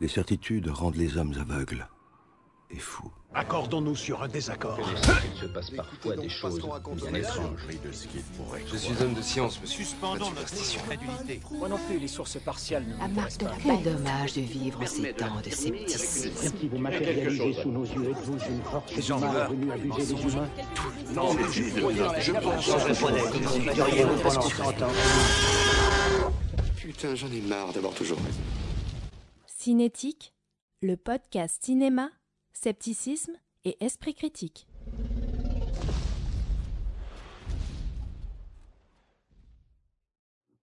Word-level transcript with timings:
Les 0.00 0.08
certitudes 0.08 0.68
rendent 0.68 0.96
les 0.96 1.16
hommes 1.16 1.32
aveugles 1.40 1.88
et 2.70 2.78
fous. 2.78 3.10
Accordons-nous 3.32 3.96
sur 3.96 4.22
un 4.22 4.28
désaccord. 4.28 4.78
Il 4.80 5.40
se 5.40 5.46
passe 5.46 5.70
parfois 5.70 6.16
des 6.16 6.28
choses 6.28 6.60
bien 6.60 7.14
étranges. 7.14 7.60
Je 8.66 8.76
suis 8.76 9.02
homme 9.02 9.14
de 9.14 9.22
science, 9.22 9.60
monsieur. 9.60 9.84
Suspendons 9.84 10.30
notre 10.30 10.84
crédulité. 10.86 11.40
Moi 11.52 11.68
non 11.68 11.78
plus, 11.88 11.98
les 11.98 12.08
sources 12.08 12.38
partiales 12.38 12.84
ne 12.86 12.94
À 13.02 13.08
marque 13.08 13.38
de 13.38 13.44
la 13.46 13.56
Quel 13.62 13.82
dommage 13.82 14.34
de 14.34 14.40
vivre 14.42 14.82
en 14.82 14.86
ces 14.86 15.12
temps 15.14 15.40
de 15.42 15.50
scepticisme. 15.50 16.56
Si 16.60 16.68
vous 16.68 16.78
matérialisez 16.78 17.52
sous 17.54 17.70
nos 17.70 17.84
yeux, 17.84 18.10
êtes-vous 18.10 18.38
une 18.38 18.62
force 18.62 18.94
Les 18.94 19.02
gens 19.02 19.16
du 19.18 19.24
mal 19.24 19.32
meurent. 19.34 19.50
venue 19.50 19.72
abuser 19.72 20.14
des 20.14 20.22
humains 20.22 20.48
Non, 21.14 21.34
mais 21.34 21.42
je 22.20 22.32
pense 22.32 22.70
Putain, 26.76 27.14
j'en 27.14 27.28
ai 27.28 27.40
marre 27.40 27.72
d'avoir 27.72 27.94
toujours 27.94 28.18
raison. 28.18 28.55
Cinétique, 29.66 30.32
le 30.80 30.96
podcast 30.96 31.64
cinéma, 31.64 32.12
scepticisme 32.52 33.32
et 33.64 33.76
esprit 33.84 34.14
critique. 34.14 34.68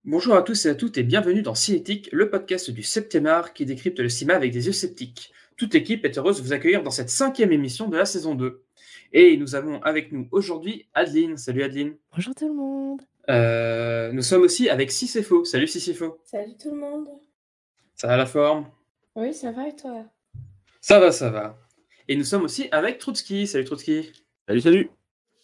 Bonjour 0.06 0.36
à 0.36 0.42
tous 0.42 0.66
et 0.66 0.70
à 0.70 0.76
toutes 0.76 0.98
et 0.98 1.04
bienvenue 1.04 1.42
dans 1.42 1.54
Cinétique, 1.54 2.08
le 2.14 2.30
podcast 2.30 2.72
du 2.72 2.82
septième 2.82 3.26
art 3.26 3.52
qui 3.52 3.66
décrypte 3.66 4.00
le 4.00 4.08
cinéma 4.08 4.38
avec 4.38 4.54
des 4.54 4.68
yeux 4.68 4.72
sceptiques. 4.72 5.34
Toute 5.58 5.74
l'équipe 5.74 6.06
est 6.06 6.18
heureuse 6.18 6.38
de 6.38 6.44
vous 6.44 6.54
accueillir 6.54 6.82
dans 6.82 6.90
cette 6.90 7.10
cinquième 7.10 7.52
émission 7.52 7.90
de 7.90 7.98
la 7.98 8.06
saison 8.06 8.36
2. 8.36 8.64
Et 9.12 9.36
nous 9.36 9.56
avons 9.56 9.82
avec 9.82 10.14
nous 10.14 10.30
aujourd'hui 10.32 10.88
Adeline. 10.94 11.36
Salut 11.36 11.64
Adeline. 11.64 11.98
Bonjour 12.16 12.34
tout 12.34 12.48
le 12.48 12.54
monde. 12.54 13.02
Euh, 13.30 14.14
nous 14.14 14.22
sommes 14.22 14.44
aussi 14.44 14.70
avec 14.70 14.94
Sissefo. 14.94 15.44
Salut 15.44 15.68
Sissefo. 15.68 16.22
Salut 16.24 16.56
tout 16.56 16.72
le 16.72 16.78
monde. 16.78 17.10
Ça 17.96 18.08
va 18.08 18.16
la 18.16 18.26
forme? 18.26 18.66
Oui, 19.16 19.34
ça 19.34 19.52
va 19.52 19.68
et 19.68 19.76
toi? 19.76 20.06
Ça 20.82 21.00
va, 21.00 21.12
ça 21.12 21.30
va. 21.30 21.58
Et 22.08 22.16
nous 22.16 22.24
sommes 22.24 22.44
aussi 22.44 22.68
avec 22.72 22.98
Trotsky. 22.98 23.48
Salut 23.48 23.64
Trotsky. 23.66 24.12
Salut, 24.48 24.62
salut. 24.62 24.90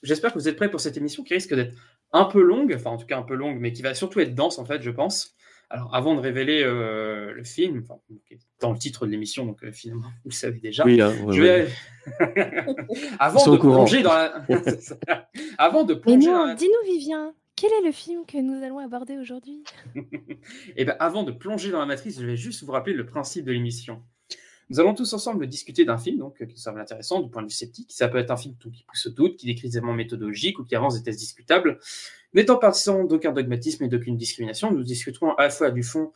J'espère 0.02 0.34
que 0.34 0.40
vous 0.40 0.48
êtes 0.48 0.56
prêts 0.56 0.72
pour 0.72 0.82
cette 0.82 0.98
émission 0.98 1.24
qui 1.24 1.34
risque 1.34 1.54
d'être 1.54 1.76
un 2.12 2.26
peu 2.26 2.42
longue, 2.42 2.74
enfin 2.76 2.90
en 2.92 2.98
tout 2.98 3.06
cas 3.06 3.18
un 3.18 3.24
peu 3.24 3.36
longue, 3.36 3.60
mais 3.60 3.72
qui 3.72 3.82
va 3.82 3.94
surtout 3.94 4.20
être 4.22 4.34
dense 4.34 4.58
en 4.58 4.66
fait, 4.66 4.82
je 4.82 4.90
pense. 4.90 5.36
Alors 5.70 5.94
avant 5.94 6.16
de 6.16 6.20
révéler 6.20 6.64
euh, 6.64 7.32
le 7.32 7.44
film, 7.44 7.84
enfin, 7.84 8.00
qui 8.28 8.34
est 8.34 8.40
dans 8.60 8.72
le 8.72 8.80
titre 8.80 9.06
de 9.06 9.12
l'émission, 9.12 9.46
donc 9.46 9.64
euh, 9.64 9.72
finalement 9.72 10.08
vous 10.24 10.30
le 10.32 10.34
savez 10.34 10.60
déjà, 10.60 10.84
Oui, 10.84 11.00
hein, 11.00 11.14
ouais, 11.26 11.36
je 11.36 11.42
vais... 11.42 11.68
Avant 13.20 13.46
de 13.46 13.52
au 13.52 13.58
courant. 13.60 13.76
plonger 13.86 14.02
dans 14.02 14.14
la... 14.14 14.44
Avant 15.60 15.84
de 15.84 15.94
Mais 15.94 16.00
plonger 16.00 16.26
dans 16.26 16.40
non, 16.40 16.46
la... 16.48 16.56
dis-nous 16.56 16.92
Vivien, 16.92 17.36
quel 17.60 17.74
est 17.74 17.86
le 17.86 17.92
film 17.92 18.26
que 18.26 18.38
nous 18.38 18.64
allons 18.64 18.80
aborder 18.80 19.18
aujourd'hui? 19.18 19.66
Et 20.78 20.86
ben, 20.86 20.96
avant 20.98 21.24
de 21.24 21.34
plonger 21.34 21.72
dans 21.72 21.80
la 21.80 21.86
matrice, 21.86 22.18
je 22.18 22.26
vais 22.26 22.38
juste 22.38 22.64
vous 22.64 22.72
rappeler 22.72 22.94
le 22.94 23.06
principe 23.06 23.44
de 23.44 23.52
l'émission. 23.52 24.02
Nous 24.70 24.80
allons 24.80 24.94
tous 24.94 25.12
ensemble 25.12 25.46
discuter 25.46 25.84
d'un 25.84 25.98
film 25.98 26.20
donc, 26.20 26.46
qui 26.46 26.58
semble 26.58 26.80
intéressant 26.80 27.20
du 27.20 27.30
point 27.30 27.42
de 27.42 27.48
vue 27.48 27.54
sceptique. 27.54 27.92
Ça 27.92 28.08
peut 28.08 28.18
être 28.18 28.32
un 28.32 28.38
film 28.38 28.56
donc, 28.64 28.72
qui 28.72 28.86
pousse 28.86 29.08
au 29.08 29.10
doute, 29.10 29.36
qui 29.36 29.46
décrit 29.46 29.68
des 29.68 29.78
éléments 29.78 29.94
méthodologiques 29.94 30.58
ou 30.60 30.64
qui 30.64 30.74
avance 30.74 30.98
des 30.98 31.04
tests 31.04 31.20
discutables. 31.20 31.80
N'étant 32.34 32.58
partisans 32.58 33.06
d'aucun 33.06 33.34
dogmatisme 33.34 33.84
et 33.84 33.90
d'aucune 33.90 34.16
discrimination, 34.16 34.72
nous 34.72 34.84
discuterons 34.84 35.34
à 35.34 35.44
la 35.44 35.50
fois 35.50 35.70
du 35.72 35.84
fond, 35.84 36.14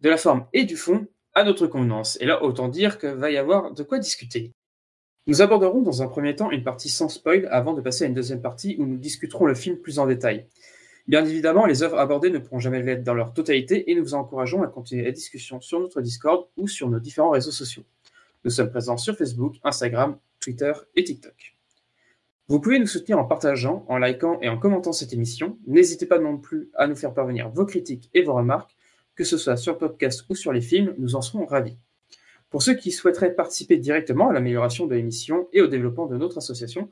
de 0.00 0.08
la 0.08 0.16
forme 0.16 0.46
et 0.54 0.64
du 0.64 0.78
fond 0.78 1.06
à 1.34 1.44
notre 1.44 1.66
convenance. 1.66 2.16
Et 2.22 2.24
là, 2.24 2.42
autant 2.42 2.68
dire 2.68 2.96
que 2.96 3.06
va 3.06 3.30
y 3.30 3.36
avoir 3.36 3.74
de 3.74 3.82
quoi 3.82 3.98
discuter. 3.98 4.54
Nous 5.26 5.42
aborderons 5.42 5.82
dans 5.82 6.00
un 6.02 6.06
premier 6.06 6.34
temps 6.36 6.50
une 6.50 6.64
partie 6.64 6.88
sans 6.88 7.10
spoil 7.10 7.48
avant 7.50 7.74
de 7.74 7.82
passer 7.82 8.04
à 8.04 8.06
une 8.06 8.14
deuxième 8.14 8.40
partie 8.40 8.76
où 8.78 8.86
nous 8.86 8.96
discuterons 8.96 9.44
le 9.44 9.54
film 9.54 9.76
plus 9.76 9.98
en 9.98 10.06
détail. 10.06 10.46
Bien 11.08 11.24
évidemment, 11.24 11.66
les 11.66 11.84
œuvres 11.84 11.98
abordées 11.98 12.30
ne 12.30 12.38
pourront 12.38 12.58
jamais 12.58 12.82
l'être 12.82 13.04
dans 13.04 13.14
leur 13.14 13.32
totalité 13.32 13.90
et 13.90 13.94
nous 13.94 14.02
vous 14.02 14.14
encourageons 14.14 14.64
à 14.64 14.66
continuer 14.66 15.04
la 15.04 15.12
discussion 15.12 15.60
sur 15.60 15.78
notre 15.78 16.00
Discord 16.00 16.48
ou 16.56 16.66
sur 16.66 16.90
nos 16.90 16.98
différents 16.98 17.30
réseaux 17.30 17.52
sociaux. 17.52 17.84
Nous 18.44 18.50
sommes 18.50 18.70
présents 18.70 18.96
sur 18.96 19.16
Facebook, 19.16 19.54
Instagram, 19.62 20.18
Twitter 20.40 20.72
et 20.96 21.04
TikTok. 21.04 21.56
Vous 22.48 22.60
pouvez 22.60 22.80
nous 22.80 22.86
soutenir 22.86 23.18
en 23.18 23.24
partageant, 23.24 23.84
en 23.88 23.98
likant 23.98 24.40
et 24.40 24.48
en 24.48 24.58
commentant 24.58 24.92
cette 24.92 25.12
émission. 25.12 25.58
N'hésitez 25.66 26.06
pas 26.06 26.18
non 26.18 26.38
plus 26.38 26.70
à 26.74 26.88
nous 26.88 26.96
faire 26.96 27.14
parvenir 27.14 27.50
vos 27.50 27.66
critiques 27.66 28.10
et 28.12 28.22
vos 28.22 28.34
remarques, 28.34 28.76
que 29.14 29.24
ce 29.24 29.38
soit 29.38 29.56
sur 29.56 29.78
podcast 29.78 30.24
ou 30.28 30.34
sur 30.34 30.52
les 30.52 30.60
films, 30.60 30.94
nous 30.98 31.14
en 31.14 31.22
serons 31.22 31.46
ravis. 31.46 31.76
Pour 32.50 32.62
ceux 32.62 32.74
qui 32.74 32.92
souhaiteraient 32.92 33.34
participer 33.34 33.76
directement 33.76 34.28
à 34.28 34.32
l'amélioration 34.32 34.86
de 34.86 34.94
l'émission 34.94 35.48
et 35.52 35.60
au 35.60 35.66
développement 35.66 36.06
de 36.06 36.16
notre 36.16 36.38
association, 36.38 36.90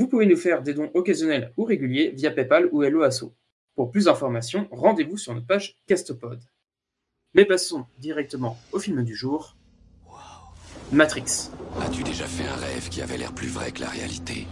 vous 0.00 0.08
pouvez 0.08 0.26
nous 0.26 0.36
faire 0.36 0.62
des 0.62 0.74
dons 0.74 0.90
occasionnels 0.94 1.52
ou 1.56 1.64
réguliers 1.64 2.10
via 2.10 2.30
PayPal 2.30 2.68
ou 2.72 2.82
Helloasso. 2.82 3.34
Pour 3.76 3.90
plus 3.90 4.06
d'informations, 4.06 4.68
rendez-vous 4.70 5.16
sur 5.16 5.34
notre 5.34 5.46
page 5.46 5.76
Castopod. 5.86 6.42
Mais 7.34 7.44
passons 7.44 7.86
directement 7.98 8.58
au 8.72 8.78
film 8.78 9.04
du 9.04 9.14
jour. 9.14 9.56
Matrix. 10.92 11.50
As-tu 11.80 12.02
déjà 12.02 12.26
fait 12.26 12.46
un 12.46 12.56
rêve 12.56 12.88
qui 12.88 13.02
avait 13.02 13.16
l'air 13.16 13.32
plus 13.32 13.48
vrai 13.48 13.72
que 13.72 13.80
la 13.80 13.88
réalité? 13.88 14.46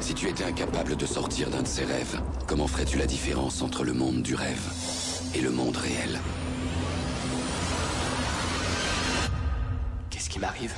Si 0.00 0.14
tu 0.14 0.28
étais 0.28 0.44
incapable 0.44 0.96
de 0.96 1.06
sortir 1.06 1.50
d'un 1.50 1.62
de 1.62 1.66
ces 1.66 1.84
rêves, 1.84 2.20
comment 2.46 2.66
ferais-tu 2.66 2.98
la 2.98 3.06
différence 3.06 3.62
entre 3.62 3.84
le 3.84 3.92
monde 3.92 4.22
du 4.22 4.34
rêve 4.34 4.72
et 5.34 5.40
le 5.40 5.50
monde 5.50 5.76
réel? 5.76 6.18
Qu'est-ce 10.10 10.30
qui 10.30 10.38
m'arrive? 10.38 10.74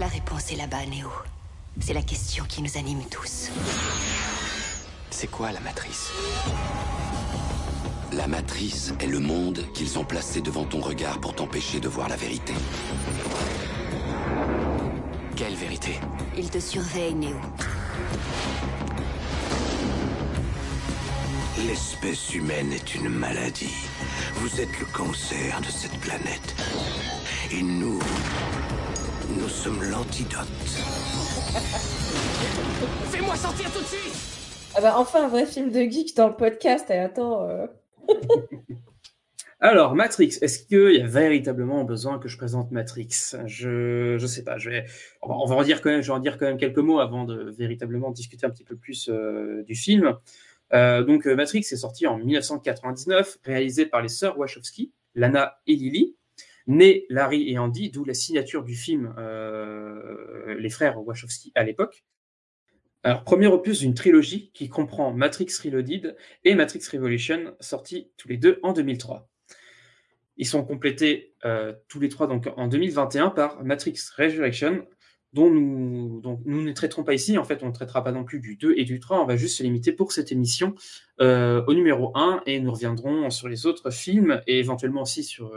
La 0.00 0.06
réponse 0.06 0.50
est 0.50 0.56
là-bas, 0.56 0.86
Néo. 0.86 1.10
C'est 1.78 1.92
la 1.92 2.00
question 2.00 2.46
qui 2.48 2.62
nous 2.62 2.78
anime 2.78 3.02
tous. 3.10 3.50
C'est 5.10 5.26
quoi 5.26 5.52
la 5.52 5.60
matrice? 5.60 6.08
La 8.10 8.26
matrice 8.26 8.94
est 8.98 9.06
le 9.06 9.18
monde 9.18 9.62
qu'ils 9.74 9.98
ont 9.98 10.04
placé 10.04 10.40
devant 10.40 10.64
ton 10.64 10.80
regard 10.80 11.20
pour 11.20 11.34
t'empêcher 11.34 11.80
de 11.80 11.88
voir 11.88 12.08
la 12.08 12.16
vérité. 12.16 12.54
Quelle 15.36 15.54
vérité? 15.54 16.00
Il 16.34 16.48
te 16.48 16.60
surveille, 16.60 17.12
Néo. 17.12 17.36
L'espèce 21.66 22.34
humaine 22.34 22.72
est 22.72 22.94
une 22.94 23.10
maladie. 23.10 23.74
Vous 24.36 24.62
êtes 24.62 24.80
le 24.80 24.86
cancer 24.86 25.60
de 25.60 25.70
cette 25.70 26.00
planète. 26.00 26.54
Et 27.52 27.60
nous, 27.60 27.98
nous 29.40 29.48
sommes 29.48 29.82
l'antidote. 29.90 30.40
Fais-moi 33.10 33.34
sortir 33.36 33.72
tout 33.72 33.80
de 33.80 33.86
suite 33.86 34.14
Ah 34.76 34.82
bah 34.82 34.94
enfin 34.96 35.24
un 35.24 35.28
vrai 35.28 35.46
film 35.46 35.70
de 35.70 35.80
geek 35.80 36.14
dans 36.14 36.28
le 36.28 36.34
podcast. 36.34 36.90
Et 36.90 36.98
attends. 36.98 37.48
euh, 37.48 37.66
Alors, 39.60 39.94
Matrix, 39.94 40.36
est-ce 40.42 40.66
qu'il 40.66 40.96
y 40.96 41.00
a 41.00 41.06
véritablement 41.06 41.84
besoin 41.84 42.18
que 42.18 42.28
je 42.28 42.36
présente 42.36 42.70
Matrix? 42.70 43.08
Je 43.46 44.18
je 44.18 44.26
sais 44.26 44.44
pas. 44.44 44.58
Je 44.58 44.68
vais, 44.70 44.84
on 45.22 45.46
va, 45.46 45.56
en 45.56 45.62
dire 45.62 45.80
quand 45.80 45.90
même, 45.90 46.02
je 46.02 46.08
vais 46.08 46.16
en 46.16 46.20
dire 46.20 46.36
quand 46.36 46.44
même 46.46 46.58
quelques 46.58 46.78
mots 46.78 47.00
avant 47.00 47.24
de 47.24 47.50
véritablement 47.50 48.10
discuter 48.10 48.44
un 48.46 48.50
petit 48.50 48.64
peu 48.64 48.76
plus 48.76 49.08
euh, 49.08 49.62
du 49.62 49.74
film. 49.74 50.16
Euh, 50.72 51.02
donc, 51.02 51.24
Matrix 51.26 51.60
est 51.60 51.76
sorti 51.76 52.06
en 52.06 52.18
1999, 52.18 53.38
réalisé 53.44 53.86
par 53.86 54.02
les 54.02 54.08
sœurs 54.08 54.38
Wachowski, 54.38 54.92
Lana 55.14 55.60
et 55.66 55.76
Lily, 55.76 56.16
nés 56.66 57.06
Larry 57.08 57.50
et 57.50 57.58
Andy, 57.58 57.90
d'où 57.90 58.04
la 58.04 58.14
signature 58.14 58.64
du 58.64 58.74
film 58.74 59.14
euh, 59.18 60.56
les 60.58 60.70
frères 60.70 61.00
Wachowski 61.04 61.52
à 61.54 61.64
l'époque. 61.64 62.04
Alors, 63.02 63.24
premier 63.24 63.46
opus 63.46 63.80
d'une 63.80 63.94
trilogie 63.94 64.50
qui 64.52 64.68
comprend 64.68 65.12
Matrix 65.12 65.48
Reloaded 65.64 66.16
et 66.44 66.54
Matrix 66.54 66.82
Revolution, 66.92 67.54
sortis 67.58 68.10
tous 68.18 68.28
les 68.28 68.36
deux 68.36 68.60
en 68.62 68.74
2003. 68.74 69.30
Ils 70.36 70.46
sont 70.46 70.64
complétés 70.64 71.34
euh, 71.44 71.72
tous 71.88 71.98
les 72.00 72.08
trois 72.08 72.26
donc 72.26 72.48
en 72.56 72.68
2021 72.68 73.30
par 73.30 73.64
Matrix 73.64 73.94
Resurrection, 74.16 74.86
dont 75.32 75.50
nous, 75.50 76.20
ne 76.44 76.72
traiterons 76.72 77.04
pas 77.04 77.14
ici. 77.14 77.38
En 77.38 77.44
fait, 77.44 77.62
on 77.62 77.68
ne 77.68 77.72
traitera 77.72 78.02
pas 78.04 78.12
non 78.12 78.24
plus 78.24 78.40
du 78.40 78.56
2 78.56 78.74
et 78.76 78.84
du 78.84 79.00
3. 79.00 79.22
On 79.22 79.26
va 79.26 79.36
juste 79.36 79.58
se 79.58 79.62
limiter 79.62 79.92
pour 79.92 80.12
cette 80.12 80.32
émission 80.32 80.74
euh, 81.20 81.62
au 81.66 81.74
numéro 81.74 82.12
1 82.16 82.42
et 82.46 82.60
nous 82.60 82.72
reviendrons 82.72 83.30
sur 83.30 83.48
les 83.48 83.64
autres 83.64 83.90
films 83.90 84.42
et 84.46 84.58
éventuellement 84.58 85.02
aussi 85.02 85.22
sur 85.22 85.54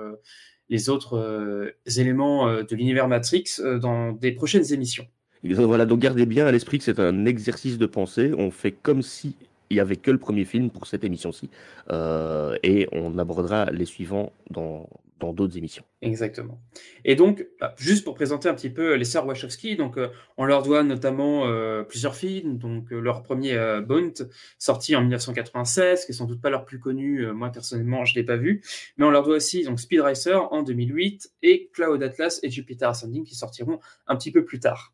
les 0.73 0.89
autres 0.89 1.17
euh, 1.17 1.69
éléments 1.97 2.47
euh, 2.47 2.63
de 2.63 2.75
l'univers 2.75 3.07
Matrix 3.07 3.43
euh, 3.59 3.77
dans 3.77 4.11
des 4.11 4.31
prochaines 4.31 4.73
émissions. 4.73 5.05
Voilà, 5.43 5.85
donc 5.85 5.99
gardez 5.99 6.25
bien 6.25 6.47
à 6.47 6.51
l'esprit 6.51 6.79
que 6.79 6.83
c'est 6.83 6.99
un 6.99 7.25
exercice 7.25 7.77
de 7.77 7.85
pensée. 7.85 8.31
On 8.35 8.49
fait 8.49 8.71
comme 8.71 9.03
si 9.03 9.35
il 9.69 9.77
y 9.77 9.79
avait 9.79 9.95
que 9.95 10.11
le 10.11 10.17
premier 10.17 10.45
film 10.45 10.69
pour 10.69 10.87
cette 10.87 11.03
émission-ci. 11.03 11.49
Euh, 11.91 12.55
et 12.63 12.87
on 12.91 13.17
abordera 13.17 13.65
les 13.71 13.85
suivants 13.85 14.31
dans 14.49 14.87
d'autres 15.31 15.57
émissions. 15.57 15.85
Exactement. 16.01 16.59
Et 17.05 17.15
donc, 17.15 17.47
bah, 17.61 17.73
juste 17.77 18.03
pour 18.03 18.13
présenter 18.13 18.49
un 18.49 18.53
petit 18.53 18.69
peu 18.69 18.95
les 18.95 19.05
sœurs 19.05 19.25
Wachowski, 19.25 19.77
donc 19.77 19.97
euh, 19.97 20.09
on 20.35 20.43
leur 20.43 20.63
doit 20.63 20.83
notamment 20.83 21.47
euh, 21.47 21.83
plusieurs 21.83 22.13
films. 22.15 22.57
Donc 22.57 22.91
euh, 22.91 22.99
leur 22.99 23.23
premier 23.23 23.53
euh, 23.53 23.79
Bond, 23.79 24.11
sorti 24.57 24.97
en 24.97 24.99
1996, 24.99 26.03
qui 26.03 26.11
est 26.11 26.15
sans 26.15 26.25
doute 26.25 26.41
pas 26.41 26.49
leur 26.49 26.65
plus 26.65 26.77
connu. 26.77 27.21
euh, 27.25 27.31
moi 27.31 27.51
personnellement, 27.51 28.03
je 28.03 28.15
l'ai 28.15 28.25
pas 28.25 28.35
vu, 28.35 28.61
mais 28.97 29.05
on 29.05 29.11
leur 29.11 29.23
doit 29.23 29.37
aussi 29.37 29.63
donc 29.63 29.79
Speed 29.79 30.01
Racer 30.01 30.51
en 30.51 30.61
2008 30.61 31.31
et 31.41 31.69
Cloud 31.71 32.03
Atlas 32.03 32.41
et 32.43 32.49
Jupiter 32.49 32.89
Ascending 32.89 33.23
qui 33.23 33.35
sortiront 33.35 33.79
un 34.07 34.17
petit 34.17 34.31
peu 34.33 34.43
plus 34.43 34.59
tard. 34.59 34.93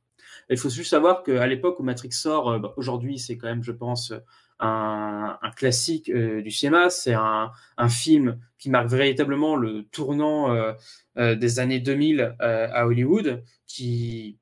Il 0.52 0.58
faut 0.58 0.70
juste 0.70 0.92
savoir 0.92 1.24
qu'à 1.24 1.48
l'époque 1.48 1.80
où 1.80 1.84
Matrix 1.84 2.12
sort, 2.12 2.52
euh, 2.52 2.60
bah, 2.60 2.74
aujourd'hui 2.78 3.18
c'est 3.18 3.36
quand 3.36 3.48
même, 3.48 3.64
je 3.64 3.72
pense, 3.72 4.14
un, 4.60 5.38
un 5.42 5.52
classique 5.52 6.10
euh, 6.10 6.42
du 6.42 6.52
cinéma. 6.52 6.90
C'est 6.90 7.14
un, 7.14 7.52
film 7.90 8.40
qui 8.58 8.70
marque 8.70 8.90
véritablement 8.90 9.56
le 9.56 9.84
tournant 9.84 10.54
euh, 10.54 10.74
euh, 11.18 11.36
des 11.36 11.60
années 11.60 11.80
2000 11.80 12.36
à 12.40 12.86
Hollywood, 12.86 13.44
qui, 13.68 14.38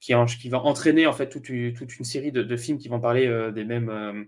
qui, 0.00 0.12
va 0.12 0.58
entraîner 0.58 1.06
en 1.06 1.12
fait 1.12 1.28
toute, 1.28 1.48
une, 1.48 1.74
série 2.04 2.32
de, 2.32 2.56
films 2.56 2.78
qui 2.78 2.88
vont 2.88 3.00
parler 3.00 3.26
des 3.54 3.64
mêmes 3.64 4.26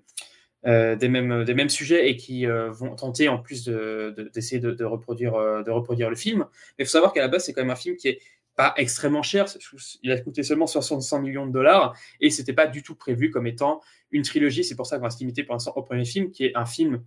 des, 0.65 1.09
mêmes, 1.09 1.45
des 1.45 1.55
mêmes 1.55 1.69
sujets 1.69 2.09
et 2.09 2.17
qui 2.17 2.47
vont 2.47 2.95
tenter 2.95 3.29
en 3.29 3.39
plus 3.39 3.69
d'essayer 3.69 4.61
de, 4.61 4.71
de, 4.71 4.85
reproduire, 4.85 5.33
de 5.33 5.71
reproduire 5.71 6.11
le 6.11 6.17
film. 6.17 6.47
Mais 6.79 6.85
il 6.85 6.87
faut 6.87 6.93
savoir 6.93 7.13
qu'à 7.13 7.21
la 7.21 7.29
base, 7.29 7.45
c'est 7.45 7.53
quand 7.53 7.63
même 7.63 7.71
un 7.71 7.77
film 7.77 7.97
qui 7.97 8.09
est 8.09 8.21
pas 8.57 8.73
extrêmement 8.77 9.23
cher. 9.23 9.47
Il 10.03 10.13
a 10.13 10.21
coûté 10.21 10.43
seulement 10.43 10.67
65 10.67 11.19
millions 11.21 11.47
de 11.47 11.53
dollars 11.53 11.97
et 12.21 12.31
c'était 12.31 12.53
pas 12.53 12.67
du 12.67 12.83
tout 12.83 12.95
prévu 12.95 13.31
comme 13.31 13.47
étant 13.47 13.81
une 14.15 14.23
trilogie. 14.23 14.65
C'est 14.65 14.77
pour 14.77 14.87
ça 14.87 14.97
qu'on 14.97 15.05
va 15.05 15.11
se 15.11 15.19
limiter 15.19 15.45
pour 15.45 15.55
l'instant 15.55 15.73
au 15.77 15.83
premier 15.83 16.07
film, 16.07 16.31
qui 16.31 16.47
est 16.47 16.57
un 16.57 16.65
film 16.65 17.03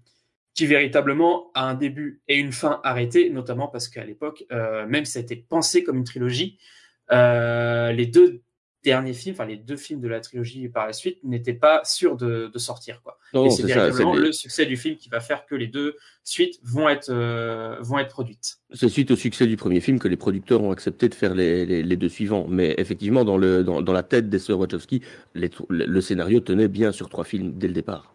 qui 0.53 0.65
véritablement 0.65 1.51
a 1.53 1.63
un 1.63 1.73
début 1.73 2.21
et 2.27 2.37
une 2.37 2.51
fin 2.51 2.81
arrêtée, 2.83 3.29
notamment 3.29 3.67
parce 3.67 3.87
qu'à 3.87 4.03
l'époque, 4.03 4.43
euh, 4.51 4.85
même 4.87 5.05
si 5.05 5.13
ça 5.13 5.19
a 5.19 5.21
été 5.21 5.35
pensé 5.35 5.83
comme 5.83 5.97
une 5.97 6.03
trilogie, 6.03 6.59
euh, 7.11 7.91
les 7.91 8.05
deux 8.05 8.41
derniers 8.83 9.13
films, 9.13 9.35
enfin 9.35 9.45
les 9.45 9.57
deux 9.57 9.75
films 9.75 9.99
de 9.99 10.07
la 10.07 10.19
trilogie 10.19 10.69
par 10.69 10.87
la 10.87 10.93
suite, 10.93 11.17
n'étaient 11.23 11.53
pas 11.53 11.81
sûrs 11.83 12.15
de, 12.15 12.49
de 12.53 12.59
sortir. 12.59 13.01
Quoi. 13.01 13.17
Non, 13.33 13.45
et 13.45 13.49
c'est 13.49 13.63
véritablement 13.63 14.15
le 14.15 14.31
succès 14.31 14.65
du 14.65 14.77
film 14.77 14.95
qui 14.95 15.09
va 15.09 15.19
faire 15.19 15.45
que 15.45 15.55
les 15.55 15.67
deux 15.67 15.95
suites 16.23 16.59
vont 16.63 16.87
être, 16.87 17.09
euh, 17.09 17.77
vont 17.81 17.99
être 17.99 18.09
produites. 18.09 18.57
C'est 18.73 18.89
suite 18.89 19.11
au 19.11 19.15
succès 19.15 19.47
du 19.47 19.57
premier 19.57 19.81
film 19.81 19.99
que 19.99 20.07
les 20.07 20.17
producteurs 20.17 20.61
ont 20.61 20.71
accepté 20.71 21.09
de 21.09 21.15
faire 21.15 21.33
les, 21.35 21.65
les, 21.65 21.83
les 21.83 21.97
deux 21.97 22.09
suivants. 22.09 22.47
Mais 22.47 22.75
effectivement, 22.77 23.25
dans, 23.25 23.37
le, 23.37 23.63
dans, 23.63 23.81
dans 23.81 23.93
la 23.93 24.03
tête 24.03 24.29
des 24.29 24.39
sœurs 24.39 24.59
Wachowski, 24.59 25.01
les, 25.35 25.49
le 25.69 26.01
scénario 26.01 26.39
tenait 26.39 26.67
bien 26.67 26.91
sur 26.91 27.09
trois 27.09 27.23
films 27.23 27.57
dès 27.57 27.67
le 27.67 27.73
départ. 27.73 28.13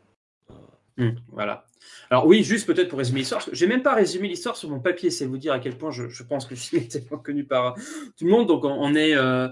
Hum, 0.99 1.17
voilà. 1.31 1.67
Alors 2.11 2.26
oui, 2.26 2.44
juste 2.44 2.67
peut-être 2.67 2.88
pour 2.88 2.99
résumer 2.99 3.20
l'histoire, 3.20 3.43
j'ai 3.50 3.67
même 3.67 3.82
pas 3.82 3.94
résumé 3.94 4.29
l'histoire 4.29 4.56
sur 4.56 4.69
mon 4.69 4.79
papier, 4.79 5.11
c'est 5.11 5.25
vous 5.25 5.38
dire 5.38 5.55
à 5.55 5.58
quel 5.58 5.76
point 5.76 5.91
je, 5.91 6.08
je 6.08 6.23
pense 6.23 6.44
que 6.44 6.50
le 6.50 6.56
film 6.56 6.82
était 6.82 7.00
pas 7.00 7.17
connu 7.17 7.44
par 7.44 7.75
tout 8.17 8.26
le 8.26 8.31
monde. 8.31 8.47
Donc 8.47 8.65
on, 8.65 8.70
on 8.70 8.94
est, 8.94 9.17
euh, 9.17 9.49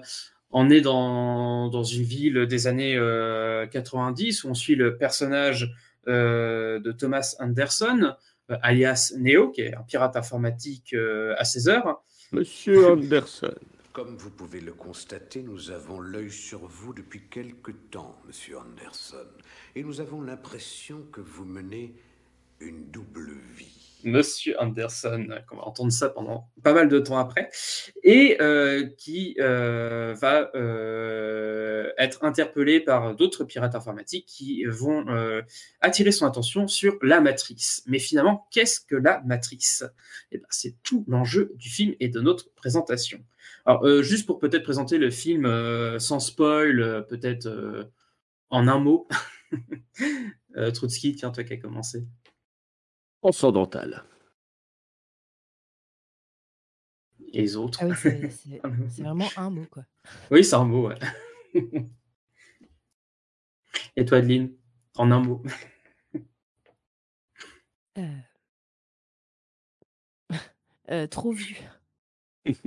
on 0.50 0.70
est 0.70 0.80
dans, 0.80 1.68
dans 1.68 1.84
une 1.84 2.02
ville 2.02 2.46
des 2.46 2.66
années 2.66 2.96
euh, 2.96 3.66
90 3.66 4.44
où 4.44 4.48
on 4.48 4.54
suit 4.54 4.74
le 4.74 4.96
personnage 4.96 5.72
euh, 6.08 6.80
de 6.80 6.92
Thomas 6.92 7.36
Anderson, 7.38 8.14
euh, 8.50 8.56
alias 8.62 9.12
Neo, 9.18 9.50
qui 9.50 9.62
est 9.62 9.74
un 9.74 9.82
pirate 9.82 10.16
informatique 10.16 10.94
euh, 10.94 11.34
à 11.38 11.44
16 11.44 11.68
heures. 11.68 12.02
Monsieur 12.32 12.88
Anderson. 12.92 13.54
Comme 13.92 14.16
vous 14.16 14.30
pouvez 14.30 14.60
le 14.60 14.72
constater, 14.72 15.42
nous 15.42 15.70
avons 15.70 16.00
l'œil 16.00 16.30
sur 16.30 16.60
vous 16.66 16.94
depuis 16.94 17.28
quelque 17.28 17.72
temps, 17.72 18.16
monsieur 18.26 18.58
Anderson. 18.58 19.26
Et 19.74 19.82
nous 19.82 20.00
avons 20.00 20.22
l'impression 20.22 21.02
que 21.12 21.20
vous 21.20 21.44
menez 21.44 21.94
une 22.60 22.90
double 22.90 23.32
vie. 23.56 23.89
Monsieur 24.04 24.60
Anderson, 24.60 25.26
on 25.50 25.56
va 25.56 25.62
entendre 25.62 25.92
ça 25.92 26.08
pendant 26.08 26.50
pas 26.62 26.72
mal 26.72 26.88
de 26.88 26.98
temps 26.98 27.18
après, 27.18 27.50
et 28.02 28.36
euh, 28.40 28.88
qui 28.98 29.36
euh, 29.40 30.14
va 30.20 30.50
euh, 30.54 31.90
être 31.98 32.24
interpellé 32.24 32.80
par 32.80 33.14
d'autres 33.14 33.44
pirates 33.44 33.74
informatiques 33.74 34.26
qui 34.26 34.64
vont 34.64 35.06
attirer 35.80 36.12
son 36.12 36.26
attention 36.26 36.68
sur 36.68 36.96
la 37.02 37.20
matrice. 37.20 37.82
Mais 37.86 37.98
finalement, 37.98 38.46
qu'est-ce 38.50 38.80
que 38.80 38.96
la 38.96 39.20
matrice 39.22 39.84
eh 40.32 40.38
ben, 40.38 40.46
C'est 40.50 40.76
tout 40.82 41.04
l'enjeu 41.08 41.52
du 41.56 41.68
film 41.68 41.94
et 42.00 42.08
de 42.08 42.20
notre 42.20 42.52
présentation. 42.54 43.20
Alors, 43.66 44.02
juste 44.02 44.26
pour 44.26 44.38
peut-être 44.38 44.62
présenter 44.62 44.98
le 44.98 45.10
film 45.10 45.46
sans 45.98 46.20
spoil, 46.20 47.06
peut-être 47.08 47.90
en 48.50 48.68
un 48.68 48.78
mot. 48.78 49.08
Trotsky, 50.74 51.14
tiens, 51.14 51.30
toi 51.30 51.44
qui 51.44 51.52
as 51.52 51.58
commencé 51.58 52.04
transcendantal. 53.20 54.04
Et 57.32 57.42
les 57.42 57.56
autres? 57.56 57.78
Ah 57.82 57.86
oui, 57.86 57.94
c'est 58.88 59.02
vraiment 59.02 59.28
un 59.36 59.50
mot, 59.50 59.66
quoi. 59.70 59.84
Oui, 60.30 60.44
c'est 60.44 60.56
un 60.56 60.64
mot, 60.64 60.88
ouais. 60.88 60.98
Et 63.96 64.04
toi, 64.04 64.18
Adeline, 64.18 64.52
en 64.96 65.10
un 65.10 65.20
mot? 65.20 65.42
Euh... 67.98 68.18
Euh, 70.90 71.06
Trop 71.06 71.30
vu. 71.30 71.56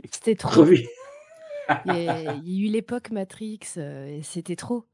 C'était 0.09 0.35
trop. 0.35 0.49
trop 0.49 0.63
vu. 0.63 0.87
il, 1.85 2.03
y 2.03 2.07
a, 2.07 2.35
il 2.35 2.49
y 2.49 2.63
a 2.63 2.67
eu 2.67 2.71
l'époque 2.71 3.11
Matrix, 3.11 3.59
euh, 3.75 4.05
et 4.07 4.23
c'était 4.23 4.55
trop. 4.55 4.85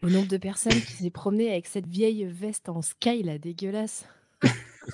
Le 0.00 0.08
nombre 0.08 0.28
de 0.28 0.38
personnes 0.38 0.72
qui 0.72 0.92
s'est 0.92 1.10
promené 1.10 1.50
avec 1.50 1.66
cette 1.66 1.86
vieille 1.86 2.24
veste 2.24 2.70
en 2.70 2.80
sky, 2.80 3.22
là, 3.22 3.36
dégueulasse. 3.36 4.06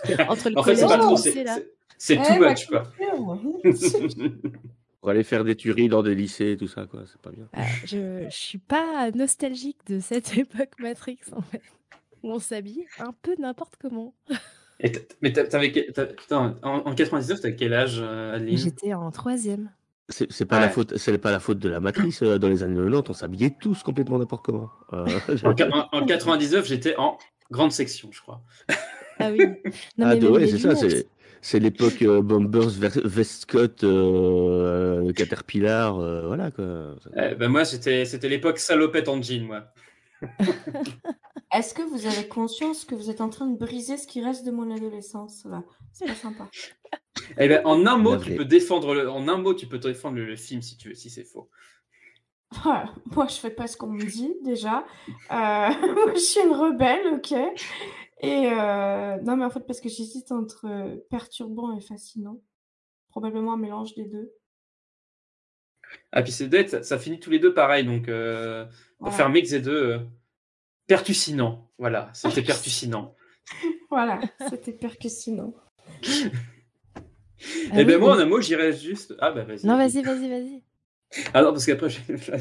Entre 0.28 0.50
le 0.50 0.58
en 0.58 0.62
fait, 0.62 0.76
c'est 0.76 0.86
pas 0.86 0.98
trop, 0.98 1.16
c'est 1.16 2.14
Eh, 2.14 2.16
too 2.16 2.38
much, 2.48 2.66
quoi. 2.66 2.82
Pour 5.00 5.10
aller 5.10 5.22
faire 5.24 5.44
des 5.44 5.56
tueries 5.56 5.88
dans 5.88 6.02
des 6.02 6.14
lycées 6.14 6.52
et 6.52 6.56
tout 6.56 6.68
ça, 6.68 6.86
quoi, 6.86 7.02
c'est 7.06 7.20
pas 7.20 7.30
bien. 7.30 7.48
Ah, 7.52 7.62
je, 7.84 8.24
je 8.28 8.36
suis 8.36 8.58
pas 8.58 9.10
nostalgique 9.14 9.78
de 9.86 10.00
cette 10.00 10.36
époque 10.38 10.72
Matrix, 10.78 11.18
en 11.32 11.42
fait. 11.42 11.62
Où 12.22 12.32
on 12.32 12.38
s'habille 12.38 12.84
un 12.98 13.12
peu 13.22 13.34
n'importe 13.38 13.74
comment. 13.80 14.14
Et 14.80 14.92
mais 15.22 15.32
t'avais, 15.32 15.70
putain, 15.70 16.56
en, 16.62 16.78
en 16.80 16.94
99, 16.94 17.40
t'avais 17.40 17.56
quel 17.56 17.72
âge, 17.72 17.98
euh, 18.00 18.34
Adeline? 18.36 18.58
J'étais 18.58 18.92
en 18.94 19.10
troisième. 19.10 19.70
C'est 20.08 20.30
c'est 20.30 20.44
pas, 20.44 20.60
la 20.60 20.68
faute- 20.68 20.96
c'est 20.98 21.18
pas 21.18 21.32
la 21.32 21.40
faute 21.40 21.58
de 21.58 21.68
la 21.68 21.80
matrice. 21.80 22.22
euh, 22.22 22.38
Dans 22.38 22.48
les 22.48 22.62
années 22.62 22.76
90, 22.76 23.10
on 23.10 23.12
s'habillait 23.12 23.56
tous 23.60 23.82
complètement 23.82 24.18
n'importe 24.18 24.44
comment. 24.44 24.70
Euh, 24.92 25.06
en- 25.44 25.88
en 25.98 26.06
99, 26.06 26.66
j'étais 26.66 26.94
en 26.96 27.18
grande 27.50 27.72
section, 27.72 28.08
je 28.12 28.20
crois. 28.20 28.40
Ah 29.18 29.30
oui. 29.30 29.46
Non, 29.96 30.06
ah, 30.06 30.14
mais 30.14 30.46
c'est 30.46 30.58
ça. 30.58 30.76
C'est 30.76 31.06
c'est 31.46 31.60
l'époque 31.60 32.02
euh, 32.02 32.22
Bombers, 32.22 32.72
Westcott, 33.04 33.84
euh, 33.84 35.12
Caterpillar, 35.12 35.96
euh, 36.00 36.26
voilà 36.26 36.50
quoi. 36.50 36.96
Eh 37.16 37.36
ben 37.36 37.48
moi, 37.48 37.64
c'était, 37.64 38.04
c'était 38.04 38.28
l'époque 38.28 38.58
salopette 38.58 39.08
en 39.08 39.22
jean, 39.22 39.44
moi. 39.46 39.72
Est-ce 41.54 41.72
que 41.72 41.82
vous 41.82 42.06
avez 42.06 42.26
conscience 42.26 42.84
que 42.84 42.96
vous 42.96 43.10
êtes 43.10 43.20
en 43.20 43.28
train 43.28 43.46
de 43.46 43.56
briser 43.56 43.96
ce 43.96 44.08
qui 44.08 44.24
reste 44.24 44.44
de 44.44 44.50
mon 44.50 44.74
adolescence 44.74 45.44
là? 45.48 45.62
C'est 45.92 46.06
pas 46.06 46.16
sympa. 46.16 46.48
Eh 47.38 47.46
ben, 47.46 47.60
en 47.64 47.86
un 47.86 47.96
mot, 47.96 48.16
tu 48.16 48.34
peux 48.34 48.44
défendre 48.44 48.94
le, 48.94 49.08
en 49.08 49.28
un 49.28 49.36
mot, 49.36 49.54
tu 49.54 49.66
peux 49.66 49.78
défendre 49.78 50.16
le, 50.16 50.26
le 50.26 50.36
film 50.36 50.62
si 50.62 50.76
tu 50.76 50.88
veux, 50.88 50.94
si 50.94 51.10
c'est 51.10 51.24
faux. 51.24 51.48
Voilà. 52.62 52.94
Moi, 53.14 53.26
je 53.28 53.34
fais 53.36 53.50
pas 53.50 53.66
ce 53.66 53.76
qu'on 53.76 53.88
me 53.88 54.04
dit 54.04 54.34
déjà. 54.42 54.84
Euh, 55.08 55.14
moi, 55.30 56.14
je 56.14 56.18
suis 56.20 56.40
une 56.40 56.52
rebelle, 56.54 57.14
ok. 57.14 57.32
Et 58.22 58.48
euh, 58.52 59.16
non, 59.22 59.36
mais 59.36 59.44
en 59.44 59.50
fait, 59.50 59.60
parce 59.66 59.80
que 59.80 59.88
j'hésite 59.88 60.32
entre 60.32 60.66
euh, 60.66 60.96
perturbant 61.10 61.76
et 61.76 61.80
fascinant. 61.80 62.40
Probablement 63.10 63.54
un 63.54 63.58
mélange 63.58 63.94
des 63.94 64.04
deux. 64.04 64.32
Ah, 66.12 66.22
puis 66.22 66.32
c'est 66.32 66.48
bête, 66.48 66.70
ça, 66.70 66.82
ça 66.82 66.98
finit 66.98 67.20
tous 67.20 67.30
les 67.30 67.38
deux 67.38 67.54
pareil, 67.54 67.84
donc 67.84 68.08
euh, 68.08 68.64
pour 68.64 68.72
Voilà. 69.08 69.16
faire 69.16 69.28
mix 69.30 69.50
des 69.50 69.60
deux, 69.60 69.92
euh, 69.92 69.98
pertucinant. 70.86 71.70
Voilà, 71.78 72.10
c'était 72.14 72.42
pertucinant. 72.42 73.14
Voilà, 73.90 74.18
c'était 74.50 74.72
percussionnant. 74.72 75.54
Ah 76.04 77.00
Eh 77.78 77.84
ben 77.84 77.94
oui, 77.94 78.00
moi, 78.00 78.14
en 78.14 78.16
mais- 78.16 78.22
un 78.24 78.26
mot, 78.26 78.40
j'irais 78.40 78.72
juste. 78.72 79.14
Ah 79.20 79.30
bah 79.30 79.44
vas-y. 79.44 79.64
Non, 79.64 79.76
vas-y, 79.76 80.02
vas-y, 80.02 80.28
vas-y. 80.28 80.62
Ah 81.32 81.42
non, 81.42 81.52
parce 81.52 81.66
qu'après, 81.66 81.88
je- 81.90 82.00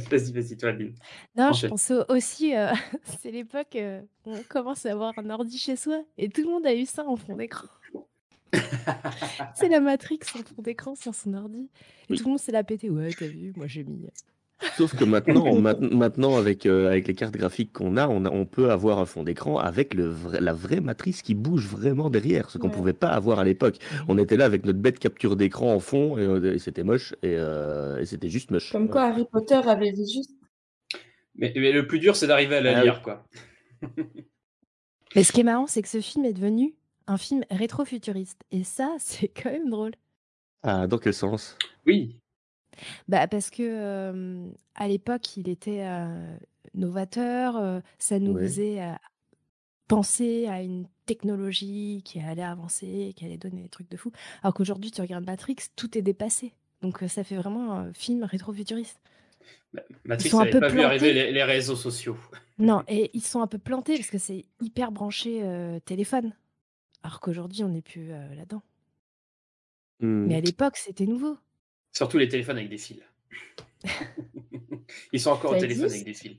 vas-y, 0.09 0.31
vas-y, 0.33 0.57
toi, 0.57 0.69
Adeline. 0.69 0.95
Non, 1.35 1.53
je 1.53 1.67
Enchaîne. 1.67 2.03
au- 2.09 2.13
aussi, 2.13 2.55
euh, 2.55 2.71
c'est 3.21 3.31
l'époque 3.31 3.75
euh, 3.75 4.01
où 4.25 4.31
on 4.33 4.43
commence 4.49 4.85
à 4.85 4.91
avoir 4.91 5.13
un 5.17 5.29
ordi 5.29 5.57
chez 5.57 5.75
soi 5.75 6.03
et 6.17 6.29
tout 6.29 6.41
le 6.43 6.49
monde 6.49 6.65
a 6.65 6.73
eu 6.75 6.85
ça 6.85 7.05
en 7.05 7.15
fond 7.15 7.35
d'écran. 7.35 7.67
c'est 9.55 9.69
la 9.69 9.79
Matrix 9.79 10.19
en 10.35 10.39
fond 10.39 10.61
d'écran 10.61 10.95
sur 10.95 11.13
son 11.13 11.33
ordi. 11.33 11.69
Et 12.09 12.11
Oui. 12.11 12.17
tout 12.17 12.23
le 12.25 12.29
monde 12.31 12.39
s'est 12.39 12.51
la 12.51 12.63
pété. 12.63 12.89
Ouais, 12.89 13.09
t'as 13.17 13.27
vu, 13.27 13.53
moi 13.55 13.67
j'ai 13.67 13.83
mis. 13.83 14.07
Sauf 14.77 14.95
que 14.95 15.03
maintenant, 15.03 15.53
ma- 15.59 15.75
maintenant 15.75 16.37
avec, 16.37 16.65
euh, 16.65 16.87
avec 16.87 17.07
les 17.07 17.13
cartes 17.13 17.35
graphiques 17.35 17.73
qu'on 17.73 17.97
a, 17.97 18.07
on 18.07 18.25
a, 18.25 18.29
on 18.31 18.45
peut 18.45 18.71
avoir 18.71 18.99
un 18.99 19.05
fond 19.05 19.23
d'écran 19.23 19.57
avec 19.57 19.93
le 19.93 20.13
la 20.39 20.53
vraie 20.53 20.79
matrice 20.79 21.21
qui 21.21 21.35
bouge 21.35 21.67
vraiment 21.67 22.09
derrière, 22.09 22.49
ce 22.49 22.57
qu'on 22.57 22.69
Ouais. 22.69 22.73
pouvait 22.73 22.93
pas 22.93 23.09
avoir 23.09 23.39
à 23.39 23.43
l'époque. 23.43 23.77
On 24.07 24.17
était 24.17 24.37
là 24.37 24.45
avec 24.45 24.65
notre 24.65 24.79
bête 24.79 24.97
capture 24.99 25.35
d'écran 25.35 25.73
en 25.73 25.79
fond 25.79 26.17
et, 26.17 26.21
euh, 26.21 26.53
et 26.55 26.59
c'était 26.59 26.83
moche 26.83 27.13
et, 27.21 27.35
euh, 27.37 27.99
et 27.99 28.05
c'était 28.05 28.29
juste 28.29 28.49
moche. 28.49 28.71
Comme 28.71 28.89
quoi, 28.89 29.03
Harry 29.03 29.25
Potter 29.31 29.55
avait 29.65 29.93
juste. 29.95 30.31
Mais, 31.35 31.51
mais 31.55 31.71
le 31.73 31.85
plus 31.85 31.99
dur, 31.99 32.15
c'est 32.15 32.27
d'arriver 32.27 32.55
à 32.55 32.61
la 32.61 32.77
Ah 32.79 32.83
lire, 32.83 33.01
quoi. 33.01 33.25
Mais 35.15 35.23
ce 35.23 35.31
qui 35.31 35.41
est 35.41 35.43
marrant, 35.43 35.67
c'est 35.67 35.81
que 35.81 35.87
ce 35.89 36.01
film 36.01 36.25
est 36.25 36.33
devenu 36.33 36.75
un 37.07 37.17
film 37.17 37.43
rétro-futuriste. 37.51 38.41
Et 38.51 38.63
ça, 38.63 38.95
c'est 38.99 39.27
quand 39.27 39.51
même 39.51 39.69
drôle. 39.69 39.91
Ah, 40.63 40.87
dans 40.87 40.97
quel 40.97 41.13
sens? 41.13 41.57
Oui. 41.85 42.19
Bah, 43.07 43.27
parce 43.27 43.49
que 43.49 43.63
euh, 43.63 44.49
à 44.75 44.87
l'époque, 44.87 45.37
il 45.37 45.49
était 45.49 45.85
euh, 45.85 46.37
novateur, 46.73 47.57
euh, 47.57 47.79
ça 47.99 48.19
nous 48.19 48.33
Ouais. 48.33 48.41
faisait 48.43 48.81
penser 49.87 50.47
à 50.47 50.61
une 50.61 50.87
technologie 51.05 52.01
qui 52.03 52.19
allait 52.19 52.41
avancer, 52.43 53.13
qui 53.15 53.25
allait 53.25 53.37
donner 53.37 53.61
des 53.63 53.69
trucs 53.69 53.89
de 53.89 53.97
fou. 53.97 54.11
Alors 54.41 54.53
qu'aujourd'hui, 54.53 54.91
tu 54.91 55.01
regardes 55.01 55.25
Matrix, 55.25 55.57
tout 55.75 55.97
est 55.97 56.01
dépassé. 56.01 56.53
Donc 56.81 57.03
ça 57.07 57.23
fait 57.23 57.35
vraiment 57.37 57.73
un 57.73 57.93
film 57.93 58.23
rétro-futuriste. 58.23 58.99
Matrix 60.05 60.27
Ils 60.27 60.29
sont 60.31 60.39
un 60.39 60.45
n'avait 60.45 60.51
peu 60.51 60.59
pas 60.59 60.69
vu 60.69 60.81
plantés. 60.81 60.85
arriver 60.85 61.13
les, 61.13 61.31
les 61.31 61.43
réseaux 61.43 61.75
sociaux. 61.75 62.17
Non, 62.57 62.83
et 62.87 63.11
ils 63.13 63.23
sont 63.23 63.41
un 63.41 63.47
peu 63.47 63.57
plantés 63.57 63.97
parce 63.97 64.09
que 64.09 64.17
c'est 64.17 64.45
hyper 64.61 64.91
branché 64.91 65.41
euh, 65.43 65.79
téléphone. 65.79 66.33
Alors 67.03 67.19
qu'aujourd'hui, 67.21 67.63
on 67.63 67.69
n'est 67.69 67.81
plus 67.81 68.11
euh, 68.11 68.35
là-dedans. 68.35 68.63
Mais 70.25 70.35
à 70.35 70.41
l'époque, 70.41 70.77
c'était 70.77 71.05
nouveau. 71.05 71.37
Surtout 71.95 72.17
les 72.17 72.27
téléphones 72.27 72.57
avec 72.57 72.69
des 72.69 72.77
fils. 72.77 73.01
Ils 75.13 75.19
sont 75.19 75.31
encore 75.31 75.51
au 75.53 75.59
téléphone 75.59 75.85
avec 75.89 76.03
des 76.03 76.13
fils. 76.13 76.37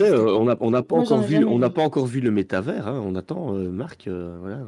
Euh, 0.00 0.26
on 0.36 0.44
n'a 0.44 0.56
on 0.60 0.70
pas 0.82 0.94
Moi, 0.94 1.04
encore 1.04 1.22
vu, 1.22 1.34
jamais 1.34 1.44
on 1.46 1.58
n'a 1.58 1.68
vu. 1.68 1.74
pas 1.74 1.82
encore 1.82 2.06
vu 2.06 2.20
le 2.20 2.30
métavers. 2.30 2.86
hein. 2.86 3.02
On 3.04 3.14
attend, 3.16 3.54
euh, 3.56 3.68
Marc. 3.68 4.06
euh, 4.06 4.36
voilà. 4.40 4.64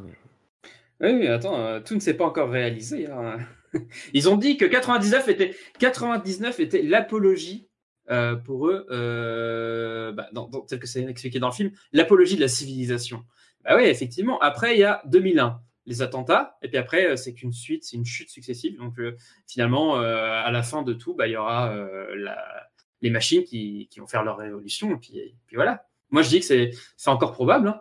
Oui, 1.00 1.12
mais 1.14 1.28
attends, 1.28 1.56
euh, 1.58 1.80
tout 1.80 1.94
ne 1.94 2.00
s'est 2.00 2.14
pas 2.14 2.24
encore 2.26 2.50
réalisé. 2.50 3.06
hein. 3.08 3.38
Ils 4.12 4.28
ont 4.28 4.36
dit 4.36 4.56
que 4.56 4.64
99 4.64 5.28
était, 5.28 5.54
99 5.78 6.58
était 6.60 6.82
l'apologie 6.82 7.68
euh, 8.10 8.34
pour 8.36 8.68
eux, 8.68 8.86
euh, 8.90 10.12
bah, 10.12 10.28
dans, 10.32 10.48
dans- 10.48 10.60
tel 10.62 10.78
que 10.80 10.86
c'est 10.86 11.02
expliqué 11.04 11.38
dans 11.38 11.48
le 11.48 11.54
film, 11.54 11.70
l'apologie 11.92 12.36
de 12.36 12.40
la 12.40 12.48
civilisation. 12.48 13.22
Bah 13.64 13.76
oui, 13.76 13.84
effectivement. 13.84 14.38
Après, 14.40 14.74
il 14.74 14.80
y 14.80 14.84
a 14.84 15.00
2001, 15.06 15.60
les 15.86 16.00
attentats, 16.02 16.56
et 16.62 16.68
puis 16.68 16.78
après, 16.78 17.06
euh, 17.10 17.16
c'est 17.16 17.34
qu'une 17.34 17.52
suite, 17.52 17.84
c'est 17.84 17.96
une 17.96 18.04
chute 18.06 18.30
successive. 18.30 18.78
Donc 18.78 18.98
euh, 18.98 19.16
finalement, 19.46 19.96
euh, 20.00 20.16
à 20.44 20.50
la 20.50 20.62
fin 20.62 20.82
de 20.82 20.92
tout, 20.94 21.14
bah, 21.14 21.26
il 21.26 21.32
y 21.32 21.36
aura 21.36 21.70
euh, 21.72 22.14
la- 22.16 22.68
les 23.02 23.10
machines 23.10 23.44
qui, 23.44 23.86
qui 23.90 24.00
vont 24.00 24.06
faire 24.06 24.24
leur 24.24 24.38
révolution, 24.38 24.90
et 24.92 24.96
puis, 24.96 25.18
et 25.18 25.34
puis 25.46 25.56
voilà. 25.56 25.86
Moi, 26.10 26.22
je 26.22 26.28
dis 26.30 26.40
que 26.40 26.46
c'est 26.46 26.70
encore 27.10 27.32
probable. 27.32 27.68
hein. 27.68 27.80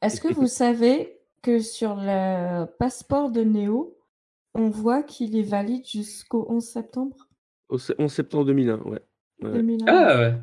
Est-ce 0.00 0.20
que 0.20 0.32
vous 0.32 0.46
savez 0.46 1.18
que 1.42 1.58
sur 1.58 1.96
le 1.96 2.64
passeport 2.78 3.30
de 3.30 3.42
Néo, 3.42 3.98
on 4.54 4.68
voit 4.70 5.02
qu'il 5.02 5.36
est 5.36 5.42
valide 5.42 5.84
jusqu'au 5.86 6.46
11 6.48 6.64
septembre? 6.64 7.28
Au 7.68 7.78
se- 7.78 7.92
11 7.98 8.12
septembre 8.12 8.44
2001, 8.46 8.78
ouais. 8.78 9.00
Ouais. 9.42 9.52
2001 9.52 9.84
Ah 9.88 10.18
ouais. 10.18 10.34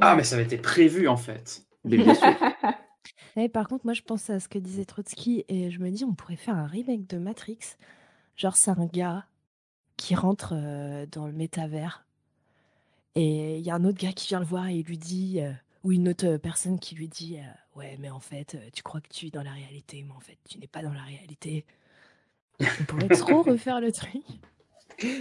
Ah, 0.00 0.16
mais 0.16 0.24
ça 0.24 0.34
avait 0.36 0.44
été 0.44 0.56
prévu 0.58 1.06
en 1.08 1.16
fait. 1.16 1.62
Mais 1.84 1.98
bien 1.98 2.14
sûr. 2.14 2.26
Par 3.52 3.68
contre, 3.68 3.84
moi, 3.84 3.94
je 3.94 4.02
pense 4.02 4.30
à 4.30 4.40
ce 4.40 4.48
que 4.48 4.58
disait 4.58 4.84
Trotsky 4.84 5.44
et 5.48 5.70
je 5.70 5.78
me 5.80 5.90
dis, 5.90 6.04
on 6.04 6.14
pourrait 6.14 6.36
faire 6.36 6.56
un 6.56 6.66
remake 6.66 7.06
de 7.08 7.18
Matrix. 7.18 7.58
Genre, 8.36 8.56
c'est 8.56 8.70
un 8.70 8.86
gars 8.86 9.26
qui 9.96 10.14
rentre 10.14 10.52
euh, 10.56 11.06
dans 11.10 11.26
le 11.26 11.32
métavers 11.32 12.04
et 13.14 13.58
il 13.58 13.64
y 13.66 13.70
a 13.70 13.74
un 13.74 13.84
autre 13.84 13.98
gars 13.98 14.12
qui 14.12 14.28
vient 14.28 14.38
le 14.40 14.46
voir 14.46 14.68
et 14.68 14.76
il 14.76 14.84
lui 14.86 14.98
dit, 14.98 15.40
euh, 15.40 15.50
ou 15.84 15.92
une 15.92 16.08
autre 16.08 16.26
euh, 16.26 16.38
personne 16.38 16.78
qui 16.78 16.94
lui 16.94 17.08
dit, 17.08 17.38
euh, 17.38 17.78
ouais, 17.78 17.96
mais 17.98 18.10
en 18.10 18.20
fait, 18.20 18.54
euh, 18.54 18.58
tu 18.72 18.82
crois 18.82 19.00
que 19.00 19.08
tu 19.08 19.26
es 19.26 19.30
dans 19.30 19.42
la 19.42 19.50
réalité, 19.52 20.04
mais 20.06 20.14
en 20.14 20.20
fait, 20.20 20.36
tu 20.48 20.58
n'es 20.58 20.68
pas 20.68 20.82
dans 20.82 20.92
la 20.92 21.02
réalité. 21.02 21.64
On 22.60 22.84
pourrait 22.84 23.08
trop 23.08 23.42
refaire 23.42 23.80
le 23.80 23.90
truc. 23.90 24.22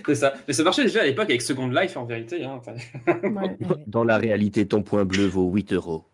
C'est 0.05 0.15
ça. 0.15 0.33
Mais 0.47 0.53
ça 0.53 0.63
marchait 0.63 0.83
déjà 0.83 1.01
à 1.01 1.05
l'époque 1.05 1.29
avec 1.29 1.41
Second 1.41 1.67
Life 1.67 1.97
en 1.97 2.05
vérité. 2.05 2.43
hein. 2.43 2.53
Enfin, 2.57 2.73
Ouais. 3.07 3.57
Ouais. 3.61 3.83
Dans 3.87 4.03
la 4.03 4.17
réalité, 4.17 4.67
ton 4.67 4.81
point 4.83 5.05
bleu 5.05 5.25
vaut 5.27 5.49
8 5.51 5.73
euros. 5.73 6.05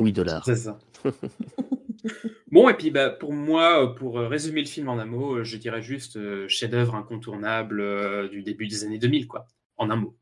8 0.00 0.12
dollars. 0.12 0.44
c'est 0.44 0.56
ça. 0.56 0.78
bon, 2.50 2.68
et 2.68 2.74
puis 2.74 2.90
bah, 2.90 3.10
pour 3.10 3.32
moi, 3.32 3.94
pour 3.94 4.18
euh, 4.18 4.28
résumer 4.28 4.60
le 4.60 4.66
film 4.66 4.88
en 4.88 4.98
un 4.98 5.04
mot, 5.04 5.36
euh, 5.36 5.44
je 5.44 5.56
dirais 5.56 5.82
juste 5.82 6.16
euh, 6.16 6.46
chef-d'œuvre 6.48 6.94
incontournable 6.94 7.80
euh, 7.80 8.28
du 8.28 8.42
début 8.42 8.66
des 8.66 8.84
années 8.84 8.98
2000, 8.98 9.26
quoi. 9.26 9.46
En 9.76 9.90
un 9.90 9.96
mot. 9.96 10.16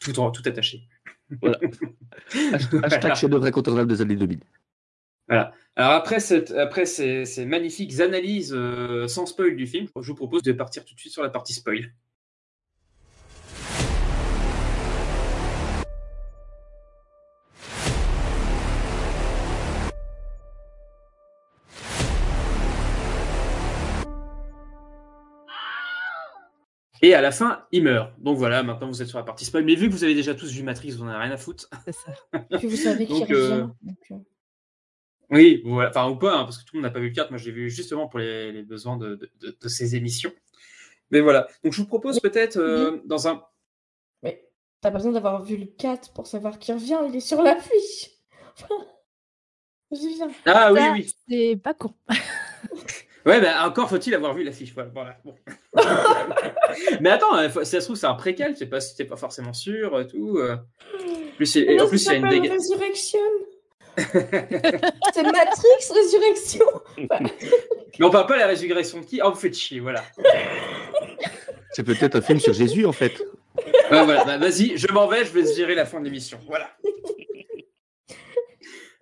Tout, 0.00 0.18
en- 0.18 0.30
tout 0.30 0.42
attaché. 0.46 0.82
Voilà. 1.40 1.58
Hashtag 2.82 3.14
chef-d'œuvre 3.14 3.46
incontournable 3.46 3.88
des 3.90 4.00
années 4.00 4.16
2000. 4.16 4.40
Voilà. 5.28 5.52
Alors 5.74 5.92
après, 5.92 6.20
cette, 6.20 6.52
après 6.52 6.86
ces, 6.86 7.24
ces 7.24 7.44
magnifiques 7.44 8.00
analyses 8.00 8.54
euh, 8.54 9.08
sans 9.08 9.26
spoil 9.26 9.56
du 9.56 9.66
film, 9.66 9.88
je 10.00 10.06
vous 10.08 10.14
propose 10.14 10.42
de 10.42 10.52
partir 10.52 10.84
tout 10.84 10.94
de 10.94 11.00
suite 11.00 11.12
sur 11.12 11.22
la 11.22 11.30
partie 11.30 11.52
spoil. 11.52 11.92
Et 27.06 27.14
à 27.14 27.20
la 27.20 27.30
fin, 27.30 27.64
il 27.70 27.84
meurt. 27.84 28.18
Donc 28.20 28.36
voilà, 28.36 28.64
maintenant 28.64 28.88
vous 28.88 29.00
êtes 29.00 29.06
sur 29.06 29.18
la 29.18 29.24
partie 29.24 29.44
spoil. 29.44 29.64
Mais 29.64 29.76
vu 29.76 29.86
que 29.88 29.92
vous 29.92 30.02
avez 30.02 30.14
déjà 30.14 30.34
tous 30.34 30.50
vu 30.50 30.64
Matrix, 30.64 30.90
vous 30.90 31.04
n'en 31.04 31.10
avez 31.12 31.22
rien 31.24 31.30
à 31.32 31.36
foutre. 31.36 31.68
C'est 31.84 31.92
ça. 31.92 32.10
Puis 32.58 32.66
vous 32.66 32.74
savez 32.76 33.06
qu'il 33.06 33.32
euh, 33.32 33.62
revient. 33.62 33.70
donc, 33.82 33.98
euh, 34.10 34.16
Oui, 35.30 35.62
voilà. 35.64 35.90
enfin 35.90 36.08
ou 36.10 36.16
pas, 36.16 36.34
hein, 36.36 36.42
parce 36.44 36.58
que 36.58 36.64
tout 36.64 36.74
le 36.74 36.80
monde 36.80 36.88
n'a 36.88 36.92
pas 36.92 36.98
vu 36.98 37.10
le 37.10 37.14
4. 37.14 37.30
Moi, 37.30 37.38
je 37.38 37.44
l'ai 37.44 37.52
vu 37.52 37.70
justement 37.70 38.08
pour 38.08 38.18
les, 38.18 38.50
les 38.50 38.64
besoins 38.64 38.96
de, 38.96 39.14
de- 39.14 39.30
de- 39.40 39.56
de 39.60 39.68
ces 39.68 39.94
émissions. 39.94 40.32
Mais 41.12 41.20
voilà. 41.20 41.46
Donc, 41.62 41.74
je 41.74 41.80
vous 41.80 41.86
propose 41.86 42.18
peut-être 42.18 42.56
euh, 42.56 43.00
dans 43.04 43.28
un. 43.28 43.40
Mais 44.24 44.44
t'as 44.80 44.90
pas 44.90 44.96
besoin 44.98 45.12
d'avoir 45.12 45.44
vu 45.44 45.56
le 45.56 45.66
4 45.66 46.12
pour 46.12 46.26
savoir 46.26 46.58
qu'il 46.58 46.74
revient, 46.74 46.98
il 47.08 47.14
est 47.14 47.20
sur. 47.20 47.40
J'y 49.92 50.14
viens. 50.14 50.30
Ah 50.46 50.72
oui, 50.72 50.80
oui. 50.92 51.14
C'est 51.28 51.56
pas 51.62 51.74
con. 51.74 51.94
Ouais, 53.26 53.40
ben 53.40 53.54
encore 53.64 53.88
faut-il 53.88 54.14
avoir 54.14 54.34
vu 54.34 54.44
l'affiche. 54.44 54.72
Voilà. 54.72 54.90
voilà, 54.94 55.16
bon. 55.24 55.34
Mais 57.00 57.10
attends, 57.10 57.36
euh, 57.36 57.48
faut- 57.48 57.64
si 57.64 57.70
ça 57.72 57.80
se 57.80 57.86
trouve, 57.86 57.96
c'est 57.96 58.06
un 58.06 58.14
préquel. 58.14 58.56
C'est 58.56 58.66
pas, 58.66 58.80
c'est 58.80 59.04
pas 59.04 59.16
forcément 59.16 59.52
sûr, 59.52 59.94
euh, 59.96 60.04
tout. 60.04 60.38
euh. 60.38 60.54
En 60.54 61.36
plus, 61.36 61.56
et 61.56 61.62
en 61.62 61.72
il 61.72 61.76
y 61.76 61.80
a 61.80 61.84
une 61.84 61.98
s'appelle 61.98 62.24
déga- 62.28 62.52
Résurrection? 62.52 63.20
C'est 63.98 65.22
Matrix 65.22 65.92
Résurrection? 65.94 66.66
Mais 67.98 68.04
on 68.04 68.10
parle 68.10 68.26
pas 68.26 68.34
de 68.34 68.40
la 68.40 68.46
résurrection 68.46 69.00
de 69.00 69.06
qui? 69.06 69.20
Oh, 69.24 69.30
vous 69.30 69.36
faites 69.40 69.56
chier, 69.56 69.80
voilà. 69.80 70.04
C'est 71.72 71.82
peut-être 71.82 72.16
un 72.16 72.20
film 72.20 72.38
sur 72.38 72.52
Jésus, 72.52 72.84
en 72.86 72.92
fait. 72.92 73.18
Ouais, 73.90 74.04
voilà. 74.04 74.24
Bah, 74.24 74.38
Vas-y, 74.38 74.76
je 74.76 74.86
m'en 74.92 75.06
vais, 75.08 75.24
je 75.24 75.32
vais 75.32 75.52
gérer 75.54 75.74
la 75.74 75.86
fin 75.86 75.98
de 76.00 76.04
l'émission. 76.04 76.38
Voilà. 76.46 76.70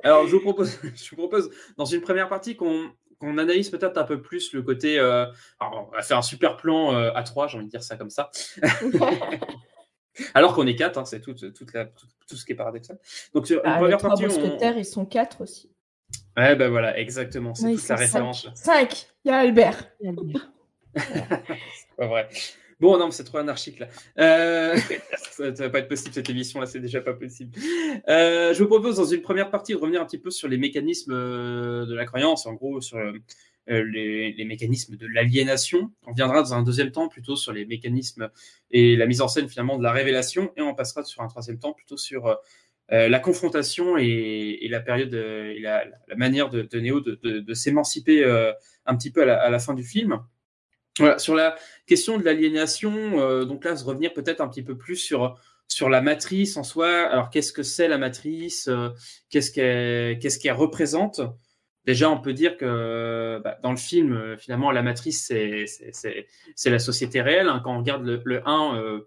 Alors, 0.03 0.27
je 0.27 0.33
vous 0.37 0.41
propose, 0.43 0.79
je 0.95 1.11
vous 1.11 1.17
propose 1.17 1.51
dans 1.77 1.85
une 1.87 2.01
première 2.01 2.29
partie 2.29 2.57
qu'on 2.57 2.91
qu'on 3.25 3.39
analyse 3.39 3.71
peut-être 3.71 3.97
un 3.99 4.05
peu 4.05 4.21
plus 4.21 4.53
le 4.53 4.63
côté. 4.63 4.99
euh, 4.99 5.27
alors, 5.61 5.89
on 5.93 5.97
va 5.97 6.03
faire 6.03 6.19
un 6.19 6.23
super 6.23 6.57
plan 6.57 6.95
euh, 6.95 7.11
à 7.15 7.23
3, 7.23 7.49
j'ai 7.49 7.57
envie 7.59 7.67
de 7.67 7.71
dire 7.71 7.83
ça 7.83 7.97
comme 7.97 8.11
ça. 8.11 8.31
Alors 10.35 10.55
qu'on 10.55 10.67
est 10.67 10.77
4, 10.77 11.07
c'est 11.07 11.21
tout, 11.21 11.35
toute 11.35 11.73
la- 11.73 11.87
tout, 11.87 12.07
tout 12.29 12.37
ce 12.37 12.45
qui 12.45 12.53
est 12.53 12.57
paradoxal. 12.57 12.99
Donc, 13.35 13.47
sur 13.49 13.57
une 13.57 13.63
Ah, 13.65 13.71
les 13.75 13.79
première 13.81 13.99
trois 13.99 14.11
partie, 14.11 14.25
on. 14.27 14.29
mousquetaires, 14.29 14.79
ils 14.79 14.85
sont 14.85 15.05
4 15.07 15.41
aussi. 15.43 15.71
Ouais, 16.37 16.55
ben 16.55 16.69
voilà, 16.71 16.97
exactement. 16.99 17.55
C'est 17.55 17.67
Ouais, 17.67 17.75
toute 17.75 17.89
la 17.89 17.97
référence. 17.97 18.49
5. 18.55 19.07
Il 19.25 19.29
y 19.29 19.31
a 19.33 19.39
Albert. 19.39 19.91
Il 20.01 20.07
y 20.07 20.37
a. 20.37 20.41
C'est 21.01 21.97
pas 21.97 22.07
vrai. 22.07 22.29
Bon, 22.81 22.99
non, 22.99 23.11
c'est 23.11 23.25
trop 23.25 23.39
anarchique 23.39 23.79
là. 23.79 23.89
Euh, 24.19 24.77
ça, 25.31 25.55
ça 25.55 25.65
va 25.65 25.71
pas 25.71 25.79
être 25.81 25.89
possible 25.89 26.15
cette 26.15 26.31
émission 26.31 26.61
là, 26.61 26.67
c'est 26.67 26.81
déjà 26.81 27.01
pas 27.01 27.15
possible. 27.15 27.57
Euh, 28.09 28.53
je 28.55 28.63
vous 28.63 28.69
propose 28.69 28.97
dans 28.97 29.05
une 29.05 29.23
première 29.23 29.51
partie 29.51 29.73
de 29.73 29.79
revenir 29.79 30.01
un 30.01 30.07
petit 30.07 30.19
peu 30.19 30.31
sur 30.31 30.49
les 30.49 30.59
mécanismes 30.59 31.13
euh, 31.13 31.87
de 31.87 31.95
la 31.95 32.05
croyance, 32.05 32.47
en 32.47 32.55
gros 32.55 32.81
sur 32.81 32.99
les, 33.67 34.45
mécanismes 34.47 34.97
de 34.97 35.07
l'aliénation. 35.07 35.93
On 36.07 36.13
viendra 36.13 36.43
dans 36.43 36.55
un 36.55 36.63
deuxième 36.63 36.91
temps 36.91 37.09
plutôt 37.09 37.37
sur 37.37 37.53
les 37.53 37.65
mécanismes 37.65 38.29
et 38.71 38.97
la 38.97 39.07
mise 39.07 39.21
en 39.21 39.29
scène 39.29 39.49
finalement 39.49 39.79
de 39.79 39.83
la 39.83 39.93
révélation, 39.93 40.53
et 40.57 40.63
on 40.63 40.75
passera 40.75 41.05
sur 41.05 41.23
un 41.23 41.29
troisième 41.29 41.59
temps 41.59 41.73
plutôt 41.73 41.97
sur 41.97 42.37
la 42.91 43.19
confrontation 43.19 43.97
et, 43.97 44.67
la 44.69 44.81
période 44.81 45.15
et 45.15 45.61
la, 45.61 45.87
manière 46.17 46.51
de, 46.51 46.63
de 46.63 46.81
Néo 46.81 47.01
de, 47.01 47.55
s'émanciper 47.55 48.23
un 48.85 48.97
petit 48.97 49.11
peu 49.11 49.23
à 49.23 49.49
la 49.49 49.59
fin 49.59 49.73
du 49.73 49.85
film. 49.85 50.21
Voilà, 50.99 51.19
sur 51.19 51.35
la 51.35 51.57
question 51.87 52.19
de 52.19 52.25
l'aliénation, 52.25 53.21
euh, 53.21 53.45
donc 53.45 53.65
là, 53.65 53.77
se 53.77 53.85
revenir 53.85 54.13
peut-être 54.13 54.41
un 54.41 54.49
petit 54.49 54.63
peu 54.63 54.77
plus 54.77 54.97
sur 54.97 55.37
sur 55.67 55.89
la 55.89 56.03
matrice 56.03 56.57
en 56.57 56.63
soi. 56.63 56.89
Alors, 57.09 57.31
qu'est-ce 57.31 57.53
que 57.53 57.63
c'est 57.63 57.89
la 57.89 57.99
matrice 57.99 58.69
euh, 58.69 58.91
Qu'est-ce 59.31 59.51
qu'elle 59.51 60.19
qu'est-ce 60.19 60.39
qu'elle 60.39 60.53
représente? 60.53 61.21
Déjà, 61.85 62.09
on 62.11 62.21
peut 62.21 62.33
dire 62.33 62.57
que 62.57 63.41
bah, 63.45 63.59
dans 63.63 63.71
le 63.73 63.77
film, 63.77 64.13
euh, 64.15 64.37
finalement, 64.39 64.71
la 64.71 64.83
matrice, 64.83 65.27
c'est 65.27 66.71
la 66.71 66.79
société 66.79 67.21
réelle. 67.23 67.49
hein. 67.49 67.61
Quand 67.65 67.75
on 67.75 67.79
regarde 67.79 68.05
le, 68.07 68.23
le 68.25 68.47
1, 68.49 68.77
euh, 68.79 69.01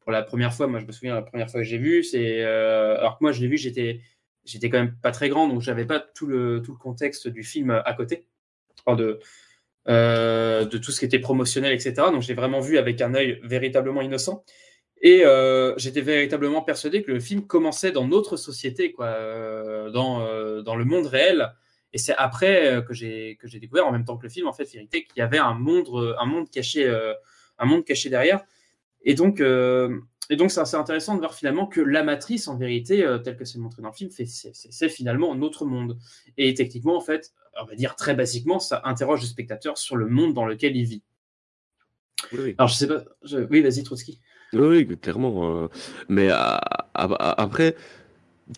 pour 0.00 0.12
la 0.12 0.22
première 0.22 0.54
fois, 0.54 0.66
moi, 0.66 0.80
je 0.80 0.86
me 0.86 0.92
souviens, 0.92 1.14
la 1.14 1.22
première 1.22 1.50
fois 1.50 1.60
que 1.60 1.66
j'ai 1.66 1.78
vu, 1.78 2.02
c'est 2.04 2.42
euh, 2.44 2.96
alors 2.98 3.18
que 3.18 3.24
moi, 3.24 3.32
je 3.32 3.40
l'ai 3.40 3.48
vu, 3.48 3.56
j'étais 3.58 4.00
j'étais 4.44 4.70
quand 4.70 4.78
même 4.78 4.96
pas 5.00 5.12
très 5.12 5.28
grand, 5.28 5.48
donc 5.48 5.60
j'avais 5.60 5.84
pas 5.86 6.00
tout 6.00 6.26
le 6.26 6.62
tout 6.62 6.72
le 6.72 6.78
contexte 6.78 7.28
du 7.28 7.42
film 7.44 7.70
à 7.70 7.92
côté. 7.94 8.26
Enfin, 8.86 8.96
de 8.96 9.20
euh, 9.88 10.64
de 10.64 10.78
tout 10.78 10.92
ce 10.92 11.00
qui 11.00 11.04
était 11.04 11.18
promotionnel, 11.18 11.72
etc. 11.72 11.94
Donc, 12.12 12.22
je 12.22 12.28
l'ai 12.28 12.34
vraiment 12.34 12.60
vu 12.60 12.78
avec 12.78 13.00
un 13.00 13.14
œil 13.14 13.40
véritablement 13.42 14.02
innocent. 14.02 14.44
Et 15.00 15.24
euh, 15.24 15.74
j'étais 15.78 16.00
véritablement 16.00 16.62
persuadé 16.62 17.02
que 17.02 17.10
le 17.10 17.18
film 17.18 17.46
commençait 17.46 17.90
dans 17.90 18.06
notre 18.06 18.36
société, 18.36 18.92
quoi, 18.92 19.06
euh, 19.06 19.90
dans, 19.90 20.20
euh, 20.22 20.62
dans 20.62 20.76
le 20.76 20.84
monde 20.84 21.06
réel. 21.06 21.52
Et 21.92 21.98
c'est 21.98 22.14
après 22.16 22.82
que 22.88 22.94
j'ai 22.94 23.36
que 23.38 23.46
j'ai 23.46 23.58
découvert, 23.58 23.86
en 23.86 23.92
même 23.92 24.04
temps 24.04 24.16
que 24.16 24.22
le 24.22 24.30
film, 24.30 24.46
en 24.46 24.52
fait, 24.54 24.64
vérité, 24.64 25.04
qu'il 25.04 25.18
y 25.18 25.20
avait 25.20 25.38
un 25.38 25.52
monde, 25.52 26.16
un 26.18 26.24
monde 26.24 26.48
caché, 26.50 26.90
un 27.58 27.66
monde 27.66 27.84
caché 27.84 28.08
derrière. 28.08 28.42
Et 29.04 29.14
donc, 29.14 29.40
euh, 29.40 30.00
et 30.30 30.36
donc, 30.36 30.50
c'est 30.50 30.60
assez 30.60 30.76
intéressant 30.76 31.14
de 31.14 31.18
voir 31.20 31.34
finalement 31.34 31.66
que 31.66 31.80
la 31.80 32.02
matrice, 32.02 32.48
en 32.48 32.56
vérité, 32.56 33.04
euh, 33.04 33.18
telle 33.18 33.36
que 33.36 33.44
c'est 33.44 33.58
montré 33.58 33.82
dans 33.82 33.88
le 33.88 33.94
film, 33.94 34.10
c'est 34.10 34.88
finalement 34.88 35.34
notre 35.34 35.64
monde. 35.66 35.98
Et 36.38 36.54
techniquement, 36.54 36.96
en 36.96 37.00
fait, 37.00 37.32
on 37.60 37.64
va 37.66 37.74
dire 37.74 37.96
très 37.96 38.14
basiquement, 38.14 38.58
ça 38.58 38.80
interroge 38.84 39.20
le 39.20 39.26
spectateur 39.26 39.76
sur 39.78 39.96
le 39.96 40.06
monde 40.06 40.32
dans 40.32 40.46
lequel 40.46 40.76
il 40.76 40.84
vit. 40.84 41.02
Oui, 42.32 42.38
oui. 42.44 42.54
Alors, 42.58 42.68
je 42.68 42.74
sais 42.76 42.86
pas. 42.86 43.02
je- 43.24 43.46
Oui, 43.50 43.60
vas-y, 43.62 43.82
Trotsky. 43.82 44.20
Oui, 44.54 44.86
oui, 44.88 44.98
clairement. 44.98 45.64
euh, 45.64 45.68
mais 46.08 46.28
a- 46.30 46.60
après, 46.94 47.74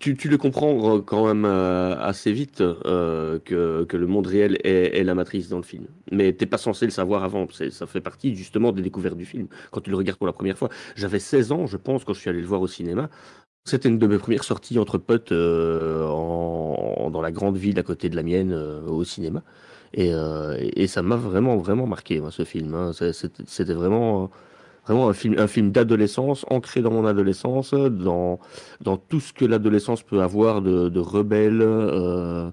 tu, 0.01 0.15
le 0.29 0.39
comprends 0.39 0.97
euh, 0.97 1.01
quand 1.01 1.27
même 1.27 1.45
euh, 1.45 1.97
assez 1.99 2.33
vite 2.33 2.61
euh, 2.61 3.39
que, 3.45 3.85
que 3.85 3.97
le 3.97 4.07
monde 4.07 4.27
réel 4.27 4.59
est, 4.65 5.05
la 5.05 5.15
matrice 5.15 5.49
dans 5.49 5.59
le 5.59 5.63
film. 5.63 5.87
Mais 6.11 6.33
t'es 6.33 6.47
pas 6.47 6.59
censé 6.59 6.87
le 6.87 6.91
savoir 6.91 7.23
avant. 7.23 7.47
Ça 7.71 7.87
fait 7.87 8.01
partie 8.01 8.35
justement 8.35 8.73
des 8.73 8.83
découvertes 8.83 9.17
du 9.17 9.27
film. 9.27 9.47
Quand 9.71 9.81
tu 9.81 9.91
le 9.91 9.97
regardes 9.97 10.19
pour 10.19 10.27
la 10.27 10.33
première 10.33 10.59
fois. 10.59 10.71
J'avais 10.97 11.19
16 11.19 11.53
ans, 11.53 11.67
je 11.67 11.77
pense, 11.77 12.05
quand 12.05 12.15
je 12.15 12.21
suis 12.21 12.31
allé 12.31 12.41
le 12.41 12.47
voir 12.47 12.61
au 12.61 12.67
cinéma. 12.67 13.11
C'était 13.67 13.89
une 13.89 13.99
de 13.99 14.07
mes 14.07 14.19
premières 14.19 14.45
sorties 14.45 14.79
entre 14.79 14.99
potes 14.99 15.33
dans 15.33 16.03
la 17.23 17.33
grande 17.33 17.57
ville 17.57 17.79
à 17.79 17.83
côté 17.83 18.11
de 18.11 18.17
la 18.17 18.23
mienne 18.23 18.53
au 18.53 19.05
cinéma. 19.05 19.43
Et, 19.95 20.13
ça 20.87 21.03
m'a 21.03 21.17
vraiment, 21.17 21.57
vraiment 21.57 21.87
marqué, 21.87 22.21
moi, 22.21 22.31
ce 22.31 22.45
film. 22.45 22.75
hein. 22.75 22.93
C'était 23.47 23.75
vraiment, 23.75 24.31
vraiment 24.87 25.09
un 25.09 25.15
film, 25.15 25.37
un 25.39 25.47
film 25.47 25.71
d'adolescence, 25.73 26.45
ancré 26.51 26.81
dans 26.83 26.91
mon 26.91 27.07
adolescence, 27.07 27.73
dans, 27.75 28.39
dans 28.81 28.97
tout 28.97 29.21
ce 29.21 29.33
que 29.33 29.45
l'adolescence 29.45 30.03
peut 30.03 30.21
avoir 30.23 30.63
de, 30.63 30.89
de 30.89 31.01
rebelle. 31.01 31.61
euh, 31.63 32.51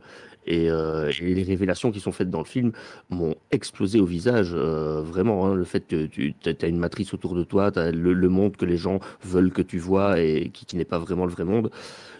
et, 0.47 0.71
euh, 0.71 1.11
et 1.21 1.35
les 1.35 1.43
révélations 1.43 1.91
qui 1.91 1.99
sont 1.99 2.11
faites 2.11 2.31
dans 2.31 2.39
le 2.39 2.45
film 2.45 2.71
m'ont 3.11 3.35
explosé 3.51 3.99
au 3.99 4.05
visage, 4.05 4.53
euh, 4.55 5.01
vraiment. 5.03 5.45
hein. 5.45 5.53
le 5.53 5.63
fait 5.65 5.85
que 5.87 6.05
tu 6.07 6.33
as 6.61 6.67
une 6.67 6.77
matrice 6.79 7.13
autour 7.13 7.35
de 7.35 7.43
toi, 7.43 7.71
as 7.77 7.91
le, 7.91 8.13
le 8.13 8.29
monde 8.29 8.57
que 8.57 8.65
les 8.65 8.77
gens 8.77 8.99
veulent 9.23 9.51
que 9.51 9.61
tu 9.61 9.77
vois 9.77 10.19
et 10.19 10.49
qui, 10.51 10.65
qui 10.65 10.77
n'est 10.77 10.85
pas 10.85 10.97
vraiment 10.97 11.25
le 11.25 11.31
vrai 11.31 11.43
monde. 11.45 11.69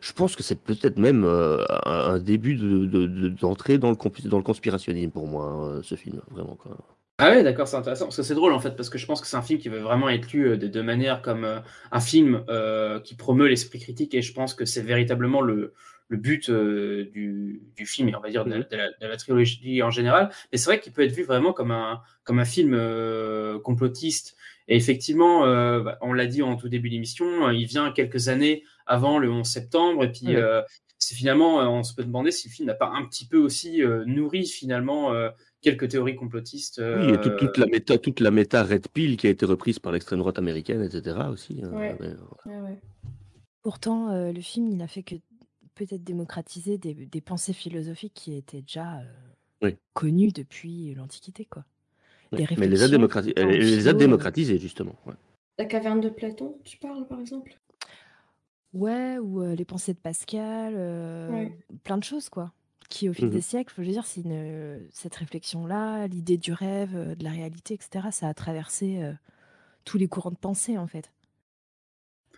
Je 0.01 0.13
pense 0.13 0.35
que 0.35 0.43
c'est 0.43 0.59
peut-être 0.59 0.99
même 0.99 1.23
euh, 1.25 1.63
un, 1.85 2.19
début 2.19 2.55
de- 2.55 2.85
de- 2.85 3.07
de- 3.07 3.29
d'entrée 3.29 3.79
dans, 3.79 3.89
le 3.91 3.97
dans 4.29 4.37
le 4.37 4.43
conspirationnisme 4.43 5.09
pour 5.11 5.27
moi, 5.27 5.45
hein, 5.77 5.81
ce 5.83 5.95
film, 5.95 6.21
vraiment. 6.31 6.55
Quoi. 6.55 6.77
Ah 7.23 7.29
ouais, 7.29 7.43
d'accord, 7.43 7.67
c'est 7.67 7.75
intéressant. 7.77 8.05
Parce 8.05 8.15
que 8.17 8.23
c'est 8.23 8.33
drôle 8.33 8.51
en 8.51 8.59
fait, 8.59 8.75
parce 8.75 8.89
que 8.89 8.97
je 8.97 9.05
pense 9.05 9.21
que 9.21 9.27
c'est 9.27 9.37
un 9.37 9.43
film 9.43 9.59
qui 9.59 9.69
veut 9.69 9.77
vraiment 9.79 10.09
être 10.09 10.31
lu 10.31 10.47
euh, 10.49 10.57
de 10.57 10.67
deux 10.67 10.81
manières, 10.81 11.21
comme 11.21 11.43
euh, 11.43 11.59
un 11.91 11.99
film 11.99 12.43
euh, 12.49 12.99
qui 12.99 13.13
promeut 13.15 13.47
l'esprit 13.47 13.79
critique, 13.79 14.15
et 14.15 14.23
je 14.23 14.33
pense 14.33 14.55
que 14.55 14.65
c'est 14.65 14.81
véritablement 14.81 15.41
le, 15.41 15.73
le 16.07 16.17
but 16.17 16.49
euh, 16.49 17.09
du, 17.13 17.61
du 17.75 17.85
film, 17.85 18.09
et 18.09 18.15
on 18.15 18.21
va 18.21 18.29
dire 18.31 18.43
de 18.43 18.49
la, 18.49 18.57
de 18.63 18.75
la- 18.75 18.89
de 18.99 19.05
la 19.07 19.17
trilogie 19.17 19.83
en 19.83 19.91
général. 19.91 20.31
Mais 20.51 20.57
c'est 20.57 20.65
vrai 20.65 20.79
qu'il 20.79 20.93
peut 20.93 21.03
être 21.03 21.11
vu 21.11 21.21
vraiment 21.23 21.53
comme 21.53 21.69
un, 21.71 22.01
comme 22.23 22.39
un 22.39 22.45
film 22.45 22.75
complotiste. 23.63 24.35
Et 24.67 24.75
effectivement, 24.75 25.41
bah, 25.81 25.97
on 26.01 26.13
l'a 26.13 26.25
dit 26.27 26.41
en 26.41 26.55
tout 26.55 26.69
début 26.69 26.89
d'émission, 26.89 27.49
il 27.51 27.65
vient 27.65 27.91
quelques 27.91 28.29
années 28.29 28.63
avant 28.85 29.19
le 29.19 29.29
11 29.31 29.45
septembre, 29.47 30.03
et 30.03 30.11
puis 30.11 30.35
Ouais. 30.37 30.61
c'est 30.97 31.15
finalement, 31.15 31.57
on 31.71 31.83
se 31.83 31.93
peut 31.93 32.03
demander 32.03 32.31
si 32.31 32.47
le 32.47 32.53
film 32.53 32.67
n'a 32.67 32.73
pas 32.73 32.87
un 32.93 33.05
petit 33.05 33.27
peu 33.27 33.37
aussi 33.37 33.81
nourri 34.05 34.45
finalement 34.47 35.13
quelques 35.61 35.89
théories 35.89 36.15
complotistes. 36.15 36.81
Oui, 36.83 37.09
et 37.09 37.21
toute, 37.21 37.33
euh, 37.33 37.37
toute 37.37 37.57
la 37.57 37.65
méta, 37.67 37.97
toute 37.97 38.19
la 38.19 38.31
méta 38.31 38.63
Red 38.63 38.87
Pill 38.89 39.17
qui 39.17 39.27
a 39.27 39.29
été 39.29 39.45
reprise 39.45 39.79
par 39.79 39.91
l'extrême 39.91 40.19
droite 40.19 40.37
américaine, 40.39 40.81
etc. 40.83 41.29
aussi. 41.31 41.61
hein. 41.63 41.71
Ouais. 41.71 41.95
Mais, 41.99 42.09
Ouais, 42.45 42.59
ouais. 42.61 42.79
Pourtant, 43.61 44.09
euh, 44.09 44.31
le 44.31 44.41
film, 44.41 44.67
il 44.67 44.77
n'a 44.77 44.87
fait 44.87 45.03
que 45.03 45.15
peut-être 45.75 46.03
démocratiser 46.03 46.77
des, 46.77 46.93
des 46.93 47.21
pensées 47.21 47.53
philosophiques 47.53 48.13
qui 48.15 48.35
étaient 48.35 48.61
déjà 48.61 48.97
euh, 48.99 49.03
Oui. 49.61 49.75
connues 49.93 50.31
depuis 50.31 50.93
l'Antiquité, 50.95 51.45
quoi. 51.45 51.63
Des 52.33 52.39
Mais 52.57 52.65
elle 52.65 52.71
les 52.71 52.81
a, 52.83 52.87
réflexions 52.87 52.97
démocrati- 52.97 53.33
elle- 53.35 53.49
elle 53.49 53.59
les 53.59 53.73
a 53.73 53.79
philo, 53.81 53.89
euh, 53.89 53.93
démocratisés, 53.93 54.57
justement. 54.57 54.95
ouais. 55.05 55.13
La 55.59 55.65
caverne 55.65 56.01
de 56.01 56.09
Platon, 56.09 56.57
tu 56.63 56.77
parles 56.77 57.05
par 57.07 57.19
exemple? 57.19 57.55
Ouais, 58.73 59.17
ou 59.19 59.41
euh, 59.43 59.53
les 59.53 59.65
pensées 59.65 59.93
de 59.93 59.99
Pascal, 59.99 60.73
euh, 60.77 61.29
Ouais. 61.29 61.57
plein 61.83 61.97
de 61.97 62.03
choses, 62.03 62.29
quoi. 62.29 62.51
Qui, 62.91 63.09
au 63.09 63.13
fil 63.13 63.27
Mhm. 63.27 63.31
des 63.31 63.41
siècles, 63.41 63.73
je 63.77 63.81
veux 63.81 63.87
dire, 63.91 64.05
c'est 64.05 64.21
une, 64.21 64.87
cette 64.93 65.15
réflexion-là, 65.15 66.07
l'idée 66.07 66.37
du 66.37 66.53
rêve, 66.53 66.95
euh, 66.95 67.15
de 67.15 67.23
la 67.23 67.31
réalité, 67.31 67.73
etc., 67.75 68.09
ça 68.11 68.27
a 68.29 68.33
traversé 68.35 69.01
euh, 69.03 69.13
tous 69.85 69.97
les 69.99 70.07
courants 70.09 70.31
de 70.31 70.37
pensée, 70.37 70.77
en 70.77 70.87
fait. 70.87 71.11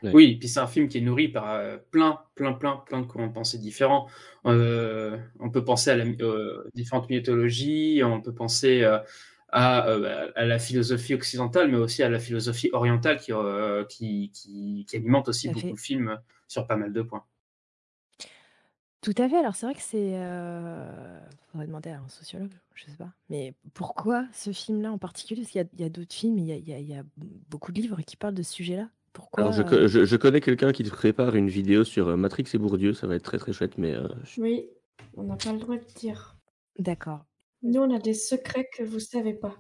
Ouais. 0.04 0.12
Oui, 0.14 0.36
puis 0.38 0.50
c'est 0.50 0.60
un 0.60 0.68
film 0.68 0.90
qui 0.90 0.98
est 0.98 1.02
nourri 1.02 1.30
par 1.30 1.50
euh, 1.52 1.78
plein, 1.92 2.20
plein, 2.36 2.54
plein, 2.54 2.78
plein 2.78 3.02
de 3.02 3.06
courants 3.06 3.28
de 3.28 3.34
pensée 3.34 3.58
différents. 3.58 4.08
Euh, 4.46 5.18
on 5.40 5.50
peut 5.50 5.64
penser 5.64 5.92
à 5.92 5.96
la, 5.96 6.06
euh, 6.06 6.70
différentes 6.76 7.10
mythologies, 7.10 8.02
on 8.04 8.22
peut 8.22 8.34
penser 8.34 8.84
euh, 8.84 9.00
à, 9.50 9.88
euh, 9.90 10.30
à 10.36 10.46
la 10.46 10.60
philosophie 10.60 11.14
occidentale, 11.14 11.72
mais 11.72 11.78
aussi 11.78 12.04
à 12.04 12.10
la 12.10 12.20
philosophie 12.20 12.70
orientale 12.74 13.18
qui, 13.20 13.32
euh, 13.34 13.86
qui, 13.86 14.32
qui, 14.34 14.86
qui 14.90 14.96
alimente 14.98 15.30
aussi 15.30 15.48
Tout 15.48 15.52
à 15.52 15.54
beaucoup 15.54 15.76
fait. 15.76 15.76
le 15.76 15.82
film 15.82 16.20
sur 16.50 16.68
pas 16.68 16.76
mal 16.76 16.92
de 16.94 17.02
points. 17.02 17.24
Tout 19.04 19.14
à 19.18 19.28
fait. 19.30 19.38
Alors, 19.38 19.56
c'est 19.56 19.66
vrai 19.66 19.76
que 19.76 19.82
c'est. 19.82 20.12
Euh... 20.16 21.20
faudrait 21.52 21.68
demander 21.68 21.90
à 21.92 22.00
un 22.00 22.08
sociologue, 22.10 22.54
je 22.74 22.86
sais 22.86 22.98
pas. 22.98 23.12
Mais 23.30 23.54
pourquoi 23.74 24.26
ce 24.34 24.52
film-là 24.52 24.92
en 24.92 24.98
particulier? 24.98 25.42
Parce 25.42 25.52
qu'il 25.52 25.62
y 25.62 25.64
a, 25.64 25.68
il 25.74 25.82
y 25.82 25.84
a 25.84 25.90
d'autres 25.90 26.14
films, 26.16 26.38
il 26.40 26.46
y 26.46 26.52
a, 26.54 26.56
il 26.56 26.68
y 26.68 26.74
a- 26.74 26.80
il 26.80 26.88
y 26.88 26.96
a 26.96 27.04
beaucoup 27.50 27.72
de 27.72 27.82
livres 27.82 28.02
qui 28.02 28.16
parlent 28.16 28.34
de 28.34 28.44
ce 28.44 28.54
sujet-là. 28.54 28.90
Pourquoi 29.12 29.44
Alors, 29.44 29.54
je, 29.54 29.62
euh, 29.62 29.66
co- 29.66 29.88
je, 29.88 30.06
je 30.06 30.16
connais 30.16 30.42
quelqu'un 30.42 30.72
qui 30.72 30.84
te 30.84 30.90
prépare 30.90 31.36
une 31.36 31.50
vidéo 31.50 31.84
sur 31.84 32.08
euh, 32.08 32.16
Matrix 32.18 32.46
et 32.54 32.58
Bourdieu, 32.58 32.94
ça 32.94 33.06
va 33.08 33.16
être 33.16 33.24
très 33.24 33.38
très 33.38 33.54
chouette, 33.54 33.78
mais 33.78 33.94
euh, 33.94 34.08
Oui, 34.38 34.70
on 35.18 35.24
n'a 35.24 35.36
pas 35.36 35.52
le 35.54 35.60
droit 35.60 35.78
de 35.78 35.86
dire. 35.96 36.38
D'accord. 36.80 37.26
Nous, 37.62 37.80
on 37.82 37.94
a 37.94 38.00
des 38.00 38.14
secrets 38.16 38.68
que 38.76 38.84
vous 38.84 39.00
savez 39.00 39.34
pas. 39.36 39.56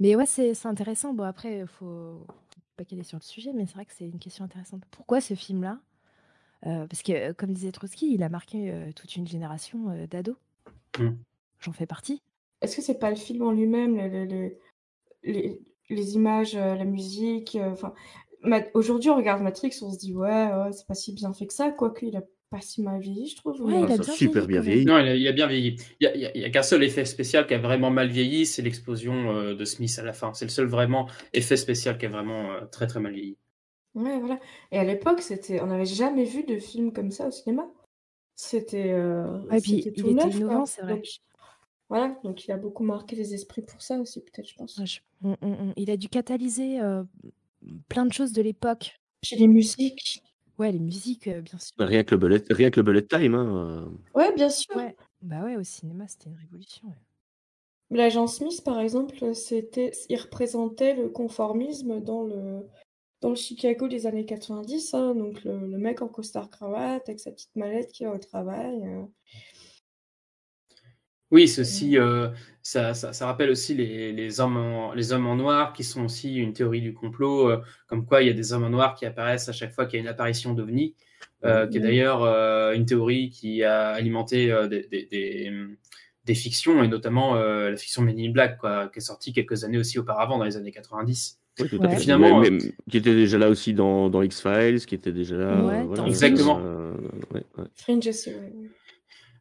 Mais 0.00 0.16
ouais, 0.16 0.26
c'est 0.26 0.54
c'est 0.54 0.68
intéressant. 0.68 1.14
Bon, 1.14 1.24
après, 1.24 1.60
il 1.60 1.66
faut 1.66 2.24
faut 2.26 2.62
pas 2.76 2.84
qu'elle 2.84 2.98
est 3.00 3.02
sur 3.04 3.18
le 3.18 3.22
sujet, 3.22 3.52
mais 3.54 3.66
c'est 3.66 3.74
vrai 3.74 3.84
que 3.86 3.92
c'est 3.92 4.06
une 4.08 4.18
question 4.18 4.44
intéressante. 4.44 4.82
Pourquoi 4.90 5.20
ce 5.20 5.34
film-là 5.34 5.78
Euh, 6.66 6.86
Parce 6.86 7.02
que, 7.02 7.12
euh, 7.12 7.32
comme 7.34 7.52
disait 7.52 7.72
Trotsky, 7.72 8.14
il 8.14 8.22
a 8.22 8.28
marqué 8.28 8.70
euh, 8.70 8.90
toute 8.94 9.16
une 9.16 9.26
génération 9.26 9.90
euh, 9.90 10.06
d'ados. 10.06 10.36
Mm. 10.98 11.10
J'en 11.60 11.72
fais 11.72 11.86
partie. 11.86 12.22
Est-ce 12.62 12.76
que 12.76 12.82
c'est 12.82 12.98
pas 12.98 13.10
le 13.10 13.16
film 13.16 13.42
en 13.42 13.52
lui-même, 13.52 13.96
le- 13.96 14.08
le- 14.08 14.24
le- 14.26 14.56
les, 15.22 15.60
les 15.90 16.14
images, 16.14 16.54
la 16.54 16.84
musique 16.84 17.58
enfin, 17.60 17.92
Aujourd'hui, 18.74 19.10
on 19.10 19.16
regarde 19.16 19.42
Matrix, 19.42 19.78
on 19.82 19.90
se 19.90 19.98
dit 19.98 20.14
ouais, 20.14 20.28
ouais, 20.28 20.72
c'est 20.72 20.86
pas 20.86 20.94
si 20.94 21.12
bien 21.14 21.32
fait 21.32 21.46
que 21.46 21.54
ça, 21.54 21.70
quoique 21.70 22.04
il 22.04 22.16
a 22.16 22.22
pas 22.50 22.60
si 22.60 22.82
mal 22.82 23.00
vieilli, 23.00 23.28
je 23.28 23.36
trouve. 23.36 23.60
Ouais, 23.62 23.78
il 23.80 23.84
a 23.84 23.88
ça 23.88 23.94
a 23.94 23.98
bien 23.98 24.12
super 24.12 24.46
vieilli, 24.46 24.46
bien 24.46 24.60
vieilli. 24.60 24.84
Non, 24.84 24.98
il 24.98 25.08
a, 25.08 25.14
il 25.16 25.26
a 25.28 25.32
bien 25.32 25.46
vieilli. 25.46 25.76
Il 26.00 26.10
y 26.14 26.26
a, 26.26 26.46
a- 26.46 26.50
qu'un 26.50 26.62
seul 26.62 26.84
effet 26.84 27.04
spécial 27.06 27.46
qui 27.46 27.54
a 27.54 27.58
vraiment 27.58 27.90
mal 27.90 28.08
vieilli, 28.08 28.44
c'est 28.46 28.60
l'explosion 28.62 29.30
euh, 29.34 29.54
de 29.54 29.64
Smith 29.64 29.96
à 29.98 30.02
la 30.02 30.12
fin. 30.12 30.32
C'est 30.34 30.44
le 30.44 30.50
seul 30.50 30.66
vraiment 30.66 31.08
effet 31.32 31.56
spécial 31.56 31.96
qui 31.98 32.06
a 32.06 32.10
vraiment 32.10 32.52
euh, 32.52 32.60
très 32.66 32.86
très 32.86 33.00
mal 33.00 33.12
vieilli. 33.14 33.36
Ouais, 33.94 34.18
voilà. 34.18 34.40
Et 34.72 34.78
à 34.78 34.84
l'époque, 34.84 35.20
c'était, 35.22 35.60
on 35.60 35.66
n'avait 35.66 35.84
jamais 35.86 36.24
vu 36.24 36.42
de 36.44 36.58
film 36.58 36.92
comme 36.92 37.10
ça 37.10 37.28
au 37.28 37.30
cinéma. 37.30 37.68
C'était, 38.34 38.92
euh, 38.92 39.40
Ouais, 39.44 39.60
puis 39.60 39.76
c'était 39.82 39.90
il 39.96 40.02
tout 40.02 40.08
était 40.10 40.14
neuf, 40.24 40.32
quoi. 40.32 40.36
innovant, 40.40 40.66
c'est 40.66 40.82
vrai. 40.82 40.94
Donc, 40.94 41.04
voilà, 41.88 42.18
donc 42.24 42.44
il 42.44 42.50
a 42.52 42.56
beaucoup 42.56 42.82
marqué 42.82 43.14
les 43.14 43.34
esprits 43.34 43.62
pour 43.62 43.80
ça 43.80 43.98
aussi, 44.00 44.20
peut-être, 44.20 44.48
je 44.48 44.54
pense. 44.56 44.76
Ouais, 44.78 44.86
je- 44.86 45.00
on- 45.22 45.36
on- 45.42 45.52
on- 45.68 45.72
Il 45.76 45.90
a 45.90 45.96
dû 45.96 46.08
catalyser 46.08 46.80
euh, 46.80 47.04
plein 47.88 48.04
de 48.06 48.12
choses 48.12 48.32
de 48.32 48.42
l'époque. 48.42 48.96
Puis 49.22 49.36
les 49.36 49.46
musiques. 49.48 50.22
Ouais, 50.58 50.72
les 50.72 50.78
musiques, 50.80 51.26
euh, 51.28 51.40
bien 51.40 51.58
sûr. 51.58 51.74
Rien 51.78 52.02
que 52.04 52.12
le 52.14 52.18
bullet, 52.18 52.42
rien 52.50 52.70
que 52.70 52.80
le 52.80 52.84
bullet 52.84 53.02
time. 53.06 53.34
Hein, 53.34 53.56
euh. 53.56 54.18
Ouais, 54.18 54.32
bien 54.34 54.48
sûr. 54.50 54.74
Ouais. 54.76 54.96
Bah 55.22 55.42
ouais, 55.44 55.56
au 55.56 55.62
cinéma, 55.62 56.06
c'était 56.08 56.30
une 56.30 56.36
révolution. 56.36 56.88
ouais. 56.88 56.94
L'agent 57.90 58.26
Smith, 58.26 58.62
par 58.64 58.80
exemple, 58.80 59.34
c'était, 59.34 59.92
il 60.08 60.16
représentait 60.18 60.94
le 60.94 61.08
conformisme 61.08 62.00
dans 62.00 62.22
le, 62.24 62.66
dans 63.24 63.30
le 63.30 63.36
Chicago 63.36 63.88
des 63.88 64.06
années 64.06 64.26
90, 64.26 64.92
hein, 64.92 65.14
donc 65.14 65.42
le, 65.44 65.58
le 65.58 65.78
mec 65.78 66.02
en 66.02 66.08
costard 66.08 66.50
cravate 66.50 67.08
avec 67.08 67.18
sa 67.20 67.30
petite 67.30 67.56
mallette 67.56 67.90
qui 67.90 68.04
va 68.04 68.10
au 68.10 68.18
travail. 68.18 68.82
euh. 68.86 69.04
Oui, 71.30 71.48
ceci, 71.48 71.96
euh, 71.96 72.28
ça, 72.60 72.92
ça, 72.92 73.14
ça 73.14 73.24
rappelle 73.24 73.48
aussi 73.48 73.74
les, 73.74 74.12
les, 74.12 74.40
hommes 74.40 74.58
en, 74.58 74.92
les 74.92 75.12
hommes 75.14 75.26
en 75.26 75.36
noir 75.36 75.72
qui 75.72 75.84
sont 75.84 76.04
aussi 76.04 76.34
une 76.36 76.52
théorie 76.52 76.82
du 76.82 76.92
complot, 76.92 77.48
euh, 77.48 77.62
comme 77.86 78.04
quoi 78.04 78.20
il 78.20 78.26
y 78.26 78.30
a 78.30 78.34
des 78.34 78.52
hommes 78.52 78.64
en 78.64 78.68
noir 78.68 78.94
qui 78.94 79.06
apparaissent 79.06 79.48
à 79.48 79.52
chaque 79.52 79.72
fois 79.72 79.86
qu'il 79.86 79.96
y 79.96 80.00
a 80.00 80.02
une 80.02 80.08
apparition 80.08 80.52
d'OVNI, 80.52 80.94
euh, 81.46 81.66
qui 81.66 81.78
est 81.78 81.80
d'ailleurs 81.80 82.22
euh, 82.24 82.74
une 82.74 82.84
théorie 82.84 83.30
qui 83.30 83.64
a 83.64 83.88
alimenté 83.88 84.52
euh, 84.52 84.68
des, 84.68 84.86
des, 84.86 85.06
des, 85.06 85.50
des 86.26 86.34
fictions, 86.34 86.84
et 86.84 86.88
notamment 86.88 87.36
euh, 87.36 87.70
la 87.70 87.76
fiction 87.78 88.02
Men 88.02 88.20
in 88.20 88.32
Black, 88.32 88.58
quoi, 88.58 88.90
qui 88.90 88.98
est 88.98 89.02
sortie 89.02 89.32
quelques 89.32 89.64
années 89.64 89.78
aussi 89.78 89.98
auparavant, 89.98 90.36
dans 90.36 90.44
les 90.44 90.58
années 90.58 90.72
90. 90.72 91.40
Oui, 91.60 91.68
tout 91.68 91.76
à 91.76 91.80
Ouais. 91.80 91.88
fait. 91.90 91.96
Et 91.96 92.00
finalement, 92.00 92.40
Mais- 92.40 92.48
euh, 92.48 92.58
mais- 92.62 92.74
qui 92.90 92.96
était 92.96 93.14
déjà 93.14 93.38
là 93.38 93.48
aussi 93.48 93.74
dans, 93.74 94.08
dans 94.10 94.22
X-Files, 94.22 94.84
qui 94.86 94.94
était 94.94 95.12
déjà 95.12 95.36
là. 95.36 95.62
Ouais, 95.64 95.74
euh, 95.80 95.82
voilà, 95.84 96.02
dans 96.02 96.06
Exactement. 96.08 96.60
euh, 96.64 96.92
ouais, 97.32 97.44
ouais. 97.58 97.64
Fringe 97.74 98.06
aussi, 98.08 98.30
ouais. 98.30 98.52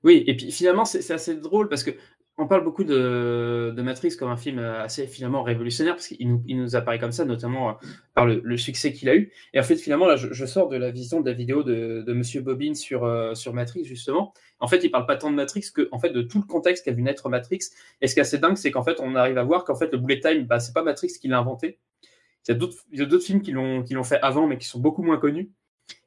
Oui, 0.03 0.23
et 0.27 0.35
puis 0.35 0.51
finalement, 0.51 0.85
c'est 0.85 1.01
c'est 1.01 1.13
assez 1.13 1.35
drôle 1.35 1.69
parce 1.69 1.83
que 1.83 1.91
on 2.37 2.47
parle 2.47 2.63
beaucoup 2.63 2.83
de, 2.83 3.71
de 3.77 3.81
Matrix 3.83 4.17
comme 4.17 4.29
un 4.31 4.37
film 4.37 4.57
assez 4.57 5.05
finalement 5.05 5.43
révolutionnaire 5.43 5.93
parce 5.93 6.07
qu'il 6.07 6.27
nous, 6.27 6.43
il 6.47 6.57
nous 6.57 6.75
apparaît 6.75 6.97
comme 6.97 7.11
ça, 7.11 7.25
notamment 7.25 7.69
euh, 7.69 7.73
par 8.15 8.25
le, 8.25 8.41
le 8.43 8.57
succès 8.57 8.91
qu'il 8.91 9.07
a 9.07 9.15
eu. 9.15 9.31
Et 9.53 9.59
en 9.59 9.63
fait, 9.63 9.75
finalement, 9.75 10.07
là, 10.07 10.15
je, 10.15 10.33
je 10.33 10.45
sors 10.47 10.67
de 10.67 10.75
la 10.75 10.89
vision 10.89 11.21
de 11.21 11.29
la 11.29 11.35
vidéo 11.35 11.61
de, 11.61 12.01
de 12.05 12.13
Monsieur 12.13 12.41
Bobine 12.41 12.73
sur, 12.73 13.03
euh, 13.05 13.35
sur 13.35 13.53
Matrix, 13.53 13.85
justement. 13.85 14.33
En 14.59 14.67
fait, 14.67 14.83
il 14.83 14.89
parle 14.89 15.05
pas 15.05 15.15
tant 15.15 15.29
de 15.29 15.35
Matrix 15.35 15.65
que 15.73 15.87
en 15.91 15.99
fait, 15.99 16.09
de 16.09 16.23
tout 16.23 16.39
le 16.39 16.45
contexte 16.47 16.83
qu'a 16.85 16.91
vu 16.91 17.03
naître 17.03 17.29
Matrix. 17.29 17.59
Et 18.01 18.07
ce 18.07 18.15
qui 18.15 18.19
est 18.19 18.23
assez 18.23 18.39
dingue, 18.39 18.57
c'est 18.57 18.71
qu'en 18.71 18.83
fait, 18.83 18.97
on 18.99 19.13
arrive 19.15 19.37
à 19.37 19.43
voir 19.43 19.63
qu'en 19.63 19.75
fait, 19.75 19.91
le 19.91 19.99
bullet 19.99 20.19
time, 20.19 20.45
bah, 20.47 20.59
c'est 20.59 20.73
pas 20.73 20.83
Matrix 20.83 21.13
qui 21.21 21.27
l'a 21.27 21.37
inventé. 21.37 21.77
Il 22.47 22.51
y 22.93 23.01
a 23.01 23.05
d'autres 23.05 23.25
films 23.25 23.41
qui 23.41 23.51
l'ont 23.51 23.83
qui 23.83 23.93
l'ont 23.93 24.03
fait 24.03 24.19
avant, 24.21 24.47
mais 24.47 24.57
qui 24.57 24.67
sont 24.67 24.79
beaucoup 24.79 25.03
moins 25.03 25.17
connus. 25.17 25.51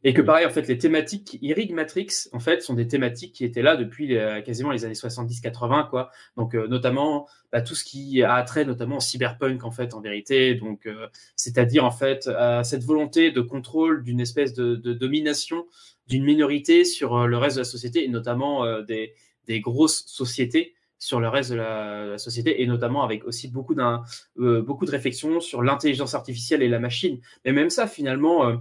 Et 0.05 0.15
que 0.15 0.23
pareil, 0.23 0.47
en 0.47 0.51
fait, 0.51 0.69
les 0.69 0.79
thématiques 0.79 1.25
qui 1.25 1.39
irriguent 1.43 1.73
Matrix, 1.73 2.29
en 2.33 2.39
fait, 2.39 2.63
sont 2.63 2.75
des 2.75 2.87
thématiques 2.87 3.35
qui 3.35 3.45
étaient 3.45 3.63
là 3.63 3.77
depuis 3.77 4.17
quasiment 4.45 4.71
les 4.71 4.85
années 4.85 4.95
70-80, 4.95 5.89
quoi. 5.91 6.11
Donc, 6.37 6.55
euh, 6.55 6.69
notamment, 6.69 7.29
bah, 7.53 7.61
tout 7.61 7.75
ce 7.75 7.85
qui 7.85 8.23
a 8.23 8.43
trait 8.45 8.65
notamment 8.65 8.99
au 8.99 9.01
cyberpunk, 9.01 9.65
en 9.65 9.71
fait, 9.71 9.95
en 9.95 10.01
vérité. 10.01 10.55
Donc, 10.55 10.87
euh, 10.87 11.09
c'est-à-dire, 11.35 11.85
en 11.85 11.91
fait, 11.91 12.29
cette 12.63 12.85
volonté 12.85 13.33
de 13.33 13.41
contrôle 13.41 14.05
d'une 14.05 14.21
espèce 14.21 14.55
de, 14.55 14.77
domination 14.77 15.67
d'une 16.07 16.25
minorité 16.25 16.85
sur 16.85 17.17
euh, 17.17 17.27
le 17.27 17.37
reste 17.37 17.57
de 17.57 17.63
la 17.63 17.65
société, 17.65 18.05
et 18.05 18.09
notamment 18.09 18.81
des, 18.83 19.15
des 19.47 19.61
grosses 19.61 20.05
sociétés 20.07 20.75
sur 21.07 21.21
le 21.21 21.29
reste 21.29 21.51
de 21.51 21.57
la, 21.57 22.19
société 22.19 22.63
et 22.63 22.67
notamment 22.67 23.05
avec 23.05 23.25
aussi 23.25 23.49
beaucoup, 23.49 23.75
d'un, 23.75 24.03
beaucoup 24.37 24.87
de 24.87 24.91
réflexions 24.91 25.41
sur 25.41 25.63
l'intelligence 25.63 26.15
artificielle 26.15 26.63
et 26.63 26.69
la 26.69 26.81
machine. 26.81 27.21
Mais 27.45 27.53
même 27.53 27.71
ça, 27.71 27.87
finalement, 27.87 28.59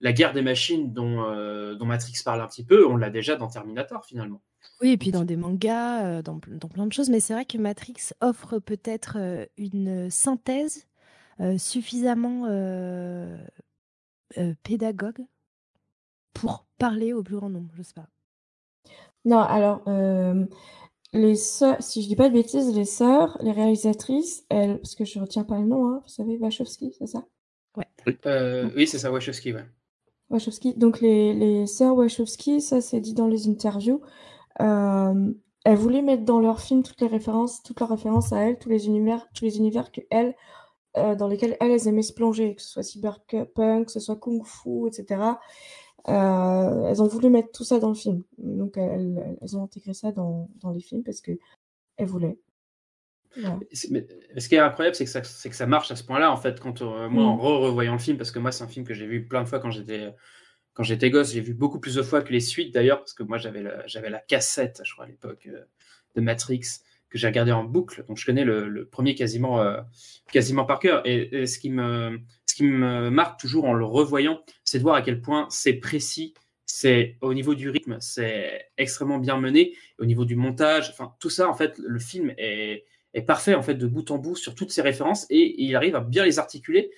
la 0.00 0.12
guerre 0.12 0.32
des 0.32 0.42
machines 0.42 0.92
dont, 0.92 1.24
euh, 1.24 1.74
dont 1.74 1.86
Matrix 1.86 2.14
parle 2.24 2.40
un 2.40 2.46
petit 2.46 2.64
peu, 2.64 2.86
on 2.86 2.96
l'a 2.96 3.10
déjà 3.10 3.36
dans 3.36 3.48
Terminator 3.48 4.04
finalement. 4.04 4.40
Oui, 4.80 4.90
et 4.90 4.96
puis 4.96 5.10
dans 5.10 5.24
des 5.24 5.36
mangas, 5.36 6.04
euh, 6.04 6.22
dans, 6.22 6.38
dans, 6.46 6.68
plein 6.68 6.86
de 6.86 6.92
choses. 6.92 7.10
Mais 7.10 7.20
c'est 7.20 7.32
vrai 7.32 7.44
que 7.44 7.58
Matrix 7.58 8.12
offre 8.20 8.58
peut-être 8.58 9.16
euh, 9.18 9.46
une 9.56 10.10
synthèse 10.10 10.86
suffisamment 11.56 12.48
pédagogue 14.64 15.24
pour 16.34 16.66
parler 16.78 17.12
au 17.12 17.22
plus 17.22 17.36
grand 17.36 17.48
nombre, 17.48 17.70
je 17.76 17.82
sais 17.84 17.94
pas. 17.94 18.08
Non, 19.24 19.38
alors, 19.38 19.84
les 21.12 21.36
sœurs, 21.36 21.76
si 21.80 22.02
je 22.02 22.08
dis 22.08 22.16
pas 22.16 22.28
de 22.28 22.34
bêtises, 22.34 22.74
les 22.74 22.84
sœurs, 22.84 23.38
les 23.40 23.52
réalisatrices, 23.52 24.44
elles, 24.50 24.78
parce 24.80 24.94
que 24.94 25.04
je 25.04 25.18
retiens 25.18 25.44
pas 25.44 25.58
le 25.58 25.66
nom, 25.66 25.88
hein, 25.88 26.00
vous 26.02 26.08
savez, 26.08 26.36
Wachowski, 26.36 26.94
c'est 26.98 27.06
ça? 27.06 27.24
Ouais. 27.76 27.86
oui, 28.76 28.86
c'est 28.86 28.98
ça, 28.98 29.10
Wachowski, 29.10 29.52
ouais. 29.52 29.64
Wachowski. 30.30 30.74
Donc 30.74 31.00
les, 31.00 31.32
les 31.32 31.66
sœurs 31.66 31.96
Wachowski, 31.96 32.60
ça 32.60 32.80
c'est 32.80 33.00
dit 33.00 33.14
dans 33.14 33.28
les 33.28 33.48
interviews, 33.48 34.02
euh, 34.60 35.32
elles 35.64 35.76
voulaient 35.76 36.02
mettre 36.02 36.24
dans 36.24 36.40
leur 36.40 36.60
film 36.60 36.82
toutes 36.82 37.00
les 37.00 37.06
références, 37.06 37.62
toutes 37.62 37.80
leurs 37.80 37.88
références 37.88 38.32
à 38.32 38.40
elles, 38.40 38.58
tous 38.58 38.68
les 38.68 38.86
univers, 38.86 39.26
tous 39.34 39.44
les 39.44 39.56
univers 39.58 39.90
que 39.90 40.00
elles, 40.10 40.34
euh, 40.96 41.14
dans 41.14 41.28
lesquels 41.28 41.56
elles, 41.60 41.88
aimaient 41.88 42.02
se 42.02 42.12
plonger, 42.12 42.54
que 42.54 42.62
ce 42.62 42.68
soit 42.68 42.82
cyberpunk, 42.82 43.86
que 43.86 43.92
ce 43.92 44.00
soit 44.00 44.16
kung 44.16 44.44
fu, 44.44 44.86
etc. 44.86 45.20
Euh, 46.08 46.88
elles 46.88 47.02
ont 47.02 47.06
voulu 47.06 47.30
mettre 47.30 47.52
tout 47.52 47.64
ça 47.64 47.78
dans 47.78 47.88
le 47.88 47.94
film. 47.94 48.22
Donc 48.38 48.76
elles, 48.76 49.36
elles 49.40 49.56
ont 49.56 49.62
intégré 49.62 49.94
ça 49.94 50.12
dans, 50.12 50.48
dans 50.60 50.70
les 50.70 50.80
films 50.80 51.02
parce 51.02 51.20
que 51.20 51.32
elles 51.96 52.06
voulaient. 52.06 52.38
ce 53.72 54.48
qui 54.48 54.54
est 54.54 54.58
incroyable, 54.58 54.96
c'est 54.96 55.04
que, 55.04 55.10
ça, 55.10 55.20
que 55.20 55.56
ça 55.56 55.66
marche 55.66 55.90
à 55.90 55.96
ce 55.96 56.04
point-là, 56.04 56.32
en 56.32 56.36
fait, 56.36 56.60
quand 56.60 56.82
euh, 56.82 57.08
moi, 57.08 57.24
en 57.24 57.36
mm. 57.36 57.40
revoyant 57.40 57.92
le 57.92 57.98
film, 57.98 58.16
parce 58.16 58.30
que 58.30 58.38
moi, 58.38 58.52
c'est 58.52 58.64
un 58.64 58.68
film 58.68 58.86
que 58.86 58.94
j'ai 58.94 59.06
vu 59.06 59.26
plein 59.26 59.42
de 59.42 59.48
fois 59.48 59.60
quand 59.60 59.70
j'étais 59.70 60.14
quand 60.78 60.84
j'étais 60.84 61.10
gosse, 61.10 61.32
j'ai 61.32 61.40
vu 61.40 61.54
beaucoup 61.54 61.80
plus 61.80 61.96
de 61.96 62.02
fois 62.02 62.22
que 62.22 62.32
les 62.32 62.38
suites 62.38 62.72
d'ailleurs, 62.72 63.00
parce 63.00 63.12
que 63.12 63.24
moi, 63.24 63.36
j'avais 63.36 63.64
la, 63.64 63.84
j'avais 63.88 64.10
la 64.10 64.20
cassette, 64.20 64.80
je 64.84 64.92
crois, 64.92 65.06
à 65.06 65.08
l'époque, 65.08 65.48
euh, 65.48 65.64
de 66.14 66.20
Matrix, 66.20 66.62
que 67.10 67.18
j'ai 67.18 67.26
regardé 67.26 67.50
en 67.50 67.64
boucle, 67.64 68.04
donc 68.06 68.16
je 68.16 68.24
connais 68.24 68.44
le, 68.44 68.86
premier 68.86 69.16
quasiment, 69.16 69.60
euh, 69.60 69.80
quasiment 70.30 70.64
par 70.64 70.78
cœur. 70.78 71.02
Et, 71.04 71.46
ce, 71.46 71.58
qui 71.58 71.70
me, 71.70 72.20
qui 72.58 72.64
me 72.64 73.08
marque 73.08 73.38
toujours 73.38 73.66
en 73.66 73.72
le 73.72 73.84
revoyant, 73.84 74.42
c'est 74.64 74.78
de 74.78 74.82
voir 74.82 74.96
à 74.96 75.02
quel 75.02 75.20
point 75.20 75.46
c'est 75.48 75.74
précis, 75.74 76.34
c'est 76.66 77.16
au 77.20 77.32
niveau 77.32 77.54
du 77.54 77.70
rythme, 77.70 77.98
c'est 78.00 78.66
extrêmement 78.76 79.18
bien 79.18 79.38
mené, 79.38 79.76
au 80.00 80.04
niveau 80.04 80.24
du 80.24 80.34
montage, 80.34 80.90
enfin 80.90 81.14
tout 81.20 81.30
ça, 81.30 81.48
en 81.48 81.54
fait, 81.54 81.78
le 81.78 82.00
film 82.00 82.34
est 82.36 82.84
parfait 83.28 83.54
en 83.54 83.62
fait 83.62 83.76
de 83.76 83.86
bout 83.86 84.10
en 84.10 84.18
bout 84.18 84.34
sur 84.34 84.56
toutes 84.56 84.72
ces 84.72 84.82
références 84.82 85.24
et 85.30 85.62
il 85.62 85.76
arrive 85.76 85.94
à 85.94 86.00
bien 86.00 86.24
les 86.24 86.40
articuler. 86.40 86.90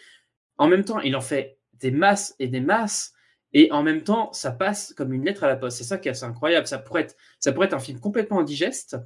En 0.57 0.67
même 0.67 0.83
temps, 0.83 1.01
il 1.01 1.15
en 1.15 1.21
fait 1.21 1.59
des 1.75 1.91
masses 1.91 2.35
et 2.39 2.49
des 2.49 2.61
masses 2.61 3.13
et 3.53 3.71
en 3.71 3.83
même 3.83 4.03
temps, 4.03 4.33
ça 4.33 4.53
passe 4.53 4.95
comme 4.95 5.13
une 5.13 5.27
lettre 5.27 5.45
à 5.45 5.47
la 5.47 5.57
poste. 5.57 5.77
C'est 5.77 5.85
ça 5.85 5.99
qui 5.99 6.09
est 6.09 6.13
assez 6.13 6.25
incroyable. 6.25 6.67
Ça 6.67 6.79
pourrait 6.79 7.03
être, 7.03 7.17
ça 7.39 7.53
pourrait 7.53 7.67
être 7.67 7.75
un 7.75 7.81
film 7.81 8.01
complètement 8.01 8.41
indigeste. 8.41 8.97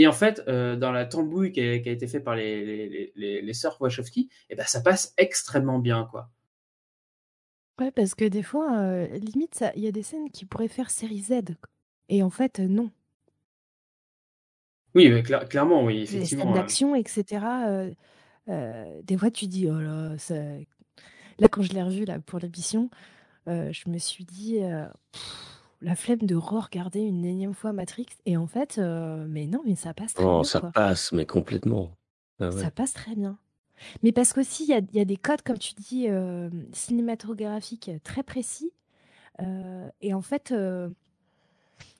Et 0.00 0.06
en 0.06 0.12
fait, 0.12 0.42
euh, 0.48 0.76
dans 0.76 0.92
la 0.92 1.04
tambouille 1.04 1.52
qui 1.52 1.60
a, 1.60 1.74
été 1.74 2.06
fait 2.06 2.20
par 2.20 2.34
les, 2.34 3.12
les, 3.14 3.42
les, 3.42 3.52
sœurs 3.52 3.76
Wachowski, 3.82 4.30
eh 4.48 4.54
ben, 4.54 4.64
ça 4.64 4.80
passe 4.80 5.12
extrêmmement 5.18 5.78
bien, 5.78 6.08
quoi. 6.10 6.30
Ouais, 7.78 7.90
parce 7.90 8.14
que 8.14 8.24
des 8.24 8.42
fois, 8.42 8.78
euh, 8.78 9.06
limite, 9.18 9.62
il 9.76 9.84
y 9.84 9.86
a 9.86 9.92
des 9.92 10.02
scènes 10.02 10.30
qui 10.30 10.46
pourraient 10.46 10.68
faire 10.68 10.88
série 10.88 11.20
Z. 11.20 11.54
Et 12.08 12.22
en 12.22 12.30
fait, 12.30 12.60
non. 12.60 12.90
Oui, 14.94 15.22
clairement, 15.22 15.84
oui, 15.84 15.96
Les 15.96 16.02
effectivement. 16.04 16.44
scènes 16.44 16.54
d'action, 16.54 16.94
etc. 16.94 17.44
des 18.46 19.18
fois, 19.18 19.30
tu 19.30 19.48
dis, 19.48 19.68
oh 19.68 19.78
là, 19.78 20.16
ça... 20.16 20.34
là, 20.34 21.48
quand 21.48 21.60
je 21.60 21.74
l'ai 21.74 21.82
revu 21.82 22.06
là, 22.06 22.20
pour 22.20 22.38
l'émission, 22.38 22.88
je 23.46 23.90
me 23.90 23.98
suis 23.98 24.24
dit, 24.24 24.60
la 25.82 25.94
flemme 25.94 26.22
de 26.22 26.34
re-regarder 26.34 27.00
une 27.00 27.24
énième 27.24 27.54
fois 27.54 27.72
Matrix. 27.72 28.06
Et 28.26 28.36
en 28.36 28.46
fait, 28.46 28.78
euh, 28.78 29.26
mais 29.28 29.46
non, 29.46 29.62
mais 29.66 29.74
ça 29.74 29.94
passe 29.94 30.14
très 30.14 30.24
oh, 30.24 30.40
bien, 30.40 30.44
ça 30.44 30.60
passe, 30.60 31.12
mais 31.12 31.26
complètement. 31.26 31.96
Ah 32.38 32.50
ça 32.52 32.70
passe 32.70 32.92
très 32.92 33.14
bien. 33.14 33.38
Mais 34.02 34.12
parce 34.12 34.32
qu'aussi, 34.32 34.64
il 34.64 34.68
y 34.70 34.74
a 34.74 34.80
y 34.92 35.00
a 35.00 35.04
des 35.04 35.16
codes, 35.16 35.42
comme 35.42 35.58
tu 35.58 35.74
dis, 35.74 36.06
euh, 36.08 36.50
cinématographiques 36.72 37.88
euh, 37.88 37.98
très 38.04 38.22
précis, 38.22 38.72
et 40.02 40.12
en 40.12 40.20
fait, 40.20 40.54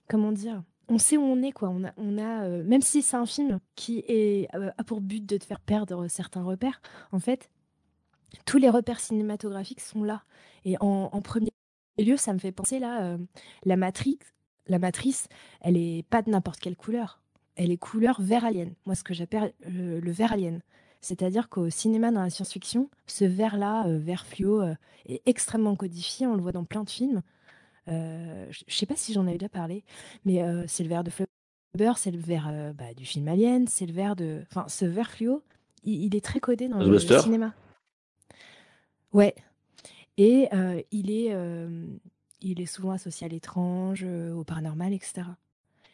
comment 0.08 0.30
dire? 0.30 0.62
On 0.90 0.98
sait 0.98 1.16
où 1.16 1.22
on 1.22 1.40
est, 1.40 1.52
quoi. 1.52 1.70
On 1.70 1.84
a 1.84 1.92
on 1.96 2.18
a, 2.18 2.46
même 2.64 2.82
si 2.82 3.00
c'est 3.00 3.16
un 3.16 3.24
film 3.24 3.60
qui 3.76 4.04
est, 4.08 4.46
a 4.54 4.84
pour 4.84 5.00
but 5.00 5.24
de 5.24 5.38
te 5.38 5.44
faire 5.44 5.60
perdre 5.60 6.06
certains 6.06 6.42
repères, 6.42 6.82
en 7.12 7.18
fait, 7.18 7.48
tous 8.44 8.58
les 8.58 8.68
repères 8.68 9.00
cinématographiques 9.00 9.80
sont 9.80 10.04
là 10.04 10.22
et 10.66 10.76
en 10.80 11.08
en 11.12 11.20
1er 11.20 11.49
Elio, 12.00 12.16
ça 12.16 12.32
me 12.32 12.38
fait 12.38 12.50
penser 12.50 12.78
là, 12.78 13.02
euh, 13.02 13.18
la 13.64 13.76
matrice, 13.76 14.18
la 14.66 14.78
matrice, 14.78 15.28
elle 15.60 15.76
est 15.76 16.04
pas 16.08 16.22
de 16.22 16.30
n'importe 16.30 16.58
quelle 16.58 16.76
couleur. 16.76 17.20
Elle 17.56 17.70
est 17.70 17.76
couleur 17.76 18.22
vert 18.22 18.44
alien. 18.44 18.72
Moi, 18.86 18.94
ce 18.94 19.04
que 19.04 19.12
j'appelle 19.12 19.52
euh, 19.66 20.00
le 20.00 20.10
vert 20.10 20.32
alien. 20.32 20.60
C'est-à-dire 21.02 21.50
qu'au 21.50 21.68
cinéma, 21.68 22.10
dans 22.10 22.22
la 22.22 22.30
science-fiction, 22.30 22.88
ce 23.06 23.24
vert-là, 23.24 23.86
euh, 23.86 23.98
vert 23.98 24.24
fluo, 24.24 24.62
est 25.06 25.20
extrêmement 25.26 25.76
codifié. 25.76 26.26
On 26.26 26.36
le 26.36 26.42
voit 26.42 26.52
dans 26.52 26.64
plein 26.64 26.84
de 26.84 26.90
films. 26.90 27.22
je 27.86 28.64
sais 28.68 28.86
pas 28.86 28.96
si 28.96 29.12
j'en 29.12 29.26
avais 29.26 29.38
déjà 29.38 29.50
parlé, 29.50 29.84
mais 30.24 30.42
c'est 30.68 30.84
le 30.84 30.88
vert 30.88 31.04
de 31.04 31.10
Flubber, 31.10 31.92
c'est 31.96 32.10
le 32.10 32.18
vert 32.18 32.72
bah, 32.74 32.94
du 32.94 33.04
film 33.04 33.28
Alien, 33.28 33.66
c'est 33.66 33.86
le 33.86 33.92
vert 33.92 34.16
de. 34.16 34.42
Enfin, 34.50 34.66
ce 34.68 34.84
vert 34.84 35.10
fluo, 35.10 35.42
il, 35.84 36.14
est 36.14 36.24
très 36.24 36.40
codé 36.40 36.68
dans 36.68 36.78
le 36.78 36.98
cinéma. 36.98 37.54
Ouais, 39.12 39.34
et 40.22 40.48
il, 40.90 41.10
est, 41.10 41.34
il 42.42 42.60
est 42.60 42.66
souvent 42.66 42.90
associé 42.90 43.24
à 43.24 43.28
l'étrange, 43.30 44.04
au 44.04 44.44
paranormal, 44.44 44.92
etc. 44.92 45.22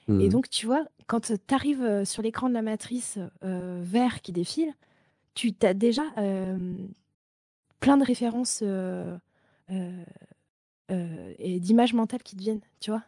Et 0.08 0.12
mmh. 0.12 0.28
donc, 0.30 0.50
tu 0.50 0.66
vois, 0.66 0.84
quand 1.06 1.20
tu 1.20 1.54
arrives 1.54 2.04
sur 2.04 2.22
l'écran 2.22 2.48
de 2.48 2.54
la 2.54 2.62
matrice 2.62 3.20
vert 3.42 4.22
qui 4.22 4.32
défile, 4.32 4.74
tu 5.34 5.54
as 5.62 5.74
déjà 5.74 6.02
plein 7.78 7.96
de 7.96 8.04
références 8.04 8.64
et 9.68 11.60
d'images 11.60 11.94
mentales 11.94 12.24
qui 12.24 12.34
deviennent, 12.34 12.62
tu 12.80 12.90
vois? 12.90 13.04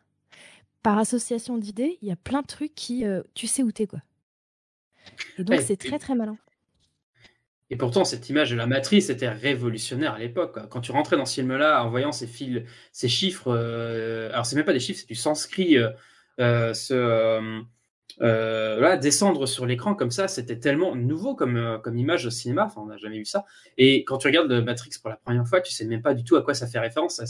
Par 0.85 0.98
association 0.98 1.59
d'idées, 1.59 1.98
il 2.00 2.07
y 2.07 2.12
a 2.12 2.16
plein 2.16 2.42
de 2.42 2.46
trucs 2.46 2.76
qui, 2.76 3.02
tu 3.35 3.48
sais 3.48 3.64
où 3.64 3.72
t'es, 3.72 3.88
quoi. 3.88 4.02
Et 5.37 5.42
donc, 5.42 5.59
c'est 5.62 5.76
très, 5.76 5.98
très 5.98 6.14
malin. 6.14 6.38
Et 7.70 7.76
pourtant, 7.76 8.04
cette 8.04 8.28
image 8.31 8.50
de 8.50 8.57
la 8.57 8.66
matrice 8.66 9.11
était 9.11 9.28
révolutionnaire 9.28 10.14
à 10.14 10.18
l'époque. 10.18 10.59
Quand 10.70 10.81
tu 10.81 10.92
rentrais 10.92 11.16
dans 11.16 11.26
ce 11.26 11.35
film-là, 11.35 11.85
en 11.85 11.90
voyant 11.90 12.12
ces 12.12 12.26
fils, 12.26 12.62
ces 12.92 13.09
chiffres, 13.09 13.48
euh, 13.48 14.31
alors 14.33 14.46
c'est 14.46 14.57
même 14.57 14.64
pas 14.64 14.72
des 14.72 14.81
chiffres, 14.81 15.00
c'est 15.00 15.09
du 15.09 15.14
sanskrit, 15.14 15.76
ce, 16.38 17.62
descendre 19.00 19.46
sur 19.46 19.66
l'écran 19.66 19.94
comme 19.94 20.11
ça, 20.11 20.28
c'était 20.28 20.59
tellement 20.59 20.94
nouveau 20.96 21.35
comme, 21.35 21.78
comme 21.83 21.98
image 21.98 22.24
au 22.24 22.31
cinéma. 22.31 22.64
Enfin, 22.66 22.81
on 22.81 22.87
n'a 22.87 22.96
jamais 22.96 23.18
vu 23.18 23.26
ça. 23.26 23.44
Et 23.76 24.04
quand 24.04 24.18
tu 24.18 24.28
regardes 24.28 24.52
Matrix 24.52 24.92
pour 25.00 25.11
la 25.11 25.16
première 25.16 25.46
fois, 25.46 25.61
tu 25.61 25.72
sais 25.72 25.85
même 25.85 26.02
pas 26.02 26.14
du 26.14 26.24
tout 26.24 26.37
à 26.37 26.42
quoi 26.42 26.54
ça 26.54 26.66
fait 26.66 26.78
référence. 26.78 27.20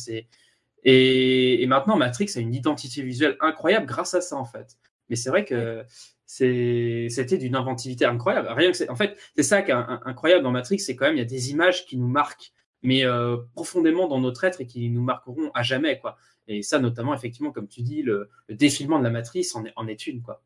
et, 0.84 1.66
maintenant, 1.66 1.96
Matrix 1.96 2.30
a 2.36 2.40
une 2.40 2.54
identité 2.54 3.02
visuelle 3.02 3.36
incroyable 3.40 3.86
grâce 3.86 4.14
à 4.14 4.20
ça, 4.20 4.36
en 4.36 4.44
fait. 4.44 4.76
Mais 5.08 5.16
c'est 5.16 5.30
vrai 5.30 5.44
que 5.44 5.84
c'était 6.28 7.38
d'une 7.38 7.56
inventivité 7.56 8.04
incroyable. 8.04 8.48
Rien 8.50 8.70
que 8.70 8.90
en 8.90 8.96
fait, 8.96 9.16
c'est 9.34 9.42
ça 9.42 9.62
qui 9.62 9.70
est 9.70 9.74
incroyable 9.74 10.44
dans 10.44 10.50
Matrix, 10.50 10.78
c'est 10.78 10.94
quand 10.94 11.06
même 11.06 11.16
il 11.16 11.20
y 11.20 11.22
a 11.22 11.24
des 11.24 11.50
images 11.50 11.86
qui 11.86 11.96
nous 11.96 12.06
marquent, 12.06 12.52
mais 12.82 13.04
euh, 13.04 13.38
profondément 13.54 14.06
dans 14.08 14.20
notre 14.20 14.44
être 14.44 14.60
et 14.60 14.66
qui 14.66 14.90
nous 14.90 15.02
marqueront 15.02 15.50
à 15.54 15.62
jamais, 15.62 15.98
quoi. 15.98 16.18
Et 16.46 16.62
ça, 16.62 16.78
notamment, 16.78 17.14
effectivement, 17.14 17.50
comme 17.50 17.66
tu 17.66 17.82
dis, 17.82 18.02
le, 18.02 18.30
défilement 18.48 18.98
de 18.98 19.04
la 19.04 19.10
matrice 19.10 19.54
en 19.56 19.64
est, 19.64 19.72
en 19.76 19.86
est 19.86 20.06
une, 20.06 20.22
quoi. 20.22 20.42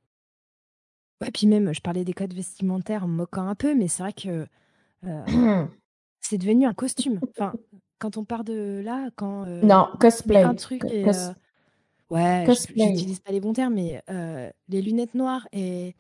Ouais, 1.21 1.31
puis 1.33 1.47
même, 1.47 1.75
je 1.75 1.81
parlais 1.81 2.05
des 2.05 2.13
codes 2.13 2.35
vestimentaires 2.35 3.05
en 3.05 3.09
me 3.09 3.15
moquant 3.15 3.47
un 3.47 3.55
peu, 3.55 3.75
mais 3.75 3.87
c'est 3.87 4.03
vrai 4.03 4.13
que 4.13 4.47
euh, 5.05 5.67
c'est 6.21 6.39
devenu 6.39 6.67
un 6.67 6.75
costume. 6.75 7.21
Enfin, 7.31 7.55
quand 7.99 8.17
on 8.17 8.25
part 8.25 8.45
de 8.45 8.81
là, 8.85 9.11
quand 9.17 9.47
euh, 9.47 9.63
Non, 9.63 9.89
cosplay. 10.01 10.43
un 10.43 10.55
truc 10.55 10.85
euh, 10.85 11.13
ouais, 12.13 12.47
j'utilise 12.77 13.21
pas 13.21 13.33
les 13.33 13.41
bons 13.41 13.53
termes, 13.55 13.75
mais 13.75 14.03
les 14.69 14.83
lunettes 14.83 15.15
noires 15.15 15.47
et 15.53 15.95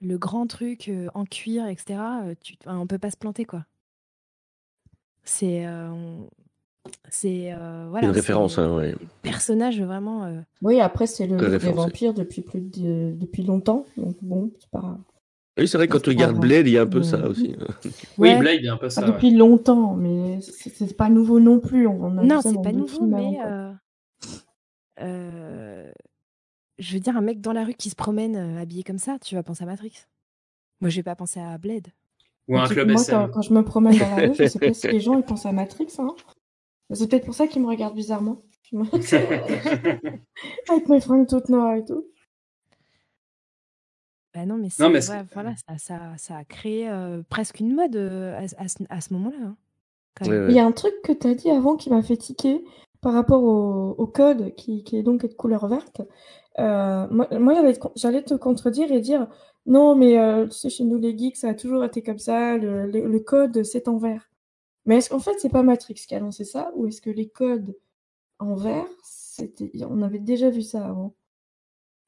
le 0.00 0.18
grand 0.18 0.46
truc 0.46 0.90
en 1.14 1.24
cuir, 1.24 1.66
etc. 1.66 2.00
Tu, 2.42 2.56
on 2.66 2.86
peut 2.86 2.98
pas 2.98 3.10
se 3.10 3.16
planter, 3.16 3.44
quoi. 3.44 3.64
C'est, 5.24 5.66
on, 5.68 6.28
C'est 7.10 7.52
euh, 7.52 7.84
Une 7.84 7.90
voilà, 7.90 8.12
référence, 8.12 8.56
c'est 8.56 8.60
hein, 8.60 8.74
ouais. 8.76 8.92
des 8.92 9.08
personnages 9.22 9.80
vraiment. 9.82 10.24
euh, 10.24 10.40
Oui, 10.62 10.80
après, 10.80 11.06
c'est 11.06 11.26
le 11.26 11.36
Très 11.36 11.48
livre 11.48 11.58
des 11.60 11.70
référencé. 11.70 11.76
vampires 11.76 12.14
depuis 12.14 12.42
plus 12.42 12.60
de... 12.60 13.12
depuis 13.16 13.42
longtemps. 13.44 13.86
Donc 13.96 14.16
bon, 14.22 14.52
c'est 14.60 14.70
pas. 14.70 14.98
Oui, 15.58 15.68
c'est 15.68 15.78
vrai, 15.78 15.88
quand 15.88 15.98
c'est 15.98 16.04
tu 16.04 16.10
pas 16.10 16.10
regardes 16.10 16.36
grave. 16.36 16.40
Blade, 16.40 16.66
il 16.68 16.72
y 16.74 16.78
a 16.78 16.82
un 16.82 16.86
peu 16.86 17.02
ça 17.02 17.28
aussi. 17.28 17.56
Oui, 18.18 18.34
Ouais. 18.34 18.36
Blade, 18.36 18.58
il 18.60 18.66
y 18.66 18.68
a 18.68 18.74
un 18.74 18.78
peu 18.78 18.90
Pas 18.90 18.90
ça. 18.90 19.06
ouais. 19.10 19.12
depuis 19.12 19.30
longtemps, 19.32 19.94
mais 19.96 20.40
c'est 20.42 20.70
c'est 20.74 20.96
pas 20.96 21.08
nouveau 21.08 21.40
non 21.40 21.60
plus. 21.60 21.86
On 21.86 22.04
on 22.04 22.18
a 22.18 22.26
vu 22.26 22.28
Non, 22.28 22.40
ça 22.40 22.50
c'est 22.50 22.52
dans 22.52 22.62
pas 22.62 22.72
nouveau, 22.72 22.86
films 22.98 23.14
avant, 23.14 23.32
mais 23.32 23.38
quoi. 23.40 23.50
euh, 23.50 23.72
je 24.98 26.92
veux 26.94 27.00
dire, 27.00 27.16
un 27.16 27.20
mec 27.22 27.40
dans 27.40 27.52
la 27.52 27.64
rue 27.64 27.74
qui 27.74 27.90
se 27.90 27.96
promène 27.96 28.36
euh, 28.36 28.60
habillé 28.60 28.82
comme 28.82 28.98
ça, 28.98 29.18
tu 29.18 29.34
vas 29.34 29.42
penser 29.42 29.64
à 29.64 29.66
Matrix. 29.66 29.92
Moi, 30.80 30.90
je 30.90 30.96
vais 30.96 31.02
pas 31.02 31.16
penser 31.16 31.40
à 31.40 31.56
Blade. 31.58 31.88
Ou 32.48 32.58
un 32.58 32.68
club 32.68 32.90
moi, 32.90 33.00
SM. 33.00 33.14
quand, 33.14 33.28
quand 33.32 33.42
je 33.42 33.52
me 33.54 33.64
promène 33.64 33.96
dans 33.98 34.16
la 34.16 34.28
rue, 34.28 34.34
je 34.34 34.46
sais 34.46 34.58
pas 34.58 34.72
si 34.74 34.88
les 34.88 35.00
gens 35.00 35.16
ils 35.18 35.24
pensent 35.24 35.46
à 35.46 35.52
Matrix. 35.52 35.88
Hein. 35.98 36.14
C'est 36.92 37.08
peut-être 37.10 37.24
pour 37.24 37.34
ça 37.34 37.46
qu'ils 37.48 37.62
me 37.62 37.66
regardent 37.68 37.96
bizarrement. 37.96 38.42
Avec 38.72 38.92
mes 40.88 41.00
fringues 41.00 41.28
toutes 41.28 41.48
noires 41.48 41.76
et 41.76 41.84
tout. 41.84 42.04
Bah 44.34 44.44
non, 44.44 44.56
mais 44.58 44.68
Non, 44.78 44.90
mais 44.90 45.00
c'est 45.00 45.12
c'est- 45.12 45.18
ouais, 45.18 45.24
voilà, 45.32 45.54
ça, 45.56 45.78
ça, 45.78 46.12
ça 46.18 46.36
a 46.36 46.44
créé 46.44 46.88
euh, 46.90 47.22
presque 47.28 47.60
une 47.60 47.74
mode 47.74 47.96
euh, 47.96 48.38
à, 48.38 48.42
à 48.62 48.68
ce, 48.68 48.82
à 48.90 49.00
ce 49.00 49.12
moment-là. 49.14 49.36
hein, 49.42 49.56
quand 50.14 50.28
même. 50.28 50.50
Il 50.50 50.56
y 50.56 50.60
a 50.60 50.66
un 50.66 50.72
truc 50.72 50.92
que 51.02 51.12
tu 51.12 51.26
as 51.26 51.34
dit 51.34 51.50
avant 51.50 51.76
qui 51.76 51.90
m'a 51.90 52.02
fait 52.02 52.16
tiquer 52.16 52.62
par 53.06 53.14
rapport 53.14 53.44
au, 53.44 54.06
code 54.08 54.52
qui, 54.56 54.82
est 54.92 55.04
donc 55.04 55.28
de 55.28 55.32
couleur 55.32 55.68
verte. 55.68 56.02
Euh, 56.58 57.06
moi, 57.08 57.54
j'allais 57.94 58.24
te, 58.24 58.34
contredire 58.34 58.90
et 58.90 58.98
dire 58.98 59.28
non, 59.64 59.94
mais 59.94 60.18
euh, 60.18 60.48
tu 60.48 60.58
sais, 60.58 60.70
chez 60.70 60.82
nous 60.82 60.98
les 60.98 61.16
geeks, 61.16 61.36
ça 61.36 61.50
a 61.50 61.54
toujours 61.54 61.84
été 61.84 62.02
comme 62.02 62.18
ça, 62.18 62.56
le, 62.58 62.86
le- 62.86 63.20
code 63.20 63.62
c'est 63.62 63.86
en 63.86 63.96
vert. 63.96 64.28
Mais 64.86 64.96
est-ce 64.96 65.08
qu'en 65.08 65.20
fait, 65.20 65.38
c'est 65.38 65.50
pas 65.50 65.62
Matrix 65.62 65.94
qui 65.94 66.16
a 66.16 66.18
lancé 66.18 66.44
ça 66.44 66.72
ou 66.74 66.88
est-ce 66.88 67.00
que 67.00 67.10
les 67.10 67.28
codes 67.28 67.76
en 68.40 68.56
vert, 68.56 68.88
on 69.88 70.02
avait 70.02 70.18
déjà 70.18 70.50
vu 70.50 70.62
ça 70.62 70.84
avant? 70.84 71.14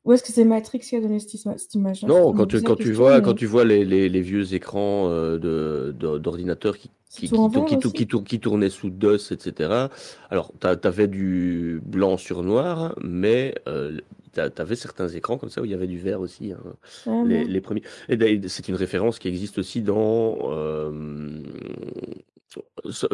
Ou 0.08 0.12
est-ce 0.12 0.22
que 0.22 0.32
c'est 0.32 0.44
Matrix 0.46 0.78
qui 0.78 0.96
a 0.96 1.00
donné 1.02 1.20
cette, 1.20 1.34
ima- 1.34 1.58
cette 1.58 1.74
image-là? 1.74 2.08
Non, 2.08 2.32
quand 2.32 2.46
tu, 2.46 2.62
quand 2.62 2.76
tu 2.76 2.92
vois, 2.92 3.18
mais 3.18 3.22
quand 3.22 3.34
tu 3.34 3.44
vois 3.44 3.64
les, 3.64 3.84
les, 3.84 4.08
les 4.08 4.20
vieux 4.22 4.54
écrans 4.54 5.10
euh, 5.10 5.36
de, 5.38 5.94
de- 6.00 6.16
d'ordinateurs 6.16 6.78
qui, 6.78 6.90
qui, 7.10 7.28
qui, 7.28 8.06
tour- 8.06 8.24
qui, 8.24 8.40
tournaient 8.40 8.70
sous 8.70 8.88
DOS, 8.88 9.32
etc. 9.32 9.90
Alors, 10.30 10.50
tu 10.58 10.66
avais 10.66 11.08
du 11.08 11.82
blanc 11.84 12.16
sur 12.16 12.42
noir, 12.42 12.94
mais 13.02 13.54
euh, 13.68 13.98
tu 14.32 14.40
avais 14.40 14.76
certains 14.76 15.08
écrans 15.08 15.36
comme 15.36 15.50
ça 15.50 15.60
où 15.60 15.66
il 15.66 15.72
y 15.72 15.74
avait 15.74 15.86
du 15.86 15.98
vert 15.98 16.20
aussi. 16.20 16.52
hein, 16.52 16.58
Ah, 17.06 17.22
les, 17.26 17.60
premiers. 17.60 17.82
Et 18.08 18.48
c'est 18.48 18.68
une 18.68 18.76
référence 18.76 19.18
qui 19.18 19.28
existe 19.28 19.58
aussi 19.58 19.82
dans 19.82 20.38
euh, 20.44 21.42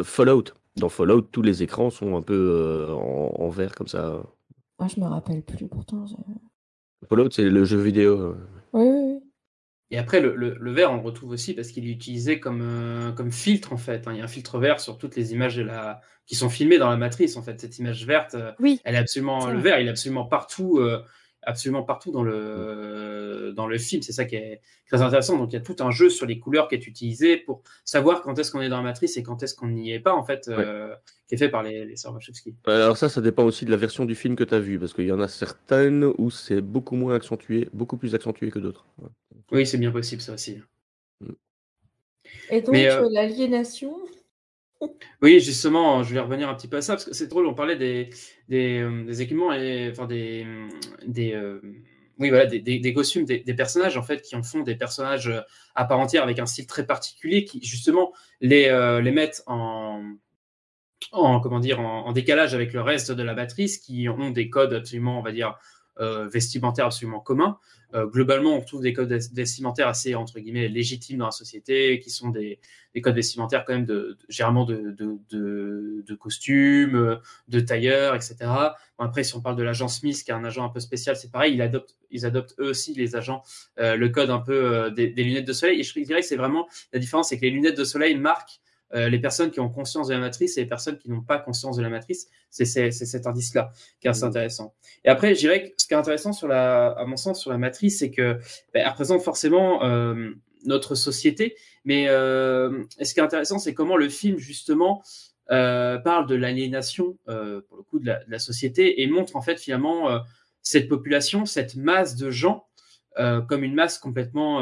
Fallout. 0.03 0.45
Dans 0.77 0.89
Fallout, 0.89 1.21
tous 1.23 1.41
les 1.41 1.61
écrans 1.61 1.89
sont 1.89 2.15
un 2.15 2.21
peu 2.21 2.33
euh, 2.33 2.93
en, 2.93 3.33
en 3.37 3.49
vert 3.49 3.75
comme 3.75 3.87
ça. 3.89 4.23
Ah, 4.79 4.87
je 4.87 4.99
me 4.99 5.05
rappelle 5.07 5.41
plus, 5.41 5.67
pourtant. 5.67 6.05
Fallout, 7.09 7.29
c'est 7.31 7.43
le 7.49 7.65
jeu 7.65 7.77
vidéo. 7.79 8.19
euh. 8.19 8.35
Oui, 8.73 8.83
oui, 8.87 9.13
oui. 9.13 9.19
Et 9.91 9.97
après, 9.99 10.19
le, 10.19 10.35
le, 10.35 10.57
le 10.59 10.71
vert, 10.73 10.91
on 10.91 10.95
le 10.95 11.01
retrouve 11.01 11.29
aussi 11.29 11.53
parce 11.53 11.69
qu'il 11.69 11.87
est 11.87 11.91
utilisé 11.91 12.39
comme, 12.39 12.61
euh, 12.61 13.11
comme 13.11 13.31
filtre, 13.31 13.71
en 13.71 13.77
fait. 13.77 14.07
hein. 14.07 14.13
Il 14.13 14.17
y 14.17 14.21
a 14.21 14.23
un 14.23 14.27
filtre 14.27 14.57
vert 14.59 14.79
sur 14.79 14.97
toutes 14.97 15.15
les 15.15 15.31
images 15.33 15.55
de 15.55 15.63
la... 15.63 16.01
qui 16.25 16.35
sont 16.35 16.49
filmées 16.49 16.79
dans 16.79 16.89
la 16.89 16.97
matrice, 16.97 17.37
en 17.37 17.43
fait. 17.43 17.59
Cette 17.61 17.77
image 17.77 18.05
verte, 18.05 18.33
euh, 18.35 18.51
Oui, 18.59 18.81
elle 18.83 18.95
est 18.95 18.99
absolument... 18.99 19.47
Le 19.47 19.59
vert, 19.59 19.79
il 19.79 19.87
est 19.87 19.91
absolument 19.91 20.25
partout, 20.25 20.79
euh, 20.79 21.03
absolument 21.45 21.83
partout 21.83 22.11
dans 22.11 22.23
le, 22.23 23.53
dans 23.55 23.67
le 23.67 23.77
film. 23.77 24.01
C'est 24.01 24.11
ça 24.11 24.25
qui 24.25 24.35
est 24.35 24.61
très 24.87 25.01
intéressant. 25.01 25.37
Donc, 25.37 25.51
il 25.51 25.55
y 25.55 25.59
a 25.59 25.61
tout 25.61 25.75
un 25.79 25.91
jeu 25.91 26.09
sur 26.09 26.25
les 26.25 26.39
couleurs 26.39 26.67
qui 26.67 26.75
est 26.75 26.87
utilisé 26.87 27.37
pour 27.37 27.61
savoir 27.83 28.21
quand 28.21 28.37
est-ce 28.37 28.51
qu'on 28.51 28.61
est 28.61 28.69
dans 28.69 28.77
la 28.77 28.83
matrice 28.83 29.17
et 29.17 29.23
quand 29.23 29.41
est-ce 29.43 29.55
qu'on 29.55 29.67
n'y 29.67 29.91
est 29.91 29.99
pas, 29.99 30.13
en 30.13 30.23
fait, 30.23 30.47
euh, 30.47 30.95
qui 31.27 31.35
est 31.35 31.37
fait 31.37 31.49
par 31.49 31.63
les, 31.63 31.85
les 31.85 31.95
sœurs 31.95 32.13
Wachowski. 32.13 32.55
Alors 32.65 32.97
ça, 32.97 33.09
ça 33.09 33.21
dépend 33.21 33.43
aussi 33.43 33.65
de 33.65 33.71
la 33.71 33.77
version 33.77 34.05
du 34.05 34.15
film 34.15 34.35
que 34.35 34.43
tu 34.43 34.53
as 34.53 34.59
vu, 34.59 34.79
parce 34.79 34.93
qu'il 34.93 35.05
y 35.05 35.11
en 35.11 35.21
a 35.21 35.27
certaines 35.27 36.03
où 36.17 36.29
c'est 36.29 36.61
beaucoup 36.61 36.95
moins 36.95 37.15
accentué, 37.15 37.69
beaucoup 37.73 37.97
plus 37.97 38.15
accentué 38.15 38.51
que 38.51 38.59
d'autres. 38.59 38.85
Ouais. 39.01 39.09
Oui, 39.51 39.67
c'est 39.67 39.77
bien 39.77 39.91
possible, 39.91 40.21
ça 40.21 40.33
aussi. 40.33 40.59
Et 42.49 42.61
donc, 42.61 42.75
euh, 42.75 43.03
euh, 43.03 43.09
l'aliénation? 43.11 43.97
Oui, 45.21 45.39
justement, 45.39 46.03
je 46.03 46.13
vais 46.13 46.19
revenir 46.19 46.49
un 46.49 46.53
petit 46.55 46.67
peu 46.67 46.77
à 46.77 46.81
ça, 46.81 46.93
parce 46.93 47.05
que 47.05 47.13
c'est 47.13 47.27
drôle, 47.27 47.47
on 47.47 47.53
parlait 47.53 47.77
des, 47.77 48.09
des, 48.49 48.79
euh, 48.79 49.11
équipements 49.13 49.53
et 49.53 49.93
euh, 49.97 51.61
des, 52.19 52.93
costumes, 52.93 53.25
des, 53.25 53.53
personnages, 53.53 53.97
en 53.97 54.03
fait, 54.03 54.21
qui 54.21 54.35
en 54.35 54.43
font 54.43 54.61
des 54.61 54.75
personnages 54.75 55.27
euh, 55.27 55.41
à 55.75 55.85
part 55.85 55.99
entière 55.99 56.23
avec 56.23 56.39
un 56.39 56.45
style 56.45 56.67
très 56.67 56.85
particulier 56.85 57.45
qui, 57.45 57.63
justement, 57.63 58.13
les, 58.41 58.69
mettent 59.13 59.43
en, 59.47 60.03
en, 61.11 61.39
comment 61.39 61.59
dire, 61.59 61.79
en, 61.79 62.11
décalage 62.11 62.53
avec 62.53 62.73
le 62.73 62.81
reste 62.81 63.11
de 63.11 63.23
la 63.23 63.33
matrice, 63.33 63.77
qui 63.77 64.09
ont 64.09 64.29
des 64.31 64.49
codes 64.49 64.73
absolument, 64.73 65.19
on 65.19 65.23
va 65.23 65.31
dire, 65.31 65.57
euh, 65.99 66.27
vestimentaires 66.27 66.85
absolument 66.87 67.19
communs. 67.19 67.57
Euh, 67.93 68.07
globalement, 68.07 68.55
on 68.55 68.59
retrouve 68.59 68.81
des 68.81 68.91
codes 68.93 69.11
ves- 69.11 69.33
vestimentaires 69.33 69.87
assez, 69.87 70.15
entre 70.15 70.39
guillemets, 70.39 70.67
légitimes 70.67 71.19
dans 71.19 71.25
la 71.25 71.31
société, 71.31 71.99
qui 71.99 72.09
sont 72.09 72.29
des, 72.29 72.59
des 72.93 73.01
codes 73.01 73.15
vestimentaires 73.15 73.63
quand 73.63 73.73
même 73.73 73.85
de, 73.85 74.17
de- 74.19 74.25
généralement 74.27 74.65
de, 74.65 74.91
de, 74.91 75.17
de, 75.29 76.03
de 76.05 76.15
costumes, 76.15 77.19
de 77.47 77.59
tailleurs, 77.59 78.15
etc. 78.15 78.35
Bon, 78.97 79.05
après, 79.05 79.23
si 79.23 79.35
on 79.35 79.41
parle 79.41 79.55
de 79.55 79.63
l'agent 79.63 79.87
Smith, 79.87 80.21
qui 80.23 80.31
est 80.31 80.33
un 80.33 80.43
agent 80.43 80.65
un 80.65 80.69
peu 80.69 80.79
spécial, 80.79 81.15
c'est 81.15 81.31
pareil, 81.31 81.53
ils 81.53 81.61
adoptent, 81.61 81.95
ils 82.11 82.25
adoptent 82.25 82.55
eux 82.59 82.69
aussi, 82.69 82.93
les 82.93 83.15
agents, 83.15 83.43
euh, 83.79 83.95
le 83.95 84.09
code 84.09 84.29
un 84.29 84.39
peu 84.39 84.91
des, 84.91 85.07
des 85.07 85.23
lunettes 85.23 85.47
de 85.47 85.53
soleil. 85.53 85.79
Et 85.79 85.83
je 85.83 85.97
dirais 86.01 86.21
que 86.21 86.27
c'est 86.27 86.35
vraiment 86.35 86.67
la 86.91 86.99
différence, 86.99 87.29
c'est 87.29 87.37
que 87.37 87.43
les 87.45 87.51
lunettes 87.51 87.77
de 87.77 87.85
soleil 87.85 88.15
marquent 88.15 88.59
euh, 88.93 89.09
les 89.09 89.19
personnes 89.19 89.51
qui 89.51 89.59
ont 89.59 89.69
conscience 89.69 90.07
de 90.07 90.13
la 90.13 90.19
matrice 90.19 90.57
et 90.57 90.61
les 90.61 90.67
personnes 90.67 90.97
qui 90.97 91.09
n'ont 91.09 91.21
pas 91.21 91.39
conscience 91.39 91.77
de 91.77 91.81
la 91.81 91.89
matrice. 91.89 92.27
C'est 92.49 92.65
cet 92.91 93.27
indice-là 93.27 93.71
qui 93.99 94.07
est 94.07 94.09
assez 94.09 94.23
intéressant. 94.23 94.73
Et 95.03 95.09
après, 95.09 95.33
je 95.33 95.39
dirais 95.39 95.63
que 95.63 95.73
ce 95.77 95.87
qui 95.87 95.93
est 95.93 95.97
intéressant 95.97 96.33
sur 96.33 96.47
la, 96.47 96.87
à 96.91 97.05
mon 97.05 97.17
sens 97.17 97.41
sur 97.41 97.51
la 97.51 97.57
matrice, 97.57 97.99
c'est 97.99 98.11
que 98.11 98.33
ben, 98.73 98.81
elle 98.83 98.87
représente 98.87 99.21
forcément 99.21 99.83
euh, 99.83 100.31
notre 100.65 100.95
société. 100.95 101.55
Mais 101.83 102.07
euh, 102.07 102.83
ce 103.01 103.13
qui 103.13 103.19
est 103.19 103.23
intéressant, 103.23 103.59
c'est 103.59 103.73
comment 103.73 103.97
le 103.97 104.09
film 104.09 104.37
justement 104.37 105.03
euh, 105.51 105.97
parle 105.99 106.27
de 106.27 106.35
l'aliénation 106.35 107.17
euh, 107.27 107.61
pour 107.67 107.77
le 107.77 107.83
coup 107.83 107.99
de 107.99 108.07
la, 108.07 108.23
de 108.23 108.31
la 108.31 108.39
société 108.39 109.01
et 109.01 109.07
montre 109.07 109.35
en 109.35 109.41
fait 109.41 109.59
finalement 109.59 110.09
euh, 110.09 110.19
cette 110.61 110.89
population, 110.89 111.45
cette 111.45 111.75
masse 111.75 112.15
de 112.15 112.31
gens 112.31 112.65
euh, 113.19 113.41
comme 113.41 113.63
une 113.63 113.75
masse 113.75 113.97
complètement 113.97 114.61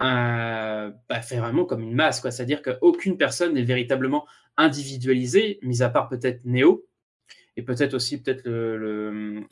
un- 0.00 0.92
bah, 1.08 1.20
fait 1.22 1.38
vraiment 1.38 1.64
comme 1.64 1.82
une 1.82 1.94
masse, 1.94 2.20
quoi. 2.20 2.30
C'est-à-dire 2.30 2.62
qu'aucune 2.62 3.16
personne 3.16 3.54
n'est 3.54 3.62
véritablement 3.62 4.26
individualisée, 4.56 5.58
mis 5.62 5.82
à 5.82 5.88
part 5.88 6.08
peut-être 6.08 6.44
Néo, 6.44 6.86
et 7.56 7.62
peut-être 7.62 7.94
aussi 7.94 8.20
peut-être 8.20 8.42
le, 8.44 9.46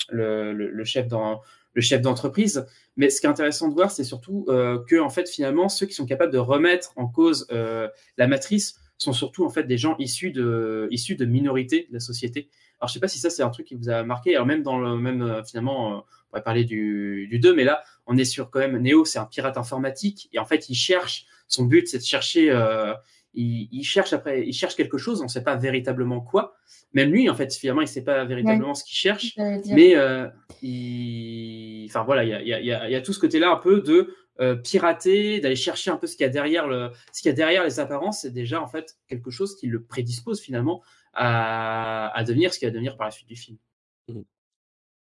chef 0.85 2.03
d'entreprise. 2.03 2.67
Mais 2.97 3.11
ce 3.11 3.21
qui 3.21 3.27
est 3.27 3.31
intéressant 3.31 3.69
de 3.69 3.75
voir, 3.75 3.91
c'est 3.91 4.05
surtout 4.05 4.45
euh, 4.49 4.83
que 4.89 4.99
en 5.01 5.09
fait 5.09 5.29
finalement 5.29 5.69
ceux 5.69 5.87
qui 5.87 5.95
sont 5.95 6.07
capables 6.07 6.33
de 6.33 6.39
remettre 6.39 6.93
en 6.97 7.07
cause 7.07 7.47
euh, 7.53 7.89
la 8.19 8.27
matrice 8.27 8.79
sont 8.99 9.13
surtout 9.13 9.45
en 9.45 9.51
fait 9.51 9.65
des 9.65 9.79
gens 9.79 9.97
issus 9.99 10.31
de 10.31 10.89
issus 10.91 11.17
minorités 11.27 11.87
de 11.89 11.95
la 11.95 12.01
société. 12.01 12.49
Alors 12.81 12.89
je 12.89 12.95
sais 12.95 13.01
pas 13.01 13.09
si 13.09 13.19
ça 13.19 13.31
c'est 13.31 13.43
un 13.43 13.51
truc 13.51 13.67
qui 13.67 13.75
vous 13.75 13.89
a 13.89 14.03
marqué. 14.03 14.35
Alors 14.35 14.47
même 14.47 14.63
dans 14.63 14.79
le 14.79 14.97
même 14.97 15.23
euh, 15.23 15.43
finalement, 15.45 16.05
pourrait 16.33 16.42
parler 16.42 16.64
du, 16.64 17.29
du 17.31 17.38
2, 17.38 17.55
mais 17.55 17.64
là 17.64 17.83
on 18.07 18.16
est 18.16 18.25
sur 18.25 18.51
quand 18.51 18.59
même 18.59 18.79
Neo, 18.79 19.05
c'est 19.05 19.18
un 19.21 19.27
pirate 19.27 19.57
informatique 19.57 20.29
et 20.33 20.38
en 20.38 20.45
fait 20.45 20.68
il 20.68 20.75
cherche. 20.75 21.27
Son 21.49 21.64
but 21.66 21.87
c'est 21.87 21.99
de 21.99 22.03
chercher. 22.05 22.51
euh, 22.51 22.95
il, 23.35 23.68
il 23.73 23.83
cherche 23.85 24.12
après, 24.12 24.47
il 24.47 24.53
cherche 24.53 24.75
quelque 24.77 24.99
chose. 24.99 25.21
On 25.21 25.25
ne 25.25 25.29
sait 25.29 25.42
pas 25.45 25.57
véritablement 25.57 26.21
quoi. 26.21 26.55
Même 26.95 27.11
lui, 27.11 27.31
en 27.31 27.35
fait, 27.35 27.55
finalement, 27.55 27.81
il 27.81 27.85
ne 27.85 27.88
sait 27.90 28.05
pas 28.05 28.25
véritablement 28.27 28.75
ce 28.75 28.85
qu'il 28.85 28.95
cherche. 28.97 29.35
Mais 29.75 29.97
euh, 29.97 30.29
il... 30.62 31.87
enfin 31.88 32.03
voilà, 32.05 32.25
il 32.25 32.31
y 32.31 32.35
a, 32.35 32.40
il 32.42 32.49
y 32.49 32.53
a- 32.55 32.61
il 32.61 32.66
y 32.66 32.73
a- 32.73 32.88
il 32.88 32.92
y 32.92 32.97
a 32.97 33.01
tout 33.01 33.12
ce 33.14 33.21
côté-là 33.21 33.51
un 33.51 33.57
peu 33.57 33.81
de 33.81 34.14
euh, 34.40 34.57
pirater, 34.57 35.40
d'aller 35.40 35.57
chercher 35.57 35.90
un 35.90 35.97
peu 35.97 36.07
ce 36.07 36.16
qu'il 36.16 36.25
y 36.25 36.29
a 36.29 36.33
derrière 36.33 36.66
le, 36.66 36.90
ce 37.12 37.23
qu'il 37.23 37.29
y 37.31 37.33
a 37.33 37.37
derrière 37.37 37.64
les 37.64 37.81
apparences. 37.81 38.21
C'est 38.23 38.31
déjà 38.33 38.61
en 38.61 38.66
fait 38.66 38.97
quelque 39.09 39.31
chose 39.31 39.57
qui 39.57 39.66
le 39.66 39.83
prédispose 39.83 40.40
finalement 40.40 40.83
à, 41.14 42.09
à 42.16 42.25
devenir 42.25 42.53
ce 42.53 42.59
qu'il 42.59 42.68
va 42.68 42.73
devenir 42.73 42.97
par 42.97 43.07
la 43.07 43.11
suite 43.11 43.29
du 43.29 43.37
film. 43.37 43.57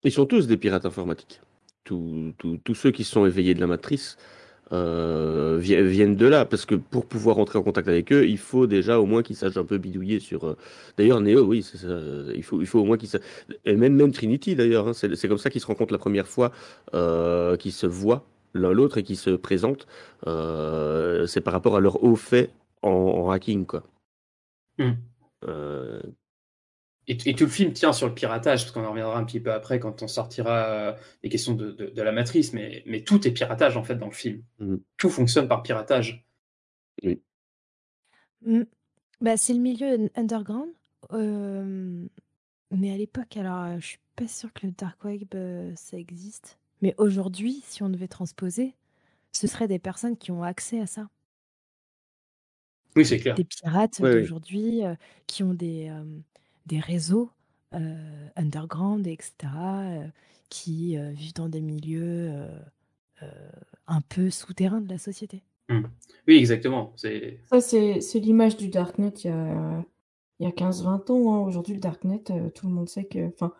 Ils 0.04 0.12
sont 0.12 0.26
tous 0.26 0.46
des 0.46 0.56
pirates 0.56 0.86
informatiques. 0.86 1.40
Tous, 1.84 2.32
tous- 2.38 2.58
tous 2.64 2.74
ceux 2.74 2.90
qui 2.90 3.04
sont 3.04 3.26
éveillés 3.26 3.54
de 3.54 3.60
la 3.60 3.66
matrice 3.66 4.16
euh, 4.72 5.58
vi- 5.60 5.82
viennent 5.82 6.16
de 6.16 6.26
là, 6.26 6.44
parce 6.46 6.64
que 6.66 6.74
pour 6.74 7.06
pouvoir 7.06 7.38
entrer 7.38 7.58
en 7.58 7.62
contact 7.62 7.86
avec 7.88 8.10
eux, 8.12 8.26
il 8.26 8.38
faut 8.38 8.66
déjà 8.66 8.98
au 8.98 9.06
moins 9.06 9.22
qu'ils 9.22 9.36
sachent 9.36 9.58
un 9.58 9.64
peu 9.64 9.76
bidouiller 9.78 10.20
sur. 10.20 10.44
euh, 10.44 10.56
D'ailleurs, 10.96 11.20
Neo, 11.20 11.42
oui, 11.44 11.62
ça, 11.62 11.76
il 12.34 12.42
faut, 12.42 12.60
il 12.62 12.66
faut 12.66 12.80
au 12.80 12.84
moins 12.84 12.96
qu'ils 12.96 13.10
sachent. 13.10 13.22
Et 13.66 13.76
même, 13.76 13.94
même 13.94 14.10
Trinity, 14.12 14.56
d'ailleurs, 14.56 14.88
hein, 14.88 14.92
c'est 14.94 15.28
comme 15.28 15.38
ça 15.38 15.50
qu'ils 15.50 15.60
se 15.60 15.66
rencontrent 15.66 15.92
la 15.92 15.98
première 15.98 16.26
fois, 16.26 16.50
euh, 16.94 17.56
qu'ils 17.56 17.72
se 17.72 17.86
voient 17.86 18.24
l'un 18.54 18.72
l'autre 18.72 18.98
et 18.98 19.02
qu'ils 19.02 19.18
se 19.18 19.30
présentent. 19.30 19.86
Euh, 20.26 21.26
c'est 21.26 21.40
par 21.42 21.52
rapport 21.52 21.76
à 21.76 21.80
leur 21.80 22.02
haut 22.02 22.16
fait 22.16 22.50
en, 22.82 22.90
en 22.90 23.30
hacking, 23.30 23.66
quoi. 23.66 23.82
Hmm. 24.78 24.92
Et, 27.06 27.18
et 27.26 27.34
tout 27.34 27.44
le 27.44 27.50
film 27.50 27.72
tient 27.72 27.92
sur 27.92 28.08
le 28.08 28.14
piratage, 28.14 28.62
parce 28.62 28.70
qu'on 28.72 28.84
en 28.84 28.90
reviendra 28.90 29.18
un 29.18 29.24
petit 29.24 29.40
peu 29.40 29.52
après 29.52 29.78
quand 29.80 30.02
on 30.02 30.08
sortira 30.08 30.64
euh, 30.70 30.92
les 31.22 31.28
questions 31.28 31.54
de, 31.54 31.70
de- 31.72 31.86
de 31.90 32.02
la 32.02 32.12
matrice, 32.12 32.52
mais, 32.52 32.82
mais 32.86 33.02
tout 33.04 33.26
est 33.28 33.32
piratage 33.32 33.76
en 33.76 33.84
fait 33.84 33.96
dans 33.96 34.06
le 34.06 34.12
film. 34.12 34.42
Mhm. 34.60 34.80
Tout 34.96 35.10
fonctionne 35.10 35.48
par 35.48 35.62
piratage. 35.62 36.24
oui. 37.02 37.20
Mm. 38.42 38.62
Bah, 39.20 39.36
c'est 39.36 39.54
le 39.54 39.60
milieu 39.60 39.86
un- 39.86 40.20
underground. 40.20 40.70
euh, 41.12 42.06
mais 42.70 42.92
à 42.92 42.96
l'époque, 42.96 43.36
alors, 43.36 43.64
euh, 43.64 43.76
je 43.80 43.86
suis 43.86 43.98
pas 44.16 44.28
sûre 44.28 44.52
que 44.52 44.66
le 44.66 44.72
dark 44.72 45.02
web, 45.04 45.22
euh, 45.34 45.72
ça 45.76 45.96
existe. 45.98 46.58
Mais 46.82 46.94
aujourd'hui, 46.98 47.62
si 47.66 47.82
on 47.82 47.88
devait 47.88 48.08
transposer, 48.08 48.74
ce 49.32 49.46
seraient 49.46 49.68
des 49.68 49.78
personnes 49.78 50.16
qui 50.16 50.30
ont 50.32 50.42
accès 50.42 50.80
à 50.80 50.86
ça. 50.86 51.08
Oui, 52.96 53.04
c'est 53.04 53.18
clair. 53.18 53.34
Des 53.34 53.44
pirates 53.44 54.00
oui. 54.00 54.10
d'aujourd'hui 54.12 54.84
euh, 54.84 54.94
qui 55.26 55.42
ont 55.42 55.54
des, 55.54 55.88
euh, 55.90 56.04
des 56.66 56.80
réseaux 56.80 57.30
euh, 57.74 58.28
underground, 58.36 59.06
etc., 59.06 59.32
euh, 59.42 60.06
qui 60.48 60.96
euh, 60.96 61.10
vivent 61.10 61.34
dans 61.34 61.48
des 61.48 61.60
milieux 61.60 62.30
euh, 62.30 62.58
euh, 63.22 63.50
un 63.86 64.00
peu 64.00 64.30
souterrains 64.30 64.80
de 64.80 64.88
la 64.88 64.98
société. 64.98 65.42
Hmm. 65.68 65.84
Oui, 66.28 66.36
exactement. 66.36 66.92
C'est 66.96 67.40
Ça, 67.50 67.60
c'est 67.60 68.00
c'est 68.00 68.20
l'image 68.20 68.56
du 68.56 68.68
Darknet 68.68 69.12
il 69.24 69.28
y 69.28 69.30
a, 69.30 69.84
il 70.38 70.46
y 70.46 70.46
a 70.46 70.52
15-20 70.52 71.10
ans. 71.10 71.34
hein. 71.34 71.40
Aujourd'hui, 71.40 71.74
le 71.74 71.80
Darknet, 71.80 72.22
euh, 72.30 72.50
tout 72.50 72.66
le 72.66 72.72
monde 72.72 72.88
sait 72.88 73.04
que. 73.04 73.28
Enfin, 73.28 73.52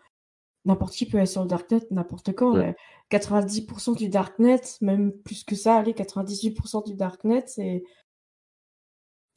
n'importe 0.65 0.93
qui 0.93 1.05
peut 1.07 1.17
aller 1.17 1.25
sur 1.27 1.41
le 1.41 1.47
Darknet 1.47 1.81
n'importe 1.91 2.33
quand. 2.33 2.53
Ouais. 2.55 2.69
Euh, 2.69 2.73
90% 3.11 3.95
du 3.97 4.09
Darknet, 4.09 4.61
même 4.81 5.11
plus 5.11 5.43
que 5.43 5.55
ça, 5.55 5.77
allez, 5.77 5.93
98% 5.93 6.87
du 6.87 6.95
Darknet, 6.95 7.43
c'est. 7.47 7.83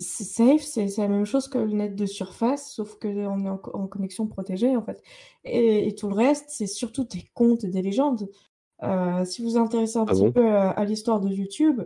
C'est 0.00 0.22
safe, 0.24 0.62
c'est 0.62 0.86
c'est 0.88 1.02
la 1.02 1.08
même 1.08 1.24
chose 1.24 1.48
que 1.48 1.58
le 1.58 1.72
net 1.72 1.96
de 1.96 2.06
surface, 2.06 2.72
sauf 2.72 2.96
qu'on 3.00 3.08
est 3.44 3.48
en, 3.48 3.58
co- 3.58 3.72
en 3.76 3.88
connexion 3.88 4.28
protégée, 4.28 4.76
en 4.76 4.82
fait. 4.82 5.02
Et, 5.44 5.88
et 5.88 5.94
tout 5.96 6.08
le 6.08 6.14
reste, 6.14 6.46
c'est 6.50 6.68
surtout 6.68 7.02
des 7.04 7.24
contes 7.34 7.64
et 7.64 7.68
des 7.68 7.82
légendes. 7.82 8.28
Euh, 8.84 9.24
si 9.24 9.42
vous 9.42 9.50
vous 9.52 9.56
intéressez 9.58 9.98
un 9.98 10.06
Ah 10.06 10.14
petit 10.14 10.22
bon? 10.22 10.34
peu 10.34 10.48
à, 10.48 10.70
à 10.70 10.84
l'histoire 10.84 11.20
de 11.20 11.28
YouTube, 11.30 11.82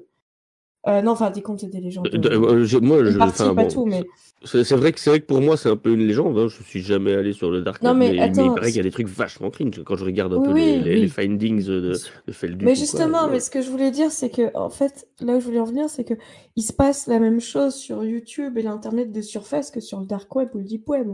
euh, 0.89 1.01
non, 1.03 1.13
enfin, 1.13 1.31
des 1.31 1.43
contes 1.43 1.63
et 1.63 1.69
des 1.69 1.81
légendes. 1.81 2.09
Euh, 2.13 2.19
euh, 2.61 2.65
je- 2.65 2.79
moi, 2.79 3.05
je, 3.05 3.17
partie, 3.17 3.43
pas 3.55 3.55
bon, 3.55 3.69
tout, 3.69 3.87
mais. 3.87 4.03
c'est 4.45 4.65
c'est 4.65 4.75
vrai 4.77 4.93
que 4.93 4.99
c'est 4.99 5.11
vrai 5.11 5.21
que 5.21 5.27
pour 5.27 5.41
moi 5.41 5.57
c'est 5.57 5.69
un 5.69 5.77
peu 5.77 5.93
une 5.93 6.07
légende. 6.07 6.37
Hein. 6.39 6.49
Je 6.49 6.63
suis 6.65 6.83
jamais 6.83 7.13
allé 7.15 7.33
sur 7.33 7.51
le 7.51 7.63
darknet, 7.63 7.89
Non, 7.89 7.95
mais 7.95 8.11
mais, 8.11 8.33
il 8.35 8.53
paraît 8.55 8.69
qu'il 8.69 8.77
y 8.79 8.81
a 8.81 8.83
des 8.83 8.91
trucs 8.91 9.07
vachement 9.07 9.51
cringe 9.51 9.83
quand 9.85 9.95
je 9.97 10.05
regarde 10.05 10.33
un 10.35 10.39
Oui, 10.39 10.49
peu 10.49 10.55
les, 10.55 11.01
oui, 11.03 11.09
findings 11.09 11.65
de, 11.65 11.93
de 12.27 12.33
Felduc 12.33 12.63
Mais 12.63 12.73
quoi. 12.73 12.75
justement, 12.75 13.25
ouais. 13.27 13.33
mais 13.33 13.41
ce 13.41 13.51
que 13.51 13.63
je 13.63 13.71
voulais 13.71 13.93
dire, 13.93 14.11
c'est 14.11 14.31
que, 14.31 14.51
en 14.57 14.71
fait, 14.71 15.09
là 15.21 15.37
où 15.37 15.41
je 15.41 15.45
voulais 15.45 15.61
en 15.61 15.65
venir, 15.65 15.89
c'est 15.89 16.05
que 16.05 16.15
il 16.57 16.63
se 16.63 16.73
passe 16.73 17.07
la 17.07 17.21
même 17.21 17.41
chose 17.41 17.75
sur 17.77 18.05
YouTube 18.05 18.59
et 18.59 18.63
l'Internet 18.63 19.13
de 19.13 19.21
surface 19.21 19.71
que 19.71 19.81
sur 19.81 20.01
le 20.01 20.07
dark 20.07 20.35
web 20.35 20.49
ou 20.55 20.59
le 20.59 20.65
deep 20.65 20.89
web. 20.89 21.09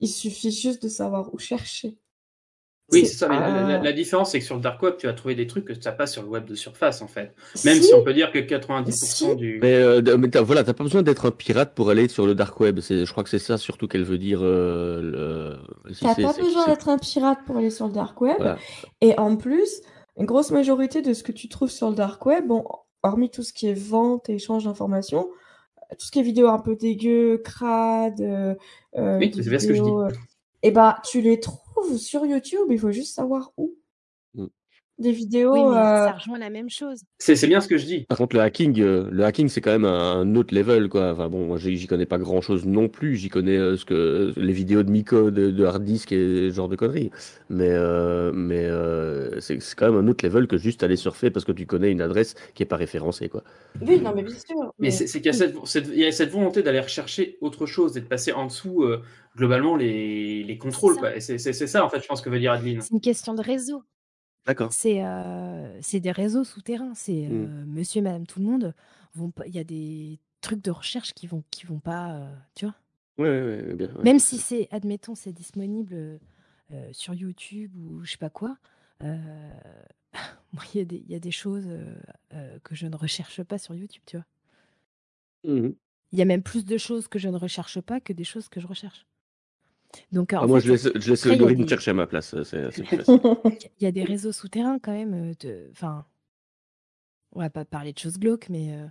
Il 0.00 0.08
suffit 0.08 0.50
juste 0.50 0.82
de 0.82 0.88
savoir 0.88 1.32
où 1.32 1.38
chercher. 1.38 1.96
Oui, 2.90 3.06
C'est 3.06 3.14
ça. 3.16 3.28
Mais 3.28 3.38
la, 3.38 3.48
la- 3.48 3.78
pas- 3.78 3.84
la 3.84 3.92
différence, 3.92 4.32
c'est 4.32 4.38
que 4.40 4.44
sur 4.44 4.54
le 4.56 4.60
dark 4.60 4.82
web, 4.82 4.96
tu 4.98 5.06
vas 5.06 5.12
trouver 5.14 5.34
des 5.34 5.46
trucs 5.46 5.64
que 5.64 5.72
tu 5.72 5.80
n'as 5.84 5.92
pas 5.92 6.06
sur 6.06 6.22
le 6.22 6.28
web 6.28 6.44
de 6.44 6.54
surface, 6.54 7.00
en 7.00 7.06
fait. 7.06 7.34
Même 7.64 7.76
si, 7.76 7.84
Si. 7.84 7.94
on 7.94 8.02
peut 8.02 8.12
dire 8.12 8.30
que 8.32 8.38
90% 8.38 8.90
Si. 8.92 9.36
du. 9.36 9.60
Mais, 9.62 9.74
euh, 9.74 10.02
mais 10.18 10.28
voilà, 10.42 10.62
t'as 10.64 10.74
pas 10.74 10.84
besoin 10.84 11.02
d'être 11.02 11.26
un 11.26 11.30
pirate 11.30 11.74
pour 11.74 11.88
aller 11.90 12.08
sur 12.08 12.26
le 12.26 12.34
dark 12.34 12.58
web. 12.60 12.80
Je 12.80 13.10
crois 13.10 13.24
que 13.24 13.30
c'est 13.30 13.38
ça 13.38 13.56
surtout 13.56 13.88
qu'elle 13.88 14.04
veut 14.04 14.18
dire. 14.18 14.40
Euh, 14.42 15.56
le, 15.86 15.94
si 15.94 16.04
T'as 16.04 16.14
pas 16.16 16.32
besoin 16.32 16.66
d'être 16.66 16.88
un 16.88 16.98
pirate 16.98 17.38
pour 17.46 17.56
aller 17.56 17.70
sur 17.70 17.86
le 17.86 17.92
dark 17.92 18.20
web. 18.20 18.36
Voilà. 18.38 18.58
Et 19.00 19.18
en 19.18 19.36
plus, 19.36 19.80
une 20.18 20.26
grosse 20.26 20.50
majorité 20.50 21.00
de 21.02 21.14
ce 21.14 21.22
que 21.22 21.32
tu 21.32 21.48
trouves 21.48 21.70
sur 21.70 21.88
le 21.88 21.94
dark 21.94 22.26
web, 22.26 22.46
bon, 22.46 22.64
hormis 23.02 23.30
tout 23.30 23.42
ce 23.42 23.52
qui 23.54 23.68
est 23.68 23.78
vente 23.78 24.28
et 24.28 24.34
échange 24.34 24.64
d'informations, 24.64 25.30
tout 25.92 26.06
ce 26.06 26.10
qui 26.10 26.18
est 26.18 26.22
vidéo 26.22 26.48
un 26.48 26.58
peu 26.58 26.76
dégueu, 26.76 27.38
crade, 27.42 28.20
euh, 28.20 28.54
Oui, 29.18 29.30
des 29.30 29.42
c'est 29.42 29.48
bien 29.50 29.58
ce 29.58 29.66
que 29.66 29.74
je 29.74 29.78
dis. 29.82 29.84
vidéos, 29.88 30.02
euh, 30.02 30.08
eh 30.62 30.70
ben, 30.70 30.94
tu 31.04 31.20
les 31.22 31.40
trouves 31.40 31.58
sur 31.98 32.24
YouTube, 32.26 32.68
il 32.70 32.78
faut 32.78 32.92
juste 32.92 33.14
savoir 33.14 33.52
où. 33.56 33.74
Mm. 34.34 34.46
Des 34.98 35.12
vidéos. 35.12 35.52
Oui, 35.54 35.60
mais 35.64 35.78
euh, 35.78 36.06
ça 36.06 36.12
rejoint 36.12 36.38
la 36.38 36.50
même 36.50 36.68
chose. 36.68 37.02
C'est 37.18 37.34
c'est 37.34 37.46
bien 37.48 37.60
ce 37.60 37.66
que 37.66 37.78
je 37.78 37.86
dis. 37.86 38.04
Par 38.04 38.18
contre, 38.18 38.36
le 38.36 38.42
hacking, 38.42 38.78
euh, 38.80 39.08
le 39.10 39.24
hacking, 39.24 39.48
c'est 39.48 39.60
quand 39.60 39.70
même 39.72 39.86
un, 39.86 40.20
un 40.20 40.36
autre 40.36 40.54
level, 40.54 40.88
quoi. 40.88 41.12
Enfin 41.12 41.28
bon, 41.28 41.46
moi, 41.46 41.56
j'y 41.58 41.86
connais 41.86 42.06
pas 42.06 42.18
grand-chose 42.18 42.66
non 42.66 42.88
plus. 42.88 43.16
J'y 43.16 43.28
connais 43.30 43.56
euh, 43.56 43.76
ce 43.76 43.84
que 43.86 44.32
les 44.36 44.52
vidéos 44.52 44.82
de 44.82 44.90
Miko, 44.90 45.30
de, 45.30 45.50
de 45.50 45.64
hard 45.64 45.82
disk 45.82 46.12
et 46.12 46.50
ce 46.50 46.54
genre 46.54 46.68
de 46.68 46.76
conneries. 46.76 47.10
Mais 47.48 47.70
euh, 47.70 48.32
mais 48.34 48.66
euh, 48.66 49.40
c'est 49.40 49.60
c'est 49.60 49.74
quand 49.76 49.90
même 49.90 50.04
un 50.04 50.08
autre 50.08 50.24
level 50.24 50.46
que 50.46 50.58
juste 50.58 50.82
aller 50.82 50.96
surfer 50.96 51.30
parce 51.30 51.44
que 51.46 51.52
tu 51.52 51.66
connais 51.66 51.90
une 51.90 52.02
adresse 52.02 52.34
qui 52.54 52.62
est 52.62 52.66
pas 52.66 52.76
référencée, 52.76 53.28
quoi. 53.30 53.42
Oui, 53.80 53.98
non, 54.00 54.12
mais 54.14 54.22
bien 54.22 54.36
sûr. 54.36 54.72
Mais 54.78 54.90
c'est 54.90 55.06
c'est 55.06 55.18
qu'il 55.20 55.26
y 55.26 55.34
a 55.34 55.38
cette, 55.38 55.56
cette- 55.64 55.88
il 55.88 55.98
y 55.98 56.04
a 56.04 56.12
cette 56.12 56.30
volonté 56.30 56.62
d'aller 56.62 56.80
rechercher 56.80 57.38
autre 57.40 57.64
chose 57.66 57.96
et 57.96 58.00
de 58.02 58.06
passer 58.06 58.32
en 58.32 58.46
dessous, 58.46 58.82
euh, 58.84 59.02
globalement, 59.36 59.76
les, 59.76 60.42
les 60.44 60.58
contrôles. 60.58 60.96
C'est 61.20 61.38
ça, 61.38 61.84
en 61.84 61.88
fait, 61.88 62.00
je 62.00 62.06
pense 62.06 62.20
que 62.20 62.30
veut 62.30 62.38
dire 62.38 62.52
Adeline. 62.52 62.80
C'est 62.80 62.92
une 62.92 63.00
question 63.00 63.34
de 63.34 63.42
réseau. 63.42 63.82
D'accord. 64.46 64.72
C'est 64.72 65.04
euh, 65.04 65.80
c'est 65.80 66.00
des 66.00 66.10
réseaux 66.10 66.42
souterrains. 66.44 66.94
C'est 66.94 67.28
Mm. 67.28 67.32
euh, 67.32 67.64
monsieur 67.66 67.98
et 68.00 68.02
madame 68.02 68.26
tout 68.26 68.40
le 68.40 68.46
monde. 68.46 68.74
Il 69.46 69.54
y 69.54 69.58
a 69.60 69.64
des 69.64 70.18
trucs 70.40 70.62
de 70.64 70.70
recherche 70.72 71.12
qui 71.14 71.26
vont, 71.28 71.44
qui 71.50 71.64
vont 71.66 71.78
pas. 71.78 72.14
euh, 72.16 72.34
tu 72.56 72.64
vois 72.64 72.74
ouais, 73.18 73.74
bien. 73.74 73.86
ouais. 73.94 74.02
Même 74.02 74.18
si 74.18 74.38
c'est, 74.38 74.66
admettons, 74.72 75.14
c'est 75.14 75.32
disponible 75.32 75.94
euh, 75.94 76.88
sur 76.92 77.14
YouTube 77.14 77.70
ou 77.76 78.02
je 78.04 78.10
sais 78.12 78.16
pas 78.18 78.30
quoi. 78.30 78.56
euh, 79.04 79.16
moi, 80.52 80.64
il 80.74 80.78
y, 80.78 80.80
a 80.80 80.84
des- 80.84 81.04
il 81.06 81.10
y 81.10 81.14
a 81.14 81.20
des 81.20 81.30
choses 81.30 81.66
euh, 81.68 81.94
euh, 82.34 82.58
que 82.64 82.74
je 82.74 82.86
ne 82.88 82.96
recherche 82.96 83.42
pas 83.44 83.58
sur 83.58 83.74
YouTube, 83.76 84.02
tu 84.06 84.16
vois. 84.16 84.26
Mhm. 85.44 85.74
Il 86.12 86.18
y 86.18 86.22
a 86.22 86.24
même 86.26 86.42
plus 86.42 86.64
de 86.64 86.76
choses 86.78 87.06
que 87.08 87.18
je 87.18 87.28
ne 87.28 87.36
recherche 87.36 87.80
pas 87.80 88.00
que 88.00 88.12
des 88.12 88.24
choses 88.24 88.48
que 88.48 88.60
je 88.60 88.66
recherche. 88.66 89.06
Donc, 90.10 90.32
Ah, 90.32 90.46
moi, 90.46 90.60
fait, 90.60 90.66
je 90.66 90.72
laisse, 90.72 90.88
je 90.94 91.10
laisse 91.10 91.20
après, 91.20 91.20
il 91.20 91.22
y 91.22 91.24
a 91.24 91.28
l'algorithme 91.30 91.62
des- 91.64 91.68
chercher 91.68 91.90
à 91.90 91.94
ma 91.94 92.06
place. 92.06 92.34
C'est 92.44 92.70
c'est 92.70 92.82
plus 92.84 92.96
facile. 92.98 93.20
Il 93.80 93.84
y 93.84 93.86
a 93.86 93.92
des 93.92 94.04
réseaux 94.04 94.32
souterrains 94.32 94.78
quand 94.78 94.92
même. 94.92 95.12
euh, 95.30 95.34
de- 95.40 95.68
Enfin, 95.72 96.04
on 97.32 97.40
va 97.40 97.50
pas 97.50 97.64
parler 97.64 97.92
de 97.92 97.98
choses 97.98 98.18
glauques, 98.18 98.48
mais 98.48 98.74
euh, 98.74 98.86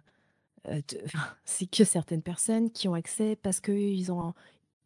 euh, 0.69 0.81
de- 0.89 0.99
enfin, 1.05 1.19
c'est 1.45 1.69
que 1.69 1.83
certaines 1.83 2.21
personnes 2.23 2.71
qui 2.71 2.87
ont 2.87 2.93
accès 2.93 3.35
parce 3.35 3.59
qu'ils 3.59 4.11
ont 4.11 4.33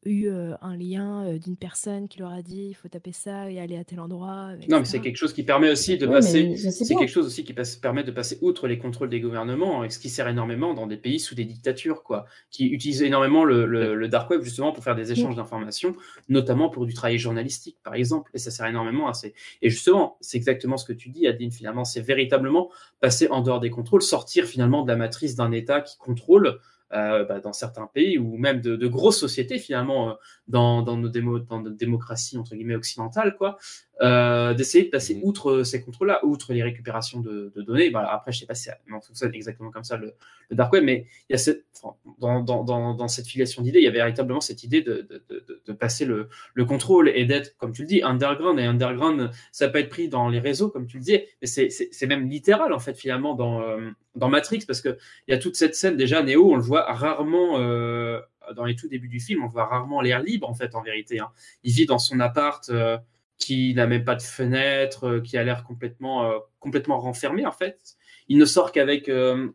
eu 0.06 0.28
euh, 0.28 0.54
un 0.62 0.78
lien 0.78 1.26
euh, 1.26 1.40
d'une 1.40 1.58
personne 1.58 2.08
qui 2.08 2.20
leur 2.20 2.32
a 2.32 2.42
dit 2.42 2.68
il 2.70 2.74
faut 2.76 2.88
taper 2.88 3.12
ça 3.12 3.50
et 3.50 3.60
aller 3.60 3.76
à 3.76 3.84
tel 3.84 4.00
endroit. 4.00 4.52
Non, 4.70 4.80
mais 4.80 4.86
c'est 4.86 5.00
quelque 5.02 5.16
chose 5.18 5.34
qui 5.34 5.44
permet 5.44 5.70
aussi 5.72 5.98
de 5.98 6.06
passer. 6.08 6.56
C'est 6.72 6.96
quelque 6.96 7.10
chose 7.12 7.26
aussi 7.26 7.44
qui 7.44 7.54
passe- 7.54 7.76
permet 7.76 8.04
de 8.04 8.12
passer 8.12 8.38
outre 8.42 8.68
les 8.68 8.78
contrôles 8.78 9.10
des 9.10 9.20
gouvernements, 9.20 9.84
et 9.84 9.90
ce 9.90 9.98
qui 10.00 10.10
sert 10.10 10.28
énormément 10.28 10.74
dans 10.74 10.88
des 10.88 10.98
pays 10.98 11.20
sous 11.20 11.34
des 11.36 11.46
dictatures, 11.46 12.04
quoi, 12.04 12.26
qui 12.52 12.68
utilisent 12.68 13.02
énormément 13.02 13.44
le, 13.44 13.66
le- 13.66 13.96
le 13.96 14.08
dark 14.08 14.30
web 14.30 14.42
justement 14.44 14.72
pour 14.72 14.84
faire 14.84 14.96
des 14.96 15.12
échanges 15.12 15.36
d'informations, 15.36 15.96
notamment 16.30 16.70
pour 16.70 16.86
du 16.86 16.94
travail 16.94 17.18
journalistique, 17.18 17.78
par 17.84 17.96
exemple. 17.96 18.30
Et 18.34 18.38
ça 18.38 18.52
sert 18.52 18.68
énormément 18.68 19.08
à 19.08 19.14
ces. 19.14 19.34
Et 19.62 19.70
justement, 19.70 20.18
c'est 20.22 20.38
exactement 20.38 20.78
ce 20.78 20.86
que 20.86 20.94
tu 20.94 21.10
dis, 21.10 21.26
Adine. 21.28 21.52
Finalement, 21.52 21.84
c'est 21.84 22.02
véritablement 22.02 22.70
passer 23.02 23.28
en 23.30 23.42
dehors 23.42 23.60
des 23.60 23.70
contrôles, 23.72 24.02
sortir 24.02 24.46
finalement 24.46 24.84
de 24.84 24.88
la 24.90 24.96
matrice 24.98 25.36
d'un 25.36 25.52
État 25.52 25.82
qui 25.82 25.98
contrôle. 25.98 26.60
Euh, 26.96 27.26
bah, 27.26 27.40
dans 27.40 27.54
certains 27.54 27.88
pays 27.88 28.18
ou 28.18 28.38
même 28.38 28.62
de, 28.62 28.76
de 28.76 28.88
grosses 28.88 29.20
sociétés 29.20 29.60
finalement 29.60 30.10
euh, 30.10 30.14
dans, 30.48 30.82
dans, 30.82 30.98
nos 30.98 31.10
démo, 31.10 31.40
entre 31.50 32.56
guillemets 32.56 32.76
occidentale 32.76 33.36
quoi 33.38 33.58
euh, 34.02 34.54
d'essayer 34.54 34.86
de 34.86 34.90
passer 34.90 35.20
outre 35.24 35.64
ces 35.64 35.82
contrôles-là, 35.82 36.20
outre 36.26 36.54
les 36.54 36.64
récupérations 36.64 37.22
de, 37.22 37.52
de 37.56 37.62
données. 37.62 37.90
Bah, 37.90 38.08
après, 38.12 38.32
je 38.32 38.40
sais 38.40 38.46
pas 38.46 38.56
si 38.56 38.66
ça 38.66 38.78
fonctionne 39.02 39.34
exactement 39.34 39.72
comme 39.72 39.84
ça 39.84 39.98
le, 39.98 40.14
le 40.50 40.56
dark 40.56 40.74
web, 40.74 40.84
mais 40.84 41.08
il 41.30 41.34
y 41.34 41.36
a 41.36 41.38
cette, 41.38 41.66
enfin, 41.82 41.96
dans, 42.20 42.42
dans, 42.42 42.64
dans, 42.64 42.94
dans 42.94 43.08
cette 43.08 43.28
filiation 43.28 43.62
d'idées, 43.62 43.80
il 43.80 43.86
y 43.86 43.88
avait 43.88 44.00
véritablement 44.00 44.42
cette 44.42 44.64
idée 44.64 44.82
de, 44.82 45.08
de, 45.10 45.24
de, 45.30 45.62
de 45.66 45.74
passer 45.74 46.06
le, 46.06 46.30
le 46.54 46.66
contrôle 46.66 47.10
et 47.10 47.26
d'être, 47.26 47.56
comme 47.58 47.72
tu 47.72 47.84
le 47.84 47.88
dis, 47.88 48.02
underground. 48.04 48.60
Et 48.60 48.66
underground, 48.66 49.32
ça 49.52 49.70
peut 49.70 49.80
être 49.80 49.90
pris 49.90 50.10
dans 50.10 50.28
les 50.30 50.40
réseaux, 50.40 50.70
comme 50.70 50.88
tu 50.88 50.98
le 50.98 51.04
disais, 51.04 51.30
mais 51.42 51.48
c'est, 51.48 52.08
même 52.08 52.30
littéral 52.30 52.74
en 52.74 52.80
fait 52.80 52.96
finalement 52.96 53.34
dans, 53.34 53.62
euh, 53.62 53.90
dans 54.16 54.30
Matrix, 54.30 54.66
parce 54.68 54.82
que 54.82 54.98
il 55.28 55.32
y 55.32 55.34
a 55.34 55.38
toute 55.38 55.56
cette 55.56 55.76
scène 55.76 55.96
déjà 55.98 56.22
Néo, 56.22 56.52
on 56.52 56.56
le 56.56 56.62
voit 56.62 56.92
rarement. 56.92 57.60
Euh, 57.60 58.20
dans 58.56 58.66
les 58.66 58.76
tout 58.76 58.88
débuts 58.88 59.08
du 59.08 59.20
film, 59.20 59.42
on 59.42 59.48
le 59.48 59.52
voit 59.52 59.66
rarement 59.66 60.02
l'air 60.02 60.22
libre 60.22 60.48
en 60.48 60.54
fait 60.54 60.76
en 60.76 60.84
vérité. 60.84 61.20
Hein. 61.20 61.30
Il 61.64 61.74
vit 61.74 61.88
dans 61.88 61.98
son 61.98 62.20
appart. 62.20 62.70
Euh, 62.70 62.96
qui 63.38 63.74
n'a 63.74 63.88
même 63.88 64.04
pas 64.04 64.16
de 64.16 64.22
fenêtre, 64.22 65.08
euh, 65.08 65.22
qui 65.22 65.38
a 65.38 65.44
l'air 65.44 65.64
complètement, 65.64 66.26
euh, 66.26 66.40
complètement 66.60 67.00
renfermé 67.00 67.46
en 67.46 67.52
fait. 67.52 67.96
Il 68.28 68.38
ne 68.38 68.46
sort 68.46 68.72
qu'avec 68.72 69.10
euh, 69.10 69.50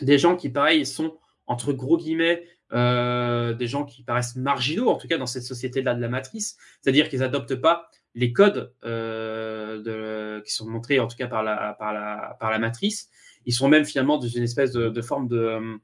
des 0.00 0.18
gens 0.18 0.36
qui, 0.36 0.48
pareil, 0.48 0.86
sont 0.86 1.16
entre 1.46 1.72
gros 1.72 1.96
guillemets 1.96 2.46
des 2.72 3.66
gens 3.66 3.84
qui 3.84 4.02
paraissent 4.02 4.34
marginaux, 4.34 4.88
en 4.88 4.96
tout 4.96 5.06
cas 5.06 5.18
dans 5.18 5.26
cette 5.26 5.42
société-là 5.42 5.94
de 5.94 6.00
la 6.00 6.08
matrice, 6.08 6.56
c'est-à-dire 6.80 7.10
qu'ils 7.10 7.18
n'adoptent 7.18 7.56
pas 7.56 7.90
les 8.14 8.32
codes 8.32 8.72
de, 8.82 10.40
qui 10.40 10.54
sont 10.54 10.66
montrés 10.66 10.98
en 10.98 11.06
tout 11.06 11.16
cas 11.18 11.26
par 11.26 11.42
la, 11.42 11.76
par 11.78 11.92
la, 11.92 12.34
par 12.40 12.50
la 12.50 12.58
matrice. 12.58 13.10
Ils 13.44 13.52
sont 13.52 13.68
même 13.68 13.84
finalement 13.84 14.16
dans 14.16 14.26
une 14.26 14.42
espèce 14.42 14.72
de, 14.72 15.02
forme 15.02 15.28
de 15.28 15.78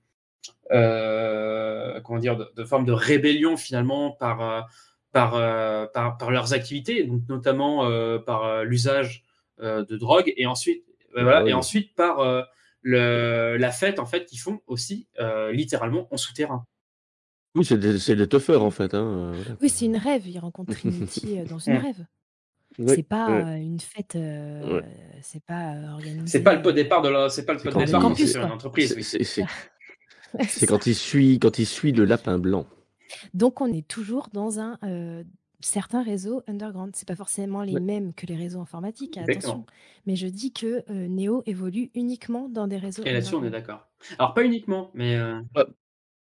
comment 0.71 2.19
dire 2.21 2.39
de, 2.39 2.65
forme 2.65 2.87
de 2.87 2.93
rébellion 2.93 3.59
finalement 3.59 4.13
par 4.13 4.67
par, 5.13 5.35
euh, 5.35 5.87
par, 5.87 6.19
par, 6.19 6.31
leurs 6.31 6.53
activités, 6.53 7.05
donc 7.05 7.23
notamment 7.29 7.87
euh, 7.87 8.19
par 8.19 8.45
euh, 8.45 8.65
l'usage 8.65 9.25
de 9.61 9.97
drogue, 9.97 10.33
et 10.37 10.47
ensuite, 10.47 10.85
voilà, 11.13 11.43
oui. 11.43 11.51
et 11.51 11.53
ensuite 11.53 11.97
par 11.97 12.19
le, 12.83 13.57
la 13.57 13.73
fête 13.73 13.99
en 13.99 14.07
fait 14.07 14.25
qu'ils 14.25 14.39
font 14.39 14.61
aussi 14.69 15.09
littéralement 15.51 16.07
en 16.13 16.17
souterrain. 16.17 16.65
Oui, 17.57 17.65
c'est 17.65 17.77
des, 17.77 18.15
des 18.15 18.29
toughers 18.29 18.59
en 18.59 18.71
fait. 18.71 18.95
Hein. 18.95 19.33
Oui, 19.61 19.69
c'est 19.69 19.87
une 19.87 19.97
rêve. 19.97 20.29
Ils 20.29 20.39
rencontrent 20.39 20.73
Trinity 20.79 21.39
dans 21.51 21.59
une 21.59 21.79
rêve. 21.79 22.07
Oui, 22.79 22.93
c'est 22.95 23.03
pas 23.03 23.29
oui. 23.29 23.67
une 23.67 23.81
fête, 23.81 24.15
euh, 24.15 24.81
c'est 25.23 25.43
pas 25.43 25.75
organisé. 25.95 26.27
C'est 26.27 26.43
pas 26.43 26.55
le 26.55 26.63
pot 26.63 26.71
départ 26.71 27.03
de 27.03 27.09
la, 27.09 27.29
c'est 27.29 27.45
pas 27.45 27.55
le 27.55 27.59
pot 27.59 27.71
départ 27.71 28.17
sur 28.17 28.45
une 28.45 28.53
entreprise. 28.53 28.97
C'est 30.49 30.67
quand 30.67 30.87
il 30.87 30.95
suit, 30.95 31.39
quand 31.41 31.59
il 31.59 31.67
suit 31.67 31.93
le 31.93 32.05
lapin 32.05 32.39
blanc. 32.39 32.67
Donc 33.35 33.61
on 33.61 33.67
est 33.73 33.87
toujours 33.87 34.29
dans 34.33 34.61
un 34.61 34.79
euh, 34.85 35.25
certain 35.61 36.03
réseau 36.03 36.43
underground. 36.47 36.95
C'est 36.95 37.09
pas 37.09 37.17
forcément 37.17 37.63
les 37.63 37.75
Ouais. 37.75 37.81
mêmes 37.81 38.15
que 38.15 38.27
les 38.27 38.37
réseaux 38.37 38.61
informatiques, 38.61 39.17
Exactement. 39.17 39.39
attention. 39.39 39.67
Mais 40.07 40.17
je 40.17 40.27
dis 40.27 40.53
que 40.53 40.85
euh, 40.91 41.09
Neo 41.09 41.43
évolue 41.47 41.91
uniquement 41.95 42.49
dans 42.49 42.67
des 42.67 42.77
réseaux 42.77 43.03
Et 43.05 43.13
là-dessus, 43.13 43.35
on 43.35 43.43
est 43.43 43.47
underground. 43.47 43.81
d'accord. 43.81 43.89
Alors, 44.19 44.35
pas 44.35 44.45
uniquement, 44.45 44.91
mais. 44.95 45.17
euh, 45.17 45.41
Pas, 45.55 45.67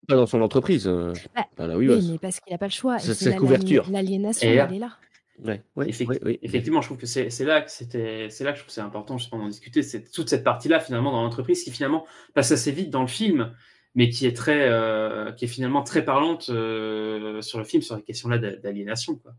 pas 0.08 0.16
dans 0.16 0.26
son 0.26 0.42
entreprise, 0.42 0.86
euh, 0.86 1.12
Bah, 1.56 1.66
là 1.66 1.76
oui, 1.78 1.88
mais 2.10 2.18
parce 2.18 2.40
qu'il 2.40 2.52
n'a 2.52 2.58
pas 2.58 2.66
le 2.66 2.72
choix. 2.72 2.98
C'est 2.98 3.14
sa 3.14 3.32
couverture. 3.36 3.88
l'aliénation, 3.90 4.48
elle 4.48 4.74
est 4.74 4.78
là. 4.78 4.98
Ouais, 5.42 5.64
ouais, 5.74 5.88
effect- 5.88 6.08
ouais, 6.10 6.20
oui. 6.24 6.38
effectivement, 6.42 6.80
je 6.80 6.86
trouve 6.86 6.98
que 6.98 7.06
c'est 7.06 7.44
là 7.44 7.60
que 7.62 7.70
c'était, 7.70 8.28
c'est 8.30 8.44
là 8.44 8.52
que 8.52 8.58
je 8.58 8.62
trouve 8.62 8.68
que 8.68 8.72
c'est 8.72 8.80
important 8.80 9.18
justement 9.18 9.42
d'en 9.42 9.48
discuter. 9.48 9.82
C'est 9.82 10.08
toute 10.10 10.28
cette 10.28 10.44
partie-là 10.44 10.78
finalement 10.78 11.10
dans 11.10 11.22
l'entreprise 11.22 11.64
qui 11.64 11.72
finalement 11.72 12.06
passe 12.34 12.52
assez 12.52 12.70
vite 12.70 12.90
dans 12.90 13.00
le 13.00 13.08
film, 13.08 13.52
mais 13.94 14.08
qui 14.10 14.26
est 14.26 14.36
très, 14.36 14.68
euh, 14.68 15.32
qui 15.32 15.44
est 15.44 15.48
finalement 15.48 15.82
très 15.82 16.04
parlante 16.04 16.48
euh, 16.50 17.40
sur 17.42 17.58
le 17.58 17.64
film 17.64 17.82
sur 17.82 17.96
les 17.96 18.02
questions-là 18.02 18.38
d'a- 18.38 18.56
d'aliénation. 18.56 19.16
quoi. 19.16 19.34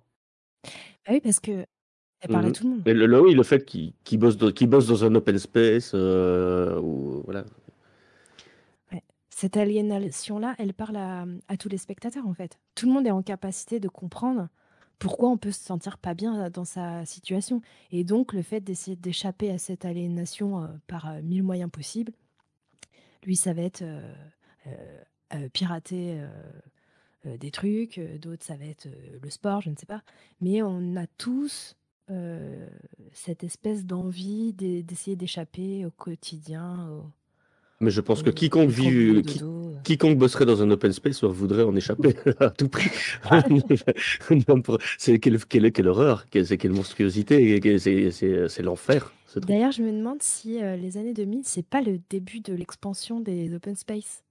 Ah 1.06 1.12
oui, 1.12 1.20
parce 1.22 1.39
que 1.39 1.66
elle 2.22 2.30
parle 2.32 2.45
à 2.45 2.47
Mhm. 2.47 2.53
tout 2.53 2.64
le 2.64 2.70
monde. 2.72 2.82
Mais 2.86 2.93
le, 2.93 3.06
le- 3.06 3.22
oui, 3.22 3.34
le 3.36 3.43
fait 3.43 3.66
qu'il 3.66 3.93
bosse, 4.18 4.38
dans- 4.38 4.51
qu'il 4.51 4.68
bosse 4.68 4.88
dans 4.88 5.03
un 5.06 5.14
open 5.16 5.38
space, 5.38 5.91
euh, 5.93 6.80
ou 6.80 7.22
voilà. 7.26 7.45
Ouais. 8.91 9.03
Cette 9.30 9.58
aliénation-là, 9.58 10.56
elle 10.58 10.74
parle 10.74 10.95
à, 10.97 11.26
à 11.47 11.58
tous 11.58 11.70
les 11.70 11.78
spectateurs 11.78 12.26
en 12.28 12.34
fait. 12.34 12.58
Tout 12.74 12.88
le 12.88 12.93
monde 12.93 13.06
est 13.06 13.12
en 13.12 13.22
capacité 13.22 13.80
de 13.80 13.89
comprendre 13.89 14.47
pourquoi 14.97 15.30
on 15.30 15.38
peut 15.38 15.51
se 15.51 15.60
sentir 15.60 15.97
pas 15.97 16.14
bien 16.14 16.49
dans 16.49 16.64
sa 16.64 17.06
situation. 17.06 17.62
Et 17.91 18.06
donc 18.06 18.32
le 18.32 18.41
fait 18.41 18.62
d'essayer 18.62 18.95
d'échapper 18.95 19.51
à 19.51 19.58
cette 19.58 19.84
aliénation 19.84 20.64
euh, 20.64 20.68
par 20.88 21.10
euh, 21.10 21.22
mille 21.22 21.43
moyens 21.43 21.70
possibles, 21.70 22.14
lui, 23.26 23.36
ça 23.36 23.53
va 23.53 23.62
être 23.64 23.82
euh, 23.82 24.14
pirater 25.53 26.20
euh, 26.20 26.28
euh, 27.26 27.38
des 27.38 27.51
trucs, 27.51 27.97
euh, 27.97 28.18
d'autres, 28.18 28.43
ça 28.45 28.55
va 28.55 28.66
être 28.66 28.88
euh, 28.88 29.20
le 29.22 29.30
sport, 29.30 29.61
je 29.61 29.70
ne 29.70 29.76
sais 29.76 29.86
pas. 29.86 30.03
Mais 30.41 30.61
on 30.61 30.95
a 30.95 31.07
tous 31.18 31.76
euh, 32.11 32.68
cette 33.13 33.43
espèce 33.43 33.86
d'envie 33.86 34.53
d'e- 34.53 34.82
d'essayer 34.82 35.16
d'échapper 35.16 35.86
au 35.86 35.91
quotidien, 35.91 36.88
au, 36.89 37.03
Mais 37.82 37.89
je 37.91 38.01
pense 38.01 38.24
que 38.24 38.30
quiconque 38.30 38.70
vit, 38.70 39.24
qui- 39.24 39.41
euh. 39.43 39.74
quiconque 39.84 40.18
bosserait 40.18 40.45
dans 40.45 40.61
un 40.61 40.72
open 40.72 40.93
space 40.93 41.24
voudrait 41.24 41.63
en 41.63 41.76
échapper 41.76 42.16
à 42.39 42.49
tout 42.51 42.70
prix. 42.70 42.89
C'est 44.97 45.20
quelle, 45.20 45.43
quelle, 45.45 45.72
quelle 45.72 45.88
horreur, 45.88 46.28
quelle, 46.30 46.45
c'est 46.45 46.57
quelle 46.57 46.72
monstruosité, 46.74 47.59
c'est, 47.80 48.61
l'enfer. 48.61 49.11
D'ailleurs, 49.38 49.72
je 49.72 49.82
me 49.84 49.91
demande 49.91 50.22
si 50.22 50.61
euh, 50.63 50.76
les 50.78 50.97
années 50.97 51.13
2000, 51.13 51.41
c'est 51.43 51.66
pas 51.66 51.82
le 51.82 51.99
début 52.09 52.39
de 52.39 52.53
l'expansion 52.53 53.20
des 53.20 53.53
open 53.53 53.76
space 53.76 54.24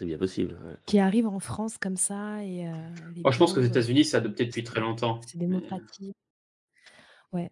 C'est 0.00 0.06
bien 0.06 0.16
possible. 0.16 0.54
ouais. 0.64 0.76
qui 0.86 0.98
arrive 0.98 1.26
en 1.26 1.40
France 1.40 1.76
comme 1.76 1.98
ça 1.98 2.42
et 2.42 2.66
euh, 2.66 2.72
les 3.14 3.20
Moi, 3.20 3.32
je 3.32 3.38
pense 3.38 3.52
qu'aux 3.52 3.60
euh, 3.60 3.66
États-Unis, 3.66 4.06
c'est 4.06 4.16
adopté 4.16 4.46
depuis 4.46 4.64
très 4.64 4.80
longtemps. 4.80 5.20
c'est 5.26 5.36
démocratique. 5.36 6.16
Ouais. 7.34 7.50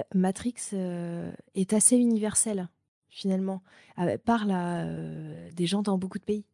Euh, 0.00 0.02
Matrix 0.16 0.54
euh, 0.72 1.30
est 1.54 1.74
assez 1.74 1.96
universel 1.96 2.68
finalement, 3.08 3.62
Euh, 4.00 4.18
parle 4.18 4.50
à 4.50 4.84
euh, 4.84 5.48
des 5.52 5.66
gens 5.68 5.82
dans 5.82 5.96
beaucoup 5.96 6.18
de 6.18 6.24
pays. 6.24 6.44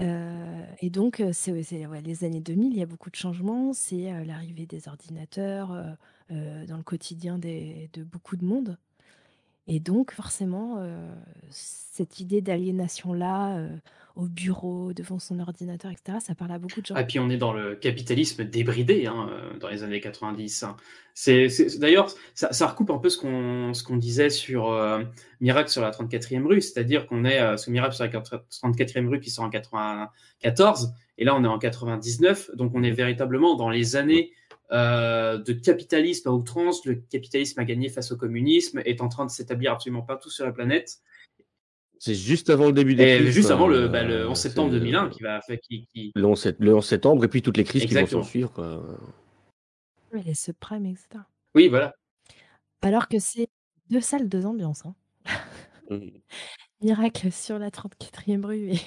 Euh, 0.00 0.64
et 0.78 0.88
donc, 0.88 1.18
euh, 1.18 1.30
c'est 1.32 1.60
c'est, 1.64 1.86
ouais, 1.86 2.00
les 2.02 2.22
années 2.22 2.40
2000, 2.40 2.72
il 2.72 2.78
y 2.78 2.82
a 2.82 2.86
beaucoup 2.86 3.10
de 3.10 3.16
changements. 3.16 3.72
C'est 3.72 4.12
euh, 4.12 4.24
l'arrivée 4.24 4.64
des 4.66 4.86
ordinateurs 4.86 5.72
euh, 5.72 5.90
euh, 6.30 6.66
dans 6.66 6.76
le 6.76 6.84
quotidien 6.84 7.36
des- 7.36 7.90
de 7.94 8.04
beaucoup 8.04 8.36
de 8.36 8.44
monde. 8.44 8.78
Et 9.66 9.78
donc, 9.80 10.12
forcément, 10.12 10.78
euh, 10.78 11.12
cette 11.50 12.20
idée 12.20 12.40
d'aliénation-là, 12.40 13.58
euh, 13.58 13.68
au 14.16 14.26
bureau, 14.26 14.92
devant 14.92 15.18
son 15.18 15.38
ordinateur, 15.38 15.90
etc., 15.90 16.18
ça 16.20 16.34
parle 16.34 16.52
à 16.52 16.58
beaucoup 16.58 16.80
de 16.80 16.86
gens. 16.86 16.94
Ah, 16.96 17.04
puis 17.04 17.18
on 17.18 17.30
est 17.30 17.36
dans 17.36 17.52
le 17.52 17.76
capitalisme 17.76 18.44
débridé 18.44 19.06
hein, 19.06 19.28
euh, 19.30 19.58
dans 19.58 19.68
les 19.68 19.82
années 19.82 20.00
90. 20.00 20.64
hein. 20.64 20.76
C'est, 21.14 21.48
D'ailleurs, 21.78 22.08
ça, 22.34 22.66
recoupe 22.66 22.90
un 22.90 22.98
peu 22.98 23.10
ce 23.10 23.18
qu'on, 23.18 23.74
ce 23.74 23.84
qu'on 23.84 23.96
disait 23.96 24.30
sur 24.30 24.74
Miracle 25.40 25.68
sur 25.68 25.82
la 25.82 25.90
34e 25.90 26.46
rue, 26.46 26.62
c'est-à-dire 26.62 27.06
qu'on 27.06 27.24
est 27.26 27.58
sur 27.58 27.70
Miracle 27.70 27.94
sur 27.94 28.04
la 28.04 28.10
34e 28.10 29.06
rue 29.06 29.20
qui 29.20 29.28
sort 29.28 29.44
en 29.44 29.50
94, 29.50 30.94
et 31.18 31.24
là 31.24 31.34
on 31.34 31.44
est 31.44 31.48
en 31.48 31.58
99, 31.58 32.52
donc 32.56 32.72
on 32.74 32.82
est 32.82 32.90
véritablement 32.92 33.54
dans 33.54 33.68
les 33.68 33.96
années 33.96 34.32
euh, 34.72 35.38
de 35.38 35.52
capitalisme 35.52 36.28
à 36.28 36.32
outrance, 36.32 36.84
le 36.84 36.96
capitalisme 36.96 37.58
a 37.60 37.64
gagné 37.64 37.88
face 37.88 38.12
au 38.12 38.16
communisme, 38.16 38.80
est 38.84 39.00
en 39.00 39.08
train 39.08 39.26
de 39.26 39.30
s'établir 39.30 39.72
absolument 39.72 40.02
partout 40.02 40.30
sur 40.30 40.44
la 40.44 40.52
planète, 40.52 41.00
C'est 41.98 42.14
juste 42.14 42.48
avant 42.50 42.66
le 42.66 42.72
début 42.72 42.94
des 42.94 43.02
et 43.04 43.16
crises, 43.18 43.34
juste 43.34 43.50
avant 43.50 43.66
quoi. 43.66 43.76
le, 43.76 43.88
bah, 43.88 44.04
le 44.04 44.28
11 44.28 44.38
septembre 44.38 44.70
C'est, 44.72 44.78
2001 44.78 45.06
euh, 45.06 45.08
qui 45.10 45.22
va 45.22 45.40
faire... 45.42 45.58
Qui, 45.60 45.86
qui... 45.92 46.12
Le 46.14 46.24
11, 46.24 46.40
sept- 46.40 46.56
le 46.60 46.74
11 46.74 46.84
septembre 46.86 47.24
et 47.24 47.28
puis 47.28 47.42
toutes 47.42 47.56
les 47.56 47.64
crises 47.64 47.84
qui 47.84 47.94
vont 47.94 48.06
s'en 48.06 48.22
suivre. 48.22 48.52
quoi. 48.52 48.82
Ouais, 50.12 50.22
les 50.22 50.34
subprimes, 50.34 50.86
etc. 50.86 51.22
Oui, 51.54 51.68
voilà. 51.68 51.94
Alors 52.82 53.06
que 53.08 53.18
c'est 53.18 53.48
deux 53.90 54.00
salles, 54.00 54.28
deux 54.28 54.46
ambiances. 54.46 54.84
hein. 54.86 54.94
Mm. 55.90 56.08
Miracle 56.82 57.30
sur 57.32 57.58
la 57.58 57.68
34e 57.70 58.46
rue 58.46 58.70
et, 58.70 58.80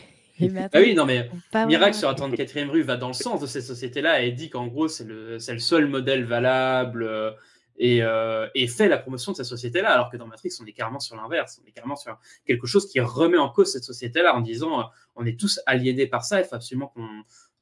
Ah 0.73 0.79
oui, 0.79 0.95
non, 0.95 1.05
mais 1.05 1.29
Miracle 1.67 1.95
sur 1.95 2.07
la 2.07 2.15
34e 2.15 2.69
rue 2.69 2.81
va 2.81 2.97
dans 2.97 3.07
le 3.07 3.13
sens 3.13 3.41
de 3.41 3.45
cette 3.47 3.63
société-là 3.63 4.21
et 4.23 4.31
dit 4.31 4.49
qu'en 4.49 4.67
gros, 4.67 4.87
c'est 4.87 5.03
le, 5.03 5.37
le 5.37 5.59
seul 5.59 5.87
modèle 5.87 6.25
valable 6.25 7.03
euh, 7.03 7.31
et, 7.77 8.03
euh, 8.03 8.47
et 8.55 8.67
fait 8.67 8.87
la 8.87 8.97
promotion 8.97 9.31
de 9.31 9.37
cette 9.37 9.45
société-là, 9.45 9.91
alors 9.91 10.09
que 10.09 10.17
dans 10.17 10.27
Matrix, 10.27 10.51
on 10.61 10.65
est 10.65 10.73
carrément 10.73 10.99
sur 10.99 11.15
l'inverse. 11.15 11.59
On 11.63 11.67
est 11.67 11.71
carrément 11.71 11.95
sur 11.95 12.19
quelque 12.45 12.67
chose 12.67 12.87
qui 12.87 12.99
remet 12.99 13.37
en 13.37 13.49
cause 13.49 13.71
cette 13.71 13.83
société-là 13.83 14.35
en 14.35 14.41
disant 14.41 14.79
euh, 14.79 14.83
on 15.15 15.25
est 15.25 15.39
tous 15.39 15.59
aliénés 15.65 16.07
par 16.07 16.23
ça, 16.23 16.39
il 16.39 16.45
faut 16.45 16.55
absolument 16.55 16.87
qu'on 16.87 17.07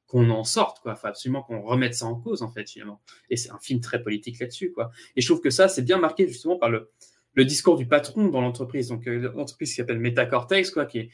qu'on 0.07 0.29
en 0.29 0.43
sorte, 0.43 0.81
quoi. 0.81 0.93
Il 0.97 0.99
faut 0.99 1.07
absolument 1.07 1.41
qu'on 1.41 1.61
remette 1.61 1.95
ça 1.95 2.05
en 2.05 2.15
cause, 2.15 2.41
en 2.41 2.51
fait, 2.51 2.69
finalement. 2.69 3.01
Et 3.29 3.37
c'est 3.37 3.49
un 3.49 3.59
film 3.59 3.79
très 3.79 4.03
politique 4.03 4.41
là-dessus, 4.41 4.73
quoi. 4.73 4.91
Et 5.15 5.21
je 5.21 5.25
trouve 5.25 5.39
que 5.39 5.49
ça, 5.49 5.69
c'est 5.69 5.83
bien 5.83 5.99
marqué 5.99 6.27
justement 6.27 6.57
par 6.57 6.69
le, 6.69 6.91
le 7.33 7.45
discours 7.45 7.77
du 7.77 7.87
patron 7.87 8.27
dans 8.27 8.41
l'entreprise. 8.41 8.89
Donc, 8.89 9.07
euh, 9.07 9.31
l'entreprise 9.33 9.69
qui 9.69 9.75
s'appelle 9.75 9.99
Metacortex, 9.99 10.71
quoi, 10.71 10.85
qui 10.85 10.99
est 10.99 11.09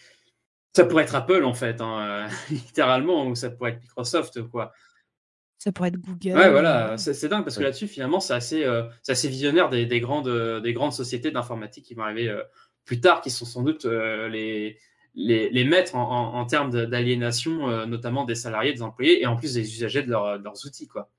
ça 0.76 0.86
pourrait 0.86 1.04
être 1.04 1.16
Apple 1.16 1.44
en 1.44 1.54
fait, 1.54 1.82
hein, 1.82 2.00
euh, 2.02 2.28
littéralement, 2.52 3.26
ou 3.28 3.36
ça 3.36 3.50
pourrait 3.50 3.72
être 3.72 3.82
Microsoft, 3.82 4.42
quoi. 4.44 4.72
Ça 5.60 5.72
pourrait 5.72 5.90
être 5.90 5.98
Google. 6.00 6.38
Ouais, 6.38 6.52
voilà, 6.52 6.98
c'est 7.00 7.28
dingue 7.28 7.44
parce 7.44 7.56
que 7.56 7.62
Ouais. 7.62 7.66
là-dessus, 7.66 7.88
finalement, 7.88 8.20
c'est 8.20 8.34
assez, 8.36 8.64
euh, 8.64 8.84
c'est 9.02 9.14
assez 9.14 9.28
visionnaire 9.28 9.70
des, 9.70 9.88
des 9.88 10.00
grandes, 10.00 10.28
euh, 10.28 10.60
des 10.60 10.72
grandes 10.74 10.94
sociétés 10.94 11.32
d'informatique 11.32 11.86
qui 11.86 11.96
vont 11.96 12.04
arriver 12.04 12.30
euh, 12.30 12.44
plus 12.86 13.02
tard, 13.02 13.22
qui 13.22 13.32
sont 13.32 13.46
sans 13.46 13.64
doute 13.64 13.86
euh, 13.86 14.30
les, 14.30 14.78
les, 15.16 15.50
les 15.50 15.64
maîtres 15.66 15.96
en, 15.96 16.04
en, 16.04 16.36
en 16.40 16.46
termes 16.46 16.70
de- 16.70 16.86
d'aliénation, 16.86 17.70
euh, 17.70 17.86
notamment 17.88 18.24
des 18.24 18.36
salariés, 18.36 18.72
des 18.74 18.84
employés, 18.84 19.22
et 19.22 19.26
en 19.26 19.36
plus 19.36 19.56
des 19.56 19.62
usagers 19.74 20.04
de, 20.04 20.12
leur- 20.12 20.38
de 20.38 20.44
leurs 20.44 20.64
outils, 20.68 20.88
quoi. 20.88 21.10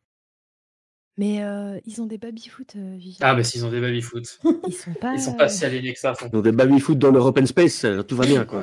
Mais 1.18 1.42
euh, 1.42 1.78
ils 1.84 2.00
ont 2.00 2.06
des 2.06 2.16
baby-foot, 2.16 2.74
euh, 2.76 2.94
Vivi. 2.96 3.18
Ah, 3.20 3.34
bah 3.34 3.42
s'ils 3.42 3.66
ont 3.66 3.70
des 3.70 3.80
baby-foot. 3.80 4.38
Ils 4.68 4.72
sont 4.72 4.94
pas. 4.94 5.14
Ils 5.14 5.20
sont 5.20 5.34
pas 5.34 5.46
euh, 5.46 5.48
si 5.48 5.64
aliénés 5.64 5.92
que 5.92 5.98
ça. 5.98 6.14
ça. 6.14 6.28
Ils 6.32 6.36
ont 6.36 6.42
des 6.42 6.52
baby-foot 6.52 6.96
dans 6.96 7.10
leur 7.10 7.26
open 7.26 7.44
space, 7.44 7.84
euh, 7.84 8.02
tout 8.02 8.14
va 8.14 8.24
bien. 8.24 8.44
Quoi. 8.44 8.62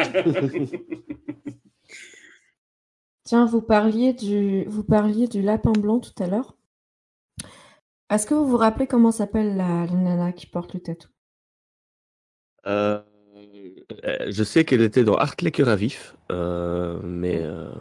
Tiens, 3.24 3.46
vous 3.46 3.62
parliez 3.62 4.14
du, 4.14 4.64
vous 4.66 4.84
parliez 4.84 5.28
du 5.28 5.44
lapin 5.44 5.72
blanc 5.72 6.00
tout 6.00 6.12
à 6.22 6.26
l'heure. 6.26 6.58
Est-ce 8.10 8.26
que 8.26 8.34
vous 8.34 8.48
vous 8.48 8.58
rappelez 8.58 8.88
comment 8.88 9.12
s'appelle 9.12 9.56
la, 9.56 9.86
la 9.86 9.94
nana 9.94 10.32
qui 10.32 10.48
porte 10.48 10.74
le 10.74 10.80
tatou? 10.80 11.10
Je 12.66 14.44
sais 14.44 14.66
qu'elle 14.66 14.82
était 14.82 15.04
dans 15.04 15.16
Art 15.16 15.36
les 15.42 15.52
cœurs 15.52 15.70
à 15.70 15.76
vif, 15.76 16.16
euh, 16.32 17.00
mais 17.04 17.40
euh, 17.42 17.72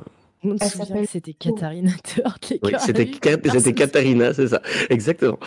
On 0.42 0.56
se 0.56 0.64
Elle 0.64 0.70
souvient 0.70 0.84
s'appelle- 0.86 1.04
que 1.04 1.10
c'était 1.10 1.34
Katharina 1.34 1.90
de 1.90 2.22
Hort, 2.24 2.38
oui, 2.62 2.72
c'était 2.78 3.10
Kat- 3.10 3.38
c'était 3.50 3.74
Katharina, 3.74 4.32
c'est 4.32 4.48
ça, 4.48 4.62
exactement. 4.88 5.38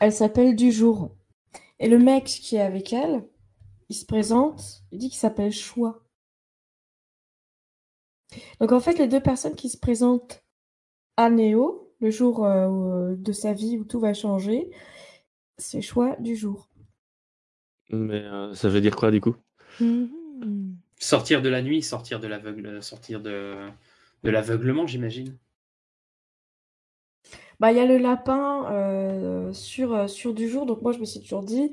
Elle 0.00 0.12
s'appelle 0.12 0.56
du 0.56 0.72
jour. 0.72 1.14
Et 1.78 1.88
le 1.88 1.98
mec 1.98 2.24
qui 2.24 2.56
est 2.56 2.60
avec 2.60 2.92
elle, 2.92 3.24
il 3.88 3.94
se 3.94 4.04
présente, 4.04 4.82
il 4.90 4.98
dit 4.98 5.08
qu'il 5.08 5.18
s'appelle 5.18 5.52
Choix. 5.52 6.02
Donc 8.60 8.72
en 8.72 8.80
fait, 8.80 8.98
les 8.98 9.08
deux 9.08 9.20
personnes 9.20 9.54
qui 9.54 9.68
se 9.68 9.76
présentent 9.76 10.42
à 11.16 11.28
Néo, 11.30 11.94
le 12.00 12.10
jour 12.10 12.44
euh, 12.44 12.66
où- 12.68 13.16
de 13.16 13.32
sa 13.32 13.52
vie 13.52 13.78
où 13.78 13.84
tout 13.84 14.00
va 14.00 14.14
changer, 14.14 14.70
c'est 15.58 15.82
Choix 15.82 16.16
du 16.18 16.34
jour. 16.34 16.68
Mais 17.90 18.22
euh, 18.24 18.54
ça 18.54 18.68
veut 18.68 18.80
dire 18.80 18.96
quoi 18.96 19.10
du 19.10 19.20
coup? 19.20 19.36
Mhm. 19.80 20.76
Sortir 20.98 21.42
de 21.42 21.48
la 21.48 21.62
nuit, 21.62 21.82
sortir 21.82 22.20
de 22.20 22.26
l'aveugle, 22.26 22.82
sortir 22.82 23.20
de, 23.20 23.68
de 24.24 24.30
l'aveuglement, 24.30 24.86
j'imagine. 24.88 25.38
Bah, 27.60 27.72
il 27.72 27.76
y 27.78 27.80
a 27.80 27.86
le 27.86 27.98
lapin 27.98 28.66
euh, 28.72 29.52
sur, 29.52 29.92
euh, 29.94 30.06
sur 30.08 30.34
du 30.34 30.48
jour, 30.48 30.66
donc 30.66 30.82
moi 30.82 30.92
je 30.92 30.98
me 30.98 31.04
suis 31.04 31.20
toujours 31.20 31.42
dit, 31.42 31.72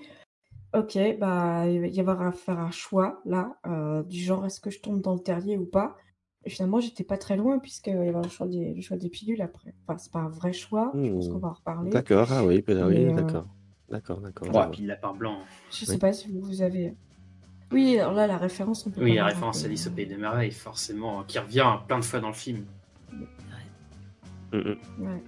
ok, 0.75 0.97
bah, 1.19 1.67
il 1.69 1.81
va 1.81 1.87
y 1.87 1.99
avoir 2.01 2.21
à 2.23 2.31
faire 2.33 2.59
un 2.59 2.71
choix 2.71 3.21
là, 3.25 3.57
euh, 3.67 4.03
du 4.03 4.19
genre 4.21 4.45
est-ce 4.45 4.61
que 4.61 4.69
je 4.71 4.81
tombe 4.81 5.01
dans 5.01 5.13
le 5.15 5.21
terrier 5.21 5.57
ou 5.57 5.65
pas? 5.65 5.97
Et 6.45 6.49
finalement, 6.51 6.79
j'étais 6.81 7.03
pas 7.05 7.17
très 7.17 7.37
loin, 7.37 7.59
puisqu'il 7.59 7.97
va 7.97 8.05
y 8.05 8.09
avoir 8.09 8.23
le 8.23 8.29
choix 8.29 8.47
des, 8.47 8.73
le 8.73 8.81
choix 8.81 8.97
des 8.97 9.09
pilules 9.09 9.41
après. 9.41 9.73
Enfin, 9.87 9.97
c'est 9.97 10.11
pas 10.11 10.19
un 10.19 10.29
vrai 10.29 10.53
choix, 10.53 10.99
je 11.03 11.11
pense 11.11 11.27
Hmm. 11.27 11.29
qu'on 11.29 11.39
va 11.39 11.49
en 11.49 11.53
reparler. 11.53 11.91
D'accord, 11.91 12.31
ah 12.31 12.45
oui, 12.45 12.63
oui, 12.67 13.11
euh, 13.11 13.13
d'accord. 13.13 13.47
D'accord, 13.89 14.21
d'accord. 14.21 14.47
Ouais, 14.53 14.65
puis 14.71 14.85
lapin 14.85 15.13
blanc. 15.13 15.39
Je 15.71 15.85
sais 15.85 15.93
Oui. 15.93 15.99
pas 15.99 16.13
si 16.13 16.31
vous, 16.31 16.41
vous 16.41 16.61
avez. 16.61 16.93
Oui, 17.71 17.99
alors 17.99 18.13
là, 18.13 18.25
la 18.27 18.37
référence, 18.37 18.85
on 18.87 18.89
peut 18.89 19.03
Oui, 19.03 19.15
la 19.15 19.25
référence 19.25 19.63
à. 19.63 19.67
Alice 19.67 19.85
au 19.87 19.91
Pays 19.91 20.07
des 20.07 20.17
Merveilles, 20.17 20.51
forcément, 20.51 21.23
qui 21.27 21.37
revient 21.39 21.71
plein 21.87 21.99
de 21.99 22.05
fois 22.05 22.19
dans 22.19 22.29
le 22.29 22.33
film. 22.33 22.65
Mm, 24.51 24.57
mm. 24.57 24.75
Ouais. 24.99 25.23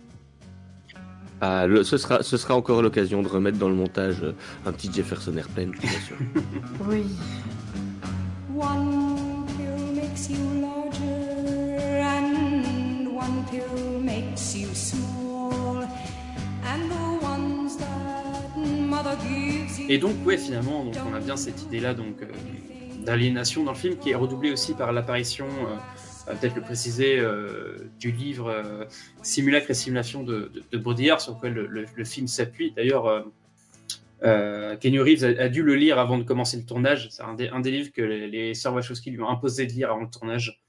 Ah, 1.39 1.67
le- 1.67 1.83
ce, 1.83 1.97
sera, 1.97 2.23
ce 2.23 2.37
sera 2.37 2.55
encore 2.55 2.81
l'occasion 2.81 3.21
de 3.21 3.27
remettre 3.27 3.57
dans 3.57 3.69
le 3.69 3.75
montage 3.75 4.23
euh, 4.23 4.33
un 4.65 4.71
petit 4.71 4.91
Jefferson 4.91 5.35
Airplane, 5.37 5.71
bien 5.71 5.89
sûr. 5.91 6.15
Oui. 6.89 7.03
One 8.55 9.45
pill 9.57 9.95
makes 9.95 10.29
you 10.29 10.37
larger, 10.61 12.01
and 12.03 13.07
one 13.07 13.43
pill 13.49 13.99
makes 14.01 14.55
you 14.55 14.67
small. 14.73 15.83
And 16.63 16.89
the 16.89 17.23
ones 17.25 17.77
that. 17.77 18.20
Et 19.89 19.97
donc, 19.97 20.15
ouais, 20.25 20.37
finalement, 20.37 20.83
donc, 20.83 20.95
on 21.09 21.13
a 21.13 21.19
bien 21.19 21.37
cette 21.37 21.63
idée-là 21.63 21.93
donc 21.93 22.21
euh, 22.21 22.25
d'aliénation 23.05 23.63
dans 23.63 23.71
le 23.71 23.77
film, 23.77 23.97
qui 23.97 24.11
est 24.11 24.15
redoublée 24.15 24.51
aussi 24.51 24.73
par 24.73 24.91
l'apparition, 24.91 25.47
euh, 25.47 26.29
euh, 26.31 26.35
peut-être 26.35 26.55
le 26.55 26.61
préciser, 26.61 27.19
du 27.99 28.11
livre 28.11 28.87
Simulacre 29.21 29.71
et 29.71 29.73
Simulation 29.73 30.23
de, 30.23 30.51
de, 30.53 30.63
de 30.71 30.77
Baudrillard, 30.77 31.21
sur 31.21 31.35
lequel 31.35 31.53
le, 31.53 31.85
le- 31.95 32.05
film 32.05 32.27
s'appuie. 32.27 32.73
D'ailleurs, 32.75 33.25
euh, 34.23 34.75
Kenny 34.77 34.99
Reeves 34.99 35.23
a, 35.23 35.49
dû 35.49 35.63
le 35.63 35.75
lire 35.75 35.97
avant 35.97 36.17
de 36.17 36.23
commencer 36.23 36.57
le 36.57 36.63
tournage. 36.63 37.09
C'est 37.09 37.23
un 37.23 37.59
des 37.59 37.71
livres 37.71 37.91
que 37.91 38.01
les, 38.01 38.27
les 38.27 38.53
sœurs 38.53 38.73
Wachowski 38.73 39.09
lui 39.09 39.21
ont 39.21 39.29
imposé 39.29 39.65
de 39.65 39.71
lire 39.71 39.91
avant 39.91 40.01
le 40.01 40.09
tournage. 40.09 40.61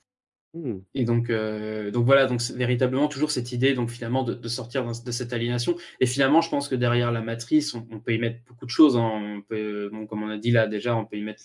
Hmm. 0.54 0.80
Et 0.94 1.04
donc, 1.04 1.30
euh, 1.30 1.90
donc 1.90 2.04
voilà, 2.04 2.26
donc 2.26 2.42
véritablement 2.42 3.08
toujours 3.08 3.30
cette 3.30 3.52
idée, 3.52 3.72
donc 3.72 3.90
finalement, 3.90 4.22
de, 4.22 4.48
sortir 4.48 4.84
de 4.84 5.10
cette 5.10 5.32
aliénation. 5.32 5.76
Et 6.00 6.06
finalement, 6.06 6.42
je 6.42 6.50
pense 6.50 6.68
que 6.68 6.74
derrière 6.74 7.10
la 7.10 7.22
matrice, 7.22 7.74
on, 7.74 7.82
peut 7.82 8.12
y 8.12 8.18
mettre 8.18 8.40
beaucoup 8.46 8.66
de 8.66 8.70
choses. 8.70 8.96
hein. 8.96 9.10
On 9.14 9.40
peut, 9.40 9.88
bon, 9.90 10.06
comme 10.06 10.22
on 10.22 10.28
a 10.28 10.36
dit 10.36 10.50
là 10.50 10.66
déjà, 10.66 10.94
on 10.94 11.06
peut 11.06 11.16
y 11.16 11.22
mettre 11.22 11.44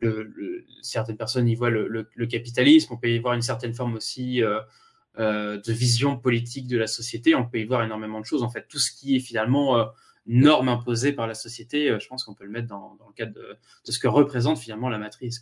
le, 0.00 0.64
certaines 0.82 1.16
personnes 1.16 1.48
y 1.48 1.54
voient 1.54 1.70
le, 1.70 2.26
capitalisme. 2.26 2.94
On 2.94 2.96
peut 2.96 3.08
y 3.08 3.18
voir 3.20 3.34
une 3.34 3.42
certaine 3.42 3.72
forme 3.72 3.94
aussi 3.94 4.42
euh, 4.42 4.60
euh, 5.18 5.60
de 5.60 5.72
vision 5.72 6.18
politique 6.18 6.66
de 6.66 6.76
la 6.76 6.88
société. 6.88 7.36
On 7.36 7.46
peut 7.46 7.58
y 7.60 7.64
voir 7.64 7.84
énormément 7.84 8.20
de 8.20 8.26
choses. 8.26 8.42
En 8.42 8.50
fait, 8.50 8.66
tout 8.68 8.80
ce 8.80 8.90
qui 8.90 9.14
est 9.14 9.20
finalement 9.20 9.86
norme 10.26 10.68
imposée 10.68 11.12
par 11.12 11.28
la 11.28 11.34
société, 11.34 11.96
je 12.00 12.06
pense 12.08 12.24
qu'on 12.24 12.34
peut 12.34 12.44
le 12.44 12.50
mettre 12.50 12.66
dans, 12.66 12.98
le 13.06 13.14
cadre 13.14 13.34
de, 13.34 13.58
ce 13.84 13.98
que 14.00 14.08
représente 14.08 14.58
finalement 14.58 14.88
la 14.88 14.98
matrice. 14.98 15.40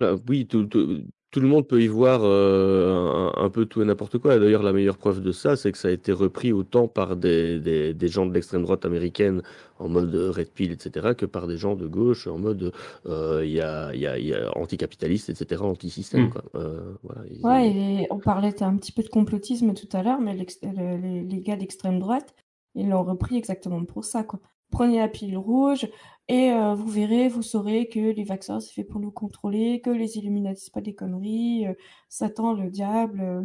Bah, 0.00 0.16
oui, 0.28 0.46
tout, 0.46 0.64
tout- 0.64 1.02
tout 1.30 1.40
le 1.40 1.46
monde 1.48 1.66
peut 1.68 1.82
y 1.82 1.88
voir 1.88 2.20
euh, 2.24 3.32
un, 3.36 3.44
un 3.44 3.50
peu 3.50 3.66
tout 3.66 3.82
et 3.82 3.84
n'importe 3.84 4.16
quoi. 4.18 4.38
D'ailleurs, 4.38 4.62
la 4.62 4.72
meilleure 4.72 4.96
preuve 4.96 5.20
de 5.20 5.30
ça, 5.30 5.56
c'est 5.56 5.72
que 5.72 5.76
ça 5.78 5.88
a 5.88 5.90
été 5.90 6.10
repris 6.10 6.52
autant 6.52 6.88
par 6.88 7.16
des, 7.16 7.60
des, 7.60 7.92
des 7.92 8.08
gens 8.08 8.24
de 8.24 8.32
l'extrême 8.32 8.62
droite 8.62 8.86
américaine 8.86 9.42
en 9.78 9.88
mode 9.90 10.14
Red 10.14 10.48
Pill, 10.52 10.72
etc., 10.72 11.14
que 11.14 11.26
par 11.26 11.46
des 11.46 11.58
gens 11.58 11.74
de 11.76 11.86
gauche 11.86 12.26
en 12.26 12.38
mode 12.38 12.72
euh, 13.06 13.42
il 13.44 13.52
y 13.52 13.60
a, 13.60 13.92
il 13.94 14.00
y 14.00 14.06
a, 14.06 14.18
il 14.18 14.26
y 14.26 14.34
a 14.34 14.56
anticapitaliste, 14.56 15.28
etc., 15.28 15.62
anti-système. 15.62 16.26
Mm. 16.26 16.30
quoi. 16.30 16.42
Euh, 16.54 16.94
voilà, 17.02 17.20
ils- 17.30 17.44
Ouais, 17.44 17.68
et 18.02 18.06
on 18.10 18.18
parlait 18.18 18.62
un 18.62 18.74
petit 18.76 18.92
peu 18.92 19.02
de 19.02 19.08
complotisme 19.08 19.74
tout 19.74 19.88
à 19.92 20.02
l'heure, 20.02 20.20
mais 20.20 20.34
les, 20.34 21.22
les 21.24 21.40
gars 21.40 21.56
d'extrême 21.56 21.98
droite, 21.98 22.34
ils 22.74 22.88
l'ont 22.88 23.04
repris 23.04 23.36
exactement 23.36 23.84
pour 23.84 24.04
ça, 24.04 24.22
quoi. 24.24 24.40
Prenez 24.70 24.98
la 24.98 25.08
pilule 25.08 25.38
rouge 25.38 25.88
et 26.28 26.50
euh, 26.52 26.74
vous 26.74 26.88
verrez, 26.88 27.28
vous 27.28 27.42
saurez 27.42 27.88
que 27.88 27.98
les 27.98 28.24
vaccins, 28.24 28.60
c'est 28.60 28.72
fait 28.74 28.84
pour 28.84 29.00
nous 29.00 29.10
contrôler, 29.10 29.80
que 29.80 29.88
les 29.90 30.18
Illuminati, 30.18 30.64
c'est 30.64 30.74
pas 30.74 30.82
des 30.82 30.94
conneries, 30.94 31.66
euh, 31.66 31.72
Satan, 32.08 32.52
le 32.52 32.70
diable. 32.70 33.20
euh. 33.20 33.42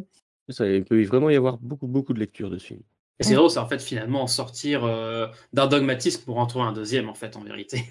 Ça, 0.50 0.68
il 0.68 0.84
peut 0.84 1.02
vraiment 1.06 1.30
y 1.30 1.36
avoir 1.36 1.58
beaucoup, 1.58 1.88
beaucoup 1.88 2.14
de 2.14 2.20
lectures 2.20 2.50
de 2.50 2.58
ce 2.58 2.66
film. 2.68 2.82
Et 3.20 3.24
c'est 3.24 3.36
drôle, 3.36 3.50
c'est 3.50 3.60
en 3.60 3.68
fait 3.68 3.82
finalement 3.82 4.28
sortir 4.28 4.84
euh, 4.84 5.28
d'un 5.54 5.68
dogmatisme 5.68 6.26
pour 6.26 6.40
en 6.40 6.46
trouver 6.46 6.66
un 6.66 6.74
deuxième, 6.74 7.08
en 7.08 7.14
fait, 7.14 7.38
en 7.38 7.42
vérité. 7.42 7.84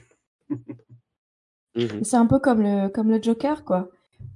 Mhm. 1.74 2.04
C'est 2.04 2.16
un 2.16 2.26
peu 2.26 2.38
comme 2.38 2.60
le, 2.60 2.88
comme 2.88 3.08
le 3.08 3.22
Joker, 3.22 3.64
quoi. 3.64 3.88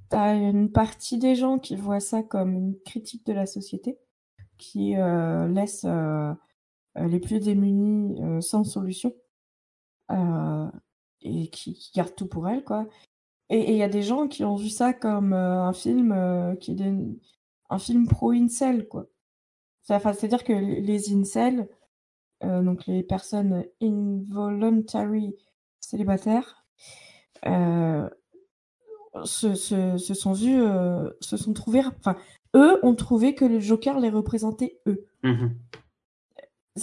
T'as 0.09 0.35
une 0.35 0.73
partie 0.73 1.19
des 1.19 1.35
gens 1.35 1.59
qui 1.59 1.77
voient 1.77 2.01
ça 2.01 2.23
comme 2.23 2.55
une 2.55 2.79
critique 2.85 3.27
de 3.27 3.35
la 3.35 3.45
société, 3.45 3.99
qui 4.57 4.97
euh, 4.97 5.47
laisse 5.49 5.85
les 6.97 7.21
plus 7.21 7.41
démunis 7.41 8.21
euh, 8.23 8.41
sans 8.41 8.65
solution 8.65 9.15
euh, 10.11 10.69
et 11.23 11.49
qui, 11.49 11.91
gardent 11.95 12.15
tout 12.15 12.27
pour 12.29 12.49
elles, 12.49 12.65
quoi. 12.65 12.87
Et 13.49 13.73
il 13.73 13.77
y 13.77 13.83
a 13.83 13.89
des 13.89 14.03
gens 14.03 14.27
qui 14.29 14.45
ont 14.45 14.57
vu 14.57 14.69
ça 14.71 14.93
comme 14.93 15.33
euh, 15.33 15.63
un 15.63 15.73
film 15.73 16.13
euh, 16.13 16.55
qui 16.57 16.73
est 16.73 16.95
un 17.71 17.79
film 17.79 18.09
pro-incel, 18.09 18.89
quoi. 18.89 19.07
Ça- 19.83 19.97
Enfin, 19.97 20.13
c'est-à-dire 20.13 20.45
que 20.45 20.53
les 20.53 21.13
incels, 21.15 21.69
euh, 22.45 22.63
donc 22.63 22.87
les 22.87 23.03
personnes 23.03 23.65
involuntary 23.83 25.35
célibataires, 25.81 26.65
euh, 27.47 28.09
se, 29.25 29.55
se, 29.55 29.97
se 29.97 30.15
sont 30.15 30.33
vus, 30.33 30.61
euh, 30.61 31.09
se 31.21 31.37
sont 31.37 31.53
trouvés, 31.53 31.83
enfin, 31.99 32.17
eux 32.55 32.79
ont 32.85 32.95
trouvé 32.95 33.35
que 33.35 33.45
le 33.45 33.61
Joker 33.61 33.99
les 34.01 34.11
représentait 34.11 34.81
eux. 34.87 35.07
Mhm. 35.23 35.55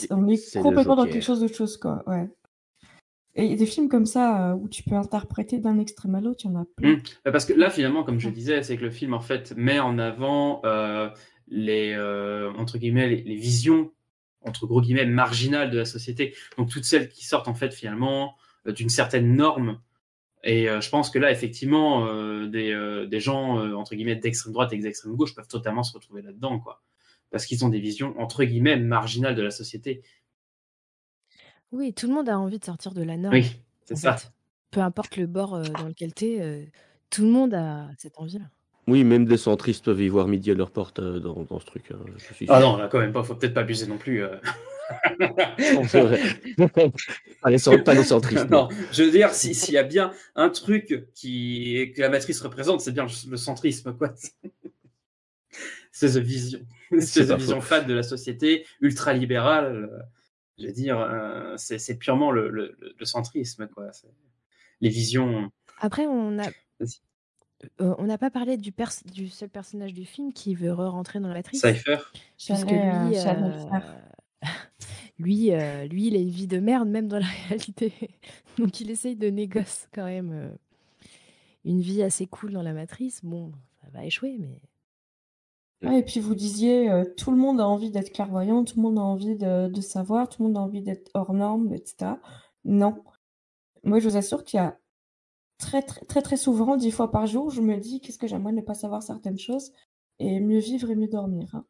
On 0.10 0.28
est 0.28 0.62
complètement 0.62 0.96
dans 0.96 1.06
quelque 1.06 1.24
chose 1.24 1.40
d'autre 1.40 1.56
chose, 1.56 1.78
quoi, 1.78 2.04
ouais. 2.08 2.30
Et 3.36 3.46
il 3.46 3.52
y 3.52 3.54
a 3.54 3.58
des 3.58 3.66
films 3.66 3.90
comme 3.90 4.06
ça 4.06 4.52
euh, 4.52 4.54
où 4.54 4.70
tu 4.70 4.84
peux 4.84 4.96
interpréter 4.96 5.58
d'un 5.58 5.80
extrême 5.80 6.14
à 6.16 6.22
l'autre, 6.22 6.42
il 6.44 6.52
y 6.52 6.54
en 6.54 6.62
a 6.62 6.66
plein. 6.78 6.94
Mm. 6.94 7.02
Bah, 7.26 7.32
Parce 7.32 7.46
que 7.46 7.54
là, 7.54 7.70
finalement, 7.70 8.04
comme 8.04 8.20
je 8.20 8.30
disais, 8.30 8.62
c'est 8.62 8.78
que 8.78 8.84
le 8.84 8.92
film, 8.92 9.14
en 9.14 9.20
fait, 9.20 9.54
met 9.58 9.80
en 9.80 9.98
avant 9.98 10.62
euh, 10.66 11.10
les, 11.48 11.94
euh, 11.94 12.52
entre 12.54 12.78
guillemets, 12.78 13.08
les, 13.08 13.24
les 13.24 13.36
visions, 13.36 13.92
entre 14.42 14.68
gros 14.68 14.82
guillemets, 14.82 15.06
marginales 15.06 15.72
de 15.72 15.78
la 15.80 15.86
société. 15.86 16.36
Donc, 16.58 16.70
toutes 16.70 16.86
celles 16.86 17.10
qui 17.10 17.26
sortent, 17.26 17.48
en 17.48 17.56
fait, 17.56 17.74
finalement, 17.74 18.36
d'une 18.68 18.90
certaine 18.90 19.36
norme. 19.36 19.80
Et 20.44 20.70
euh, 20.70 20.80
je 20.82 20.90
pense 20.90 21.10
que 21.10 21.18
là, 21.18 21.32
effectivement, 21.32 22.06
des, 22.46 23.06
des 23.10 23.20
gens, 23.20 23.74
entre 23.76 23.96
guillemets, 23.96 24.16
d'extrême 24.16 24.54
droite 24.54 24.74
et 24.74 24.78
d'extrême 24.78 25.16
gauche 25.16 25.34
peuvent 25.34 25.48
totalement 25.48 25.84
se 25.84 25.94
retrouver 25.94 26.22
là-dedans, 26.22 26.60
quoi. 26.60 26.84
Parce 27.34 27.46
qu'ils 27.48 27.66
ont 27.66 27.70
des 27.70 27.80
visions, 27.82 28.14
entre 28.22 28.44
guillemets, 28.46 28.78
marginales 28.78 29.36
de 29.36 29.42
la 29.42 29.50
société. 29.52 30.04
Oui, 31.72 31.92
tout 31.92 32.08
le 32.08 32.14
monde 32.14 32.30
a 32.30 32.38
envie 32.38 32.60
de 32.60 32.64
sortir 32.66 32.94
de 32.94 33.02
la 33.02 33.18
norme, 33.18 33.34
Oui, 33.34 33.60
c'est 33.86 33.96
en 33.96 33.98
ça. 33.98 34.18
fait. 34.18 34.28
Peu 34.70 34.82
importe 34.82 35.18
le 35.18 35.26
bord 35.26 35.56
euh, 35.56 35.64
dans 35.64 35.88
lequel 35.88 36.14
tu 36.14 36.26
es, 36.26 36.72
tout 37.10 37.24
le 37.24 37.30
monde 37.30 37.56
a 37.56 37.90
cette 37.98 38.20
envie-là. 38.20 38.46
Oui, 38.88 39.04
même 39.04 39.26
des 39.26 39.38
centristes 39.38 39.86
peuvent 39.86 40.02
y 40.02 40.10
voir 40.10 40.28
midi 40.28 40.52
à 40.52 40.54
leur 40.54 40.70
porte 40.70 41.00
euh, 41.00 41.20
dans, 41.20 41.42
dans 41.44 41.60
ce 41.60 41.66
truc. 41.66 41.86
hein, 41.92 41.98
je 42.30 42.34
suis 42.36 42.46
Ah 42.50 42.60
sûr. 42.60 42.70
non, 42.70 42.78
là, 42.78 42.88
quand 42.88 43.00
même 43.00 43.14
pas, 43.14 43.24
faut 43.24 43.34
peut-être 43.36 43.54
pas 43.56 43.62
abuser 43.62 43.88
non 43.88 43.98
plus. 43.98 44.24
euh. 44.24 44.36
Non, 45.20 45.84
c'est 45.88 46.02
vrai. 46.02 46.20
pas, 47.42 47.50
les, 47.50 47.58
cent- 47.58 47.80
pas 47.80 47.94
les 47.96 48.04
centristes. 48.04 48.50
non, 48.50 48.70
je 48.92 49.04
veux 49.04 49.12
dire, 49.12 49.34
si- 49.34 49.56
s'il 49.56 49.74
y 49.74 49.78
a 49.78 49.84
bien 49.84 50.12
un 50.36 50.50
truc 50.50 51.08
qui, 51.16 51.92
que 51.96 52.02
la 52.02 52.10
matrice 52.10 52.42
représente, 52.42 52.82
c'est 52.82 52.92
bien 52.92 53.06
le, 53.06 53.32
le 53.32 53.38
centrisme, 53.38 53.94
quoi. 53.98 54.14
C'est 55.96 56.10
cette 56.10 56.24
vision, 56.24 56.60
C'est 56.92 57.02
cette 57.02 57.28
pas 57.30 57.36
vision 57.38 57.62
faux. 57.62 57.68
fade 57.68 57.88
de 57.88 57.94
la 57.94 58.04
société, 58.04 58.66
ultralibérale. 58.82 59.90
euh, 59.92 60.00
Je 60.58 60.66
veux 60.68 60.74
dire, 60.74 61.00
euh, 61.00 61.54
c'est 61.58 61.98
purement 61.98 62.32
le, 62.32 62.50
le- 62.50 62.76
le 63.00 63.06
centrisme, 63.06 63.68
quoi. 63.68 63.92
Les 64.82 64.90
visions. 64.90 65.50
Après, 65.80 66.06
on 66.08 66.38
a, 66.40 66.48
euh, 67.80 67.96
on 67.98 68.06
n'a 68.06 68.18
pas 68.18 68.30
parlé 68.32 68.58
du, 68.58 68.72
pers- 68.72 69.04
du 69.06 69.30
seul 69.30 69.50
personnage 69.50 69.94
du 69.94 70.04
film 70.06 70.34
qui 70.34 70.56
veut 70.56 70.74
re-rentrer 70.74 71.20
dans 71.20 71.28
la 71.30 71.36
matrice. 71.36 71.62
Cypher. 71.62 71.98
Puisque 72.38 72.72
euh, 72.72 73.10
lui, 73.10 73.18
euh, 73.18 73.80
lui, 75.20 75.52
euh, 75.54 75.86
lui, 75.86 76.08
il 76.08 76.16
a 76.16 76.20
une 76.20 76.30
vie 76.30 76.48
de 76.48 76.60
merde, 76.60 76.90
même 76.90 77.08
dans 77.08 77.20
la 77.20 77.26
réalité. 77.50 77.94
Donc, 78.58 78.80
il 78.82 78.90
essaye 78.90 79.16
de 79.16 79.30
négocier 79.30 79.88
quand 79.94 80.06
même 80.06 80.32
euh, 80.34 80.50
une 81.66 81.82
vie 81.82 82.04
assez 82.04 82.26
cool 82.28 82.52
dans 82.52 82.64
la 82.64 82.74
matrice. 82.74 83.22
Bon, 83.24 83.52
ça 83.82 83.88
va 83.94 84.06
échouer, 84.06 84.38
mais 84.40 84.60
Ouais, 85.84 86.00
et 86.00 86.04
puis 86.04 86.20
vous 86.20 86.36
disiez, 86.36 86.90
euh, 86.90 87.04
tout 87.18 87.32
le 87.32 87.38
monde 87.38 87.60
a 87.60 87.68
envie 87.68 87.92
d'être 87.92 88.12
clairvoyant, 88.12 88.64
tout 88.64 88.76
le 88.78 88.84
monde 88.84 88.98
a 88.98 89.02
envie 89.02 89.36
de, 89.36 89.68
de 89.68 89.82
savoir, 89.82 90.30
tout 90.30 90.42
le 90.42 90.48
monde 90.48 90.58
a 90.58 90.62
envie 90.62 90.82
d'être 90.82 91.10
hors 91.14 91.34
norme, 91.34 91.74
etc. 91.74 92.14
Non. 92.66 92.96
Moi, 93.84 94.00
je 94.00 94.08
vous 94.10 94.16
assure 94.18 94.44
qu'il 94.46 94.58
y 94.58 94.62
a 94.62 94.78
très, 95.58 95.82
très, 95.82 96.02
très, 96.06 96.22
très 96.22 96.38
souvent, 96.38 96.78
dix 96.78 96.92
fois 96.92 97.12
par 97.12 97.26
jour, 97.28 97.50
je 97.50 97.62
me 97.62 97.78
dis 97.78 98.00
qu'est-ce 98.00 98.18
que 98.18 98.28
j'aimerais 98.28 98.54
ne 98.54 98.62
pas 98.62 98.74
savoir 98.74 99.04
certaines 99.04 99.38
choses 99.40 99.72
et 100.20 100.40
mieux 100.40 100.60
vivre 100.60 100.90
et 100.90 100.96
mieux 100.96 101.08
dormir. 101.08 101.50
hein. 101.54 101.66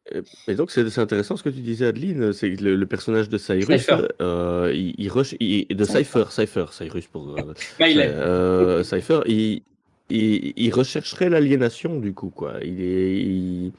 Et 0.46 0.54
donc, 0.54 0.70
c'est 0.70 0.98
intéressant 0.98 1.36
ce 1.36 1.42
que 1.42 1.48
tu 1.48 1.60
disais, 1.60 1.86
Adeline. 1.86 2.32
C'est 2.32 2.54
que 2.54 2.62
le, 2.62 2.76
le 2.76 2.86
personnage 2.86 3.28
de 3.28 3.38
Cyrus, 3.38 3.80
Cypher. 3.80 4.06
euh, 4.20 4.70
il, 4.74 4.94
il 4.98 5.08
rush, 5.10 5.34
il- 5.40 5.66
de 5.68 5.84
Cypher. 5.84 6.04
Cypher, 6.04 6.24
Cypher, 6.30 6.66
Cyrus 6.72 7.06
pour. 7.08 7.30
euh, 7.30 7.54
Smiley. 7.76 8.06
euh, 8.06 8.84
Cypher, 8.84 9.20
il, 9.26 9.62
il, 10.10 10.52
il 10.56 10.70
rechercherait 10.74 11.30
l'aliénation, 11.30 11.98
du 11.98 12.12
coup, 12.12 12.28
quoi. 12.30 12.54
Il, 12.62 12.80
est, 12.82 13.72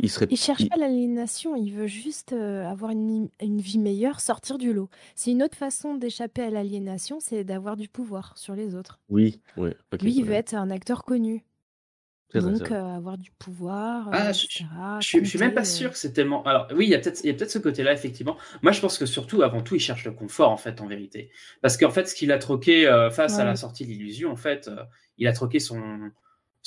il, 0.00 0.10
serait. 0.10 0.26
il 0.30 0.36
cherche 0.36 0.62
il- 0.62 0.68
pas 0.68 0.76
l'aliénation, 0.76 1.56
il 1.56 1.72
veut 1.72 1.86
juste 1.86 2.32
euh, 2.32 2.64
avoir 2.66 2.90
une, 2.90 3.28
une 3.40 3.60
vie 3.60 3.78
meilleure, 3.78 4.20
sortir 4.20 4.58
du 4.58 4.72
lot. 4.72 4.88
C'est 5.14 5.30
une 5.30 5.42
autre 5.42 5.56
façon 5.56 5.94
d'échapper 5.94 6.42
à 6.42 6.50
l'aliénation, 6.50 7.18
c'est 7.20 7.44
d'avoir 7.44 7.76
du 7.76 7.88
pouvoir 7.88 8.36
sur 8.36 8.54
les 8.54 8.74
autres. 8.74 8.98
Oui, 9.08 9.40
oui. 9.56 9.70
Lui, 10.02 10.14
il 10.16 10.24
veut 10.24 10.34
être 10.34 10.54
un 10.54 10.70
acteur 10.70 11.04
connu. 11.04 11.44
Donc, 12.34 12.70
euh, 12.70 12.96
avoir 12.96 13.16
du 13.16 13.30
pouvoir, 13.38 14.10
Ah, 14.12 14.28
euh, 14.28 14.32
je, 14.32 14.44
etc. 14.44 14.64
je, 15.00 15.06
suis- 15.06 15.24
je 15.24 15.28
suis 15.30 15.38
même 15.38 15.54
pas 15.54 15.64
sûr 15.64 15.92
que 15.92 15.96
c'est 15.96 16.12
tellement. 16.12 16.42
Alors, 16.44 16.66
oui, 16.74 16.84
il 16.86 16.90
y 16.90 16.94
a 16.94 16.98
peut-être 16.98 17.50
ce 17.50 17.58
côté-là, 17.58 17.92
effectivement. 17.94 18.36
Moi, 18.62 18.72
je 18.72 18.80
pense 18.80 18.98
que 18.98 19.06
surtout, 19.06 19.42
avant 19.42 19.62
tout, 19.62 19.74
il 19.76 19.80
cherche 19.80 20.04
le 20.04 20.12
confort, 20.12 20.50
en 20.50 20.56
fait, 20.58 20.80
en 20.82 20.86
vérité. 20.86 21.30
Parce 21.62 21.78
qu'en 21.78 21.90
fait, 21.90 22.06
ce 22.06 22.14
qu'il 22.14 22.32
a 22.32 22.38
troqué 22.38 22.86
euh, 22.86 23.10
face 23.10 23.38
à 23.38 23.44
la 23.44 23.56
sortie 23.56 23.86
de 23.86 23.90
l'illusion, 23.90 24.32
en 24.32 24.36
fait, 24.36 24.68
euh, 24.68 24.82
il 25.16 25.26
a 25.28 25.32
troqué 25.32 25.60
son, 25.60 25.80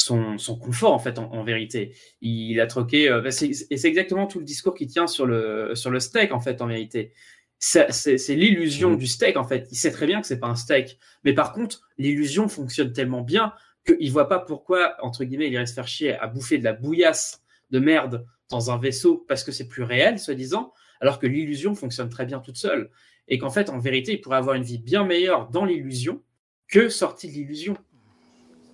son, 0.01 0.37
son 0.37 0.57
confort, 0.57 0.93
en 0.93 0.99
fait, 0.99 1.19
en, 1.19 1.31
en 1.31 1.43
vérité. 1.43 1.93
Il 2.21 2.59
a 2.59 2.67
troqué. 2.67 3.09
euh, 3.09 3.21
bah, 3.21 3.29
et 3.29 3.77
c'est 3.77 3.87
exactement 3.87 4.27
tout 4.27 4.39
le 4.39 4.45
discours 4.45 4.73
qui 4.73 4.87
tient 4.87 5.07
sur 5.07 5.25
le, 5.25 5.75
sur 5.75 5.91
le 5.91 5.99
steak, 5.99 6.31
en 6.31 6.39
fait, 6.39 6.61
en 6.61 6.67
vérité. 6.67 7.13
C'est 7.59 8.35
l'illusion 8.35 8.95
du 8.95 9.05
steak, 9.05 9.35
en 9.35 9.43
fait. 9.43 9.67
Il 9.71 9.75
sait 9.75 9.91
très 9.91 10.07
bien 10.07 10.21
que 10.21 10.27
c'est 10.27 10.39
pas 10.39 10.47
un 10.47 10.55
steak. 10.55 10.97
Mais 11.25 11.33
par 11.33 11.51
contre, 11.51 11.89
l'illusion 11.97 12.47
fonctionne 12.47 12.93
tellement 12.93 13.21
bien 13.21 13.53
qu'il 13.85 14.11
voit 14.11 14.29
pas 14.29 14.39
pourquoi, 14.39 14.95
entre 15.01 15.25
guillemets, 15.25 15.47
il 15.47 15.53
irait 15.53 15.65
se 15.65 15.73
faire 15.73 15.87
chier 15.87 16.17
à 16.17 16.27
bouffer 16.27 16.57
de 16.57 16.63
la 16.63 16.73
bouillasse 16.73 17.41
de 17.71 17.79
merde 17.79 18.25
dans 18.49 18.71
un 18.71 18.77
vaisseau 18.77 19.25
parce 19.27 19.43
que 19.43 19.51
c'est 19.51 19.67
plus 19.67 19.83
réel, 19.83 20.19
soi-disant, 20.19 20.73
alors 21.01 21.19
que 21.19 21.27
l'illusion 21.27 21.75
fonctionne 21.75 22.09
très 22.09 22.25
bien 22.25 22.39
toute 22.39 22.57
seule. 22.57 22.89
Et 23.27 23.37
qu'en 23.37 23.49
fait, 23.49 23.69
en 23.69 23.77
vérité, 23.77 24.13
il 24.13 24.21
pourrait 24.21 24.37
avoir 24.37 24.55
une 24.55 24.63
vie 24.63 24.79
bien 24.79 25.03
meilleure 25.03 25.49
dans 25.49 25.65
l'illusion 25.65 26.23
que 26.69 26.87
sorti 26.87 27.27
de 27.27 27.33
l'illusion. 27.33 27.75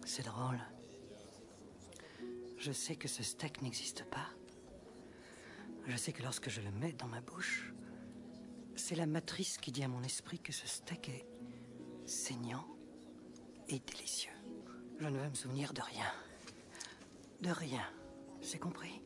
C'est 0.05 0.25
drôle. 0.25 0.59
Je 2.65 2.71
sais 2.71 2.95
que 2.95 3.07
ce 3.07 3.21
steak 3.21 3.61
n'existe 3.61 4.05
pas. 4.05 4.27
Je 5.85 5.95
sais 5.95 6.11
que 6.11 6.23
lorsque 6.23 6.49
je 6.49 6.61
le 6.61 6.71
mets 6.71 6.93
dans 6.93 7.05
ma 7.05 7.21
bouche, 7.21 7.71
c'est 8.75 8.95
la 8.95 9.05
matrice 9.05 9.59
qui 9.59 9.71
dit 9.71 9.83
à 9.83 9.87
mon 9.87 10.01
esprit 10.01 10.39
que 10.39 10.51
ce 10.51 10.67
steak 10.67 11.09
est 11.09 11.27
saignant 12.07 12.65
et 13.69 13.77
délicieux. 13.77 14.33
Je 14.99 15.05
ne 15.05 15.19
veux 15.19 15.29
me 15.29 15.35
souvenir 15.35 15.73
de 15.73 15.81
rien. 15.83 16.11
De 17.41 17.51
rien. 17.51 17.87
C'est 18.41 18.57
compris? 18.57 18.99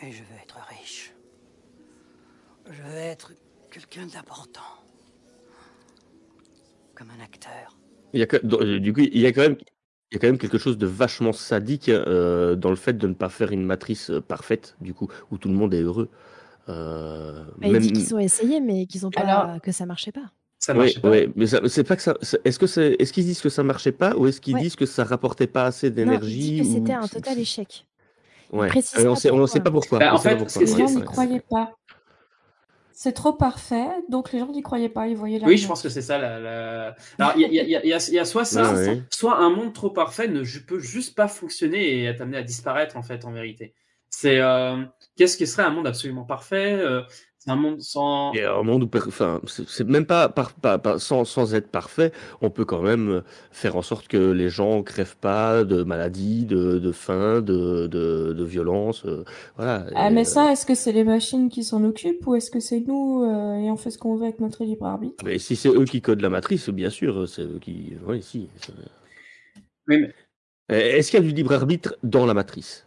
Et 0.00 0.12
je 0.12 0.22
veux 0.24 0.36
être 0.42 0.58
riche. 0.78 1.14
Je 2.66 2.82
veux 2.82 2.96
être 2.96 3.32
quelqu'un 3.70 4.04
d'important. 4.04 4.84
Comme 6.94 7.08
un 7.08 7.20
acteur. 7.20 7.79
Il 8.12 8.20
y 8.20 8.22
a 8.22 8.26
que- 8.26 8.38
euh, 8.44 8.78
du 8.80 8.92
coup, 8.92 9.00
il 9.00 9.18
y 9.18 9.26
a 9.26 9.32
quand 9.32 9.42
même, 9.42 9.56
il 10.10 10.14
y 10.14 10.16
a 10.16 10.18
quand 10.20 10.26
même 10.26 10.38
quelque 10.38 10.58
chose 10.58 10.78
de 10.78 10.86
vachement 10.86 11.32
sadique 11.32 11.88
euh, 11.88 12.54
dans 12.56 12.70
le 12.70 12.76
fait 12.76 12.94
de 12.94 13.06
ne 13.06 13.14
pas 13.14 13.28
faire 13.28 13.52
une 13.52 13.64
matrice 13.64 14.10
euh, 14.10 14.20
parfaite, 14.20 14.76
du 14.80 14.94
coup, 14.94 15.08
où 15.30 15.38
tout 15.38 15.48
le 15.48 15.54
monde 15.54 15.72
est 15.74 15.82
heureux. 15.82 16.08
Euh, 16.68 17.42
Bah, 17.58 17.66
il 17.66 17.72
même- 17.72 17.82
dit 17.82 17.92
qu'ils 17.92 18.14
ont 18.14 18.18
essayé, 18.18 18.60
mais 18.60 18.86
qu'ils 18.86 19.06
ont 19.06 19.10
pas, 19.10 19.22
Alors- 19.22 19.60
que 19.60 19.72
ça 19.72 19.86
marchait 19.86 20.12
pas. 20.12 20.30
Ça 20.58 20.72
Oui, 20.72 20.78
marchait 20.78 21.00
pas. 21.00 21.10
oui, 21.10 21.32
mais 21.36 21.46
c'est 21.46 21.84
pas 21.84 21.96
que 21.96 22.02
ça. 22.02 22.14
Est-ce 22.44 22.58
que 22.58 22.66
c'est, 22.66 22.96
est-ce 22.98 23.12
qu'ils 23.14 23.24
disent 23.24 23.40
que 23.40 23.48
ça 23.48 23.62
marchait 23.62 23.92
pas 23.92 24.14
ou 24.16 24.26
est-ce 24.26 24.40
qu'ils 24.42 24.54
Ouais. 24.54 24.60
disent 24.60 24.76
que 24.76 24.84
ça 24.86 25.04
rapportait 25.04 25.46
pas 25.46 25.64
assez 25.64 25.90
d'énergie 25.90 26.60
ou- 26.62 26.74
c'était 26.74 26.92
un 26.92 27.08
total 27.08 27.38
échec. 27.38 27.86
Ouais. 28.52 28.66
Euh, 28.68 29.04
on 29.06 29.14
pas 29.14 29.46
sait, 29.46 29.60
pas 29.60 29.70
pourquoi. 29.70 29.98
Bah, 30.00 30.10
on 30.12 30.16
en 30.16 30.18
fait, 30.18 30.30
pourquoi, 30.36 30.48
ce 30.48 30.58
Les 30.58 30.64
qui- 30.66 30.72
ouais, 30.72 30.78
gens 30.80 30.88
ce 30.88 30.94
n'y 30.96 31.04
croyaient 31.04 31.42
pas. 31.48 31.72
C'est 33.02 33.14
trop 33.14 33.32
parfait, 33.32 33.88
donc 34.10 34.30
les 34.30 34.40
gens 34.40 34.52
n'y 34.52 34.60
croyaient 34.60 34.90
pas, 34.90 35.06
ils 35.08 35.16
voyaient 35.16 35.38
la 35.38 35.46
Oui, 35.46 35.56
je 35.56 35.66
pense 35.66 35.80
que 35.80 35.88
c'est 35.88 36.02
ça. 36.02 36.18
La, 36.18 36.38
la- 36.38 36.96
Alors, 37.18 37.32
il 37.34 37.50
y 37.50 37.58
a, 37.58 37.62
y, 37.80 37.88
y 37.88 38.18
y 38.20 38.26
soit 38.26 38.44
ça, 38.44 38.74
Ouais, 38.74 38.88
ouais. 38.88 39.02
soit 39.08 39.38
un 39.38 39.48
monde 39.48 39.72
trop 39.72 39.88
parfait 39.88 40.28
ne 40.28 40.42
peut 40.66 40.80
juste 40.80 41.14
pas 41.14 41.26
fonctionner 41.26 42.04
et 42.06 42.14
t'amener 42.14 42.36
à 42.36 42.42
disparaître, 42.42 42.98
en 42.98 43.02
fait, 43.02 43.24
en 43.24 43.32
vérité. 43.32 43.72
C'est 44.10 44.38
euh, 44.40 44.84
qu'est-ce 45.16 45.38
qui 45.38 45.46
serait 45.46 45.62
un 45.62 45.70
monde 45.70 45.86
absolument 45.86 46.24
parfait 46.24 46.74
euh, 46.74 47.00
C'est 47.40 47.50
un 47.50 47.56
monde 47.56 47.80
sans. 47.80 48.32
Et 48.34 48.44
un 48.44 48.62
monde 48.62 48.84
où, 48.84 48.90
enfin, 49.08 49.40
c'est 49.46 49.88
même 49.88 50.06
pas, 50.06 50.28
par, 50.28 50.52
pas- 50.52 50.78
pas- 50.78 51.00
sans, 51.00 51.24
sans 51.24 51.54
être 51.54 51.68
parfait, 51.68 52.12
on 52.42 52.48
peut 52.50 52.64
quand 52.64 52.80
même 52.80 53.22
faire 53.50 53.74
en 53.74 53.82
sorte 53.82 54.06
que 54.06 54.18
les 54.30 54.48
gens 54.48 54.84
crèvent 54.84 55.16
pas 55.16 55.64
de 55.64 55.82
maladies, 55.82 56.44
de, 56.44 56.78
de 56.78 56.92
faim, 56.92 57.40
de, 57.40 57.88
de, 57.88 58.32
de 58.32 58.44
violence, 58.44 59.04
euh, 59.04 59.24
voilà. 59.56 59.86
Ah, 59.94 60.10
Et, 60.10 60.14
mais 60.14 60.22
euh, 60.22 60.24
ça, 60.24 60.50
est-ce 60.52 60.66
que 60.66 60.74
c'est 60.74 60.90
les 60.92 61.04
machines 61.04 61.48
qui 61.48 61.62
s'en 61.62 61.84
occupent 61.84 62.26
ou 62.26 62.34
est-ce 62.34 62.50
que 62.50 62.58
c'est 62.60 62.80
nous 62.80 63.22
euh, 63.22 63.54
et 63.56 63.70
on 63.70 63.76
fait 63.76 63.90
ce 63.92 63.98
qu'on 63.98 64.16
veut 64.16 64.24
avec 64.24 64.40
notre 64.40 64.64
libre 64.64 64.86
arbitre? 64.86 65.24
Mais 65.24 65.38
si 65.38 65.56
c'est 65.56 65.68
eux 65.68 65.84
qui 65.84 66.02
codent 66.02 66.20
la 66.20 66.28
matrice, 66.30 66.68
bien 66.70 66.90
sûr, 66.90 67.28
c'est 67.28 67.42
eux 67.42 67.58
qui, 67.60 67.94
oui, 68.06 68.22
si. 68.22 68.48
Oui, 69.88 69.98
mais- 69.98 70.14
Est-ce 70.70 71.10
qu'il 71.10 71.20
y 71.20 71.22
a 71.22 71.26
du 71.28 71.34
libre 71.34 71.52
arbitre 71.52 71.98
dans 72.02 72.24
la 72.24 72.32
matrice? 72.32 72.86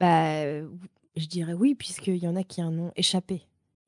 Bah, 0.00 0.62
je 1.16 1.26
dirais 1.26 1.52
oui, 1.54 1.74
puisqu'il 1.74 2.16
y 2.18 2.28
en 2.28 2.36
a 2.36 2.42
qui 2.44 2.62
en 2.62 2.76
ont 2.78 2.92
échappé. 2.96 3.42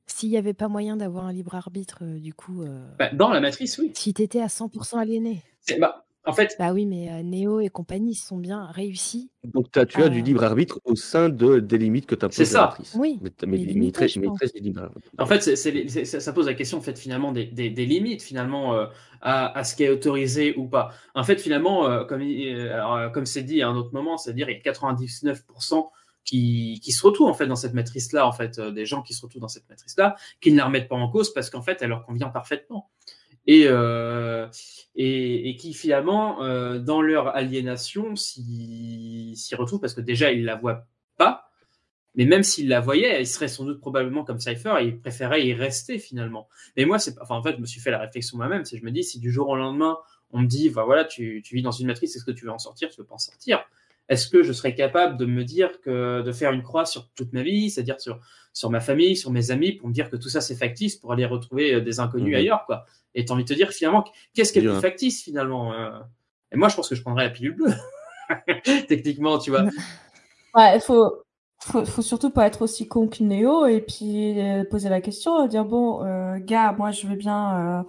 S'il 0.07 0.29
n'y 0.29 0.37
avait 0.37 0.53
pas 0.55 0.67
moyen 0.67 0.97
d'avoir 0.97 1.25
un 1.25 1.31
libre 1.33 1.53
arbitre, 1.55 1.99
euh, 2.01 2.19
du 2.19 2.33
coup, 2.33 2.63
euh, 2.63 2.83
Bah, 2.97 3.09
dans 3.13 3.29
la 3.29 3.39
matrice, 3.39 3.77
oui. 3.77 3.91
si 3.93 4.13
t'étais 4.13 4.41
à 4.41 4.47
100% 4.47 4.97
aliéné. 4.97 5.43
C'est- 5.61 5.77
Bah, 5.77 6.03
en 6.25 6.33
fait, 6.33 6.55
Bah 6.57 6.73
oui, 6.73 6.87
mais 6.87 7.11
euh, 7.11 7.21
Neo 7.23 7.59
et 7.59 7.69
compagnie, 7.69 8.11
ils 8.11 8.15
sont 8.15 8.37
bien 8.37 8.65
réussis. 8.65 9.29
Donc 9.43 9.71
t'as- 9.71 9.85
tu 9.85 10.01
as 10.01 10.09
du 10.09 10.19
Ah. 10.19 10.23
libre 10.23 10.43
arbitre 10.43 10.79
au 10.83 10.95
sein 10.95 11.29
de, 11.29 11.59
des 11.59 11.77
limites 11.77 12.07
que 12.07 12.15
C'est 12.15 12.19
t'impose 12.21 12.39
la 12.39 12.45
ça. 12.45 12.61
matrice. 12.61 12.95
Oui, 12.97 13.19
mais, 13.21 13.29
mais 13.29 13.47
mais, 13.47 13.57
mais 13.59 13.63
limité, 13.65 13.91
très, 13.91 14.07
je 14.07 14.19
mais 14.19 14.27
pense. 14.27 14.39
très 14.39 14.59
libre 14.59 14.81
arbitre. 14.83 15.09
En 15.19 15.25
fait, 15.27 15.41
c'est- 15.43 15.55
c'est 15.55 15.71
les- 15.71 15.87
c'est- 15.89 16.05
ça 16.05 16.19
ça 16.19 16.33
pose 16.33 16.47
la 16.47 16.55
question 16.55 16.79
en 16.79 16.81
fait 16.81 16.97
finalement 16.97 17.31
des, 17.31 17.45
des- 17.45 17.69
des 17.69 17.85
limites 17.85 18.21
finalement 18.23 18.73
euh, 18.73 18.87
à, 19.21 19.57
à 19.57 19.63
ce 19.63 19.75
qui 19.75 19.83
est 19.83 19.89
autorisé 19.89 20.55
ou 20.57 20.67
pas. 20.67 20.91
En 21.15 21.23
fait, 21.23 21.39
finalement, 21.39 21.87
euh, 21.87 22.03
comme 22.03 22.21
il- 22.21 22.47
euh, 22.55 22.73
alors, 22.73 22.95
euh, 22.95 23.09
comme 23.09 23.25
c'est 23.27 23.43
dit 23.43 23.61
à 23.61 23.69
un 23.69 23.75
autre 23.75 23.93
moment, 23.93 24.17
c'est-à-dire 24.17 24.49
il 24.49 24.53
y 24.53 24.59
a 24.59 24.61
99% 24.61 25.91
qui, 26.29 26.91
se 26.91 27.05
retrouvent 27.05 27.29
en 27.29 27.33
fait 27.33 27.47
dans 27.47 27.55
cette 27.55 27.73
matrice-là, 27.73 28.27
en 28.27 28.31
fait, 28.31 28.59
euh, 28.59 28.71
des 28.71 28.85
gens 28.85 29.01
qui 29.01 29.13
se 29.13 29.21
retrouvent 29.21 29.41
dans 29.41 29.47
cette 29.47 29.67
matrice-là, 29.69 30.15
qui 30.41 30.51
ne 30.51 30.57
la 30.57 30.65
remettent 30.65 30.87
pas 30.87 30.95
en 30.95 31.09
cause 31.09 31.33
parce 31.33 31.49
qu'en 31.49 31.61
fait, 31.61 31.81
elle 31.81 31.89
leur 31.89 32.05
convient 32.05 32.29
parfaitement. 32.29 32.89
Et, 33.47 33.63
euh, 33.65 34.47
et, 34.95 35.49
et 35.49 35.55
qui 35.55 35.73
finalement, 35.73 36.43
euh, 36.43 36.77
dans 36.77 37.01
leur 37.01 37.35
aliénation, 37.35 38.15
s'y 38.15 39.33
retrouvent 39.53 39.79
parce 39.79 39.95
que 39.95 40.01
déjà, 40.01 40.31
ils 40.31 40.45
la 40.45 40.55
voient 40.55 40.85
pas, 41.17 41.49
mais 42.15 42.25
même 42.25 42.43
s'il 42.43 42.67
la 42.67 42.79
voyait, 42.79 43.21
il 43.21 43.27
serait 43.27 43.47
sans 43.47 43.65
doute 43.65 43.79
probablement 43.79 44.23
comme 44.23 44.39
Cypher 44.39 44.75
et 44.81 44.85
il 44.85 44.99
préférait 44.99 45.45
y 45.45 45.53
rester 45.53 45.97
finalement. 45.97 46.47
Mais 46.77 46.85
moi, 46.85 46.99
c'est 46.99 47.19
enfin, 47.21 47.35
en 47.35 47.43
fait, 47.43 47.55
je 47.55 47.61
me 47.61 47.65
suis 47.65 47.81
fait 47.81 47.91
la 47.91 47.99
réflexion 47.99 48.37
moi-même, 48.37 48.65
c'est 48.65 48.77
je 48.77 48.85
me 48.85 48.91
dis, 48.91 49.03
si 49.03 49.19
du 49.19 49.31
jour 49.31 49.49
au 49.49 49.55
lendemain, 49.55 49.97
on 50.31 50.41
me 50.41 50.47
dit, 50.47 50.69
bah 50.69 50.83
voilà, 50.83 51.05
tu, 51.05 51.41
tu 51.43 51.55
vis 51.55 51.63
dans 51.63 51.71
une 51.71 51.87
matrice, 51.87 52.15
est-ce 52.15 52.25
que 52.25 52.31
tu 52.31 52.45
veux 52.45 52.51
en 52.51 52.59
sortir, 52.59 52.89
tu 52.89 53.01
veux 53.01 53.07
pas 53.07 53.15
en 53.15 53.19
sortir? 53.19 53.65
Est-ce 54.09 54.27
que 54.27 54.43
je 54.43 54.51
serais 54.51 54.75
capable 54.75 55.17
de 55.17 55.25
me 55.25 55.43
dire 55.43 55.79
que 55.81 56.21
de 56.21 56.31
faire 56.31 56.51
une 56.51 56.63
croix 56.63 56.85
sur 56.85 57.09
toute 57.15 57.31
ma 57.33 57.43
vie, 57.43 57.69
c'est-à-dire 57.69 57.99
sur 58.01 58.19
sur 58.51 58.69
ma 58.71 58.79
famille, 58.79 59.15
sur 59.15 59.31
mes 59.31 59.51
amis, 59.51 59.73
pour 59.73 59.87
me 59.87 59.93
dire 59.93 60.09
que 60.09 60.15
tout 60.17 60.27
ça 60.29 60.41
c'est 60.41 60.55
factice, 60.55 60.95
pour 60.97 61.13
aller 61.13 61.25
retrouver 61.25 61.75
euh, 61.75 61.81
des 61.81 61.99
inconnus 61.99 62.29
Mhm. 62.33 62.39
ailleurs, 62.39 62.65
quoi? 62.65 62.85
Et 63.15 63.23
t'as 63.23 63.33
envie 63.35 63.43
de 63.43 63.49
te 63.49 63.53
dire 63.53 63.69
finalement, 63.71 64.03
qu'est-ce 64.33 64.51
qui 64.51 64.59
est 64.59 64.63
plus 64.63 64.81
factice 64.81 65.23
finalement 65.23 65.73
euh? 65.73 65.91
Et 66.51 66.57
moi, 66.57 66.67
je 66.67 66.75
pense 66.75 66.89
que 66.89 66.95
je 66.95 67.01
prendrais 67.03 67.25
la 67.25 67.29
pilule 67.29 67.55
bleue, 67.55 67.73
techniquement, 68.87 69.37
tu 69.37 69.51
vois. 69.51 69.65
Ouais, 70.55 70.75
il 70.77 70.81
faut, 70.81 71.23
faut, 71.61 71.85
faut 71.85 72.01
surtout 72.01 72.31
pas 72.31 72.47
être 72.47 72.63
aussi 72.63 72.87
con 72.87 73.07
que 73.07 73.23
Néo 73.23 73.67
et 73.67 73.81
puis 73.81 74.39
euh, 74.41 74.63
poser 74.67 74.89
la 74.89 74.99
question, 74.99 75.45
dire 75.45 75.63
bon, 75.63 76.03
euh, 76.03 76.37
gars, 76.39 76.71
moi 76.75 76.89
je 76.89 77.05
veux 77.05 77.15
bien 77.15 77.81
euh, 77.81 77.83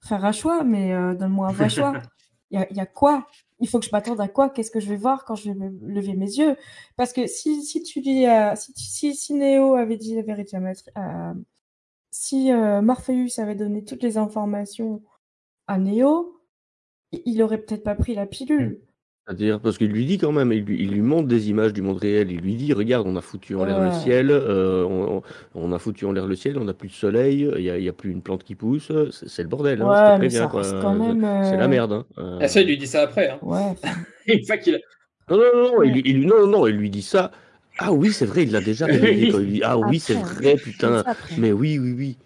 faire 0.00 0.24
un 0.24 0.30
choix, 0.30 0.62
mais 0.62 0.92
euh, 0.94 1.14
donne-moi 1.14 1.48
un 1.48 1.52
vrai 1.52 1.68
choix. 1.68 1.92
Il 2.50 2.60
y 2.60 2.62
a, 2.62 2.66
il 2.70 2.76
y 2.76 2.80
a 2.80 2.86
quoi? 2.86 3.26
Il 3.60 3.68
faut 3.68 3.78
que 3.80 3.86
je 3.86 3.90
m'attende 3.92 4.20
à 4.20 4.28
quoi? 4.28 4.50
Qu'est-ce 4.50 4.70
que 4.70 4.80
je 4.80 4.88
vais 4.88 4.96
voir 4.96 5.24
quand 5.24 5.36
je 5.36 5.50
vais 5.50 5.54
me 5.54 5.70
lever 5.88 6.14
mes 6.14 6.26
yeux? 6.38 6.56
Parce 6.96 7.12
que 7.12 7.26
si, 7.26 7.62
si 7.64 7.82
tu 7.82 8.00
dis, 8.00 8.26
euh, 8.26 8.54
si, 8.56 8.72
si, 8.76 9.14
si 9.14 9.34
Néo 9.34 9.74
avait 9.74 9.96
dit 9.96 10.14
la 10.16 10.22
vérité 10.22 10.56
à 10.56 10.60
à- 10.96 11.34
si 12.10 12.52
euh, 12.52 12.82
Morpheus 12.82 13.38
avait 13.40 13.54
donné 13.56 13.84
toutes 13.84 14.02
les 14.02 14.18
informations 14.18 15.02
à 15.68 15.78
Néo, 15.78 16.40
il- 17.12 17.22
il 17.26 17.42
aurait 17.42 17.58
peut-être 17.62 17.84
pas 17.84 17.94
pris 17.96 18.14
la 18.16 18.26
pilule. 18.26 18.82
C'est-à-dire, 19.26 19.58
parce 19.58 19.78
qu'il 19.78 19.90
lui 19.90 20.04
dit 20.04 20.18
quand 20.18 20.32
même, 20.32 20.52
il 20.52 20.64
lui, 20.64 20.82
il 20.82 20.90
lui 20.90 21.00
montre 21.00 21.28
des 21.28 21.48
images 21.48 21.72
du 21.72 21.80
monde 21.80 21.96
réel, 21.96 22.30
il 22.30 22.40
lui 22.40 22.56
dit, 22.56 22.74
regarde, 22.74 23.06
on 23.06 23.16
a 23.16 23.22
foutu 23.22 23.54
en 23.54 23.64
l'air 23.64 23.80
le 23.80 23.88
Ouais. 23.88 23.94
ciel, 23.94 24.28
euh, 24.30 24.84
on, 25.54 25.72
a 25.72 25.78
foutu 25.78 26.04
en 26.04 26.12
l'air 26.12 26.26
le 26.26 26.36
ciel, 26.36 26.58
on 26.58 26.64
n'a 26.64 26.74
plus 26.74 26.88
de 26.88 26.92
soleil, 26.92 27.48
il 27.56 27.62
n'y 27.62 27.70
a, 27.70 27.78
il 27.78 27.84
y 27.84 27.88
a 27.88 27.94
plus 27.94 28.10
une 28.10 28.20
plante 28.20 28.44
qui 28.44 28.54
pousse, 28.54 28.92
c'est 29.12 29.26
c'est 29.28 29.42
le 29.42 29.48
bordel, 29.48 29.80
hein, 29.80 29.88
Ouais, 29.88 29.96
je 29.96 30.00
te 30.02 30.10
mais 30.10 30.18
préviens, 30.18 30.40
ça 30.42 30.46
quoi. 30.48 30.60
reste 30.60 30.74
quand 30.82 30.94
même, 30.94 31.20
C'est 31.44 31.56
la 31.56 31.64
euh, 31.64 31.68
merde. 31.68 31.92
Hein. 31.92 32.04
Euh, 32.18 32.38
Ah, 32.42 32.48
ça, 32.48 32.60
il 32.60 32.66
lui 32.66 32.76
dit 32.76 32.86
ça 32.86 33.00
après. 33.02 33.30
Hein. 33.30 33.38
Ouais. 33.40 33.60
enfin, 33.62 33.88
Une 34.26 34.44
fois 34.44 34.58
qu'il 34.58 34.74
a- 34.74 34.78
Non, 35.30 35.38
non, 35.38 35.44
non, 35.54 35.62
non, 35.72 35.78
Ouais. 35.78 35.88
il, 35.88 35.92
lui- 35.94 36.02
il 36.04 36.16
lui- 36.18 36.26
non, 36.26 36.40
non, 36.40 36.46
non, 36.46 36.66
il 36.66 36.76
lui 36.76 36.90
dit 36.90 37.00
ça. 37.02 37.30
Ah 37.78 37.94
oui, 37.94 38.12
c'est 38.12 38.26
vrai, 38.26 38.42
il 38.42 38.52
l'a 38.52 38.60
déjà 38.60 38.84
réveillé 38.86 39.30
quand 39.32 39.38
il 39.38 39.44
lui 39.46 39.52
dit, 39.54 39.62
ah 39.64 39.78
oui, 39.78 40.00
c'est 40.00 40.16
Après, 40.18 40.32
hein. 40.32 40.34
vrai, 40.34 40.56
putain, 40.56 41.02
après. 41.06 41.34
mais 41.38 41.50
oui, 41.52 41.78
oui, 41.78 41.92
oui. 41.96 42.18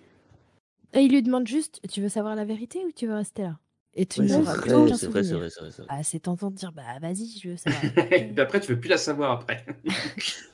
Et 0.95 1.01
il 1.01 1.13
lui 1.13 1.23
demande 1.23 1.47
juste, 1.47 1.81
tu 1.91 2.01
veux 2.01 2.09
savoir 2.09 2.35
la 2.35 2.45
vérité 2.45 2.81
ou 2.85 2.91
tu 2.93 3.07
veux 3.07 3.15
rester 3.15 3.43
là? 3.43 3.59
Et 3.99 4.07
tu 4.07 4.23
Ouais, 4.23 4.29
c'est 4.29 4.41
n'auras 4.41 4.57
vrai, 4.57 4.59
plus 4.59 4.75
aucun 4.75 4.97
c'est 4.97 5.07
vrai, 5.09 5.25
c'est 5.25 5.35
souvenir. 5.35 5.37
vrai, 5.37 5.51
c'est 5.51 5.61
vrai, 5.61 5.71
c'est 5.73 5.83
vrai. 5.83 5.91
Ah, 5.91 6.03
c'est 6.05 6.21
tentant 6.21 6.51
de 6.51 6.57
dire, 6.57 6.73
bah 6.73 6.99
vas-y, 7.01 7.29
je 7.39 7.51
veux 7.51 7.57
savoir. 7.59 7.85
la 7.87 7.93
Et 8.17 8.33
puis 8.33 8.41
après, 8.41 8.61
tu 8.61 8.73
veux 8.73 8.81
plus 8.81 8.89
la 8.91 8.99
savoir 8.99 9.33
après. 9.33 9.65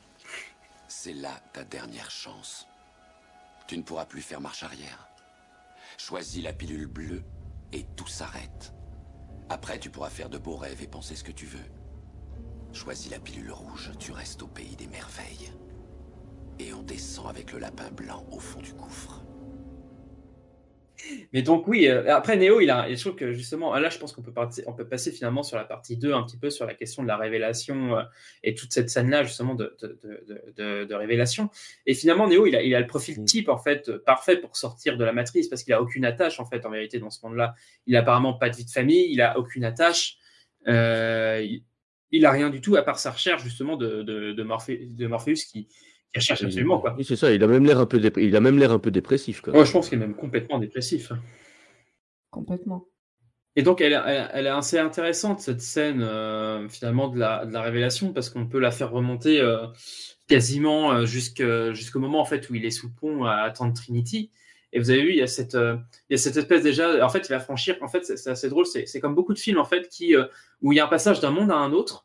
C'est 0.88 1.12
là 1.12 1.40
ta 1.52 1.64
dernière 1.64 2.10
chance. 2.10 2.66
Tu 3.66 3.76
ne 3.78 3.82
pourras 3.82 4.06
plus 4.06 4.22
faire 4.22 4.40
marche 4.40 4.62
arrière. 4.62 5.08
Choisis 5.98 6.42
la 6.44 6.52
pilule 6.52 6.86
bleue 6.86 7.24
et 7.72 7.84
tout 7.96 8.06
s'arrête. 8.06 8.74
Après, 9.50 9.78
tu 9.80 9.90
pourras 9.90 10.10
faire 10.10 10.30
de 10.30 10.38
beaux 10.38 10.56
rêves 10.56 10.82
et 10.82 10.88
penser 10.88 11.16
ce 11.16 11.24
que 11.24 11.32
tu 11.32 11.46
veux. 11.46 11.66
Choisis 12.72 13.10
la 13.10 13.20
pilule 13.20 13.52
rouge, 13.52 13.92
tu 13.98 14.12
restes 14.12 14.42
au 14.42 14.48
pays 14.48 14.76
des 14.76 14.86
merveilles. 14.88 15.52
Et 16.58 16.72
on 16.74 16.82
descend 16.82 17.28
avec 17.28 17.52
le 17.52 17.58
lapin 17.58 17.90
blanc 17.90 18.26
au 18.30 18.38
fond 18.40 18.60
du 18.60 18.72
gouffre. 18.74 19.23
Mais 21.32 21.42
donc 21.42 21.66
oui, 21.68 21.86
euh, 21.88 22.14
après 22.14 22.36
Neo, 22.36 22.60
il 22.60 22.70
a, 22.70 22.92
je 22.92 23.00
trouve 23.00 23.14
que 23.16 23.32
justement, 23.32 23.74
là 23.74 23.88
je 23.90 23.98
pense 23.98 24.12
qu'on 24.12 24.22
peut, 24.22 24.32
partir- 24.32 24.64
on 24.66 24.72
peut 24.72 24.86
passer 24.86 25.12
finalement 25.12 25.42
sur 25.42 25.56
la 25.56 25.64
partie 25.64 25.96
2, 25.96 26.12
un 26.12 26.22
petit 26.22 26.36
peu 26.38 26.50
sur 26.50 26.66
la 26.66 26.74
question 26.74 27.02
de 27.02 27.08
la 27.08 27.16
révélation 27.16 27.96
euh, 27.98 28.02
et 28.42 28.54
toute 28.54 28.72
cette 28.72 28.90
scène-là 28.90 29.22
justement 29.24 29.54
de, 29.54 29.76
de, 29.82 29.98
de, 30.02 30.52
de, 30.56 30.84
de 30.84 30.94
révélation. 30.94 31.50
Et 31.86 31.94
finalement, 31.94 32.28
Neo, 32.28 32.46
il 32.46 32.56
a, 32.56 32.62
il 32.62 32.74
a 32.74 32.80
le 32.80 32.86
profil 32.86 33.24
type 33.24 33.48
en 33.48 33.58
fait 33.58 33.88
euh, 33.88 34.02
parfait 34.04 34.36
pour 34.36 34.56
sortir 34.56 34.96
de 34.96 35.04
la 35.04 35.12
matrice 35.12 35.48
parce 35.48 35.62
qu'il 35.64 35.72
a 35.74 35.82
aucune 35.82 36.04
attache 36.04 36.40
en 36.40 36.46
fait 36.46 36.64
en 36.66 36.70
vérité 36.70 36.98
dans 36.98 37.10
ce 37.10 37.24
monde-là. 37.26 37.54
Il 37.86 37.96
a 37.96 38.00
apparemment 38.00 38.34
pas 38.34 38.50
de 38.50 38.56
vie 38.56 38.64
de 38.64 38.70
famille, 38.70 39.06
il 39.10 39.20
a 39.20 39.38
aucune 39.38 39.64
attache, 39.64 40.18
euh, 40.68 41.42
il, 41.44 41.64
il 42.10 42.26
a 42.26 42.30
rien 42.30 42.50
du 42.50 42.60
tout 42.60 42.76
à 42.76 42.82
part 42.82 42.98
sa 42.98 43.10
recherche 43.10 43.42
justement 43.42 43.76
de, 43.76 44.02
de, 44.02 44.32
de, 44.32 44.42
Morphée- 44.44 44.86
de 44.88 45.06
Morpheus 45.06 45.44
qui, 45.50 45.68
absolument 46.16 46.78
quoi. 46.78 46.94
Oui, 46.96 47.04
c'est 47.04 47.16
ça. 47.16 47.32
Il 47.32 47.42
a 47.42 47.46
même 47.46 47.64
l'air 47.64 47.80
un 47.80 47.86
peu, 47.86 47.98
dép- 47.98 48.20
il 48.20 48.34
a 48.36 48.40
même 48.40 48.58
l'air 48.58 48.72
un 48.72 48.78
peu 48.78 48.90
dépressif. 48.90 49.40
Quoi. 49.40 49.64
Je 49.64 49.72
pense 49.72 49.88
qu'il 49.88 49.98
est 49.98 50.00
même 50.00 50.14
complètement 50.14 50.58
dépressif. 50.58 51.12
Complètement. 52.30 52.86
Et 53.56 53.62
donc, 53.62 53.80
elle, 53.80 53.92
elle, 53.92 54.28
elle 54.32 54.46
est 54.46 54.50
assez 54.50 54.78
intéressante, 54.78 55.40
cette 55.40 55.60
scène, 55.60 56.02
euh, 56.02 56.68
finalement, 56.68 57.06
de 57.06 57.20
la, 57.20 57.46
de 57.46 57.52
la 57.52 57.62
révélation, 57.62 58.12
parce 58.12 58.28
qu'on 58.28 58.46
peut 58.46 58.58
la 58.58 58.72
faire 58.72 58.90
remonter 58.90 59.40
euh, 59.40 59.66
quasiment 60.26 60.92
euh, 60.92 61.06
jusqu'au 61.06 62.00
moment, 62.00 62.20
en 62.20 62.24
fait, 62.24 62.50
où 62.50 62.56
il 62.56 62.64
est 62.64 62.72
sous 62.72 62.88
le 62.88 62.92
pont 62.92 63.24
à 63.24 63.36
attendre 63.36 63.72
Trinity. 63.72 64.32
Et 64.72 64.80
vous 64.80 64.90
avez 64.90 65.02
vu, 65.02 65.10
il 65.10 65.18
y 65.18 65.22
a 65.22 65.28
cette, 65.28 65.54
euh, 65.54 65.76
il 66.10 66.14
y 66.14 66.16
a 66.16 66.18
cette 66.18 66.36
espèce 66.36 66.64
déjà, 66.64 67.06
en 67.06 67.08
fait, 67.08 67.28
il 67.28 67.28
va 67.28 67.38
franchir, 67.38 67.76
en 67.80 67.86
fait, 67.86 68.04
c'est 68.04 68.28
assez 68.28 68.48
drôle, 68.48 68.66
c'est 68.66 68.86
c'est 68.86 68.98
comme 68.98 69.14
beaucoup 69.14 69.34
de 69.34 69.38
films, 69.38 69.58
en 69.58 69.64
fait, 69.64 69.88
qui, 69.88 70.16
euh, 70.16 70.24
où 70.60 70.72
il 70.72 70.76
y 70.76 70.80
a 70.80 70.86
un 70.86 70.88
passage 70.88 71.20
d'un 71.20 71.30
monde 71.30 71.52
à 71.52 71.56
un 71.56 71.72
autre. 71.72 72.03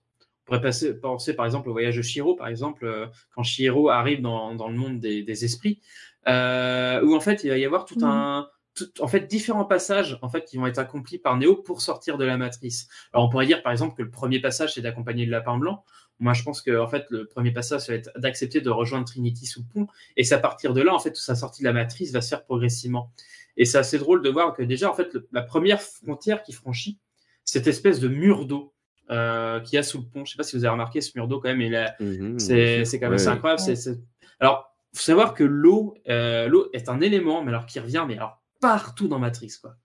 On 0.50 0.56
pourrait 0.56 0.62
passer, 0.62 1.00
penser, 1.00 1.36
par 1.36 1.46
exemple, 1.46 1.70
au 1.70 1.74
voyage 1.74 1.96
de 1.98 2.02
Shiro, 2.02 2.34
par 2.36 2.48
exemple, 2.48 2.84
euh, 2.86 3.06
quand 3.36 3.44
Shiro 3.44 3.90
arrive 3.90 4.22
dans, 4.22 4.56
dans 4.56 4.68
le 4.68 4.76
monde 4.76 5.00
des, 5.00 5.22
des 5.22 5.46
esprits, 5.46 5.80
euh, 6.28 7.04
où, 7.04 7.16
en 7.16 7.20
fait, 7.20 7.44
il 7.44 7.52
va 7.52 7.58
y 7.60 7.66
avoir 7.66 7.86
tout 7.86 8.00
un, 8.02 8.48
tout- 8.74 8.90
en 9.00 9.08
fait, 9.08 9.28
différents 9.28 9.66
passages 9.66 10.18
en 10.24 10.30
fait, 10.30 10.46
qui 10.46 10.58
vont 10.58 10.66
être 10.66 10.80
accomplis 10.80 11.20
par 11.20 11.38
Neo 11.38 11.56
pour 11.56 11.82
sortir 11.82 12.18
de 12.18 12.26
la 12.26 12.36
matrice. 12.38 12.88
Alors, 13.14 13.28
on 13.28 13.30
pourrait 13.30 13.46
dire, 13.46 13.62
par 13.62 13.72
exemple, 13.72 13.96
que 13.96 14.02
le 14.02 14.10
premier 14.10 14.40
passage, 14.40 14.74
c'est 14.74 14.82
d'accompagner 14.82 15.26
le 15.26 15.32
lapin 15.32 15.58
blanc. 15.58 15.84
Moi, 16.18 16.34
je 16.34 16.42
pense 16.44 16.62
que 16.64 16.78
en 16.80 16.88
fait, 16.88 17.06
le 17.12 17.28
premier 17.28 17.52
passage, 17.52 17.82
ça 17.82 17.92
va 17.92 17.98
être 18.00 18.10
d'accepter 18.18 18.60
de 18.60 18.70
rejoindre 18.72 19.06
Trinity 19.06 19.46
sous 19.46 19.64
pont. 19.64 19.88
Et 20.18 20.24
c'est 20.24 20.36
à 20.36 20.40
partir 20.40 20.74
de 20.74 20.82
là, 20.82 20.94
en 20.96 21.00
fait, 21.00 21.12
toute 21.12 21.18
sa 21.24 21.36
sortie 21.36 21.62
de 21.62 21.68
la 21.68 21.74
matrice 21.74 22.12
va 22.12 22.22
se 22.22 22.30
faire 22.30 22.44
progressivement. 22.44 23.12
Et 23.56 23.66
c'est 23.66 23.78
assez 23.78 24.00
drôle 24.00 24.24
de 24.24 24.30
voir 24.30 24.54
que 24.54 24.64
déjà, 24.64 24.90
en 24.90 24.96
fait, 24.96 25.14
le- 25.14 25.28
la 25.32 25.44
première 25.44 25.80
frontière 25.82 26.42
qu'il 26.44 26.56
franchit, 26.56 26.98
cette 27.46 27.68
espèce 27.68 28.00
de 28.00 28.08
mur 28.10 28.46
d'eau 28.46 28.74
euh, 29.12 29.60
qu'il 29.62 29.76
y 29.76 29.80
a 29.80 29.84
sous 29.84 30.00
le 30.00 30.06
pont. 30.06 30.26
Je 30.26 30.32
sais 30.32 30.38
pas 30.38 30.44
si 30.44 30.56
vous 30.56 30.66
avez 30.66 30.72
remarqué 30.72 31.02
ce 31.02 31.12
mur 31.16 31.28
d'eau 31.28 31.40
quand 31.40 31.50
même. 31.50 31.62
Il 31.62 31.76
a- 31.76 31.96
Mhm, 32.00 32.40
c'est 32.40 32.86
quand 33.00 33.06
même 33.08 33.12
Ouais, 33.14 33.18
c'est 33.18 33.28
ouais. 33.28 33.34
incroyable. 33.34 33.60
c'est- 33.60 34.00
Alors, 34.40 34.74
faut 34.94 35.02
savoir 35.02 35.34
que 35.34 35.44
l'eau, 35.44 35.96
euh, 36.10 36.48
l'eau 36.48 36.70
est 36.74 36.90
un 36.90 37.02
élément, 37.02 37.44
mais 37.44 37.50
alors 37.50 37.66
qui 37.66 37.80
revient, 37.80 38.06
mais 38.08 38.16
alors 38.18 38.42
partout 38.60 39.08
dans 39.08 39.20
Matrix, 39.20 39.54
quoi. 39.62 39.76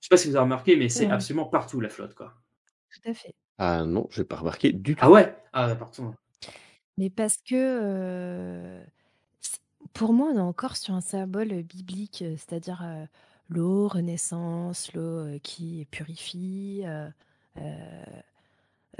Je 0.00 0.06
sais 0.06 0.10
pas 0.10 0.16
si 0.16 0.28
vous 0.28 0.36
avez 0.36 0.44
remarqué, 0.44 0.76
mais 0.76 0.88
c'est 0.88 1.06
Ouais. 1.06 1.12
absolument 1.12 1.46
partout 1.46 1.80
la 1.80 1.88
flotte, 1.88 2.14
quoi. 2.14 2.34
Tout 2.92 3.10
à 3.10 3.14
fait. 3.14 3.34
Ah 3.58 3.84
non, 3.84 4.06
j'ai 4.10 4.24
pas 4.24 4.36
remarqué 4.36 4.72
du 4.72 4.94
tout. 4.94 5.00
Ah 5.04 5.10
ouais? 5.10 5.36
Ah, 5.52 5.74
partout. 5.74 6.14
Mais 6.96 7.10
parce 7.10 7.36
que 7.38 7.54
euh, 7.54 8.82
pour 9.92 10.12
moi, 10.12 10.28
on 10.32 10.36
est 10.36 10.40
encore 10.40 10.76
sur 10.76 10.94
un 10.94 11.00
symbole 11.00 11.62
biblique, 11.62 12.22
euh, 12.22 12.36
c'est-à-dire 12.36 12.80
euh, 12.84 13.04
l'eau, 13.48 13.88
renaissance, 13.88 14.92
l'eau 14.94 15.00
euh, 15.00 15.38
qui 15.42 15.86
purifie. 15.90 16.82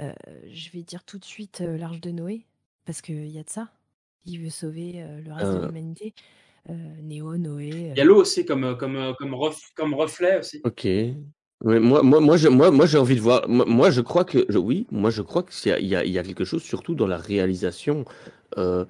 Euh, 0.01 0.11
je 0.51 0.69
vais 0.71 0.81
dire 0.83 1.03
tout 1.03 1.17
de 1.17 1.25
suite 1.25 1.61
euh, 1.61 1.77
l'arche 1.77 2.01
de 2.01 2.11
Noé, 2.11 2.45
parce 2.85 3.01
qu'il 3.01 3.27
y 3.27 3.39
a 3.39 3.43
de 3.43 3.49
ça. 3.49 3.69
Il 4.25 4.39
veut 4.39 4.49
sauver 4.49 4.93
euh, 4.97 5.21
le 5.21 5.33
reste 5.33 5.53
de 5.53 5.65
l'humanité. 5.65 6.13
Euh, 6.69 6.73
Néo, 7.01 7.37
Noé. 7.37 7.91
Il 7.93 7.97
y 7.97 8.01
a 8.01 8.03
l'eau 8.03 8.17
aussi 8.21 8.45
comme, 8.45 8.77
comme, 8.77 9.13
comme, 9.17 9.33
ref- 9.33 9.71
comme 9.75 9.93
reflet 9.93 10.39
aussi. 10.39 10.61
Ok. 10.63 10.87
Moi, 11.63 11.79
moi, 12.03 12.19
moi, 12.21 12.37
je- 12.37 12.47
moi, 12.47 12.69
moi, 12.71 12.85
j'ai 12.85 12.97
envie 12.97 13.15
de 13.15 13.21
voir. 13.21 13.47
Moi, 13.49 13.65
moi, 13.65 13.89
je 13.91 14.01
crois 14.01 14.23
que, 14.25 14.45
je- 14.49 14.57
oui, 14.57 14.85
moi, 14.91 15.09
je 15.09 15.21
crois 15.21 15.43
qu'il 15.43 15.71
y 15.71 15.73
a, 15.73 15.79
il 15.79 15.87
y 15.87 15.95
a- 15.95 16.05
il 16.05 16.11
y 16.11 16.19
a 16.19 16.23
quelque 16.23 16.45
chose, 16.45 16.61
surtout 16.63 16.95
dans 16.95 17.07
la 17.07 17.17
réalisation. 17.17 18.05
Euh, 18.57 18.85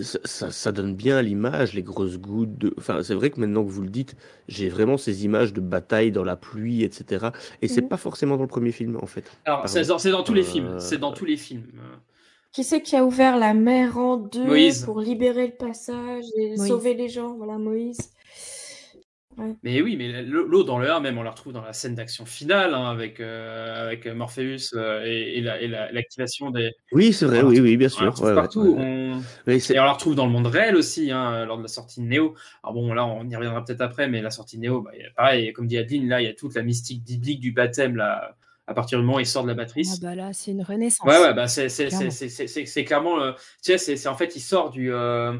ça, 0.00 0.72
donne 0.72 0.94
bien 0.94 1.16
à 1.16 1.22
l'image, 1.22 1.74
les 1.74 1.82
grosses 1.82 2.18
gouttes. 2.18 2.56
De... 2.58 2.74
Enfin, 2.78 3.02
c'est 3.02 3.14
vrai 3.14 3.30
que 3.30 3.40
maintenant 3.40 3.64
que 3.64 3.70
vous 3.70 3.82
le 3.82 3.88
dites, 3.90 4.16
j'ai 4.48 4.68
vraiment 4.68 4.96
ces 4.96 5.24
images 5.24 5.52
de 5.52 5.60
bataille 5.60 6.12
dans 6.12 6.24
la 6.24 6.36
pluie, 6.36 6.82
etc. 6.82 7.26
Et 7.62 7.68
c'est 7.68 7.82
Mhm. 7.82 7.88
pas 7.88 7.96
forcément 7.96 8.36
dans 8.36 8.42
le 8.42 8.48
premier 8.48 8.72
film, 8.72 8.98
en 9.02 9.06
fait. 9.06 9.24
Alors, 9.44 9.68
c'est 9.68 9.84
dans, 9.86 10.22
tous 10.22 10.34
les 10.34 10.42
Euh, 10.42 10.44
films. 10.44 10.76
C'est 10.78 10.98
dans 10.98 11.12
tous 11.12 11.24
les 11.24 11.36
films. 11.36 11.64
Qui 12.52 12.64
c'est 12.64 12.82
qui 12.82 12.96
a 12.96 13.04
ouvert 13.04 13.38
la 13.38 13.54
mer 13.54 13.96
en 13.96 14.16
deux 14.18 14.44
Moïse. 14.44 14.84
pour 14.84 15.00
libérer 15.00 15.46
le 15.46 15.54
passage 15.54 16.24
et 16.36 16.56
Moïse. 16.56 16.66
sauver 16.68 16.94
les 16.94 17.08
gens? 17.08 17.34
Voilà, 17.36 17.56
Moïse. 17.58 18.10
Ouais. 19.38 19.54
Mais 19.62 19.80
oui, 19.82 19.96
mais 19.96 20.22
l'eau 20.22 20.62
dans 20.62 20.78
le 20.78 20.90
1, 20.90 21.00
même, 21.00 21.16
on 21.18 21.22
la 21.22 21.30
retrouve 21.30 21.52
dans 21.52 21.62
la 21.62 21.72
scène 21.72 21.94
d'action 21.94 22.26
finale, 22.26 22.74
hein, 22.74 22.90
avec, 22.90 23.18
euh, 23.20 23.86
avec 23.86 24.06
Morpheus 24.06 24.74
euh, 24.74 25.02
et, 25.06 25.38
et 25.38 25.40
la- 25.40 25.60
et 25.60 25.68
la- 25.68 25.90
l'activation 25.90 26.50
des. 26.50 26.70
Oui, 26.92 27.12
c'est 27.12 27.24
vrai, 27.26 27.38
On 27.42 27.46
oui, 27.48 27.54
retrouve- 27.56 27.64
oui, 27.64 27.76
bien 27.76 27.88
on 27.88 27.90
la 27.90 27.96
sûr. 27.96 28.06
retrouve 28.06 28.24
ouais, 28.26 28.30
ouais, 28.32 28.36
partout. 28.36 28.60
ouais. 28.60 29.12
On... 29.46 29.50
Et 29.52 29.80
on 29.80 29.84
la 29.84 29.92
retrouve 29.92 30.14
dans 30.14 30.26
le 30.26 30.32
monde 30.32 30.46
réel 30.46 30.76
aussi, 30.76 31.10
hein, 31.10 31.44
lors 31.46 31.56
de 31.58 31.62
la 31.62 31.68
sortie 31.68 32.00
de 32.00 32.06
Neo. 32.06 32.34
Alors 32.62 32.74
bon, 32.74 32.92
là, 32.92 33.06
on 33.06 33.28
y 33.28 33.34
reviendra 33.36 33.64
peut-être 33.64 33.80
après, 33.80 34.08
mais 34.08 34.20
la 34.22 34.30
sortie 34.30 34.58
de 34.58 34.62
Neo, 34.66 34.82
bah, 34.82 34.90
pareil, 35.16 35.52
comme 35.52 35.66
dit 35.66 35.78
Adeline, 35.78 36.08
là, 36.08 36.20
il 36.20 36.24
y 36.26 36.30
a 36.30 36.34
toute 36.34 36.54
la 36.54 36.62
mystique 36.62 37.02
biblique 37.02 37.40
du 37.40 37.52
baptême, 37.52 37.96
là, 37.96 38.36
à 38.66 38.74
partir 38.74 38.98
du 38.98 39.04
moment 39.04 39.16
où 39.16 39.20
il 39.20 39.26
sort 39.26 39.42
de 39.42 39.48
la 39.48 39.54
Ah 39.54 39.56
matrice. 39.56 39.98
bah 40.00 40.14
là, 40.14 40.30
c'est 40.32 40.50
une 40.52 40.62
renaissance. 40.62 41.06
Ouais, 41.06 41.18
ouais, 41.18 41.34
bah 41.34 41.48
c'est 41.48 41.68
c'est- 41.68 41.84
c'est- 41.90 41.96
Clairement. 41.96 42.10
c'est- 42.10 42.28
c'est- 42.28 42.46
c'est- 42.46 42.66
c'est 42.66 42.84
clairement, 42.84 43.20
euh, 43.20 43.32
tu 43.32 43.38
sais, 43.72 43.78
c'est 43.78 43.96
c'est- 43.96 44.08
en 44.08 44.14
fait, 44.14 44.36
il 44.36 44.40
sort 44.40 44.70
du, 44.70 44.92
euh, 44.92 45.32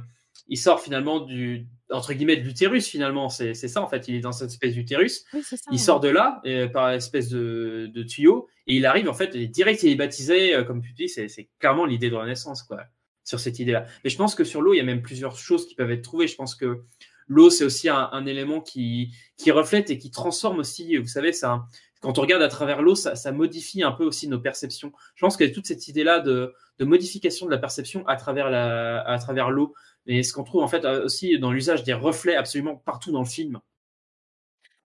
il 0.49 0.59
sort 0.59 0.81
finalement 0.81 1.21
du, 1.21 1.67
entre 1.91 2.13
guillemets, 2.13 2.37
de 2.37 2.43
l'utérus 2.43 2.87
finalement, 2.87 3.29
c'est 3.29 3.55
ça 3.55 3.83
en 3.83 3.89
fait, 3.89 4.09
il 4.09 4.15
est 4.17 4.21
dans 4.21 4.33
cette 4.33 4.51
espèce 4.51 4.75
d'utérus, 4.75 5.25
Oui, 5.33 5.43
il 5.71 5.79
sort 5.79 6.01
de 6.01 6.09
là 6.09 6.41
euh, 6.47 6.69
par 6.69 6.91
espèce 6.91 7.29
de, 7.29 7.91
de 7.93 8.03
tuyau 8.03 8.49
et 8.67 8.77
il 8.77 8.87
arrive 8.87 9.09
en 9.09 9.15
fait, 9.15 9.35
et 9.35 9.47
direct 9.47 9.83
il 9.83 9.93
est 9.93 9.97
baptisé, 9.97 10.55
euh, 10.55 10.65
comme 10.65 10.83
tu 10.83 10.93
dis, 10.93 11.09
c'est 11.09 11.49
clairement 11.59 11.85
l'idée 11.85 12.11
de 12.11 12.17
Renaissance 12.17 12.63
quoi, 12.63 12.83
sur 13.25 13.41
cette 13.41 13.59
idée-là. 13.59 13.87
Mais 14.05 14.11
je 14.11 14.17
pense 14.17 14.35
que 14.35 14.45
sur 14.45 14.63
l'eau, 14.63 14.75
il 14.75 14.79
y 14.79 14.81
a 14.81 14.85
même 14.85 15.03
plusieurs 15.03 15.37
choses 15.37 15.67
qui 15.67 15.75
peuvent 15.75 15.91
être 15.91 16.03
trouvées. 16.03 16.27
Je 16.27 16.37
pense 16.37 16.55
que 16.55 16.83
l'eau, 17.29 17.51
c'est 17.51 17.65
aussi 17.65 17.89
un, 17.89 18.09
un 18.13 18.27
élément 18.27 18.61
qui, 18.61 19.15
qui 19.37 19.51
reflète 19.51 19.91
et 19.91 19.99
qui 19.99 20.11
transforme 20.11 20.59
aussi, 20.59 20.97
vous 20.97 21.07
savez, 21.07 21.33
ça, 21.33 21.65
quand 22.03 22.19
on 22.19 22.23
regarde 22.23 22.43
à 22.43 22.49
travers 22.49 22.83
l'eau, 22.83 22.97
ça, 22.97 23.15
ça 23.15 23.31
modifie 23.31 23.83
un 23.83 23.93
peu 23.93 24.05
aussi 24.05 24.29
nos 24.29 24.41
perceptions. 24.41 24.93
Je 25.15 25.25
pense 25.25 25.37
qu'il 25.37 25.47
y 25.47 25.51
a 25.51 25.55
toute 25.55 25.67
cette 25.67 25.87
idée-là 25.87 26.19
de, 26.19 26.53
de 26.79 26.85
modification 26.85 27.47
de 27.47 27.51
la 27.53 27.59
perception 27.59 28.07
à 28.09 28.17
travers 28.17 28.51
la, 28.51 29.03
à 29.03 29.19
travers 29.19 29.51
l'eau. 29.51 29.73
Et 30.07 30.23
ce 30.23 30.33
qu'on 30.33 30.45
trouve 30.45 30.63
en 30.63 30.69
fait 30.69 30.85
euh, 30.85 31.05
aussi 31.05 31.39
dans 31.39 31.53
l'usage 31.53 31.85
des 31.85 31.95
reflets 31.95 32.35
absolument 32.35 32.77
partout 32.77 33.13
dans 33.13 33.21
le 33.21 33.29
film. 33.29 33.61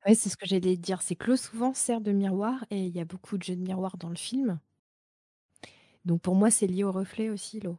Oui, 0.05 0.15
c'est 0.15 0.29
ce 0.29 0.37
que 0.37 0.45
j'allais 0.45 0.77
dire. 0.77 1.01
C'est 1.01 1.15
que 1.15 1.27
l'eau 1.27 1.35
souvent 1.37 1.73
sert 1.73 2.01
de 2.01 2.11
miroir 2.11 2.65
et 2.69 2.85
il 2.85 2.95
y 2.95 2.99
a 3.01 3.05
beaucoup 3.05 3.37
de 3.37 3.43
jeux 3.43 3.55
de 3.55 3.61
miroir 3.61 3.97
dans 3.97 4.09
le 4.09 4.15
film. 4.15 4.59
Donc 6.05 6.21
pour 6.21 6.35
moi, 6.35 6.49
c'est 6.49 6.67
lié 6.67 6.83
au 6.83 6.91
reflet 6.91 7.29
aussi, 7.29 7.59
l'eau. 7.59 7.77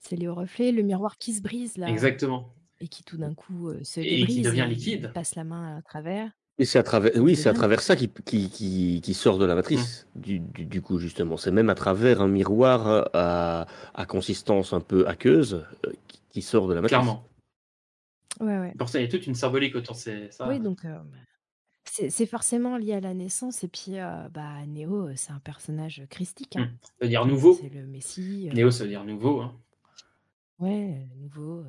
C'est 0.00 0.16
lié 0.16 0.26
au 0.26 0.34
reflet, 0.34 0.72
le 0.72 0.82
miroir 0.82 1.18
qui 1.18 1.32
se 1.34 1.42
brise 1.42 1.76
là. 1.76 1.88
Exactement. 1.88 2.52
Et 2.80 2.88
qui 2.88 3.04
tout 3.04 3.16
d'un 3.16 3.34
coup 3.34 3.68
euh, 3.68 3.84
se 3.84 4.00
Et 4.00 4.26
qui 4.26 4.40
débrise 4.40 4.42
devient 4.42 4.66
et 4.68 4.74
liquide. 4.74 5.12
passe 5.12 5.36
la 5.36 5.44
main 5.44 5.76
à 5.76 5.82
travers. 5.82 6.32
Et 6.58 6.64
c'est 6.64 6.78
à 6.78 6.82
travers, 6.82 7.12
oui, 7.16 7.34
c'est 7.34 7.48
à 7.48 7.54
travers 7.54 7.80
ça 7.80 7.96
qui, 7.96 8.08
qui, 8.10 8.50
qui, 8.50 9.00
qui 9.02 9.14
sort 9.14 9.38
de 9.38 9.46
la 9.46 9.54
matrice, 9.54 10.06
du, 10.14 10.38
du, 10.38 10.66
du 10.66 10.82
coup, 10.82 10.98
justement. 10.98 11.36
C'est 11.36 11.50
même 11.50 11.70
à 11.70 11.74
travers 11.74 12.20
un 12.20 12.28
miroir 12.28 12.86
euh, 12.86 13.02
à, 13.14 13.66
à 13.94 14.06
consistance 14.06 14.72
un 14.72 14.80
peu 14.80 15.08
aqueuse 15.08 15.64
euh, 15.86 15.92
qui, 16.08 16.20
qui 16.28 16.42
sort 16.42 16.68
de 16.68 16.74
la 16.74 16.82
matrice. 16.82 16.98
Clairement. 16.98 17.26
Ouais, 18.40 18.58
ouais. 18.58 18.74
Pour 18.78 18.88
ça, 18.88 18.98
il 19.00 19.02
y 19.02 19.06
a 19.06 19.10
toute 19.10 19.26
une 19.26 19.34
symbolique 19.34 19.74
autour 19.74 19.94
de 19.94 20.00
ces- 20.00 20.30
ça. 20.30 20.46
Oui, 20.46 20.60
donc 20.60 20.84
euh, 20.84 20.98
c'est 21.84 22.10
c'est 22.10 22.26
forcément 22.26 22.76
lié 22.76 22.94
à 22.94 23.00
la 23.00 23.14
naissance. 23.14 23.64
Et 23.64 23.68
puis, 23.68 23.98
euh, 23.98 24.28
bah, 24.30 24.64
Néo, 24.66 25.08
c'est 25.16 25.32
un 25.32 25.38
personnage 25.40 26.02
christique. 26.10 26.56
hein. 26.56 26.64
Hmm. 26.70 26.76
Ça 26.82 26.92
veut 27.00 27.08
dire 27.08 27.24
nouveau. 27.26 27.54
C'est 27.60 27.70
le 27.70 27.86
Messie. 27.86 28.48
euh, 28.50 28.54
Néo, 28.54 28.70
ça 28.70 28.84
veut 28.84 28.90
dire 28.90 29.04
nouveau. 29.04 29.40
Hein. 29.40 29.54
Ouais, 30.58 31.06
nouveau. 31.16 31.60
euh, 31.60 31.64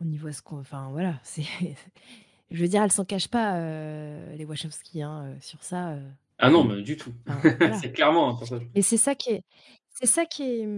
on 0.00 0.10
y 0.10 0.16
voit 0.16 0.32
ce 0.32 0.40
qu'on. 0.42 0.58
Enfin, 0.60 0.88
voilà. 0.92 1.20
c'est 1.22 1.42
Je 2.54 2.62
veux 2.62 2.68
dire, 2.68 2.82
elle 2.82 2.92
s'en 2.92 3.04
cache 3.04 3.28
pas, 3.28 3.56
euh, 3.56 4.34
les 4.36 4.44
Wachowski, 4.44 5.02
hein, 5.02 5.24
euh, 5.24 5.36
sur 5.40 5.62
ça. 5.62 5.90
euh. 5.90 6.08
Ah 6.38 6.50
non, 6.50 6.64
mais 6.64 6.80
du 6.82 6.96
tout. 6.96 7.12
Enfin, 7.28 7.50
voilà. 7.58 7.74
c'est 7.80 7.92
clairement 7.92 8.30
un 8.30 8.34
personnage. 8.36 8.66
Et 8.74 8.82
c'est 8.82 8.96
ça 8.96 9.14
qui 9.14 9.30
est. 9.30 9.42
C'est 9.90 10.06
ça 10.06 10.24
qui 10.24 10.42
est. 10.44 10.68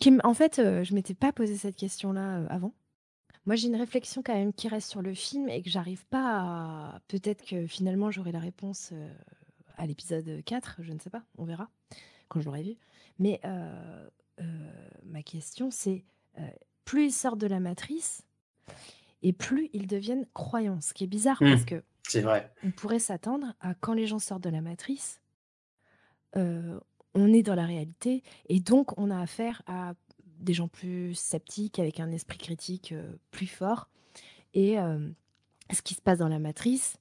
Qui, 0.00 0.08
m- 0.08 0.20
en 0.24 0.34
fait, 0.34 0.58
euh, 0.58 0.82
je 0.82 0.94
m'étais 0.94 1.14
pas 1.14 1.30
posé 1.32 1.56
cette 1.56 1.76
question-là 1.76 2.38
euh, 2.38 2.46
avant. 2.48 2.72
Moi, 3.46 3.54
j'ai 3.56 3.68
une 3.68 3.76
réflexion 3.76 4.22
quand 4.24 4.34
même 4.34 4.52
qui 4.52 4.68
reste 4.68 4.90
sur 4.90 5.02
le 5.02 5.12
film 5.14 5.48
et 5.48 5.62
que 5.62 5.70
j'arrive 5.70 6.04
pas 6.06 6.38
à. 6.40 7.00
Peut-être 7.08 7.44
que 7.44 7.66
finalement, 7.66 8.10
j'aurai 8.10 8.32
la 8.32 8.38
réponse 8.40 8.90
euh, 8.92 9.12
à 9.76 9.86
l'épisode 9.86 10.42
4, 10.44 10.76
je 10.80 10.92
ne 10.92 10.98
sais 10.98 11.10
pas, 11.10 11.22
on 11.38 11.44
verra 11.44 11.68
quand 12.28 12.40
je 12.40 12.46
l'aurai 12.46 12.62
vu. 12.62 12.76
Mais 13.18 13.40
euh, 13.44 14.08
euh, 14.40 14.44
ma 15.04 15.22
question, 15.22 15.70
c'est 15.70 16.04
euh, 16.38 16.42
plus 16.86 17.06
ils 17.06 17.12
sortent 17.12 17.40
de 17.40 17.46
la 17.46 17.60
matrice 17.60 18.22
et 19.22 19.32
plus 19.32 19.68
ils 19.72 19.86
deviennent 19.86 20.26
croyants. 20.34 20.80
Ce 20.80 20.92
qui 20.94 21.04
est 21.04 21.08
bizarre 21.08 21.38
Hmm. 21.40 21.50
parce 21.50 21.64
que 21.64 21.82
C'est 22.06 22.20
vrai. 22.22 22.52
on 22.64 22.70
pourrait 22.70 22.98
s'attendre 22.98 23.54
à 23.60 23.74
quand 23.74 23.92
les 23.92 24.06
gens 24.06 24.18
sortent 24.18 24.44
de 24.44 24.50
la 24.50 24.60
matrice, 24.60 25.20
euh, 26.36 26.78
on 27.14 27.32
est 27.32 27.42
dans 27.42 27.54
la 27.56 27.66
réalité 27.66 28.22
et 28.48 28.60
donc 28.60 28.96
on 28.98 29.10
a 29.10 29.18
affaire 29.20 29.62
à 29.66 29.94
des 30.38 30.54
gens 30.54 30.68
plus 30.68 31.14
sceptiques 31.14 31.78
avec 31.78 32.00
un 32.00 32.10
esprit 32.12 32.38
critique 32.38 32.92
euh, 32.92 33.12
plus 33.30 33.46
fort 33.48 33.88
et 34.54 34.78
euh, 34.78 35.08
ce 35.72 35.82
qui 35.82 35.94
se 35.94 36.00
passe 36.00 36.18
dans 36.18 36.28
la 36.28 36.38
matrice 36.38 36.96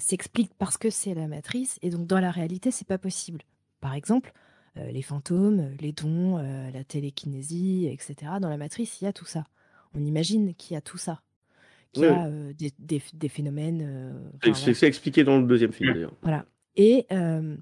s'explique 0.00 0.52
parce 0.58 0.76
que 0.76 0.90
c'est 0.90 1.14
la 1.14 1.28
matrice, 1.28 1.78
et 1.82 1.90
donc 1.90 2.08
dans 2.08 2.18
la 2.18 2.32
réalité, 2.32 2.72
c'est 2.72 2.86
pas 2.88 2.98
possible. 2.98 3.42
Par 3.80 3.94
exemple, 3.94 4.32
les 4.74 5.02
fantômes, 5.02 5.76
les 5.78 5.92
dons, 5.92 6.38
la 6.38 6.82
télékinésie, 6.82 7.86
etc. 7.86 8.32
Dans 8.40 8.48
la 8.48 8.56
matrice, 8.56 9.00
il 9.00 9.04
y 9.04 9.06
a 9.06 9.12
tout 9.12 9.26
ça. 9.26 9.44
On 9.94 10.04
imagine 10.04 10.54
qu'il 10.54 10.74
y 10.74 10.76
a 10.76 10.80
tout 10.80 10.98
ça. 10.98 11.22
Qu'il 11.92 12.04
y 12.04 12.06
Oui, 12.06 12.12
a 12.12 12.26
euh, 12.26 12.52
des, 12.52 12.72
des- 12.78 13.02
des 13.14 13.28
phénomènes. 13.28 13.80
euh, 13.82 14.12
C'est- 14.42 14.50
enfin, 14.50 14.54
C'est 14.54 14.60
voilà. 14.64 14.74
c'est 14.74 14.86
expliqué 14.86 15.24
dans 15.24 15.38
le 15.40 15.46
deuxième 15.46 15.72
film 15.72 15.92
d'ailleurs. 15.92 16.12
Voilà. 16.22 16.44
Et, 16.76 17.06
euh, 17.10 17.56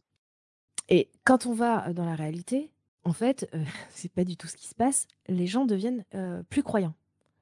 et 0.90 1.08
quand 1.24 1.46
on 1.46 1.54
va 1.54 1.92
dans 1.94 2.04
la 2.04 2.14
réalité, 2.14 2.70
en 3.04 3.12
fait, 3.14 3.48
euh, 3.54 3.64
c'est 3.90 4.12
pas 4.12 4.24
du 4.24 4.36
tout 4.36 4.46
ce 4.46 4.56
qui 4.56 4.66
se 4.66 4.74
passe. 4.74 5.06
Les 5.28 5.46
gens 5.46 5.64
deviennent 5.64 6.04
euh, 6.14 6.42
plus 6.50 6.62
croyants. 6.62 6.94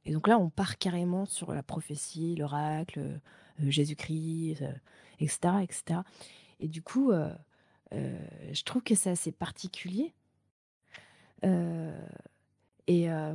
Et 0.05 0.13
donc 0.13 0.29
là, 0.29 0.39
on 0.39 0.51
part 0.51 0.79
carrément 0.79 1.27
sur 1.27 1.53
la 1.53 1.65
prophétie, 1.65 2.37
l'oracle, 2.37 3.01
euh, 3.01 3.19
Jésus-Christ, 3.71 4.63
euh, 4.63 4.73
etc., 5.19 5.39
etc. 5.65 6.01
Et 6.61 6.69
du 6.69 6.81
coup, 6.83 7.11
euh, 7.11 7.33
euh, 7.93 8.17
je 8.53 8.63
trouve 8.63 8.83
que 8.85 8.95
c'est 8.95 9.11
assez 9.11 9.33
particulier. 9.33 10.13
Euh, 11.45 11.99
et, 12.87 13.11
euh, 13.11 13.35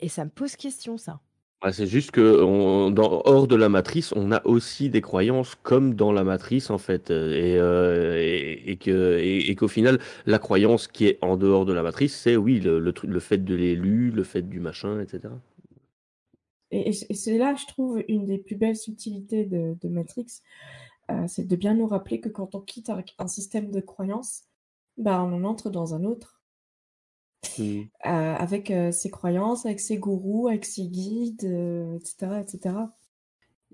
et 0.00 0.08
ça 0.08 0.24
me 0.24 0.30
pose 0.30 0.56
question, 0.56 0.96
ça. 0.98 1.20
Ah, 1.62 1.72
c'est 1.72 1.86
juste 1.86 2.10
que 2.10 2.42
on- 2.42 2.90
dans, 2.90 3.20
hors 3.26 3.46
de 3.46 3.54
la 3.54 3.68
matrice, 3.68 4.12
on 4.16 4.32
a 4.32 4.40
aussi 4.46 4.88
des 4.88 5.02
croyances 5.02 5.56
comme 5.62 5.94
dans 5.94 6.10
la 6.10 6.24
matrice 6.24 6.70
en 6.70 6.78
fait, 6.78 7.10
euh, 7.10 7.34
et, 7.34 7.58
euh, 7.58 8.16
et, 8.18 8.70
et 8.72 8.76
que 8.78 9.18
et, 9.18 9.50
et 9.50 9.54
qu'au 9.56 9.68
final, 9.68 9.98
la 10.24 10.38
croyance 10.38 10.88
qui 10.88 11.06
est 11.06 11.18
en 11.22 11.36
dehors 11.36 11.66
de 11.66 11.74
la 11.74 11.82
matrice, 11.82 12.16
c'est 12.16 12.36
oui 12.36 12.60
le, 12.60 12.78
le, 12.78 12.92
truc- 12.94 13.10
le 13.10 13.20
fait 13.20 13.38
de 13.44 13.54
l'élu, 13.54 14.10
le 14.10 14.22
fait 14.24 14.40
du 14.42 14.58
machin, 14.58 15.00
etc. 15.02 15.34
Et, 16.70 16.88
et- 16.90 17.12
et 17.12 17.14
c'est 17.14 17.38
là, 17.38 17.54
je 17.54 17.66
trouve, 17.66 18.02
une 18.08 18.26
des 18.26 18.38
plus 18.38 18.56
belles 18.56 18.76
subtilités 18.76 19.44
de, 19.44 19.76
de 19.80 19.88
Matrix, 19.88 20.26
euh, 21.10 21.26
c'est 21.28 21.46
de 21.46 21.56
bien 21.56 21.74
nous 21.74 21.86
rappeler 21.88 22.20
que 22.20 22.28
quand 22.30 22.54
on 22.56 22.60
quitte 22.62 22.90
un, 22.90 23.02
un 23.18 23.28
système 23.28 23.70
de 23.70 23.80
croyances, 23.80 24.44
bah, 24.98 25.22
on 25.24 25.32
en 25.34 25.44
entre 25.44 25.70
dans 25.70 25.94
un 25.94 26.04
autre. 26.04 26.39
Mm. 27.58 27.82
Euh, 28.06 28.34
avec 28.34 28.70
euh, 28.70 28.92
ses 28.92 29.10
croyances, 29.10 29.66
avec 29.66 29.80
ses 29.80 29.98
gourous, 29.98 30.48
avec 30.48 30.64
ses 30.64 30.86
guides, 30.86 31.44
euh, 31.44 31.96
etc., 31.96 32.40
etc. 32.40 32.74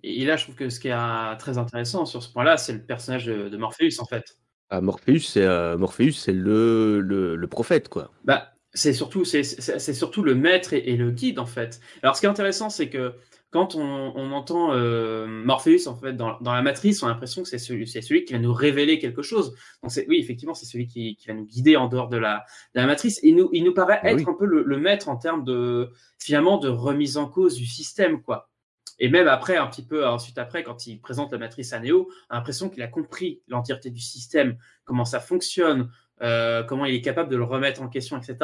Et 0.03 0.25
là, 0.25 0.37
je 0.37 0.45
trouve 0.45 0.55
que 0.55 0.69
ce 0.69 0.79
qui 0.79 0.89
est 0.89 0.93
euh, 0.93 1.37
très 1.37 1.59
intéressant 1.59 2.07
sur 2.07 2.23
ce 2.23 2.33
point-là, 2.33 2.57
c'est 2.57 2.73
le 2.73 2.83
personnage 2.83 3.27
de, 3.27 3.49
de 3.49 3.57
Morpheus, 3.57 3.99
en 4.01 4.05
fait. 4.05 4.37
Ah, 4.71 4.81
Morpheus, 4.81 5.21
c'est 5.21 5.43
euh, 5.43 5.77
Morpheus, 5.79 6.13
c'est 6.13 6.33
le, 6.33 7.01
le, 7.01 7.37
le 7.37 7.47
prophète 7.47 7.89
quoi. 7.89 8.11
Bah, 8.25 8.53
c'est 8.73 8.93
surtout, 8.93 9.25
c'est, 9.25 9.43
c'est, 9.43 9.79
c'est 9.79 9.95
surtout 9.95 10.23
le 10.23 10.35
maître 10.35 10.73
et, 10.73 10.79
et 10.79 10.97
le 10.97 11.11
guide, 11.11 11.39
en 11.39 11.47
fait. 11.47 11.81
Alors, 12.03 12.17
ce 12.17 12.21
qui 12.21 12.27
est 12.27 12.31
intéressant, 12.31 12.69
c'est 12.69 12.89
que 12.89 13.15
quand 13.51 13.75
on, 13.75 14.13
on 14.15 14.33
entend 14.33 14.73
euh, 14.75 15.27
Morpheus, 15.27 15.87
en 15.87 15.97
fait, 15.97 16.13
dans, 16.13 16.39
dans 16.41 16.53
la 16.53 16.63
matrice, 16.63 17.03
on 17.03 17.07
a 17.07 17.11
l'impression 17.11 17.43
que 17.43 17.49
c'est 17.49 17.59
celui, 17.59 18.25
qui 18.25 18.33
va 18.33 18.39
nous 18.39 18.53
révéler 18.53 18.99
quelque 18.99 19.23
chose. 19.23 19.55
Donc, 19.83 19.93
oui, 20.09 20.19
effectivement, 20.19 20.55
c'est 20.55 20.67
celui 20.67 20.87
qui, 20.87 21.17
qui 21.17 21.29
va 21.29 21.35
nous 21.35 21.47
guider 21.47 21.77
en 21.77 21.89
dehors 21.89 22.09
de 22.09 22.17
la, 22.17 22.45
de 22.75 22.81
la 22.81 22.87
matrice. 22.87 23.21
Il 23.23 23.37
nous, 23.37 23.49
il 23.53 23.65
nous 23.65 23.73
paraît 23.73 24.01
Bah 24.03 24.11
être 24.11 24.19
oui. 24.19 24.25
un 24.29 24.35
peu 24.35 24.47
le, 24.47 24.63
le 24.63 24.79
maître 24.79 25.09
en 25.09 25.17
termes 25.17 25.45
de, 25.45 25.91
finalement, 26.19 26.59
de 26.59 26.69
remise 26.69 27.17
en 27.17 27.29
cause 27.29 27.57
du 27.57 27.67
système, 27.67 28.21
quoi. 28.23 28.51
Et 28.99 29.11
même 29.11 29.29
après, 29.29 29.57
un 29.59 29.67
petit 29.67 29.85
peu 29.85 30.07
ensuite 30.07 30.39
après, 30.39 30.63
quand 30.63 30.87
il 30.87 31.01
présente 31.01 31.31
la 31.31 31.39
matrice 31.39 31.73
à 31.75 31.81
Neo, 31.81 32.09
on 32.31 32.35
a 32.35 32.37
l'impression 32.39 32.71
qu'il 32.71 32.83
a 32.83 32.89
compris 32.89 33.43
l'entièreté 33.47 33.91
du 33.91 34.01
système, 34.01 34.57
comment 34.85 35.05
ça 35.05 35.21
fonctionne, 35.21 35.91
euh, 36.23 36.63
comment 36.63 36.85
il 36.87 36.95
est 36.95 37.03
capable 37.03 37.31
de 37.31 37.37
le 37.37 37.45
remettre 37.45 37.83
en 37.83 37.89
question, 37.89 38.17
etc. 38.17 38.37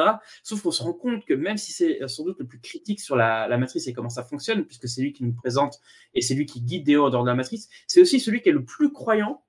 Sauf 0.43 0.61
qu'on 0.61 0.71
se 0.71 0.83
rend 0.83 0.93
compte 0.93 1.25
que 1.25 1.33
même 1.33 1.57
si 1.57 1.71
c'est 1.71 1.99
sans 2.07 2.23
doute 2.23 2.39
le 2.39 2.45
plus 2.45 2.59
critique 2.59 2.99
sur 2.99 3.15
la, 3.15 3.47
la 3.47 3.57
matrice 3.57 3.87
et 3.87 3.93
comment 3.93 4.09
ça 4.09 4.23
fonctionne, 4.23 4.65
puisque 4.65 4.87
c'est 4.87 5.01
lui 5.01 5.13
qui 5.13 5.23
nous 5.23 5.33
présente 5.33 5.79
et 6.13 6.21
c'est 6.21 6.35
lui 6.35 6.45
qui 6.45 6.61
guide 6.61 6.87
Neo 6.87 7.05
en 7.05 7.09
dehors 7.09 7.23
de 7.23 7.29
la 7.29 7.35
matrice, 7.35 7.69
c'est 7.87 8.01
aussi 8.01 8.19
celui 8.19 8.41
qui 8.41 8.49
est 8.49 8.53
le 8.53 8.63
plus 8.63 8.91
croyant 8.91 9.43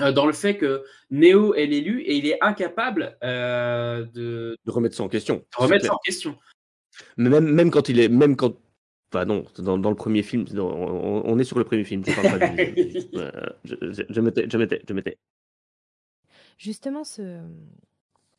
euh, 0.00 0.12
dans 0.12 0.26
le 0.26 0.32
fait 0.32 0.56
que 0.56 0.84
Neo 1.10 1.54
est 1.54 1.66
l'élu 1.66 2.02
et 2.02 2.16
il 2.16 2.26
est 2.26 2.42
incapable 2.42 3.16
euh, 3.22 4.04
de, 4.14 4.56
De 4.64 4.70
remettre 4.70 4.94
ça 4.94 5.02
en 5.02 5.08
question. 5.08 5.36
de 5.36 5.62
remettre 5.62 5.86
ça 5.86 5.94
en 5.94 6.00
question. 6.04 6.36
Mais 7.16 7.30
même, 7.30 7.46
même 7.46 7.70
quand 7.70 7.88
il 7.88 8.00
est, 8.00 8.08
même 8.08 8.36
quand, 8.36 8.58
enfin 9.12 9.24
non, 9.24 9.44
dans, 9.58 9.78
dans 9.78 9.90
le 9.90 9.96
premier 9.96 10.22
film, 10.22 10.44
on, 10.54 11.22
on 11.24 11.38
est 11.38 11.44
sur 11.44 11.58
le 11.58 11.64
premier 11.64 11.84
film, 11.84 12.02
je 12.06 12.14
parle 12.14 12.38
pas 12.38 12.56
du 12.56 12.74
je, 13.64 13.74
je, 13.92 14.02
je 14.08 14.20
mettais, 14.20 14.46
je 14.50 14.56
mettais, 14.58 14.82
je 14.86 14.94
mettais. 14.94 15.18
Justement, 16.56 17.04
ce, 17.04 17.42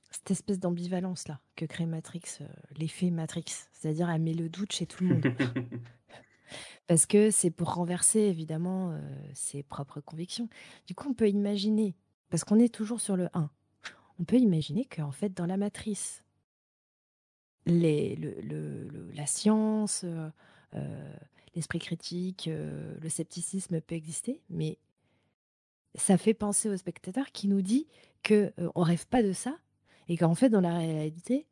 cette 0.09 0.31
espèce 0.31 0.59
d'ambivalence 0.59 1.27
là 1.27 1.39
que 1.55 1.65
crée 1.65 1.85
Matrix, 1.85 2.21
euh, 2.41 2.47
l'effet 2.77 3.11
Matrix, 3.11 3.45
c'est-à-dire 3.73 4.09
elle 4.09 4.21
met 4.21 4.33
le 4.33 4.49
doute 4.49 4.71
chez 4.71 4.85
tout 4.85 5.03
le 5.03 5.09
monde. 5.15 5.25
Parce 6.87 7.05
que 7.05 7.29
c'est 7.31 7.51
pour 7.51 7.73
renverser 7.73 8.19
évidemment 8.21 8.91
euh, 8.91 8.99
ses 9.33 9.61
propres 9.63 9.99
convictions. 9.99 10.47
Du 10.87 10.95
coup, 10.95 11.09
on 11.09 11.13
peut 11.13 11.27
imaginer, 11.29 11.95
parce 12.29 12.45
qu'on 12.45 12.59
est 12.59 12.73
toujours 12.73 13.01
sur 13.01 13.17
le 13.17 13.27
1, 13.33 13.49
on 14.19 14.23
peut 14.23 14.37
imaginer 14.37 14.85
qu'en 14.85 15.11
fait, 15.11 15.33
dans 15.33 15.45
la 15.45 15.57
matrice, 15.57 16.23
les, 17.65 18.15
le, 18.15 18.39
le- 18.41 18.87
le- 18.87 19.11
la 19.11 19.25
science, 19.25 20.05
euh, 20.05 21.13
l'esprit 21.55 21.79
critique, 21.79 22.49
le 22.49 23.09
scepticisme 23.09 23.81
peut 23.81 23.95
exister, 23.95 24.41
mais 24.49 24.77
ça 25.97 26.17
fait 26.17 26.33
penser 26.33 26.69
au 26.69 26.77
spectateur 26.77 27.31
qui 27.33 27.47
nous 27.47 27.61
dit 27.61 27.87
que 28.23 28.53
euh, 28.59 28.69
on 28.75 28.83
rêve 28.83 29.05
pas 29.07 29.23
de 29.23 29.33
ça 29.33 29.57
et 30.07 30.17
qu'en 30.17 30.35
fait, 30.35 30.49
dans 30.49 30.61
la 30.61 30.77
réalité, 30.77 31.45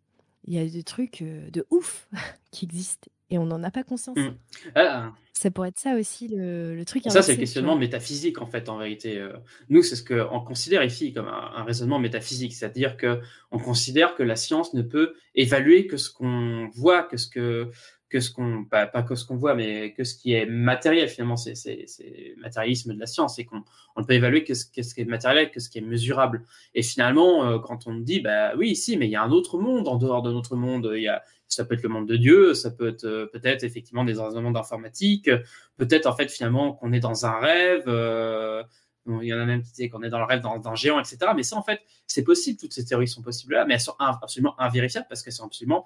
il 0.46 0.54
y 0.54 0.60
a 0.60 0.66
des 0.66 0.84
trucs 0.84 1.22
euh, 1.22 1.50
de 1.50 1.66
ouf 1.72 2.08
qui 2.52 2.66
existent 2.66 3.10
et 3.32 3.40
on 3.40 3.46
n'en 3.46 3.64
a 3.64 3.72
pas 3.72 3.84
conscience. 3.84 4.18
Mm. 4.18 4.38
Ah, 4.76 5.12
Ça 5.34 5.50
pourrait 5.50 5.70
être 5.70 5.80
ça 5.80 5.96
aussi 5.96 6.28
le, 6.28 6.76
le 6.76 6.86
truc 6.86 7.04
Ça, 7.08 7.24
c'est 7.24 7.34
le 7.34 7.40
questionnement 7.40 7.76
métaphysique, 7.76 8.40
en 8.40 8.46
fait, 8.46 8.70
en 8.70 8.78
vérité. 8.78 9.18
Euh, 9.18 9.34
Nous, 9.70 9.82
c'est 9.82 9.96
ce 9.96 10.04
qu'on 10.04 10.40
considère 10.42 10.84
ici 10.84 11.12
comme 11.12 11.28
un, 11.28 11.52
un 11.56 11.64
raisonnement 11.64 11.98
métaphysique, 11.98 12.54
c'est-à-dire 12.54 12.98
que 12.98 13.22
on 13.50 13.58
considère 13.58 14.14
que 14.14 14.22
la 14.22 14.36
science 14.36 14.76
ne 14.76 14.84
peut 14.84 15.16
évaluer 15.34 15.88
que 15.88 15.98
ce 15.98 16.12
qu'on 16.12 16.70
voit, 16.76 17.02
que 17.02 17.18
ce 17.18 17.28
que 17.28 17.72
que 18.10 18.20
ce 18.20 18.32
qu'on 18.32 18.66
pas, 18.66 18.86
pas 18.86 19.04
que 19.04 19.16
ce 19.16 19.26
qu'on 19.26 19.36
voit, 19.36 19.56
mais 19.56 19.94
que 19.94 20.04
ce 20.04 20.16
qui 20.16 20.34
est 20.34 20.46
matériel 20.46 21.10
finalement, 21.10 21.38
c'est 21.38 21.56
c'est 21.56 22.36
matérialisme 22.38 22.94
de 22.94 23.00
la 23.00 23.08
science, 23.08 23.40
et 23.40 23.46
qu'on 23.46 23.64
on 23.96 24.02
ne 24.02 24.06
peut 24.06 24.14
évaluer 24.14 24.44
que 24.44 24.54
ce, 24.54 24.66
que 24.66 24.84
ce 24.84 24.94
qui 24.94 25.02
est 25.02 25.06
matériel, 25.06 25.52
que 25.52 25.60
ce 25.60 25.70
qui 25.70 25.80
est 25.80 25.82
mesurable. 25.82 26.46
Et 26.74 26.84
finalement, 26.84 27.46
euh, 27.46 27.60
quand 27.60 27.88
on 27.88 27.96
dit 27.96 28.20
bah 28.20 28.54
oui, 28.58 28.76
si, 28.76 28.98
mais 28.98 29.08
il 29.08 29.12
y 29.12 29.16
a 29.16 29.24
un 29.24 29.32
autre 29.32 29.58
monde 29.58 29.88
en 29.88 29.98
dehors 29.98 30.22
de 30.22 30.32
notre 30.32 30.56
monde, 30.56 30.92
il 30.96 31.02
y 31.02 31.08
a 31.08 31.24
ça 31.48 31.64
peut 31.66 31.76
être 31.76 31.84
le 31.84 31.90
monde 31.90 32.08
de 32.08 32.18
Dieu, 32.18 32.54
ça 32.54 32.72
peut 32.72 32.90
être 32.90 33.06
euh, 33.06 33.28
peut-être 33.28 33.64
effectivement 33.64 34.04
des 34.04 34.14
raisonnements 34.14 34.52
d'informatique, 34.52 35.30
peut-être 35.78 36.06
en 36.08 36.16
fait 36.16 36.30
finalement 36.30 36.74
qu'on 36.74 36.92
est 36.94 37.00
dans 37.00 37.26
un 37.26 37.40
rêve. 37.40 37.84
euh, 37.88 38.64
il 39.08 39.28
y 39.28 39.34
en 39.34 39.40
a 39.40 39.46
même 39.46 39.62
qui 39.62 39.72
disaient 39.72 39.90
qu'on 39.90 40.02
est 40.02 40.10
dans 40.10 40.20
le 40.20 40.26
rêve 40.26 40.42
d'un 40.42 40.76
géant, 40.76 41.00
etc. 41.00 41.18
Mais 41.36 41.44
ça, 41.44 41.58
en 41.58 41.62
fait, 41.62 41.82
c'est 42.08 42.24
possible. 42.24 42.60
Toutes 42.60 42.74
ces 42.74 42.86
théories 42.86 43.08
sont 43.08 43.22
possibles 43.22 43.54
là, 43.54 43.66
mais 43.66 43.76
elles 43.76 43.80
sont 43.80 43.96
absolument 44.00 44.60
invérifiables 44.60 45.06
parce 45.08 45.22
qu'elles 45.22 45.34
sont 45.34 45.46
absolument 45.46 45.86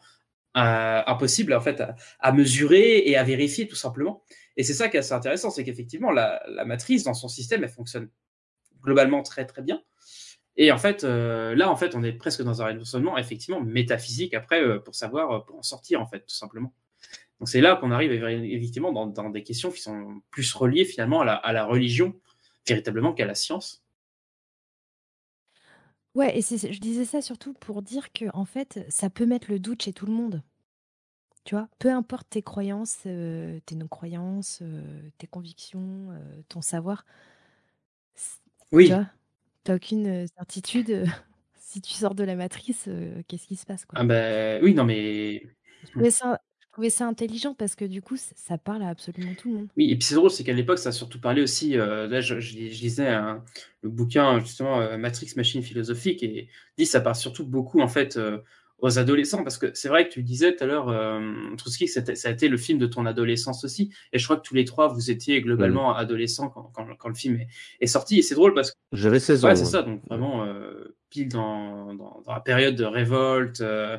euh, 0.58 1.02
impossibles 1.06 1.54
en 1.54 1.62
fait 1.62 1.80
à, 1.82 1.96
à 2.20 2.32
mesurer 2.32 3.08
et 3.08 3.18
à 3.18 3.24
vérifier 3.24 3.68
tout 3.68 3.76
simplement. 3.76 4.24
Et 4.58 4.64
c'est 4.64 4.74
ça 4.74 4.90
qui 4.90 4.98
est 4.98 5.00
assez 5.00 5.14
intéressant, 5.14 5.50
c'est 5.52 5.64
qu'effectivement 5.64 6.12
la, 6.12 6.42
la 6.48 6.66
matrice 6.66 7.04
dans 7.04 7.14
son 7.14 7.28
système, 7.28 7.64
elle 7.64 7.70
fonctionne 7.70 8.10
globalement 8.82 9.24
très 9.24 9.46
très 9.46 9.62
bien. 9.62 9.82
Et 10.58 10.74
en 10.74 10.78
fait, 10.78 11.06
euh, 11.06 11.56
là, 11.56 11.72
en 11.72 11.78
fait, 11.78 11.96
on 11.96 12.04
est 12.04 12.12
presque 12.12 12.42
dans 12.42 12.62
un 12.62 12.66
raisonnement 12.66 13.18
effectivement 13.18 13.62
métaphysique 13.62 14.34
après 14.34 14.62
euh, 14.62 14.80
pour 14.80 14.94
savoir 14.94 15.32
euh, 15.32 15.40
pour 15.40 15.58
en 15.58 15.64
sortir 15.64 16.02
en 16.02 16.08
fait 16.08 16.20
tout 16.20 16.36
simplement. 16.36 16.74
Donc 17.40 17.48
c'est 17.48 17.62
là 17.62 17.78
qu'on 17.78 17.92
arrive 17.92 18.12
effectivement 18.12 18.92
dans, 18.92 19.08
dans 19.08 19.30
des 19.30 19.44
questions 19.44 19.72
qui 19.72 19.80
sont 19.82 20.22
plus 20.30 20.54
reliées 20.54 20.84
finalement 20.84 21.22
à 21.22 21.26
la, 21.26 21.36
à 21.36 21.54
la 21.54 21.64
religion 21.64 22.14
véritablement 22.68 23.14
qu'à 23.14 23.26
la 23.26 23.36
science. 23.36 23.86
Ouais, 26.16 26.38
et 26.38 26.42
c'est- 26.44 26.72
je 26.72 26.80
disais 26.80 27.04
ça 27.06 27.22
surtout 27.22 27.54
pour 27.54 27.82
dire 27.82 28.12
que 28.14 28.26
en 28.36 28.46
fait, 28.46 28.86
ça 28.90 29.10
peut 29.10 29.26
mettre 29.26 29.50
le 29.50 29.60
doute 29.60 29.82
chez 29.84 29.94
tout 29.94 30.06
le 30.06 30.14
monde. 30.14 30.44
Tu 31.46 31.56
vois, 31.56 31.68
peu 31.80 31.90
importe 31.92 32.30
tes 32.30 32.42
croyances, 32.44 33.00
tes 33.04 33.76
non-croyances, 33.76 34.62
tes 35.18 35.28
convictions, 35.28 36.10
ton 36.48 36.62
savoir. 36.62 37.06
Oui. 38.72 38.88
Tu 38.88 38.94
vois, 38.94 39.06
t'as 39.64 39.76
aucune 39.76 40.08
euh, 40.08 40.26
certitude. 40.38 41.06
si 41.60 41.82
tu 41.82 41.94
sors 41.94 42.16
de 42.16 42.24
la 42.24 42.36
matrice, 42.36 42.90
qu'est-ce 43.28 43.48
qui 43.48 43.56
se 43.56 43.66
passe, 43.66 43.86
quoi. 43.86 44.00
Ah 44.00 44.04
ben 44.04 44.62
oui, 44.64 44.74
non 44.74 44.86
mais 44.86 45.44
Je 45.84 45.90
trouvais 45.92 46.12
ça, 46.12 46.42
je 46.80 46.86
trouvais 46.86 46.90
ça 46.90 47.08
intelligent 47.08 47.54
parce 47.54 47.76
que 47.76 47.84
du 47.86 48.02
coup, 48.02 48.16
ça, 48.18 48.58
parle 48.58 48.84
à 48.84 48.88
absolument 48.88 49.34
tout 49.38 49.50
le 49.50 49.56
monde. 49.56 49.68
Oui, 49.76 49.92
et 49.92 49.96
puis 49.98 50.04
c'est 50.08 50.16
drôle, 50.16 50.30
c'est 50.32 50.44
qu'à 50.46 50.54
l'époque, 50.54 50.80
ça 50.80 50.90
a 50.90 50.92
surtout 50.94 51.20
parlé 51.20 51.42
aussi. 51.42 51.78
euh, 51.78 52.08
là, 52.08 52.22
je, 52.22 52.40
je, 52.40 52.56
lis- 52.56 52.72
je 52.74 52.82
lisais 52.82 53.08
un- 53.08 53.44
le 53.82 53.90
bouquin 53.90 54.40
justement 54.40 54.80
euh, 54.80 54.98
Matrix 54.98 55.34
Machine 55.36 55.62
philosophique 55.62 56.24
et 56.24 56.48
dit 56.78 56.86
ça 56.86 57.02
parle 57.02 57.16
surtout 57.16 57.46
beaucoup 57.46 57.82
en 57.82 57.88
fait 57.90 58.16
euh, 58.18 58.38
aux 58.78 58.98
adolescents 58.98 59.44
parce 59.44 59.58
que 59.58 59.72
c'est 59.74 59.90
vrai 59.90 60.08
que 60.08 60.14
tu 60.14 60.24
disais 60.24 60.56
tout 60.56 60.64
à 60.64 60.68
l'heure, 60.68 60.88
euh, 60.88 61.20
Trotsky, 61.58 61.86
que 61.86 62.16
ça 62.16 62.30
a 62.30 62.32
été 62.32 62.48
le 62.48 62.56
film 62.58 62.80
de 62.80 62.86
ton 62.88 63.06
adolescence 63.06 63.66
aussi. 63.66 63.92
Et 64.14 64.20
je 64.20 64.24
crois 64.24 64.38
que 64.38 64.42
tous 64.48 64.56
les 64.56 64.64
trois, 64.64 64.88
vous 64.88 65.12
étiez 65.12 65.42
globalement 65.42 65.94
adolescents 65.94 66.48
quand, 66.50 66.72
quand, 66.74 66.88
quand 66.98 67.10
le 67.10 67.16
film 67.16 67.42
est, 67.42 67.48
est 67.82 67.88
sorti. 67.88 68.20
Et 68.20 68.22
c'est 68.22 68.36
drôle 68.36 68.54
parce 68.54 68.72
que 68.72 68.78
J'avais 68.94 69.20
16 69.20 69.44
ans. 69.44 69.50
Ouais, 69.50 69.56
c'est 69.58 69.66
ça, 69.66 69.82
donc 69.82 70.02
vraiment 70.08 70.46
euh, 70.46 70.96
pile 71.10 71.28
dans, 71.28 71.94
dans, 71.94 72.22
dans 72.26 72.34
la 72.34 72.40
période 72.40 72.76
de 72.76 72.86
révolte 72.86 73.60
euh, 73.60 73.98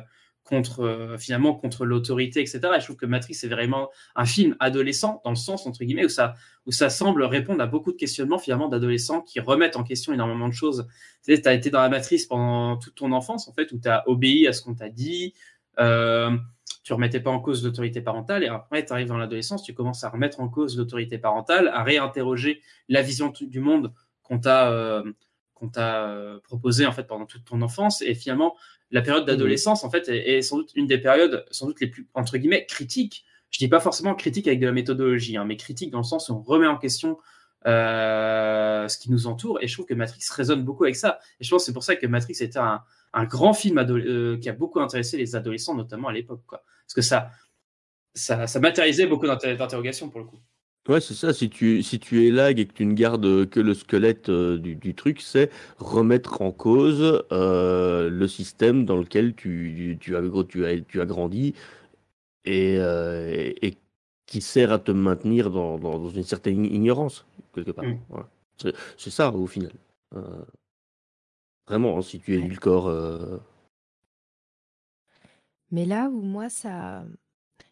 contre 0.51 0.81
euh, 0.81 1.17
finalement 1.17 1.55
contre 1.55 1.85
l'autorité, 1.85 2.41
etc. 2.41 2.59
Et 2.75 2.79
je 2.81 2.85
trouve 2.85 2.97
que 2.97 3.05
Matrix 3.05 3.39
est 3.41 3.47
vraiment 3.47 3.89
un 4.17 4.25
film 4.25 4.57
adolescent 4.59 5.21
dans 5.23 5.29
le 5.29 5.37
sens 5.37 5.65
entre 5.65 5.85
guillemets 5.85 6.03
où 6.03 6.09
ça 6.09 6.35
où 6.65 6.73
ça 6.73 6.89
semble 6.89 7.23
répondre 7.23 7.61
à 7.61 7.67
beaucoup 7.67 7.93
de 7.93 7.97
questionnements 7.97 8.37
finalement 8.37 8.67
d'adolescents 8.67 9.21
qui 9.21 9.39
remettent 9.39 9.77
en 9.77 9.83
question 9.83 10.11
énormément 10.13 10.49
de 10.49 10.53
choses. 10.53 10.87
Tu 11.23 11.33
sais, 11.33 11.47
as 11.47 11.53
été 11.53 11.69
dans 11.69 11.79
la 11.79 11.87
matrice 11.87 12.25
pendant 12.25 12.75
toute 12.75 12.95
ton 12.95 13.13
enfance 13.13 13.47
en 13.47 13.53
fait 13.53 13.71
où 13.71 13.79
tu 13.79 13.87
as 13.87 14.03
obéi 14.09 14.45
à 14.45 14.51
ce 14.53 14.61
qu'on 14.61 14.75
t'a 14.75 14.89
dit. 14.89 15.33
Euh, 15.79 16.35
tu 16.83 16.91
remettais 16.91 17.21
pas 17.21 17.31
en 17.31 17.39
cause 17.39 17.63
l'autorité 17.63 18.01
parentale 18.01 18.43
et 18.43 18.47
après 18.47 18.85
tu 18.85 18.91
arrives 18.91 19.07
dans 19.07 19.17
l'adolescence, 19.17 19.63
tu 19.63 19.73
commences 19.73 20.03
à 20.03 20.09
remettre 20.09 20.41
en 20.41 20.49
cause 20.49 20.77
l'autorité 20.77 21.17
parentale, 21.17 21.69
à 21.69 21.81
réinterroger 21.81 22.61
la 22.89 23.01
vision 23.01 23.31
du 23.39 23.61
monde 23.61 23.93
qu'on 24.21 24.39
t'a 24.39 24.69
euh, 24.69 25.13
qu'on 25.61 25.69
t'a 25.69 26.09
euh, 26.09 26.39
proposé 26.39 26.85
en 26.87 26.91
fait 26.91 27.03
pendant 27.03 27.25
toute 27.25 27.45
ton 27.45 27.61
enfance 27.61 28.01
et 28.01 28.15
finalement 28.15 28.55
la 28.89 29.01
période 29.01 29.25
d'adolescence, 29.25 29.83
en 29.83 29.89
fait, 29.89 30.09
est, 30.09 30.41
sans 30.41 30.57
doute 30.57 30.71
une 30.75 30.87
des 30.87 30.97
périodes, 30.97 31.45
sans 31.49 31.65
doute 31.65 31.79
les 31.79 31.87
plus, 31.87 32.07
entre 32.13 32.37
guillemets, 32.37 32.65
critiques. 32.65 33.25
Je 33.49 33.57
dis 33.57 33.67
pas 33.67 33.79
forcément 33.79 34.15
critique 34.15 34.47
avec 34.47 34.59
de 34.59 34.65
la 34.65 34.73
méthodologie, 34.73 35.37
hein, 35.37 35.45
mais 35.45 35.55
critique 35.55 35.91
dans 35.91 35.99
le 35.99 36.03
sens 36.03 36.29
où 36.29 36.33
on 36.33 36.41
remet 36.41 36.67
en 36.67 36.77
question 36.77 37.17
euh, 37.67 38.87
ce 38.87 38.97
qui 38.97 39.09
nous 39.11 39.27
entoure. 39.27 39.61
Et 39.61 39.67
je 39.67 39.73
trouve 39.73 39.85
que 39.85 39.93
Matrix 39.93 40.21
résonne 40.35 40.63
beaucoup 40.63 40.83
avec 40.83 40.95
ça. 40.95 41.19
Et 41.39 41.43
je 41.45 41.49
pense 41.49 41.61
que 41.61 41.65
c'est 41.67 41.73
pour 41.73 41.83
ça 41.83 41.95
que 41.95 42.07
Matrix 42.07 42.37
était 42.41 42.59
un, 42.59 42.81
un 43.13 43.23
grand 43.25 43.53
film 43.53 43.77
euh, 43.77 44.37
qui 44.37 44.49
a 44.49 44.53
beaucoup 44.53 44.81
intéressé 44.81 45.17
les 45.17 45.35
adolescents, 45.35 45.75
notamment 45.75 46.09
à 46.09 46.13
l'époque. 46.13 46.41
Parce 46.49 46.93
que 46.93 47.01
ça, 47.01 47.31
ça, 48.13 48.47
ça 48.47 48.59
matérialisait 48.59 49.07
beaucoup 49.07 49.27
d'interrogations 49.27 50.09
pour 50.09 50.19
le 50.19 50.25
coup. 50.25 50.39
Ouais, 50.91 50.99
c'est 50.99 51.13
ça. 51.13 51.33
Si 51.33 51.49
tu, 51.49 51.81
si 51.83 51.99
tu 51.99 52.27
es 52.27 52.31
lag 52.31 52.59
et 52.59 52.67
que 52.67 52.73
tu 52.73 52.85
ne 52.85 52.93
gardes 52.93 53.49
que 53.49 53.61
le 53.61 53.73
squelette 53.73 54.27
euh, 54.27 54.57
du, 54.57 54.75
du 54.75 54.93
truc, 54.93 55.21
c'est 55.21 55.49
remettre 55.77 56.41
en 56.41 56.51
cause 56.51 57.23
euh, 57.31 58.09
le 58.09 58.27
système 58.27 58.83
dans 58.83 58.97
lequel 58.97 59.33
tu, 59.33 59.97
tu, 60.01 60.17
as, 60.17 60.21
tu, 60.49 60.65
as, 60.65 60.81
tu 60.81 60.99
as 60.99 61.05
grandi 61.05 61.55
et, 62.43 62.75
euh, 62.77 63.53
et, 63.61 63.77
qui 64.25 64.41
sert 64.41 64.73
à 64.73 64.79
te 64.79 64.91
maintenir 64.91 65.49
dans, 65.49 65.79
dans, 65.79 66.09
une 66.09 66.23
certaine 66.23 66.65
ignorance, 66.65 67.25
quelque 67.55 67.71
part. 67.71 67.85
Mmh. 67.85 68.71
C'est 68.97 69.11
ça, 69.11 69.31
au 69.31 69.47
final. 69.47 69.71
vraiment, 71.67 71.97
hein, 71.97 72.01
si 72.01 72.19
tu 72.19 72.35
es 72.35 72.41
le 72.41 72.57
corps. 72.57 72.91
Mais 75.71 75.85
là 75.85 76.09
où 76.09 76.21
moi, 76.21 76.49
ça. 76.49 77.05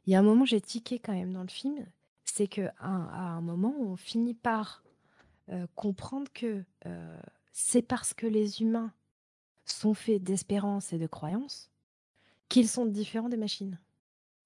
Il 0.05 0.13
y 0.13 0.15
a 0.15 0.19
un 0.19 0.23
moment, 0.23 0.45
j'ai 0.45 0.61
tiqué 0.61 0.99
quand 0.99 1.13
même 1.13 1.33
dans 1.33 1.43
le 1.43 1.49
film 1.49 1.85
c'est 2.35 2.47
qu'à 2.47 2.73
un 2.79 3.41
moment, 3.41 3.73
on 3.79 3.95
finit 3.95 4.33
par 4.33 4.83
euh, 5.51 5.65
comprendre 5.75 6.27
que 6.33 6.63
euh, 6.85 7.17
c'est 7.51 7.81
parce 7.81 8.13
que 8.13 8.27
les 8.27 8.61
humains 8.61 8.91
sont 9.65 9.93
faits 9.93 10.21
d'espérance 10.21 10.93
et 10.93 10.97
de 10.97 11.07
croyance 11.07 11.69
qu'ils 12.47 12.67
sont 12.67 12.85
différents 12.85 13.29
des 13.29 13.37
machines, 13.37 13.79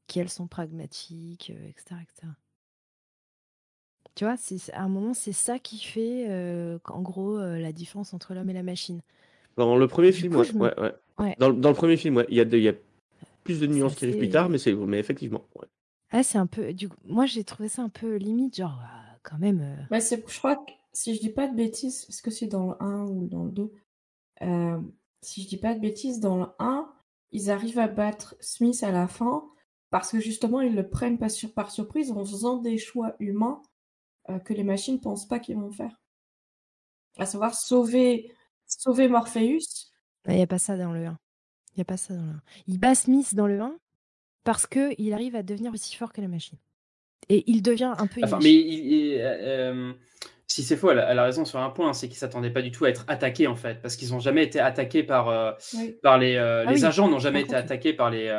qu'elles 0.07 0.29
sont 0.29 0.47
pragmatiques, 0.47 1.49
etc., 1.49 1.85
euh, 1.91 2.01
etc. 2.01 2.27
Tu 4.15 4.25
vois, 4.25 4.35
à 4.73 4.83
un 4.83 4.89
moment, 4.89 5.13
c'est 5.13 5.33
ça 5.33 5.57
qui 5.57 5.79
fait, 5.79 6.27
en 6.85 7.01
gros, 7.01 7.39
la 7.39 7.71
différence 7.71 8.13
entre 8.13 8.35
l'homme 8.35 8.49
et 8.51 8.53
la 8.53 8.61
machine. 8.61 9.01
Dans 9.57 9.75
le 9.75 9.87
premier 9.87 10.11
film, 10.11 10.35
ouais, 10.35 10.45
ouais, 11.17 11.35
Dans, 11.39 11.51
dans, 11.51 11.69
le 11.69 11.75
premier 11.75 11.97
film, 11.97 12.23
il 12.29 12.35
y, 12.35 12.41
a 12.41 12.43
y 12.43 12.69
a 12.69 12.73
plus 13.43 13.59
de 13.59 13.65
nuances 13.65 13.95
qui 13.95 14.05
arrivent 14.05 14.19
plus 14.19 14.29
tard, 14.29 14.49
mais, 14.49 14.59
mais 14.85 14.99
effectivement. 14.99 15.43
Ah, 16.13 16.21
c'est 16.21 16.37
un 16.37 16.45
peu. 16.45 16.73
Du 16.73 16.89
coup, 16.89 16.97
moi, 17.05 17.25
j'ai 17.25 17.43
trouvé 17.43 17.67
ça 17.67 17.81
un 17.81 17.89
peu 17.89 18.15
limite, 18.17 18.55
genre, 18.55 18.79
ah, 18.83 19.17
quand 19.23 19.39
même. 19.39 19.61
Euh. 19.61 19.83
Bah, 19.89 19.99
c'est, 19.99 20.23
je 20.29 20.37
crois 20.37 20.57
que 20.57 20.71
si 20.93 21.15
je 21.15 21.19
dis 21.19 21.31
pas 21.31 21.47
de 21.47 21.55
bêtises, 21.55 22.05
est-ce 22.07 22.21
que 22.21 22.29
c'est 22.29 22.45
dans 22.45 22.67
le 22.67 22.83
1 22.83 23.05
ou 23.07 23.27
dans 23.27 23.45
le 23.45 23.51
2 23.51 23.71
euh, 24.43 24.79
Si 25.21 25.41
je 25.41 25.47
dis 25.47 25.57
pas 25.57 25.73
de 25.73 25.79
bêtises, 25.79 26.19
dans 26.19 26.37
le 26.37 26.45
1, 26.59 26.87
ils 27.31 27.49
arrivent 27.49 27.79
à 27.79 27.87
battre 27.87 28.35
Smith 28.39 28.83
à 28.83 28.91
la 28.91 29.07
fin 29.07 29.43
parce 29.89 30.11
que 30.11 30.19
justement, 30.19 30.61
ils 30.61 30.75
le 30.75 30.87
prennent 30.87 31.17
pas 31.17 31.29
sur, 31.29 31.51
par 31.51 31.71
surprise 31.71 32.11
en 32.11 32.23
faisant 32.23 32.57
des 32.57 32.77
choix 32.77 33.15
humains 33.19 33.63
euh, 34.29 34.37
que 34.37 34.53
les 34.53 34.63
machines 34.63 34.99
pensent 34.99 35.27
pas 35.27 35.39
qu'ils 35.39 35.57
vont 35.57 35.71
faire. 35.71 35.99
À 37.17 37.25
savoir 37.25 37.55
sauver, 37.55 38.31
sauver 38.67 39.07
Morpheus. 39.07 39.91
Il 40.27 40.35
n'y 40.35 40.43
a 40.43 40.47
pas 40.47 40.59
ça 40.59 40.77
dans 40.77 40.93
le 40.93 41.07
1. 41.07 41.17
Il 41.71 41.77
n'y 41.77 41.81
a 41.81 41.85
pas 41.85 41.97
ça 41.97 42.13
dans 42.13 42.21
le 42.21 42.29
1. 42.29 42.41
Il 42.67 42.79
bat 42.79 42.93
Smith 42.93 43.33
dans 43.33 43.47
le 43.47 43.59
1 43.59 43.75
parce 44.43 44.67
qu'il 44.67 45.13
arrive 45.13 45.35
à 45.35 45.43
devenir 45.43 45.71
aussi 45.73 45.95
fort 45.95 46.13
que 46.13 46.21
la 46.21 46.27
machine. 46.27 46.57
Et 47.29 47.43
il 47.47 47.61
devient 47.61 47.93
un 47.97 48.07
peu. 48.07 48.21
Enfin, 48.23 48.39
mais 48.41 49.17
euh, 49.21 49.93
si 50.47 50.63
c'est 50.63 50.75
faux, 50.75 50.91
elle, 50.91 50.99
a 50.99 51.23
raison 51.23 51.45
sur 51.45 51.59
un 51.59 51.69
point, 51.69 51.93
c'est 51.93 52.07
qu'ils 52.07 52.17
s'attendaient 52.17 52.51
pas 52.51 52.61
du 52.61 52.71
tout 52.71 52.85
à 52.85 52.89
être 52.89 53.05
attaqués 53.07 53.47
en 53.47 53.55
fait, 53.55 53.81
parce 53.81 53.95
qu'ils 53.95 54.11
n'ont 54.11 54.19
jamais 54.19 54.43
été 54.43 54.59
attaqués 54.59 55.03
par, 55.03 55.29
euh, 55.29 55.51
par 56.01 56.17
les, 56.17 56.35
euh, 56.35 56.65
ah 56.67 56.71
les 56.71 56.85
agents, 56.85 57.07
n'ont 57.07 57.19
jamais 57.19 57.41
été 57.41 57.55
attaqués 57.55 57.93
par 57.93 58.09
les, 58.09 58.29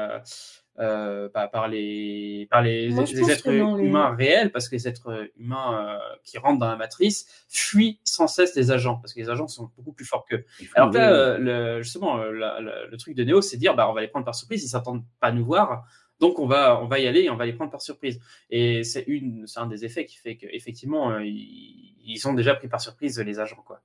euh, 0.80 1.28
par, 1.28 1.68
les, 1.68 2.48
par 2.50 2.60
les, 2.60 2.90
êtres 3.30 3.48
humains 3.48 4.14
réels, 4.16 4.50
parce 4.50 4.68
que 4.68 4.74
les 4.74 4.88
êtres 4.88 5.30
humains 5.36 5.78
euh, 5.88 6.16
qui 6.24 6.36
rentrent 6.36 6.58
dans 6.58 6.68
la 6.68 6.74
matrice 6.74 7.28
fuient 7.48 8.00
sans 8.02 8.26
cesse 8.26 8.56
les 8.56 8.72
agents, 8.72 8.96
parce 8.96 9.14
que 9.14 9.20
les 9.20 9.30
agents 9.30 9.46
sont 9.46 9.70
beaucoup 9.76 9.92
plus 9.92 10.04
forts 10.04 10.24
qu'eux. 10.24 10.44
Alors 10.74 10.90
là, 10.90 11.12
euh, 11.12 11.38
le, 11.38 11.82
justement, 11.82 12.16
le 12.24 12.96
truc 12.96 13.14
de 13.14 13.22
Neo, 13.22 13.40
c'est 13.40 13.56
dire, 13.56 13.76
bah, 13.76 13.88
on 13.88 13.92
va 13.92 14.00
les 14.00 14.08
prendre 14.08 14.24
par 14.24 14.34
surprise, 14.34 14.64
ils 14.64 14.68
s'attendent 14.68 15.04
pas 15.20 15.28
à 15.28 15.32
nous 15.32 15.44
voir, 15.44 15.86
donc 16.18 16.40
on 16.40 16.46
va, 16.46 16.80
on 16.82 16.86
va 16.86 16.98
y 16.98 17.06
aller 17.06 17.22
et 17.22 17.30
on 17.30 17.36
va 17.36 17.46
les 17.46 17.52
prendre 17.52 17.70
par 17.70 17.82
surprise. 17.82 18.20
Et 18.50 18.82
c'est 18.82 19.04
une, 19.06 19.46
c'est 19.46 19.60
un 19.60 19.66
des 19.66 19.84
effets 19.84 20.06
qui 20.06 20.16
fait 20.16 20.36
qu'effectivement, 20.36 21.18
ils, 21.18 21.94
ils 22.04 22.18
sont 22.18 22.34
déjà 22.34 22.54
pris 22.54 22.66
par 22.66 22.80
surprise 22.80 23.20
les 23.20 23.38
agents, 23.38 23.62
quoi. 23.64 23.80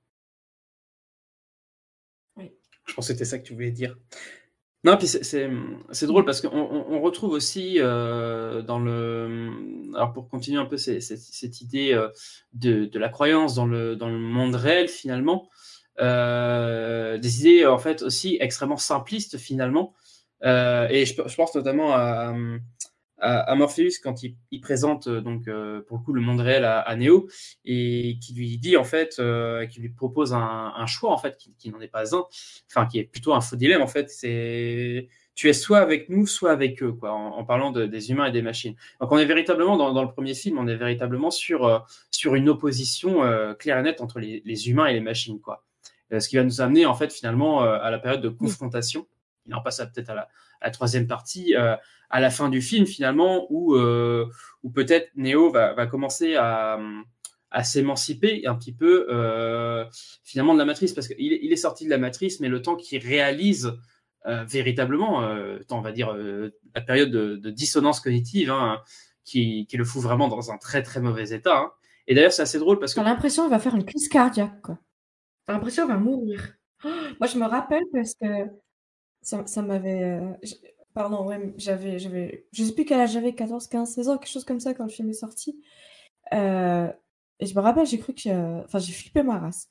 Oui. 2.35 2.51
Je 2.85 2.93
pense 2.95 3.07
que 3.07 3.13
c'était 3.13 3.25
ça 3.25 3.37
que 3.37 3.43
tu 3.43 3.53
voulais 3.53 3.71
dire. 3.71 3.95
Non, 4.85 4.95
puis 4.95 5.07
c'est 5.07 6.05
drôle 6.05 6.23
parce 6.23 6.39
qu'on 6.39 6.57
on 6.57 7.01
retrouve 7.01 7.31
aussi 7.31 7.75
euh, 7.79 8.61
dans 8.61 8.79
le. 8.79 9.51
Alors 9.93 10.13
pour 10.13 10.29
continuer 10.29 10.57
un 10.57 10.65
peu 10.65 10.77
cette, 10.77 11.01
cette 11.01 11.59
idée 11.59 11.91
euh, 11.91 12.07
de, 12.53 12.85
de, 12.85 12.99
la 12.99 13.09
croyance 13.09 13.55
dans 13.55 13.65
le, 13.65 13.97
dans 13.97 14.07
le 14.07 14.17
monde 14.17 14.55
réel 14.55 14.87
finalement, 14.87 15.49
euh, 15.99 17.17
des 17.17 17.41
idées 17.41 17.65
en 17.65 17.77
fait 17.77 18.03
aussi 18.03 18.37
extrêmement 18.39 18.77
simplistes 18.77 19.37
finalement. 19.37 19.93
Et 20.43 21.05
je, 21.05 21.35
pense 21.35 21.53
notamment 21.55 21.93
à, 21.93 22.33
à, 23.21 23.55
Morpheus 23.55 23.99
quand 24.01 24.23
il, 24.23 24.35
il 24.51 24.61
présente 24.61 25.07
euh, 25.07 25.21
donc 25.21 25.47
euh, 25.47 25.81
pour 25.81 25.97
le 25.97 26.03
coup 26.03 26.13
le 26.13 26.21
monde 26.21 26.39
réel 26.39 26.65
à, 26.65 26.79
à 26.79 26.95
Neo 26.95 27.27
et 27.65 28.17
qui 28.21 28.33
lui 28.33 28.57
dit 28.57 28.77
en 28.77 28.83
fait, 28.83 29.17
euh, 29.19 29.65
qui 29.67 29.79
lui 29.79 29.89
propose 29.89 30.33
un, 30.33 30.73
un, 30.75 30.85
choix 30.85 31.11
en 31.11 31.17
fait 31.17 31.37
qui, 31.37 31.53
qui 31.57 31.69
n'en 31.69 31.79
est 31.81 31.87
pas 31.87 32.15
un, 32.15 32.23
enfin 32.69 32.85
qui 32.85 32.99
est 32.99 33.03
plutôt 33.03 33.33
un 33.33 33.41
faux 33.41 33.55
dilemme 33.55 33.81
en 33.81 33.87
fait. 33.87 34.09
C'est 34.09 35.07
tu 35.35 35.47
es 35.47 35.53
soit 35.53 35.79
avec 35.79 36.09
nous, 36.09 36.27
soit 36.27 36.51
avec 36.51 36.83
eux, 36.83 36.91
quoi, 36.91 37.13
en, 37.13 37.37
en 37.37 37.45
parlant 37.45 37.71
de, 37.71 37.85
des 37.85 38.11
humains 38.11 38.25
et 38.25 38.31
des 38.31 38.41
machines. 38.41 38.75
Donc 38.99 39.11
on 39.11 39.17
est 39.17 39.25
véritablement 39.25 39.77
dans, 39.77 39.93
dans 39.93 40.03
le 40.03 40.11
premier 40.11 40.33
film, 40.33 40.57
on 40.57 40.67
est 40.67 40.75
véritablement 40.75 41.31
sur 41.31 41.65
euh, 41.65 41.79
sur 42.11 42.35
une 42.35 42.49
opposition 42.49 43.23
euh, 43.23 43.53
claire 43.53 43.77
et 43.77 43.83
nette 43.83 44.01
entre 44.01 44.19
les, 44.19 44.41
les, 44.45 44.69
humains 44.69 44.87
et 44.87 44.93
les 44.93 44.99
machines, 44.99 45.39
quoi. 45.39 45.63
ce 46.11 46.27
qui 46.27 46.35
va 46.35 46.43
nous 46.43 46.59
amener 46.61 46.85
en 46.85 46.93
fait 46.93 47.13
finalement 47.13 47.61
à 47.61 47.89
la 47.91 47.99
période 47.99 48.21
de 48.21 48.29
confrontation. 48.29 49.07
Il 49.45 49.55
en 49.55 49.61
passe 49.61 49.77
peut-être 49.77 50.09
à 50.09 50.15
la, 50.15 50.21
à 50.61 50.65
la 50.65 50.71
troisième 50.71 51.07
partie 51.07 51.55
à 52.09 52.19
la 52.19 52.29
fin 52.29 52.49
du 52.49 52.61
film 52.61 52.85
finalement 52.85 53.45
où, 53.49 53.75
euh, 53.75 54.25
où 54.63 54.71
peut-être 54.71 55.09
Neo 55.15 55.51
va, 55.51 55.73
va 55.73 55.87
commencer 55.87 56.35
à, 56.35 56.79
à 57.51 57.63
s'émanciper 57.63 58.45
un 58.47 58.55
petit 58.55 58.73
peu 58.73 59.07
euh, 59.09 59.85
finalement 60.23 60.53
de 60.53 60.59
la 60.59 60.65
matrice 60.65 60.93
parce 60.93 61.07
qu'il 61.07 61.19
il 61.19 61.51
est 61.51 61.57
sorti 61.57 61.85
de 61.85 61.89
la 61.89 61.97
matrice 61.97 62.39
mais 62.39 62.49
le 62.49 62.61
temps 62.61 62.75
qu'il 62.75 63.05
réalise 63.05 63.73
euh, 64.25 64.43
véritablement, 64.43 65.23
euh, 65.23 65.59
on 65.71 65.79
va 65.79 65.93
dire 65.93 66.13
euh, 66.13 66.53
la 66.75 66.81
période 66.81 67.09
de, 67.09 67.37
de 67.37 67.49
dissonance 67.49 68.01
cognitive 68.01 68.51
hein, 68.51 68.81
qui, 69.23 69.65
qui, 69.67 69.77
le 69.77 69.85
fout 69.85 70.01
vraiment 70.01 70.27
dans 70.27 70.51
un 70.51 70.57
très 70.57 70.83
très 70.83 70.99
mauvais 70.99 71.29
état. 71.29 71.57
Hein. 71.57 71.71
Et 72.05 72.15
d'ailleurs 72.15 72.33
c'est 72.33 72.41
assez 72.41 72.59
drôle 72.59 72.79
parce 72.79 72.93
que... 72.93 72.99
T'as 72.99 73.05
l'impression 73.05 73.43
qu'il 73.43 73.51
va 73.51 73.59
faire 73.59 73.75
une 73.75 73.85
crise 73.85 74.09
cardiaque. 74.09 74.67
T'as 75.45 75.53
l'impression 75.53 75.85
qu'il 75.85 75.93
va 75.93 75.99
mourir. 75.99 76.53
moi 76.83 77.27
je 77.27 77.37
me 77.37 77.45
rappelle 77.45 77.83
parce 77.93 78.13
que 78.15 78.27
ça, 79.21 79.45
ça 79.47 79.61
m'avait... 79.61 80.03
Euh, 80.03 80.33
Pardon, 80.99 81.25
ouais, 81.25 81.53
j'avais, 81.55 81.97
j'avais, 81.97 82.45
je 82.51 82.61
sais 82.61 82.73
plus 82.73 82.83
quel 82.83 82.99
âge 82.99 83.13
j'avais, 83.13 83.33
14, 83.33 83.67
15, 83.67 83.89
16 83.89 84.09
ans, 84.09 84.17
quelque 84.17 84.29
chose 84.29 84.43
comme 84.43 84.59
ça 84.59 84.73
quand 84.73 84.83
le 84.83 84.89
film 84.89 85.09
est 85.09 85.13
sorti. 85.13 85.63
Euh, 86.33 86.91
et 87.39 87.45
je 87.45 87.55
me 87.55 87.61
rappelle, 87.61 87.85
j'ai 87.85 87.99
cru 87.99 88.13
que, 88.13 88.65
enfin, 88.65 88.79
j'ai 88.79 88.91
flippé 88.91 89.23
ma 89.23 89.39
race. 89.39 89.69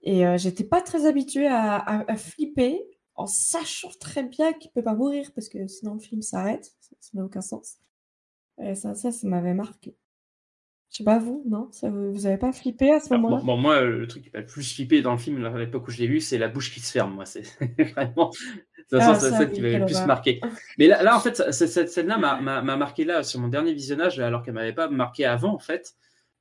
Et 0.00 0.26
euh, 0.26 0.38
j'étais 0.38 0.64
pas 0.64 0.80
très 0.80 1.04
habituée 1.04 1.46
à, 1.46 1.76
à, 1.76 2.16
flipper 2.16 2.82
en 3.16 3.26
sachant 3.26 3.90
très 4.00 4.22
bien 4.22 4.54
qu'il 4.54 4.70
peut 4.70 4.82
pas 4.82 4.94
mourir 4.94 5.30
parce 5.34 5.50
que 5.50 5.66
sinon 5.66 5.92
le 5.92 6.00
film 6.00 6.22
s'arrête. 6.22 6.72
Ça 7.00 7.10
n'a 7.12 7.24
aucun 7.26 7.42
sens. 7.42 7.76
Et 8.62 8.74
ça, 8.74 8.94
ça, 8.94 9.12
ça 9.12 9.28
m'avait 9.28 9.52
marqué. 9.52 9.94
Je 10.90 10.98
sais 10.98 11.04
pas 11.04 11.18
vous, 11.18 11.44
non? 11.48 11.68
Ça, 11.70 11.88
Vous 11.88 12.26
avez 12.26 12.36
pas 12.36 12.52
flippé 12.52 12.92
à 12.92 12.98
ce 12.98 13.14
moment-là? 13.14 13.42
bon, 13.44 13.56
moi, 13.56 13.80
le 13.80 14.06
truc 14.08 14.24
qui 14.24 14.30
m'a 14.34 14.40
le 14.40 14.46
plus 14.46 14.74
flippé 14.74 15.02
dans 15.02 15.12
le 15.12 15.18
film, 15.18 15.44
à 15.44 15.56
l'époque 15.56 15.86
où 15.86 15.90
je 15.90 15.98
l'ai 15.98 16.08
vu, 16.08 16.20
c'est 16.20 16.38
la 16.38 16.48
bouche 16.48 16.72
qui 16.72 16.80
se 16.80 16.90
ferme. 16.90 17.14
Moi, 17.14 17.26
c'est 17.26 17.44
vraiment 17.94 18.32
ah, 18.98 19.14
c'est 19.14 19.30
celle 19.30 19.52
qui 19.52 19.60
m'avait 19.60 19.78
le 19.78 19.86
plus 19.86 20.04
marqué. 20.06 20.40
Mais 20.78 20.86
là, 20.86 21.02
là 21.02 21.16
en 21.16 21.20
fait, 21.20 21.52
cette 21.52 21.90
scène-là 21.90 22.18
m'a 22.18 22.76
marqué 22.76 23.04
là 23.04 23.22
sur 23.22 23.40
mon 23.40 23.48
dernier 23.48 23.72
visionnage, 23.72 24.18
alors 24.18 24.42
qu'elle 24.42 24.54
m'avait 24.54 24.72
pas 24.72 24.88
marqué 24.88 25.24
avant, 25.24 25.54
en 25.54 25.58
fait. 25.58 25.94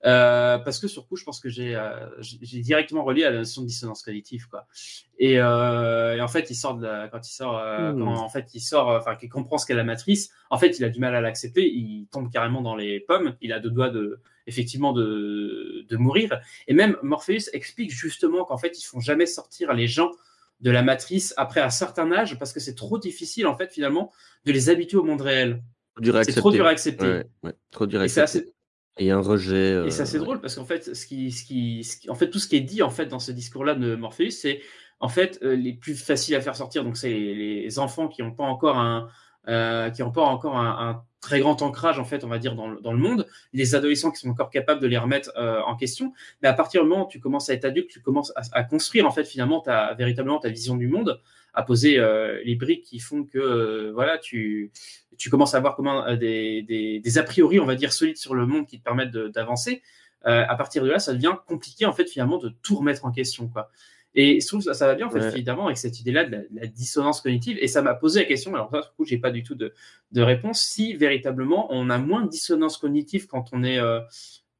Euh, 0.05 0.57
parce 0.59 0.79
que 0.79 0.87
sur 0.87 1.07
coup, 1.07 1.17
je 1.17 1.25
pense 1.25 1.39
que 1.41 1.49
j'ai 1.49 1.75
euh, 1.75 2.07
j'ai 2.21 2.61
directement 2.61 3.03
relié 3.03 3.25
à 3.25 3.31
la 3.31 3.39
notion 3.39 3.61
de 3.61 3.67
dissonance 3.67 4.01
cognitive, 4.01 4.47
quoi. 4.47 4.65
Et, 5.17 5.39
euh, 5.39 6.15
et 6.15 6.21
en 6.21 6.27
fait, 6.29 6.49
il 6.49 6.55
sort 6.55 6.75
de 6.75 6.85
la, 6.85 7.09
quand 7.09 7.27
il 7.27 7.33
sort, 7.33 7.61
quand 7.97 8.15
en 8.15 8.29
fait 8.29 8.53
il 8.53 8.61
sort, 8.61 8.91
euh, 8.91 8.99
enfin, 8.99 9.15
qu'il 9.15 9.29
comprend 9.29 9.57
ce 9.57 9.65
qu'est 9.65 9.73
la 9.73 9.83
matrice. 9.83 10.31
En 10.49 10.57
fait, 10.57 10.79
il 10.79 10.85
a 10.85 10.89
du 10.89 10.99
mal 10.99 11.15
à 11.15 11.21
l'accepter. 11.21 11.69
Il 11.69 12.07
tombe 12.11 12.31
carrément 12.31 12.61
dans 12.61 12.75
les 12.75 13.01
pommes. 13.01 13.35
Il 13.41 13.51
a 13.51 13.59
deux 13.59 13.71
doigts 13.71 13.89
de, 13.89 14.21
effectivement, 14.47 14.93
de 14.93 15.85
de 15.89 15.97
mourir. 15.97 16.39
Et 16.67 16.73
même 16.73 16.95
Morpheus 17.03 17.49
explique 17.51 17.91
justement 17.91 18.45
qu'en 18.45 18.57
fait, 18.57 18.79
ils 18.79 18.85
font 18.85 19.01
jamais 19.01 19.25
sortir 19.25 19.73
les 19.73 19.87
gens 19.87 20.11
de 20.61 20.71
la 20.71 20.81
matrice 20.81 21.33
après 21.37 21.61
un 21.61 21.69
certain 21.69 22.11
âge 22.11 22.37
parce 22.37 22.51
que 22.53 22.59
c'est 22.59 22.75
trop 22.75 22.99
difficile 22.99 23.47
en 23.47 23.55
fait 23.55 23.71
finalement 23.71 24.11
de 24.45 24.51
les 24.51 24.69
habituer 24.69 24.97
au 24.97 25.03
monde 25.03 25.21
réel. 25.21 25.63
Trop 25.95 26.01
dur 26.03 26.15
à 26.17 26.23
C'est 26.23 26.33
trop 26.33 26.51
dur 26.51 26.65
à 26.65 26.69
accepter. 26.69 27.05
Ouais, 27.05 27.25
ouais, 27.43 27.53
trop 27.71 27.85
dur 27.85 28.01
à 28.01 28.03
accepter. 28.03 28.53
Et 28.99 29.11
un 29.11 29.21
rejet. 29.21 29.87
et 29.87 29.91
c'est 29.91 30.03
assez 30.03 30.17
euh, 30.17 30.23
drôle 30.23 30.41
parce 30.41 30.55
qu'en 30.55 30.65
fait, 30.65 30.93
ce 30.95 31.05
qui, 31.07 31.31
ce 31.31 31.43
qui, 31.45 31.83
ce 31.83 31.97
qui- 31.97 32.09
en 32.09 32.15
fait, 32.15 32.29
tout 32.29 32.37
ce 32.39 32.47
qui 32.47 32.57
est 32.57 32.61
dit 32.61 32.83
en 32.83 32.89
fait 32.91 33.05
dans 33.07 33.19
ce 33.19 33.31
discours-là 33.31 33.73
de 33.73 33.95
Morpheus, 33.95 34.29
c'est 34.31 34.61
en 34.99 35.07
fait 35.09 35.39
euh, 35.41 35.55
les 35.55 35.73
plus 35.73 35.95
faciles 35.95 36.35
à 36.35 36.41
faire 36.41 36.55
sortir. 36.55 36.83
Donc 36.83 36.97
c'est 36.97 37.09
les, 37.09 37.63
les 37.63 37.79
enfants 37.79 38.07
qui 38.09 38.21
n'ont 38.21 38.33
pas 38.33 38.43
encore 38.43 38.77
un, 38.77 39.07
euh, 39.47 39.89
qui 39.89 40.01
n'ont 40.03 40.11
pas 40.11 40.21
encore 40.23 40.57
un, 40.57 40.89
un 40.89 41.03
très 41.21 41.39
grand 41.39 41.61
ancrage 41.61 41.99
en 41.99 42.05
fait, 42.05 42.23
on 42.23 42.27
va 42.27 42.37
dire 42.39 42.55
dans, 42.55 42.67
le- 42.69 42.81
dans 42.81 42.91
le 42.93 42.99
monde. 42.99 43.25
Les 43.53 43.73
adolescents 43.75 44.11
qui 44.11 44.19
sont 44.19 44.29
encore 44.29 44.49
capables 44.49 44.81
de 44.81 44.87
les 44.87 44.97
remettre 44.97 45.31
euh, 45.37 45.61
en 45.65 45.75
question. 45.75 46.13
Mais 46.41 46.47
à 46.49 46.53
partir 46.53 46.83
du 46.83 46.89
moment 46.89 47.05
où 47.05 47.09
tu 47.09 47.19
commences 47.21 47.49
à 47.49 47.53
être 47.53 47.65
adulte, 47.65 47.89
tu 47.89 48.01
commences 48.01 48.31
à, 48.35 48.41
à 48.51 48.63
construire 48.63 49.05
en 49.07 49.11
fait 49.11 49.23
finalement 49.25 49.61
ta 49.61 49.93
véritablement 49.95 50.39
ta 50.39 50.49
vision 50.49 50.75
du 50.75 50.87
monde, 50.87 51.21
à 51.53 51.63
poser 51.63 51.99
euh, 51.99 52.39
les 52.45 52.55
briques 52.55 52.83
qui 52.83 52.99
font 52.99 53.23
que 53.23 53.39
euh, 53.39 53.91
voilà 53.93 54.17
tu 54.17 54.71
tu 55.17 55.29
commences 55.29 55.53
à 55.53 55.57
avoir 55.57 55.75
comment 55.75 56.05
euh, 56.05 56.15
des, 56.15 56.61
des, 56.63 56.99
des 56.99 57.17
a 57.17 57.23
priori 57.23 57.59
on 57.59 57.65
va 57.65 57.75
dire 57.75 57.91
solides 57.93 58.17
sur 58.17 58.35
le 58.35 58.45
monde 58.45 58.67
qui 58.67 58.79
te 58.79 58.83
permettent 58.83 59.11
d'avancer. 59.11 59.81
Euh, 60.25 60.43
à 60.47 60.55
partir 60.55 60.83
de 60.83 60.89
là, 60.89 60.99
ça 60.99 61.13
devient 61.13 61.35
compliqué 61.47 61.85
en 61.85 61.93
fait 61.93 62.05
finalement 62.05 62.37
de 62.37 62.49
tout 62.61 62.75
remettre 62.75 63.05
en 63.05 63.11
question 63.11 63.47
quoi. 63.47 63.71
Et 64.15 64.41
je 64.41 64.47
trouve 64.47 64.59
que 64.59 64.65
ça, 64.65 64.73
ça 64.73 64.87
va 64.87 64.95
bien 64.95 65.07
en 65.07 65.09
fait 65.11 65.19
Ouais. 65.19 65.31
évidemment 65.31 65.67
avec 65.67 65.77
cette 65.77 65.99
idée-là 65.99 66.25
de 66.25 66.31
la, 66.31 66.37
de 66.39 66.47
la 66.51 66.67
dissonance 66.67 67.21
cognitive. 67.21 67.57
Et 67.61 67.67
ça 67.67 67.81
m'a 67.81 67.93
posé 67.93 68.21
la 68.21 68.25
question. 68.25 68.53
Alors 68.55 68.69
ça, 68.71 68.81
du 68.81 68.87
coup, 68.97 69.05
j'ai 69.05 69.19
pas 69.19 69.29
du 69.31 69.43
tout 69.43 69.55
de, 69.55 69.71
de 70.11 70.21
réponse. 70.21 70.61
Si 70.61 70.95
véritablement 70.95 71.67
on 71.71 71.89
a 71.89 71.97
moins 71.99 72.23
de 72.23 72.29
dissonance 72.29 72.77
cognitive 72.77 73.27
quand 73.27 73.45
on 73.53 73.63
est 73.63 73.77
euh, 73.79 74.01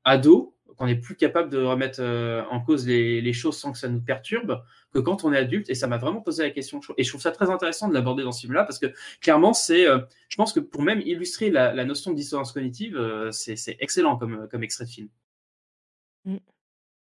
ado, 0.04 0.56
qu'on 0.80 0.88
est 0.88 0.96
plus 0.96 1.16
capable 1.16 1.50
de 1.50 1.62
remettre 1.62 2.00
euh, 2.02 2.42
en 2.50 2.62
cause 2.62 2.88
les, 2.88 3.22
les 3.22 3.34
choses 3.34 3.58
sans 3.58 3.74
que 3.74 3.78
ça 3.78 3.90
nous 3.90 4.00
perturbe, 4.00 4.64
que 4.94 5.00
quand 5.00 5.26
on 5.26 5.34
est 5.34 5.38
adulte. 5.38 5.70
Et 5.70 5.76
ça 5.76 5.88
m'a 5.88 5.98
vraiment 5.98 6.22
posé 6.22 6.42
la 6.44 6.50
question. 6.52 6.80
Et 6.98 7.04
je 7.04 7.10
trouve 7.10 7.22
ça 7.22 7.32
très 7.32 7.50
intéressant 7.50 7.90
de 7.90 7.94
l'aborder 7.94 8.24
dans 8.24 8.32
ce 8.32 8.42
film-là 8.42 8.64
parce 8.64 8.80
que 8.80 8.88
clairement, 9.20 9.54
c'est, 9.54 9.88
euh, 9.88 10.00
je 10.30 10.38
pense 10.38 10.54
que 10.54 10.62
pour 10.62 10.82
même 10.82 11.02
illustrer 11.02 11.52
la, 11.52 11.74
la 11.74 11.84
notion 11.84 12.12
de 12.12 12.16
dissonance 12.16 12.54
cognitive, 12.54 12.96
euh, 12.96 13.30
c'est 13.32 13.58
c'est 13.58 13.76
excellent 13.82 14.16
comme, 14.16 14.48
comme 14.50 14.64
extrait 14.64 14.86
de 14.86 14.90
film. 14.90 15.10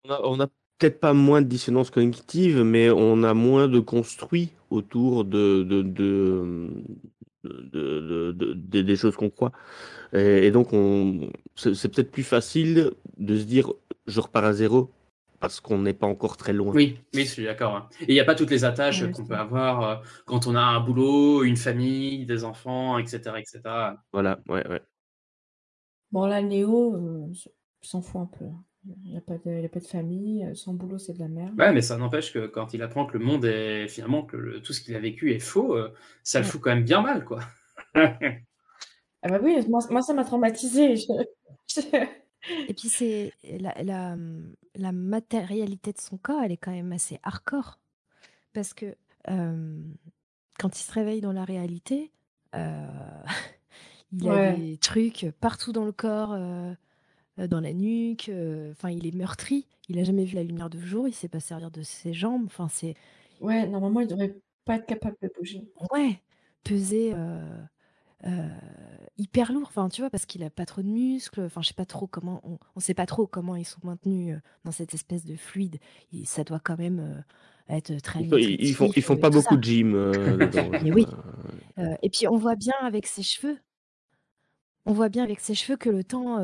On 0.04 0.10
a, 0.10 0.20
on 0.24 0.40
a 0.40 0.48
peut-être 0.80 1.00
pas 1.00 1.14
moins 1.14 1.44
de 1.44 1.48
dissonance 1.48 1.92
cognitive, 1.92 2.64
mais 2.64 2.90
on 2.90 3.22
a 3.22 3.36
moins 3.36 3.68
de 3.68 3.80
construit 3.80 4.50
autour 4.72 5.24
de, 5.24 5.62
de, 5.62 5.84
de, 5.84 6.72
de- 7.44 7.70
de- 7.72 8.32
de- 8.32 8.54
de- 8.54 8.82
des 8.82 8.96
choses 8.96 9.16
qu'on 9.16 9.30
croit. 9.30 9.52
Et, 10.14 10.48
et 10.48 10.52
donc, 10.52 10.74
on, 10.74 11.30
c'est 11.56 11.74
c'est 11.74 11.90
peut-être 11.90 12.12
plus 12.12 12.24
facile 12.24 12.92
de 13.18 13.38
se 13.38 13.44
dire 13.44 13.72
je 14.08 14.20
repars 14.20 14.46
à 14.46 14.54
zéro 14.54 14.90
parce 15.40 15.60
qu'on 15.60 15.80
n'est 15.80 15.94
pas 15.94 16.06
encore 16.08 16.38
très 16.38 16.54
loin. 16.54 16.72
Oui, 16.74 17.00
oui, 17.16 17.26
je 17.26 17.30
suis 17.32 17.44
d'accord. 17.46 17.76
hein. 17.76 17.90
Et 18.02 18.06
il 18.10 18.14
n'y 18.14 18.20
a 18.20 18.26
pas 18.26 18.36
toutes 18.36 18.52
les 18.52 18.64
attaches 18.64 19.10
qu'on 19.12 19.26
peut 19.26 19.36
avoir 19.36 19.82
euh, 19.84 19.96
quand 20.26 20.46
on 20.46 20.56
a 20.56 20.62
un 20.62 20.80
boulot, 20.80 21.44
une 21.44 21.58
famille, 21.58 22.26
des 22.28 22.44
enfants, 22.44 23.00
etc., 23.00 23.40
etc. 23.40 23.62
Voilà, 24.14 24.40
ouais, 24.48 24.68
ouais. 24.68 24.82
Bon, 26.12 26.26
là, 26.28 26.42
Néo, 26.42 26.94
euh, 26.96 27.34
s'en 27.82 28.02
fout 28.02 28.22
un 28.22 28.26
peu. 28.26 28.46
Il 28.86 29.12
n'y 29.12 29.18
a 29.18 29.22
pas 29.22 29.40
de, 29.40 29.50
il 29.60 29.66
a 29.66 29.70
pas 29.70 29.80
de 29.80 29.88
famille, 29.88 30.46
euh, 30.46 30.54
son 30.54 30.76
boulot, 30.76 31.00
c'est 31.00 31.14
de 31.14 31.20
la 31.20 31.28
merde. 31.28 31.58
Ouais, 31.58 31.72
mais 31.74 31.82
ça 31.82 31.98
n'empêche 31.98 32.32
que 32.34 32.48
quand 32.48 32.74
il 32.74 32.82
apprend 32.82 33.06
que 33.06 33.18
le 33.18 33.24
monde 33.26 33.46
est 33.46 33.88
finalement 33.88 34.24
que 34.24 34.36
le- 34.38 34.62
tout 34.62 34.74
ce 34.74 34.82
qu'il 34.82 34.96
a 34.96 35.00
vécu 35.00 35.34
est 35.34 35.40
faux, 35.40 35.76
euh, 35.76 35.94
ça 36.24 36.40
le 36.40 36.46
Ouais. 36.46 36.46
fout 36.46 36.62
quand 36.62 36.70
même 36.74 36.84
bien 36.86 37.02
mal, 37.02 37.24
quoi. 37.26 37.40
Ah 39.24 39.30
bah 39.30 39.40
oui, 39.42 39.58
moi, 39.70 39.82
moi, 39.90 40.02
ça 40.02 40.14
m'a 40.14 40.24
traumatisé. 40.24 40.96
Je- 40.96 41.06
je- 41.68 41.82
Et 42.68 42.74
puis 42.74 42.90
c'est 42.90 43.34
la, 43.44 43.74
la, 43.84 44.16
la 44.76 44.92
matérialité 44.92 45.94
de 45.94 46.00
son 46.00 46.18
corps, 46.18 46.42
elle 46.44 46.52
est 46.52 46.58
quand 46.58 46.72
même 46.72 46.92
assez 46.94 47.20
hardcore. 47.24 47.80
Parce 48.54 48.74
que 48.74 48.96
euh, 49.30 49.82
quand 50.60 50.80
il 50.80 50.84
se 50.84 50.92
réveille 50.94 51.22
dans 51.22 51.34
la 51.34 51.46
réalité, 51.46 52.12
euh, 52.56 52.88
il 54.14 54.30
a 54.30 54.40
Ouais. 54.40 54.40
des 54.40 54.78
trucs 54.82 55.28
partout 55.42 55.72
dans 55.74 55.86
le 55.86 55.92
corps, 55.94 56.34
euh, 56.34 56.74
euh, 57.40 57.48
dans 57.48 57.60
la 57.62 57.74
nuque. 57.74 58.30
euh, 58.30 58.72
Enfin, 58.72 58.90
il 58.92 59.06
est 59.08 59.16
meurtri. 59.16 59.68
Il 59.90 60.00
a 60.00 60.04
jamais 60.04 60.26
vu 60.26 60.36
la 60.36 60.44
lumière 60.44 60.70
de 60.70 60.80
jour. 60.80 61.08
Il 61.08 61.14
sait 61.14 61.28
pas 61.30 61.40
servir 61.40 61.72
de 61.72 61.82
ses 61.84 62.14
jambes. 62.14 62.46
Enfin, 62.46 62.68
c'est 62.70 62.96
Ouais, 63.42 63.68
normalement, 63.68 64.00
il 64.00 64.08
devrait 64.08 64.38
pas 64.64 64.76
être 64.78 64.86
capable 64.86 65.18
de 65.22 65.30
bouger. 65.38 65.68
ouais, 65.92 66.22
peser 66.64 67.14
euh, 67.16 67.64
euh, 68.26 68.50
hyper 69.18 69.54
lourd. 69.54 69.68
Enfin, 69.70 69.90
tu 69.90 70.02
vois, 70.02 70.10
parce 70.10 70.26
qu'il 70.26 70.44
a 70.44 70.50
pas 70.50 70.66
trop 70.66 70.82
de 70.84 70.88
muscles. 70.88 71.42
Enfin, 71.44 71.62
je 71.62 71.70
sais 71.70 71.74
pas 71.76 71.86
trop 71.86 72.08
comment. 72.08 72.42
On, 72.46 72.60
on 72.76 72.82
sait 72.82 72.94
pas 72.96 73.08
trop 73.08 73.28
comment 73.28 73.56
ils 73.56 73.66
sont 73.66 73.82
maintenus 73.84 74.36
euh, 74.38 74.42
dans 74.66 74.72
cette 74.72 74.94
espèce 74.94 75.26
de 75.26 75.36
fluide. 75.38 75.80
Et 76.14 76.26
ça 76.26 76.44
doit 76.44 76.60
quand 76.62 76.78
même 76.80 77.00
euh, 77.70 77.76
être 77.76 77.96
très 78.02 78.24
Ils, 78.24 78.62
ils- 78.62 78.74
font, 78.76 78.92
ils 78.96 79.02
font 79.02 79.18
pas 79.18 79.30
beaucoup 79.30 79.56
ça. 79.56 79.58
de 79.58 79.64
gym 79.64 79.96
euh, 79.96 80.38
là-dedans. 80.38 80.72
Mais 80.82 80.92
oui. 80.92 81.06
Euh, 81.80 81.96
et 82.04 82.10
puis 82.10 82.28
on 82.28 82.38
voit 82.38 82.56
bien 82.56 82.74
avec 82.82 83.08
ses 83.08 83.24
cheveux, 83.24 83.58
on 84.86 84.94
voit 84.94 85.10
bien 85.10 85.24
avec 85.24 85.40
ses 85.40 85.54
cheveux 85.56 85.78
que 85.78 85.90
le 85.90 86.04
temps, 86.04 86.40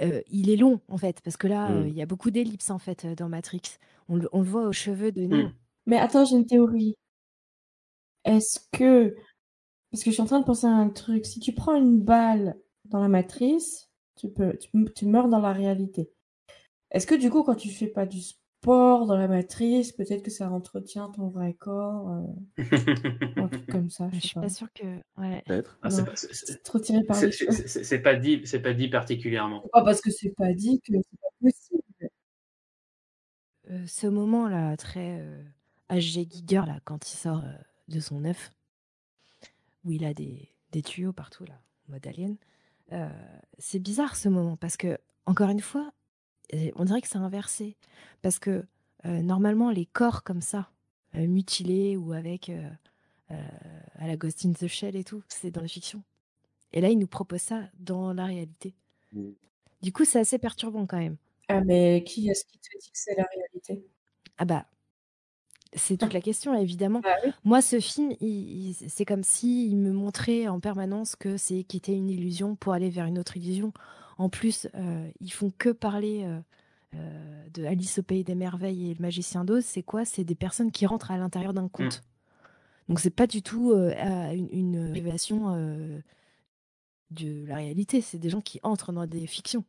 euh, 0.00 0.06
euh, 0.18 0.22
il 0.30 0.50
est 0.50 0.56
long 0.56 0.80
en 0.88 0.98
fait, 0.98 1.20
parce 1.22 1.36
que 1.36 1.46
là, 1.46 1.70
euh, 1.70 1.84
Mm. 1.84 1.88
il 1.88 1.94
y 1.94 2.02
a 2.02 2.06
beaucoup 2.06 2.30
d'ellipses 2.30 2.70
en 2.70 2.78
fait 2.78 3.04
euh, 3.04 3.14
dans 3.14 3.28
Matrix. 3.28 3.62
On, 4.08 4.16
le- 4.16 4.28
on 4.32 4.40
le 4.42 4.48
voit 4.48 4.66
aux 4.66 4.72
cheveux 4.72 5.12
de 5.12 5.22
Neo. 5.26 5.48
Hmm. 5.48 5.52
Mais 5.86 5.98
attends, 5.98 6.24
j'ai 6.24 6.36
une 6.36 6.46
théorie. 6.46 6.96
Est-ce 8.24 8.60
que... 8.72 9.14
Parce 9.90 10.02
que 10.02 10.10
je 10.10 10.14
suis 10.14 10.22
en 10.22 10.26
train 10.26 10.40
de 10.40 10.44
penser 10.44 10.66
à 10.66 10.70
un 10.70 10.88
truc. 10.90 11.24
Si 11.26 11.40
tu 11.40 11.52
prends 11.52 11.74
une 11.76 12.00
balle 12.00 12.56
dans 12.84 13.00
la 13.00 13.08
matrice, 13.08 13.88
tu 14.16 14.28
peux, 14.28 14.56
tu, 14.58 14.68
tu 14.94 15.06
meurs 15.06 15.28
dans 15.28 15.38
la 15.40 15.52
réalité. 15.52 16.10
Est-ce 16.90 17.06
que 17.06 17.14
du 17.14 17.30
coup, 17.30 17.42
quand 17.42 17.54
tu 17.54 17.70
fais 17.70 17.86
pas 17.86 18.04
du 18.06 18.20
dans 18.66 19.16
la 19.16 19.28
matrice, 19.28 19.92
peut-être 19.92 20.22
que 20.22 20.30
ça 20.30 20.50
entretient 20.50 21.08
ton 21.10 21.28
vrai 21.28 21.54
corps, 21.54 22.08
euh, 22.10 22.22
ou 22.58 22.62
un 23.44 23.48
truc 23.48 23.66
comme 23.68 23.90
ça, 23.90 24.08
je 24.12 24.18
suis 24.20 24.34
pas. 24.34 24.42
pas 24.42 24.48
sûre 24.48 24.72
que. 24.72 24.84
Ouais. 25.16 25.42
Peut-être. 25.46 25.78
Ah, 25.82 25.90
c'est 25.90 26.04
pas- 26.04 26.16
c'est- 26.16 26.62
trop 26.64 26.78
tiré 26.78 27.02
par 27.04 27.16
c'est- 27.16 27.90
les 27.90 27.98
pas 28.00 28.16
dit, 28.16 28.42
c'est 28.44 28.60
pas 28.60 28.74
dit 28.74 28.88
particulièrement. 28.88 29.62
Pas 29.72 29.84
parce 29.84 30.00
que 30.00 30.10
c'est 30.10 30.34
pas 30.36 30.52
dit 30.52 30.80
que 30.80 30.92
c'est 30.94 31.20
pas 31.20 31.28
possible. 31.40 31.82
Euh, 33.70 33.84
ce 33.86 34.06
moment-là, 34.06 34.76
très 34.76 35.20
euh, 35.20 35.42
H.G. 35.90 36.26
Giger, 36.30 36.62
là, 36.66 36.78
quand 36.84 37.10
il 37.12 37.16
sort 37.16 37.44
euh, 37.44 37.52
de 37.88 38.00
son 38.00 38.24
œuf, 38.24 38.52
où 39.84 39.92
il 39.92 40.04
a 40.04 40.14
des, 40.14 40.48
des 40.72 40.82
tuyaux 40.82 41.12
partout, 41.12 41.44
là, 41.44 41.60
en 41.88 41.92
mode 41.92 42.06
alien, 42.06 42.36
euh, 42.92 43.08
c'est 43.58 43.78
bizarre 43.80 44.16
ce 44.16 44.28
moment, 44.28 44.56
parce 44.56 44.76
que, 44.76 44.98
encore 45.26 45.50
une 45.50 45.60
fois, 45.60 45.92
on 46.76 46.84
dirait 46.84 47.00
que 47.00 47.08
c'est 47.08 47.18
inversé. 47.18 47.76
Parce 48.22 48.38
que 48.38 48.64
euh, 49.04 49.22
normalement, 49.22 49.70
les 49.70 49.86
corps 49.86 50.22
comme 50.22 50.40
ça, 50.40 50.70
euh, 51.14 51.26
mutilés 51.26 51.96
ou 51.96 52.12
avec 52.12 52.48
euh, 52.48 52.68
euh, 53.30 53.48
à 53.96 54.06
la 54.06 54.16
Ghost 54.16 54.44
in 54.44 54.52
the 54.52 54.66
Shell 54.66 54.96
et 54.96 55.04
tout, 55.04 55.22
c'est 55.28 55.50
dans 55.50 55.62
la 55.62 55.68
fiction. 55.68 56.02
Et 56.72 56.80
là, 56.80 56.88
il 56.88 56.98
nous 56.98 57.06
propose 57.06 57.40
ça 57.40 57.62
dans 57.78 58.12
la 58.12 58.24
réalité. 58.26 58.74
Du 59.82 59.92
coup, 59.92 60.04
c'est 60.04 60.18
assez 60.20 60.38
perturbant 60.38 60.86
quand 60.86 60.98
même. 60.98 61.16
Ah, 61.48 61.60
mais 61.62 62.02
qui 62.04 62.28
est-ce 62.28 62.44
qui 62.44 62.58
te 62.58 62.68
dit 62.78 62.90
que 62.90 62.98
c'est 62.98 63.14
la 63.16 63.24
réalité? 63.24 63.86
Ah 64.36 64.44
bah, 64.44 64.66
c'est 65.74 65.96
toute 65.96 66.12
la 66.12 66.20
question, 66.20 66.54
évidemment. 66.54 67.00
Bah 67.00 67.16
oui. 67.24 67.30
Moi, 67.44 67.60
ce 67.60 67.80
film, 67.80 68.12
il- 68.20 68.70
il- 68.70 68.90
c'est 68.90 69.04
comme 69.04 69.22
si 69.22 69.68
il 69.68 69.76
me 69.76 69.92
montrait 69.92 70.48
en 70.48 70.58
permanence 70.60 71.16
que 71.16 71.36
c'est 71.36 71.64
quitter 71.64 71.92
une 71.94 72.08
illusion 72.10 72.56
pour 72.56 72.72
aller 72.72 72.90
vers 72.90 73.06
une 73.06 73.18
autre 73.18 73.36
illusion. 73.36 73.72
En 74.16 74.28
plus, 74.28 74.68
euh, 74.74 75.10
ils 75.20 75.32
font 75.32 75.52
que 75.56 75.70
parler 75.70 76.24
euh, 76.24 76.40
euh, 76.94 77.48
de 77.52 77.64
Alice 77.64 77.98
au 77.98 78.02
pays 78.02 78.24
des 78.24 78.34
merveilles 78.34 78.90
et 78.90 78.94
le 78.94 79.00
magicien 79.00 79.44
d'Oz. 79.44 79.64
C'est 79.64 79.82
quoi? 79.82 80.04
C'est 80.04 80.24
des 80.24 80.34
personnes 80.34 80.70
qui 80.70 80.86
rentrent 80.86 81.10
à 81.10 81.18
l'intérieur 81.18 81.52
d'un 81.52 81.68
conte. 81.68 82.02
Donc 82.88 83.00
c'est 83.00 83.10
pas 83.10 83.26
du 83.26 83.42
tout 83.42 83.72
une, 83.74 84.48
une 84.52 84.92
révélation 84.92 85.56
de 87.10 87.44
la 87.46 87.56
réalité. 87.56 88.00
C'est 88.00 88.18
des 88.18 88.30
gens 88.30 88.40
qui 88.40 88.60
entrent 88.62 88.92
dans 88.92 89.06
des 89.06 89.26
fictions. 89.26 89.64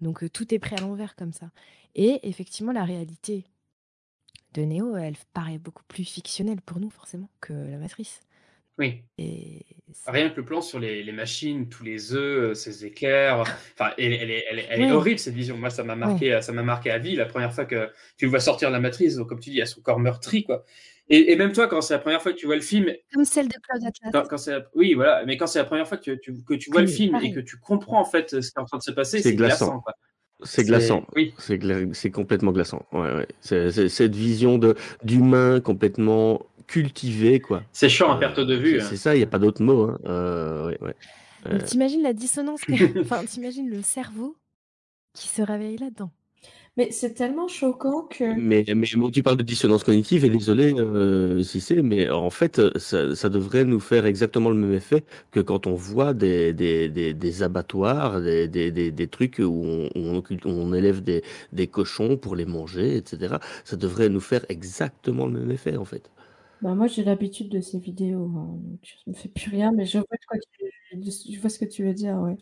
Donc 0.00 0.22
euh, 0.22 0.28
tout 0.28 0.52
est 0.54 0.58
pris 0.58 0.76
à 0.76 0.80
l'envers 0.80 1.14
comme 1.16 1.32
ça. 1.32 1.50
Et 1.94 2.28
effectivement, 2.28 2.72
la 2.72 2.84
réalité 2.84 3.44
de 4.54 4.62
Neo, 4.62 4.96
elle 4.96 5.16
paraît 5.32 5.58
beaucoup 5.58 5.84
plus 5.84 6.04
fictionnelle 6.04 6.60
pour 6.60 6.80
nous 6.80 6.90
forcément 6.90 7.28
que 7.40 7.52
la 7.52 7.78
matrice. 7.78 8.20
Oui. 8.80 9.02
Et 9.18 9.64
Rien 10.06 10.30
que 10.30 10.36
le 10.36 10.44
plan 10.44 10.60
sur 10.62 10.78
les, 10.80 11.02
les 11.02 11.12
machines, 11.12 11.68
tous 11.68 11.84
les 11.84 12.12
œufs, 12.14 12.50
euh, 12.50 12.54
ces 12.54 12.84
éclairs, 12.86 13.40
enfin, 13.40 13.92
elle, 13.98 14.12
elle 14.14 14.30
est, 14.30 14.44
elle 14.50 14.58
est- 14.60 14.66
elle 14.70 14.80
est 14.82 14.86
Ouais. 14.86 14.92
horrible 14.92 15.18
cette 15.18 15.34
vision. 15.34 15.56
Moi, 15.56 15.70
ça 15.70 15.84
m'a 15.84 15.94
marqué, 15.96 16.40
ça 16.42 16.52
m'a 16.52 16.62
marqué 16.62 16.90
à 16.90 16.98
vie 16.98 17.14
la 17.16 17.26
première 17.26 17.52
fois 17.52 17.64
que 17.66 17.88
tu 18.16 18.24
le 18.24 18.30
vois 18.30 18.40
sortir 18.40 18.68
de 18.68 18.72
la 18.74 18.80
matrice. 18.80 19.16
Donc, 19.16 19.28
comme 19.28 19.40
tu 19.40 19.50
dis, 19.50 19.60
à 19.60 19.66
son 19.66 19.80
corps 19.82 19.98
meurtri, 20.00 20.44
quoi. 20.44 20.64
Et, 21.08 21.32
et 21.32 21.36
même 21.36 21.52
toi, 21.52 21.66
quand 21.66 21.80
c'est 21.82 21.94
la 21.94 21.98
première 21.98 22.22
fois 22.22 22.32
que 22.32 22.38
tu 22.38 22.46
vois 22.46 22.54
le 22.54 22.60
film, 22.62 22.86
comme 23.12 23.24
celle 23.24 23.48
de 23.48 23.54
Claude 23.68 23.82
Atlas. 23.84 24.10
quand, 24.12 24.28
quand 24.28 24.38
c'est 24.38 24.52
la- 24.52 24.64
oui, 24.74 24.94
voilà, 24.94 25.24
mais 25.26 25.36
quand 25.36 25.48
c'est 25.48 25.58
la 25.58 25.64
première 25.64 25.88
fois 25.88 25.98
que 25.98 26.12
tu, 26.12 26.32
que 26.44 26.54
tu 26.54 26.70
vois 26.70 26.82
le 26.82 26.86
Oui, 26.86 26.92
film 26.94 27.12
pareil. 27.12 27.30
et 27.30 27.34
que 27.34 27.40
tu 27.40 27.56
comprends 27.58 28.00
en 28.00 28.04
fait 28.04 28.30
ce 28.30 28.36
qui 28.50 28.52
est 28.56 28.60
en 28.60 28.64
train 28.64 28.78
de 28.78 28.82
se 28.84 28.92
passer, 28.92 29.18
C'est 29.18 29.30
c'est 29.30 29.34
glaçant. 29.36 29.66
glaçant. 29.66 29.80
quoi. 29.80 29.94
C'est 30.44 30.64
glaçant. 30.64 31.04
Oui. 31.16 31.34
C'est 31.36 31.58
gla- 31.58 31.92
c'est 31.92 32.10
complètement 32.10 32.52
glaçant. 32.52 32.86
Ouais, 32.92 33.12
ouais. 33.12 33.26
C'est 33.42 33.72
c'est- 33.72 33.88
cette 33.90 34.14
vision 34.14 34.56
de 34.56 34.74
d'humain 35.04 35.60
complètement 35.60 36.46
cultivé, 36.70 37.40
quoi. 37.40 37.62
C'est 37.72 37.88
chiant 37.88 38.12
à 38.12 38.16
Euh, 38.16 38.20
perte 38.20 38.40
de 38.40 38.54
vue. 38.54 38.80
c'est- 38.80 38.94
hein. 38.94 38.96
Ça, 38.96 39.14
il 39.14 39.18
n'y 39.18 39.24
a 39.24 39.26
pas 39.26 39.40
d'autre 39.40 39.62
mot. 39.62 39.82
Hein. 39.90 39.98
Euh, 40.06 40.68
ouais, 40.68 40.78
ouais. 40.80 40.94
Mais 41.46 41.54
Euh, 41.54 41.58
t'imagines 41.64 42.02
la 42.02 42.12
dissonance 42.12 42.60
que... 42.62 42.72
Enfin, 43.00 43.24
t'imagines 43.24 43.68
le 43.68 43.82
cerveau 43.82 44.36
qui 45.14 45.26
se 45.28 45.42
réveille 45.42 45.78
là-dedans. 45.78 46.10
Mais 46.76 46.92
c'est 46.92 47.14
tellement 47.14 47.48
choquant 47.48 48.02
que. 48.02 48.22
Mais, 48.38 48.64
mais, 48.68 48.86
mais 48.96 49.10
tu 49.10 49.22
parles 49.24 49.36
de 49.36 49.42
dissonance 49.42 49.82
cognitive, 49.82 50.24
et 50.24 50.30
désolé 50.30 50.72
euh, 50.78 51.42
si 51.42 51.60
c'est, 51.60 51.82
mais 51.82 52.08
en 52.08 52.30
fait, 52.30 52.60
ça, 52.78 53.16
ça 53.16 53.28
devrait 53.28 53.64
nous 53.64 53.80
faire 53.80 54.06
exactement 54.06 54.50
le 54.50 54.54
même 54.56 54.72
effet 54.74 55.02
que 55.32 55.40
quand 55.40 55.66
on 55.66 55.74
voit 55.74 56.14
des, 56.14 56.52
des, 56.52 56.88
des, 56.88 57.12
des 57.12 57.42
abattoirs, 57.42 58.20
des, 58.20 58.46
des, 58.46 58.70
des, 58.70 58.92
des 58.92 59.08
trucs 59.08 59.40
où 59.40 59.88
on, 59.96 60.22
où 60.44 60.74
élève 60.76 61.02
des, 61.02 61.22
des 61.52 61.66
cochons 61.66 62.16
pour 62.16 62.36
les 62.36 62.46
manger, 62.46 62.96
etc. 62.96 63.36
Ça 63.64 63.76
devrait 63.76 64.08
nous 64.08 64.20
faire 64.20 64.46
exactement 64.48 65.26
le 65.26 65.32
même 65.40 65.50
effet, 65.50 65.76
en 65.76 65.84
fait. 65.84 66.08
Bah, 66.62 66.74
moi, 66.74 66.86
j'ai 66.86 67.04
l'habitude 67.04 67.48
de 67.48 67.60
ces 67.60 67.78
vidéos, 67.78 68.26
hein, 68.36 68.58
donc 68.62 68.80
je 68.82 69.10
me 69.10 69.14
fais 69.14 69.28
plus 69.30 69.50
rien, 69.50 69.72
mais 69.72 69.86
je 69.86 69.98
vois, 69.98 70.06
de 70.10 70.26
quoi 70.26 70.38
tu... 70.38 71.32
je 71.32 71.40
vois 71.40 71.50
ce 71.50 71.58
que 71.58 71.64
tu 71.64 71.84
veux 71.84 71.94
dire, 71.94 72.16
ouais. 72.18 72.36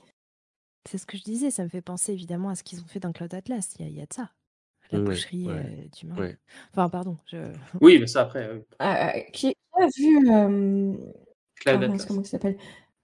C'est 0.87 0.99
ce 0.99 1.07
que 1.07 1.17
je 1.17 1.23
disais, 1.23 1.51
ça 1.51 1.63
me 1.65 1.69
fait 1.69 1.83
penser 1.83 2.13
évidemment 2.13 2.49
à 2.49 2.55
ce 2.55 2.63
qu'ils 2.65 2.81
ont 2.81 2.87
fait 2.87 3.01
dans 3.01 3.13
Cloud 3.13 3.33
Atlas. 3.35 3.75
Il 3.79 3.83
y 3.85 3.89
a, 3.89 3.91
il 3.91 3.97
y 3.97 4.01
a 4.01 4.07
de 4.07 4.13
ça. 4.13 4.31
La 4.91 4.99
Ouais, 4.99 5.05
boucherie 5.05 5.47
ouais, 5.47 5.53
euh, 5.53 5.89
d'humains. 6.01 6.17
ouais. 6.17 6.39
Enfin, 6.73 6.89
pardon. 6.89 7.17
Je... 7.27 7.37
Oui, 7.81 7.99
mais 8.01 8.07
ça 8.07 8.23
après. 8.23 8.45
euh, 8.49 8.61
Ah, 8.79 9.11
ah, 9.15 9.21
qui, 9.33 9.53
qui 9.53 9.57
a 9.83 9.87
vu. 9.97 10.31
euh, 10.31 10.93
Cloud 11.57 11.83
ah, 11.83 11.89
mince, 11.89 11.93
Atlas. 12.03 12.07
comment 12.07 12.23
il 12.23 12.27
s'appelle? 12.27 12.57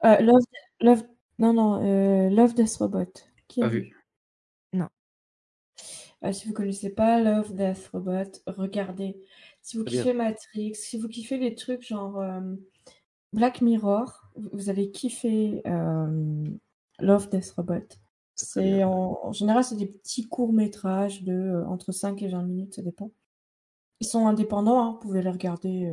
Love, 0.03 0.43
Love. 0.81 1.03
Non, 1.39 1.53
non, 1.53 1.85
euh, 1.85 2.31
Love 2.31 2.55
Death 2.55 2.77
Robot. 2.77 3.05
Qui 3.49 3.61
a 3.61 3.65
Pas 3.65 3.70
vu? 3.70 3.81
vu. 3.82 3.97
Non. 4.73 4.89
Ah, 6.23 6.32
si 6.32 6.49
vous 6.49 6.55
connaissez 6.55 6.91
pas 6.91 7.20
Love 7.20 7.55
Death 7.55 7.89
Robot, 7.93 8.31
regardez. 8.47 9.16
Si 9.65 9.78
vous 9.78 9.85
Très 9.85 9.93
bien. 9.95 10.03
kiffez 10.03 10.12
Matrix, 10.15 10.74
si 10.74 10.99
vous 10.99 11.09
kiffez 11.09 11.39
les 11.39 11.55
trucs 11.55 11.81
genre 11.86 12.19
euh, 12.20 12.41
Black 13.32 13.62
Mirror, 13.62 14.12
vous 14.53 14.69
allez 14.69 14.91
kiffer 14.91 15.62
euh, 15.66 16.45
Love 17.01 17.31
Death 17.31 17.51
Robot. 17.57 17.81
C'est 18.35 18.85
en, 18.85 19.19
en 19.23 19.32
général, 19.32 19.65
c'est 19.65 19.77
des 19.77 19.86
petits 19.86 20.28
courts-métrages 20.28 21.23
de 21.23 21.32
euh, 21.32 21.66
entre 21.66 21.93
5 21.93 22.20
et 22.23 22.28
20 22.28 22.43
minutes, 22.43 22.74
ça 22.74 22.82
dépend. 22.82 23.11
Ils 24.01 24.07
sont 24.07 24.27
indépendants, 24.27 24.82
hein, 24.85 24.91
vous 24.93 24.99
pouvez 24.99 25.23
les 25.23 25.31
regarder 25.31 25.91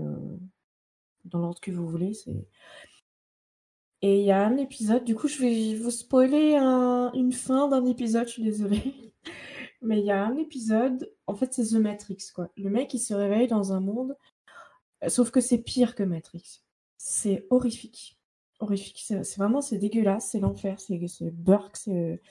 dans 1.23 1.39
l'ordre 1.39 1.61
que 1.61 1.71
vous 1.71 1.87
voulez. 1.87 2.13
C'est... 2.13 2.45
Et 4.01 4.19
il 4.19 4.25
y 4.25 4.31
a 4.31 4.43
un 4.45 4.57
épisode, 4.57 5.05
du 5.05 5.15
coup, 5.15 5.27
je 5.29 5.39
vais 5.39 5.75
vous 5.75 5.91
spoiler 5.91 6.57
un- 6.57 7.11
une 7.13 7.31
fin 7.31 7.69
d'un 7.69 7.85
épisode, 7.85 8.27
je 8.27 8.33
suis 8.33 8.43
désolée. 8.43 9.13
Mais 9.81 9.99
il 9.99 10.05
y 10.05 10.11
a 10.11 10.23
un 10.23 10.37
épisode, 10.37 11.11
en 11.25 11.35
fait, 11.35 11.53
c'est 11.53 11.65
The 11.65 11.81
Matrix, 11.81 12.17
quoi. 12.33 12.49
Le 12.55 12.69
mec, 12.69 12.93
il 12.93 12.99
se 12.99 13.13
réveille 13.13 13.47
dans 13.47 13.73
un 13.73 13.79
monde, 13.79 14.15
sauf 15.07 15.31
que 15.31 15.41
c'est 15.41 15.57
pire 15.57 15.95
que 15.95 16.03
Matrix. 16.03 16.61
C'est 16.97 17.47
horrifique. 17.49 18.19
Horrifique. 18.59 19.03
C'est 19.03 19.37
vraiment, 19.37 19.61
c'est 19.61 19.79
dégueulasse, 19.79 20.29
c'est 20.29 20.39
l'enfer, 20.39 20.79
c'est 20.79 20.99
Burke, 21.31 21.75
c'est 21.75 22.21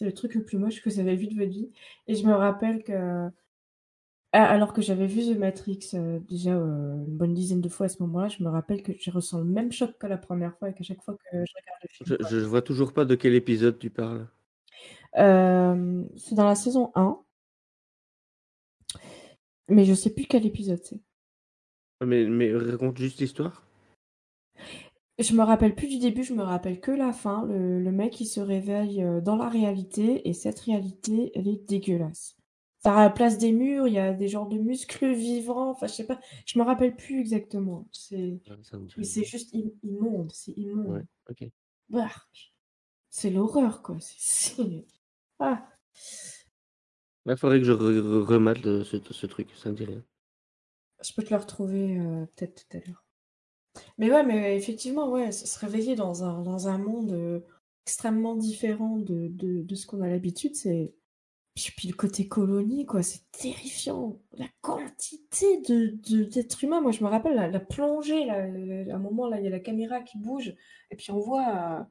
le 0.00 0.12
truc 0.12 0.34
le 0.34 0.44
plus 0.44 0.58
moche 0.58 0.82
que 0.82 0.90
vous 0.90 1.00
avez 1.00 1.16
vu 1.16 1.26
de 1.26 1.34
votre 1.34 1.50
vie. 1.50 1.70
Et 2.06 2.14
je 2.14 2.26
me 2.26 2.34
rappelle 2.34 2.84
que, 2.84 3.30
ah, 4.32 4.44
alors 4.44 4.74
que 4.74 4.82
j'avais 4.82 5.06
vu 5.06 5.22
The 5.22 5.38
Matrix 5.38 5.90
euh, 5.94 6.18
déjà 6.28 6.54
euh, 6.54 6.92
une 7.06 7.16
bonne 7.16 7.32
dizaine 7.32 7.62
de 7.62 7.68
fois 7.70 7.86
à 7.86 7.88
ce 7.88 8.02
moment-là, 8.02 8.28
je 8.28 8.42
me 8.42 8.50
rappelle 8.50 8.82
que 8.82 8.92
je 9.00 9.10
ressens 9.10 9.38
le 9.38 9.44
même 9.44 9.72
choc 9.72 9.96
que 9.98 10.06
la 10.06 10.18
première 10.18 10.54
fois 10.58 10.68
et 10.68 10.74
qu'à 10.74 10.84
chaque 10.84 11.02
fois 11.02 11.14
que 11.14 11.30
je 11.32 11.52
regarde 11.56 11.80
le 11.82 11.88
film. 11.88 12.16
Je, 12.30 12.40
je 12.40 12.44
vois 12.44 12.60
toujours 12.60 12.92
pas 12.92 13.06
de 13.06 13.14
quel 13.14 13.34
épisode 13.34 13.78
tu 13.78 13.88
parles. 13.88 14.28
Euh, 15.16 16.04
c'est 16.16 16.34
dans 16.34 16.44
la 16.46 16.54
saison 16.54 16.90
1. 16.94 17.18
Mais 19.68 19.84
je 19.84 19.94
sais 19.94 20.10
plus 20.10 20.26
quel 20.26 20.46
épisode 20.46 20.82
c'est. 20.82 21.00
Mais, 22.04 22.24
mais 22.24 22.54
raconte 22.54 22.98
juste 22.98 23.20
l'histoire. 23.20 23.66
Je 25.18 25.34
me 25.34 25.42
rappelle 25.42 25.74
plus 25.74 25.88
du 25.88 25.98
début, 25.98 26.22
je 26.22 26.32
me 26.32 26.42
rappelle 26.42 26.80
que 26.80 26.92
la 26.92 27.12
fin. 27.12 27.44
Le, 27.46 27.82
le 27.82 27.92
mec, 27.92 28.20
il 28.20 28.26
se 28.26 28.38
réveille 28.40 29.02
euh, 29.02 29.20
dans 29.20 29.34
la 29.36 29.48
réalité 29.48 30.28
et 30.28 30.32
cette 30.32 30.60
réalité, 30.60 31.32
elle 31.34 31.48
est 31.48 31.68
dégueulasse. 31.68 32.36
Ça 32.84 33.10
place 33.10 33.38
des 33.38 33.50
murs, 33.50 33.88
il 33.88 33.94
y 33.94 33.98
a 33.98 34.12
des 34.14 34.28
genres 34.28 34.46
de 34.48 34.56
muscles 34.58 35.12
vivants. 35.12 35.70
Enfin, 35.70 35.88
je 35.88 35.94
sais 35.94 36.06
pas, 36.06 36.20
je 36.46 36.56
me 36.60 36.64
rappelle 36.64 36.94
plus 36.94 37.18
exactement. 37.18 37.88
C'est, 37.90 38.40
mais 38.96 39.04
c'est 39.04 39.24
juste 39.24 39.52
im- 39.56 39.72
immonde, 39.82 40.30
c'est 40.32 40.52
immonde. 40.52 40.86
Ouais. 40.98 41.02
Bark. 41.88 42.54
C'est 43.10 43.30
l'horreur, 43.30 43.82
quoi. 43.82 43.96
C'est- 44.00 44.86
Ah. 45.40 45.68
Il 47.26 47.36
faudrait 47.36 47.58
que 47.58 47.64
je 47.64 47.72
re- 47.72 48.00
re- 48.00 48.24
remate 48.24 48.62
le- 48.62 48.84
ce, 48.84 48.96
ce 49.10 49.26
truc, 49.26 49.48
ça 49.54 49.70
me 49.70 49.76
dit 49.76 49.84
rien. 49.84 50.02
Je 51.04 51.12
peux 51.12 51.22
te 51.22 51.30
le 51.30 51.40
retrouver 51.40 51.98
euh, 51.98 52.26
peut-être 52.34 52.66
tout 52.68 52.76
à 52.76 52.80
l'heure. 52.80 53.04
Mais 53.98 54.10
ouais, 54.10 54.24
mais 54.24 54.56
effectivement, 54.56 55.10
ouais, 55.10 55.32
se 55.32 55.46
se 55.46 55.58
réveiller 55.58 55.94
dans 55.94 56.24
un, 56.24 56.42
dans 56.42 56.68
un 56.68 56.78
monde 56.78 57.12
euh, 57.12 57.40
extrêmement 57.86 58.34
différent 58.36 58.98
de, 58.98 59.28
de, 59.28 59.62
de 59.62 59.74
ce 59.74 59.86
qu'on 59.86 60.02
a 60.02 60.08
l'habitude, 60.08 60.56
c'est. 60.56 60.94
Puis, 61.54 61.72
puis 61.76 61.88
le 61.88 61.94
côté 61.94 62.28
colonie, 62.28 62.86
quoi, 62.86 63.02
c'est 63.02 63.22
terrifiant. 63.32 64.20
La 64.32 64.46
quantité 64.60 65.60
de, 65.62 65.96
de- 66.08 66.24
d'êtres 66.24 66.64
humains. 66.64 66.80
Moi, 66.80 66.92
je 66.92 67.02
me 67.04 67.08
rappelle 67.08 67.34
la, 67.34 67.48
la 67.48 67.60
plongée, 67.60 68.24
là, 68.26 68.38
euh, 68.46 68.90
à 68.90 68.94
un 68.96 68.98
moment, 68.98 69.28
là, 69.28 69.38
il 69.40 69.44
y 69.44 69.48
a 69.48 69.50
la 69.50 69.60
caméra 69.60 70.00
qui 70.02 70.18
bouge, 70.18 70.54
et 70.90 70.96
puis 70.96 71.10
on 71.10 71.18
voit 71.20 71.48
euh, 71.80 71.84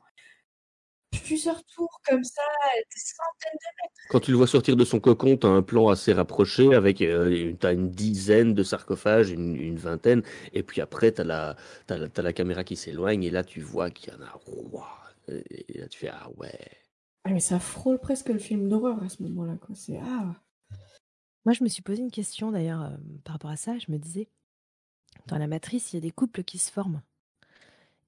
plusieurs 1.28 1.64
tours 1.66 2.02
comme 2.08 2.24
ça, 2.24 2.42
des 2.76 3.00
centaines 3.00 3.58
de 3.60 3.84
mètres. 3.84 3.96
Quand 4.10 4.20
tu 4.20 4.32
le 4.32 4.38
vois 4.38 4.48
sortir 4.48 4.76
de 4.76 4.86
son 4.86 5.00
cocon, 5.00 5.38
tu 5.38 5.46
as 5.46 5.50
un 5.50 5.62
plan 5.62 5.90
assez 5.90 6.14
rapproché 6.14 6.74
avec 6.74 7.02
euh, 7.02 7.30
une, 7.30 7.58
t'as 7.58 7.74
une 7.74 7.90
dizaine 7.90 8.54
de 8.54 8.64
sarcophages, 8.64 9.30
une, 9.30 9.56
une 9.56 9.78
vingtaine, 9.78 10.24
et 10.54 10.64
puis 10.64 10.82
après, 10.82 11.12
tu 11.12 11.22
as 11.22 11.24
la, 11.24 11.56
t'as 11.86 11.98
la, 11.98 12.08
t'as 12.10 12.22
la 12.22 12.34
caméra 12.34 12.64
qui 12.64 12.76
s'éloigne, 12.76 13.24
et 13.24 13.30
là, 13.30 13.44
tu 13.44 13.62
vois 13.62 13.92
qu'il 13.92 14.14
y 14.14 14.16
en 14.16 14.22
a. 14.22 14.40
Ouah 14.48 15.08
et 15.30 15.80
là, 15.80 15.88
tu 15.88 16.00
fais 16.00 16.10
Ah 16.10 16.30
ouais. 16.38 16.58
Ah, 17.26 17.32
mais 17.32 17.40
ça 17.40 17.60
frôle 17.60 18.00
presque 18.00 18.30
le 18.30 18.40
film 18.40 18.70
d'horreur 18.70 19.04
à 19.04 19.10
ce 19.10 19.22
moment-là, 19.24 19.58
quoi. 19.58 19.76
C'est. 19.76 20.00
Ah. 20.02 20.36
Moi, 21.46 21.54
je 21.54 21.64
me 21.64 21.70
suis 21.70 21.82
posé 21.82 22.02
une 22.02 22.12
question 22.12 22.52
d'ailleurs 22.52 22.84
euh, 22.84 22.98
par 23.24 23.34
rapport 23.34 23.52
à 23.52 23.58
ça. 23.58 23.78
Je 23.78 23.92
me 23.92 23.98
disais, 23.98 24.30
dans 25.28 25.38
la 25.38 25.48
matrice, 25.48 25.92
il 25.92 25.98
y 25.98 26.00
a 26.00 26.02
des 26.02 26.12
couples 26.12 26.44
qui 26.44 26.58
se 26.58 26.72
forment. 26.72 27.02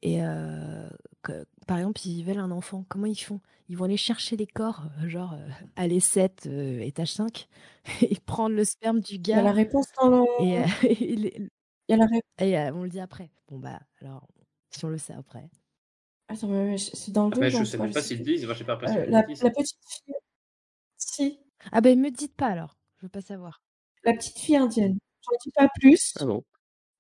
Et 0.01 0.23
euh, 0.23 0.87
que- 1.23 1.45
par 1.67 1.77
exemple, 1.77 2.01
ils 2.07 2.23
veulent 2.23 2.39
un 2.39 2.51
enfant. 2.51 2.85
Comment 2.89 3.05
ils 3.05 3.15
font? 3.19 3.41
Ils 3.67 3.77
vont 3.77 3.85
aller 3.85 3.97
chercher 3.97 4.37
les 4.37 4.47
corps, 4.47 4.83
euh, 5.03 5.09
genre 5.09 5.33
euh, 5.33 5.49
aller 5.75 5.99
7, 5.99 6.45
euh, 6.47 6.79
étage 6.79 7.11
5, 7.13 7.47
et 8.01 8.17
prendre 8.25 8.55
le 8.55 8.63
sperme 8.63 8.99
du 9.01 9.15
Il 9.15 9.27
y 9.27 9.33
a 9.33 9.41
la 9.41 9.49
gars. 9.49 9.55
réponse 9.55 9.87
dans 10.01 10.09
le. 10.09 10.45
Et, 10.45 10.57
euh, 10.59 10.63
et 10.89 11.15
les- 11.15 11.35
Il 11.87 11.91
y 11.91 11.93
a 11.93 11.97
la 11.97 12.05
réponse. 12.05 12.21
et, 12.39 12.57
euh, 12.57 12.71
on 12.73 12.83
le 12.83 12.89
dit 12.89 12.99
après. 12.99 13.29
Bon, 13.49 13.59
bah, 13.59 13.79
alors, 14.01 14.27
si 14.71 14.85
on 14.85 14.89
le 14.89 14.97
sait 14.97 15.13
après. 15.13 15.49
Attends, 16.29 16.47
mais, 16.47 16.65
mais 16.65 16.77
c'est 16.77 17.11
dans 17.11 17.25
le 17.25 17.31
2 17.31 17.41
Mais 17.41 17.47
ou 17.49 17.51
dans 17.51 17.59
je 17.59 17.63
sais 17.65 17.77
3, 17.77 17.85
même 17.85 17.89
je 17.89 17.93
pas 17.95 18.01
sais 18.01 18.07
s'ils 18.09 18.19
le 18.19 18.23
disent, 18.23 18.45
moi 18.45 18.55
pas 18.55 18.61
Euh, 18.63 18.65
l'impression 18.67 19.01
qu'ils 19.03 19.11
la, 19.11 19.23
petite 19.51 19.77
fille. 19.87 20.13
Si, 20.97 21.39
Ah 21.71 21.81
ben, 21.81 21.99
me 21.99 22.09
dites 22.11 22.35
pas 22.35 22.47
alors. 22.47 22.77
Je 22.97 23.05
veux 23.05 23.09
pas 23.09 23.21
savoir. 23.21 23.61
la 24.03 24.13
petite 24.13 24.37
fille 24.37 24.55
indienne. 24.57 24.97
J'en 25.23 25.37
dis 25.43 25.51
pas 25.51 25.67
plus. 25.79 26.13
Ah 26.19 26.25
bon. 26.25 26.43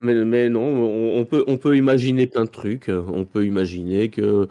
Mais, 0.01 0.13
mais 0.25 0.49
non, 0.49 0.61
on, 0.63 1.19
on 1.19 1.25
peut, 1.25 1.43
on 1.47 1.57
peut 1.57 1.75
imaginer 1.75 2.25
plein 2.27 2.45
de 2.45 2.49
trucs. 2.49 2.89
On 2.89 3.25
peut 3.25 3.45
imaginer 3.45 4.09
que 4.09 4.47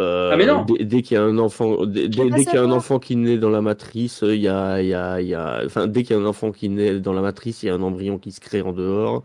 euh, 0.00 0.32
Ah, 0.32 0.36
mais 0.36 0.46
non. 0.46 0.64
dès, 0.64 0.84
dès 0.84 1.02
qu'il 1.02 1.16
y 1.16 1.18
a 1.18 1.22
un 1.24 1.38
enfant, 1.38 1.86
dès, 1.86 2.08
dès 2.08 2.44
qu'il 2.44 2.54
y 2.54 2.58
a 2.58 2.62
un 2.62 2.72
enfant 2.72 2.98
qui 2.98 3.16
naît 3.16 3.38
dans 3.38 3.50
la 3.50 3.62
matrice, 3.62 4.22
il 4.22 4.36
y 4.40 4.48
a, 4.48 4.82
il 4.82 4.88
y 4.88 4.94
a, 4.94 5.20
il 5.20 5.28
y 5.28 5.34
a, 5.34 5.62
enfin, 5.66 5.86
dès 5.86 6.02
qu'il 6.02 6.16
y 6.16 6.18
a 6.18 6.22
un 6.22 6.26
enfant 6.26 6.52
qui 6.52 6.68
naît 6.68 7.00
dans 7.00 7.12
la 7.12 7.22
matrice, 7.22 7.62
il 7.62 7.66
y 7.66 7.68
a 7.70 7.74
un 7.74 7.82
embryon 7.82 8.18
qui 8.18 8.32
se 8.32 8.40
crée 8.40 8.62
en 8.62 8.72
dehors. 8.72 9.22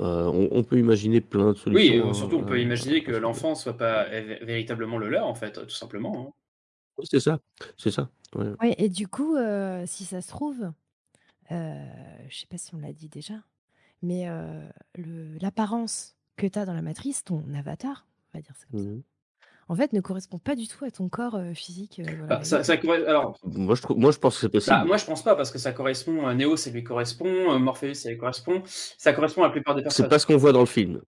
Euh, 0.00 0.24
on, 0.26 0.48
on 0.52 0.62
peut 0.64 0.78
imaginer 0.78 1.20
plein 1.20 1.52
de 1.52 1.58
Oui, 1.72 1.92
solutions. 1.92 2.10
euh, 2.10 2.12
surtout 2.14 2.36
on 2.36 2.44
peut 2.44 2.60
imaginer 2.60 3.02
que 3.02 3.12
l'enfant 3.12 3.54
soit 3.54 3.76
pas 3.76 4.06
véritablement 4.42 4.98
le 4.98 5.08
leur 5.08 5.26
en 5.26 5.34
fait, 5.34 5.52
tout 5.66 5.70
simplement. 5.70 6.28
hein. 6.28 6.32
Oui, 6.98 7.06
C'est 7.10 7.20
ça, 7.20 7.38
c'est 7.76 7.90
ça. 7.90 8.08
ouais. 8.36 8.46
Ouais, 8.60 8.74
et 8.78 8.88
du 8.88 9.06
coup, 9.06 9.36
euh, 9.36 9.84
si 9.86 10.04
ça 10.04 10.22
se 10.22 10.28
trouve, 10.28 10.72
euh, 11.52 11.86
je 12.28 12.38
sais 12.38 12.46
pas 12.46 12.58
si 12.58 12.74
on 12.74 12.78
l'a 12.78 12.92
dit 12.92 13.08
déjà, 13.08 13.34
mais 14.02 14.28
euh, 14.28 14.60
le- 14.96 15.36
l'apparence 15.40 16.14
que 16.36 16.46
tu 16.46 16.58
as 16.58 16.64
dans 16.66 16.74
la 16.74 16.82
matrice, 16.82 17.24
ton 17.24 17.42
avatar, 17.58 18.06
on 18.34 18.38
va 18.38 18.42
dire 18.42 18.54
ça 18.56 18.66
comme 18.70 18.80
ça, 18.82 18.88
Mhm. 18.90 19.02
en 19.68 19.74
fait, 19.74 19.92
ne 19.92 20.00
correspond 20.00 20.38
pas 20.38 20.54
du 20.54 20.68
tout 20.68 20.84
à 20.84 20.90
ton 20.90 21.08
corps 21.08 21.34
euh, 21.36 21.54
physique. 21.54 22.00
euh, 22.00 22.04
voilà, 22.18 22.36
Bah, 22.36 22.44
ça, 22.44 22.56
réel. 22.56 22.64
ça 22.66 22.76
corre- 22.76 22.94
alors, 23.08 23.38
Moi, 23.44 23.74
je 23.74 23.82
trouve, 23.82 23.98
moi, 23.98 24.10
je 24.12 24.18
pense 24.18 24.34
que 24.36 24.40
c'est 24.42 24.46
bah, 24.48 24.52
possible. 24.52 24.86
moi 24.86 24.96
je 24.96 25.04
pense 25.06 25.22
pas 25.24 25.34
parce 25.34 25.50
que 25.50 25.58
ça 25.58 25.72
correspond 25.72 26.26
à 26.26 26.34
Neo, 26.34 26.56
ça 26.56 26.70
lui 26.70 26.84
correspond, 26.84 27.58
Morpheus, 27.58 27.94
ça 27.94 28.10
lui 28.10 28.18
correspond, 28.18 28.62
ça 28.66 29.12
correspond 29.12 29.42
à 29.42 29.46
la 29.46 29.52
plupart 29.52 29.74
des 29.74 29.80
C'est 29.80 29.84
personnes. 29.84 30.08
pas 30.08 30.18
ce 30.18 30.26
qu'on 30.26 30.36
voit 30.36 30.52
dans 30.52 30.60
le 30.60 30.66
film. 30.66 31.00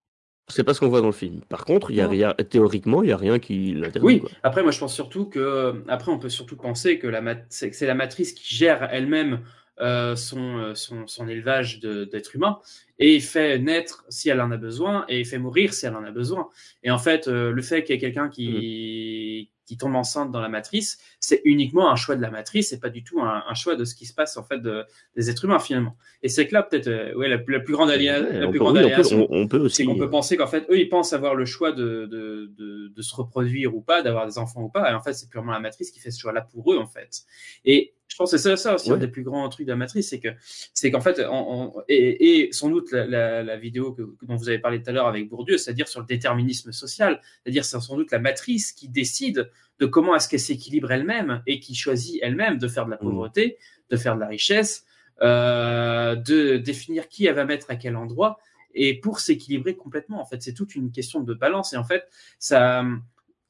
C'est 0.51 0.65
pas 0.65 0.73
ce 0.73 0.81
qu'on 0.81 0.89
voit 0.89 1.03
dans 1.03 1.09
le 1.09 1.13
film. 1.13 1.43
Par 1.51 1.67
contre, 1.67 1.91
il 1.91 1.97
y 1.99 2.01
a 2.01 2.05
Non. 2.05 2.11
rien, 2.11 2.33
théoriquement, 2.49 3.03
il 3.03 3.11
y 3.11 3.13
a 3.13 3.19
rien 3.19 3.39
qui 3.39 3.75
l'interdit. 3.75 4.07
Oui, 4.07 4.21
quoi. 4.21 4.31
après 4.43 4.63
moi 4.63 4.73
je 4.73 4.79
pense 4.81 4.95
surtout 4.95 5.27
que 5.27 5.85
après 5.89 6.11
on 6.11 6.19
peut 6.19 6.31
surtout 6.31 6.57
penser 6.57 6.99
que 6.99 7.07
la 7.07 7.21
mat- 7.21 7.45
c'est 7.51 7.69
que 7.69 7.77
c'est 7.77 7.87
la 7.87 7.95
matrice 7.95 8.33
qui 8.33 8.55
gère 8.57 8.89
elle-même 8.91 9.43
euh, 9.81 10.17
son, 10.17 10.59
euh, 10.59 10.75
son 10.75 11.07
son 11.07 11.29
élevage 11.29 11.81
d'êtres 11.81 12.35
humains 12.37 12.59
et 12.99 13.21
fait 13.21 13.59
naître 13.59 14.05
si 14.09 14.29
elle 14.29 14.41
en 14.41 14.51
a 14.51 14.57
besoin 14.57 15.05
et 15.09 15.23
fait 15.25 15.39
mourir 15.39 15.73
si 15.73 15.87
elle 15.87 15.95
en 15.95 16.05
a 16.05 16.11
besoin. 16.11 16.49
Et 16.83 16.91
en 16.91 16.99
fait 16.99 17.29
euh, 17.29 17.53
le 17.53 17.63
fait 17.63 17.85
qu'il 17.85 17.95
y 17.95 17.99
ait 17.99 18.01
quelqu'un 18.01 18.29
qui 18.29 19.51
qui 19.67 19.77
tombe 19.77 19.97
enceinte 19.97 20.33
dans 20.33 20.41
la 20.41 20.49
matrice, 20.49 20.99
c'est 21.21 21.43
uniquement 21.45 21.91
un 21.91 21.97
choix 21.97 22.17
de 22.17 22.23
la 22.23 22.31
matrice 22.31 22.73
et 22.73 22.81
pas 22.81 22.89
du 22.89 23.05
tout 23.05 23.21
un, 23.21 23.45
un 23.47 23.53
choix 23.55 23.77
de 23.77 23.85
ce 23.85 23.95
qui 23.95 24.07
se 24.07 24.15
passe 24.15 24.39
en 24.39 24.43
fait 24.43 24.61
de, 24.63 24.87
des 25.15 25.29
êtres 25.29 25.45
humains 25.45 25.59
finalement. 25.59 25.95
Et 26.23 26.31
c'est 26.31 26.47
que 26.49 26.55
là 26.55 26.63
peut-être 26.63 26.87
euh, 26.89 27.13
ouais, 27.15 27.29
la, 27.29 27.37
la 27.47 27.61
plus 27.61 27.75
grande 27.75 27.91
Ouais, 27.91 27.99
la 27.99 28.49
plus 28.49 28.53
peut- 28.53 28.59
grande 28.65 28.77
oui, 28.79 28.81
on 28.81 28.87
peut- 28.89 28.93
aliénation, 28.95 29.27
on- 29.31 29.43
on 29.43 29.47
peut 29.47 29.59
aussi, 29.59 29.77
c'est 29.77 29.85
qu'on 29.85 29.99
peut 29.99 30.09
penser 30.09 30.39
qu'en 30.39 30.47
fait 30.47 30.65
eux 30.71 30.79
ils 30.79 30.89
pensent 30.89 31.13
avoir 31.13 31.35
le 31.35 31.45
choix 31.45 31.73
de, 31.73 32.07
de, 32.07 32.51
de, 32.57 32.89
de 32.89 33.03
se 33.03 33.15
reproduire 33.15 33.77
ou 33.77 33.83
pas, 33.83 34.01
d'avoir 34.01 34.27
des 34.27 34.39
enfants 34.39 34.63
ou 34.63 34.71
pas, 34.71 34.91
et 34.91 34.95
en 34.95 35.03
fait 35.03 35.13
c'est 35.13 35.29
purement 35.29 35.53
la 35.53 35.61
matrice 35.61 35.91
qui 35.91 36.01
fait 36.01 36.11
ce 36.11 36.19
choix-là 36.19 36.41
pour 36.41 36.73
eux 36.73 36.79
en 36.79 36.87
fait. 36.87 37.25
Et 37.67 37.93
pense 38.19 38.31
que 38.33 38.37
c'est 38.37 38.51
ça, 38.51 38.57
ça 38.57 38.75
aussi 38.75 38.91
Ouais. 38.91 38.97
un 38.97 38.99
des 38.99 39.09
plus 39.09 39.23
grands 39.23 39.49
trucs 39.49 39.67
de 39.67 39.73
la 39.73 39.77
matrice, 39.77 40.11
c'est 40.11 40.21
que 40.21 40.29
c'est 40.75 40.91
qu'en 40.91 41.01
fait 41.01 41.21
on, 41.31 41.33
on- 41.77 41.83
et, 41.89 42.41
et 42.47 42.53
sans 42.53 42.69
doute 42.69 42.93
la, 42.93 43.07
la, 43.07 43.43
la 43.43 43.57
vidéo 43.57 43.93
que, 43.93 44.03
dont 44.23 44.37
vous 44.37 44.49
avez 44.49 44.59
parlé 44.59 44.83
tout 44.83 44.91
à 44.91 44.93
l'heure 44.93 45.07
avec 45.07 45.29
Bourdieu, 45.29 45.57
c'est-à-dire 45.59 45.89
sur 45.89 46.01
le 46.01 46.07
déterminisme 46.07 46.73
social, 46.73 47.21
c'est-à-dire 47.43 47.65
c'est 47.65 47.81
sans 47.81 47.97
doute 47.97 48.11
la 48.13 48.19
matrice 48.19 48.73
qui 48.73 48.89
décide 48.89 49.51
de 49.79 49.87
comment 49.87 50.15
est-ce 50.17 50.29
qu'elle 50.29 50.41
s'équilibre 50.41 50.91
elle-même 50.91 51.43
et 51.47 51.61
qui 51.61 51.75
choisit 51.75 52.19
elle-même 52.23 52.59
de 52.59 52.69
faire 52.69 52.85
de 52.87 52.91
la 52.91 52.97
pauvreté, 52.99 53.57
de 53.91 53.97
faire 53.97 54.17
de 54.17 54.21
la 54.21 54.27
richesse, 54.29 54.85
euh, 55.23 56.15
de 56.17 56.57
définir 56.59 57.09
qui 57.09 57.27
elle 57.27 57.35
va 57.35 57.45
mettre 57.45 57.71
à 57.71 57.77
quel 57.77 57.97
endroit 57.97 58.39
et 58.75 58.95
pour 59.01 59.19
s'équilibrer 59.21 59.75
complètement. 59.77 60.21
En 60.21 60.27
fait, 60.27 60.43
c'est 60.43 60.53
toute 60.55 60.75
une 60.77 60.91
question 60.93 61.21
de 61.21 61.35
balance 61.35 61.73
et 61.73 61.77
en 61.77 61.85
fait, 61.85 62.05
ça, 62.39 62.85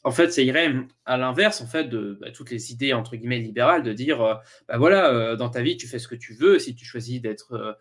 en 0.05 0.11
fait, 0.13 0.31
ça 0.31 0.43
irait 0.43 0.73
à 1.05 1.17
l'inverse 1.17 1.61
en 1.61 1.67
fait 1.67 1.85
de 1.85 2.19
bah, 2.21 2.31
toutes 2.31 2.51
les 2.51 2.73
idées 2.73 2.93
entre 2.93 3.17
guillemets 3.17 3.41
libérales 3.41 3.83
de 3.83 3.93
dire, 3.93 4.21
euh, 4.23 4.35
bah 4.69 4.79
voilà, 4.79 5.13
euh, 5.13 5.37
dans 5.37 5.51
ta 5.51 5.63
vie 5.63 5.77
tu 5.77 5.89
fais 5.89 5.99
ce 5.99 6.09
que 6.09 6.15
tu 6.15 6.35
veux. 6.35 6.59
Si 6.59 6.75
tu 6.75 6.85
choisis 6.85 7.21
d'être 7.21 7.53
euh, 7.55 7.73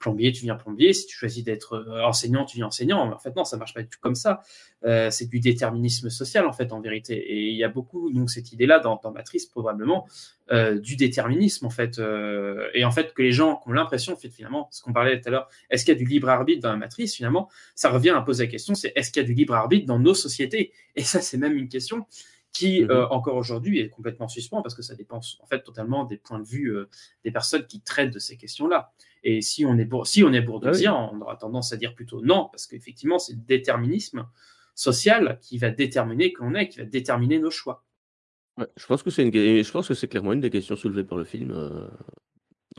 plombier, 0.00 0.32
tu 0.32 0.42
viens 0.42 0.56
plombier. 0.56 0.92
Si 0.92 1.06
tu 1.06 1.16
choisis 1.16 1.44
d'être 1.44 1.74
euh, 1.74 2.04
enseignant, 2.04 2.44
tu 2.44 2.56
viens 2.56 2.66
enseignant. 2.66 3.06
Mais 3.06 3.14
en 3.14 3.18
fait, 3.18 3.36
non, 3.36 3.44
ça 3.44 3.56
marche 3.56 3.74
pas 3.74 3.82
du 3.82 3.88
tout 3.88 4.00
comme 4.00 4.16
ça. 4.16 4.42
Euh, 4.84 5.10
c'est 5.10 5.26
du 5.26 5.38
déterminisme 5.38 6.10
social, 6.10 6.46
en 6.46 6.52
fait, 6.52 6.72
en 6.72 6.80
vérité. 6.80 7.14
Et 7.14 7.50
il 7.50 7.56
y 7.56 7.62
a 7.62 7.68
beaucoup, 7.68 8.10
donc, 8.10 8.30
cette 8.30 8.50
idée-là 8.52 8.80
dans, 8.80 8.98
dans 9.00 9.12
Matrice, 9.12 9.46
probablement, 9.46 10.08
euh, 10.50 10.80
du 10.80 10.96
déterminisme, 10.96 11.66
en 11.66 11.70
fait. 11.70 11.98
Euh, 11.98 12.68
et 12.74 12.84
en 12.84 12.90
fait, 12.90 13.14
que 13.14 13.22
les 13.22 13.30
gens 13.30 13.60
ont 13.66 13.72
l'impression, 13.72 14.14
en 14.14 14.16
fait, 14.16 14.30
finalement, 14.30 14.68
ce 14.72 14.82
qu'on 14.82 14.92
parlait 14.92 15.20
tout 15.20 15.28
à 15.28 15.30
l'heure, 15.30 15.48
est-ce 15.68 15.84
qu'il 15.84 15.94
y 15.94 15.96
a 15.96 15.98
du 15.98 16.06
libre 16.06 16.28
arbitre 16.28 16.62
dans 16.62 16.70
la 16.70 16.76
Matrice, 16.76 17.14
finalement 17.14 17.48
Ça 17.76 17.90
revient 17.90 18.10
à 18.10 18.20
poser 18.22 18.46
la 18.46 18.50
question, 18.50 18.74
c'est 18.74 18.92
est-ce 18.96 19.12
qu'il 19.12 19.22
y 19.22 19.24
a 19.24 19.28
du 19.28 19.34
libre 19.34 19.54
arbitre 19.54 19.86
dans 19.86 20.00
nos 20.00 20.14
sociétés? 20.14 20.72
Et 20.96 21.04
ça, 21.04 21.20
c'est 21.20 21.38
même 21.38 21.56
une 21.56 21.68
question 21.68 22.06
qui, 22.52 22.84
euh, 22.84 23.06
encore 23.08 23.36
aujourd'hui, 23.36 23.78
est 23.78 23.88
complètement 23.88 24.28
suspens 24.28 24.62
parce 24.62 24.74
que 24.74 24.82
ça 24.82 24.94
dépend, 24.94 25.18
en 25.18 25.46
fait, 25.46 25.62
totalement 25.62 26.04
des 26.04 26.16
points 26.16 26.40
de 26.40 26.46
vue 26.46 26.74
euh, 26.74 26.88
des 27.24 27.30
personnes 27.30 27.66
qui 27.66 27.80
traitent 27.80 28.12
de 28.12 28.18
ces 28.18 28.36
questions-là. 28.36 28.92
Et 29.22 29.42
si 29.42 29.64
on 29.66 29.76
est, 29.78 29.84
bour- 29.84 30.06
si 30.06 30.24
on 30.24 30.32
est 30.32 30.40
bourdieuien, 30.40 30.94
on 31.12 31.20
aura 31.20 31.36
tendance 31.36 31.72
à 31.72 31.76
dire 31.76 31.94
plutôt 31.94 32.22
non, 32.22 32.48
parce 32.50 32.66
qu'effectivement, 32.66 33.18
c'est 33.18 33.34
le 33.34 33.40
déterminisme 33.40 34.26
social 34.74 35.38
qui 35.42 35.58
va 35.58 35.70
déterminer 35.70 36.32
qu'on 36.32 36.54
est, 36.54 36.68
qui 36.68 36.78
va 36.78 36.84
déterminer 36.86 37.38
nos 37.38 37.50
choix. 37.50 37.84
Ouais, 38.56 38.66
je 38.76 38.86
pense 38.86 39.02
que 39.02 39.10
c'est 39.10 39.22
une... 39.26 39.32
je 39.32 39.70
pense 39.70 39.88
que 39.88 39.94
c'est 39.94 40.08
clairement 40.08 40.32
une 40.32 40.40
des 40.40 40.50
questions 40.50 40.76
soulevées 40.76 41.04
par 41.04 41.18
le 41.18 41.24
film, 41.24 41.50
euh, 41.50 41.86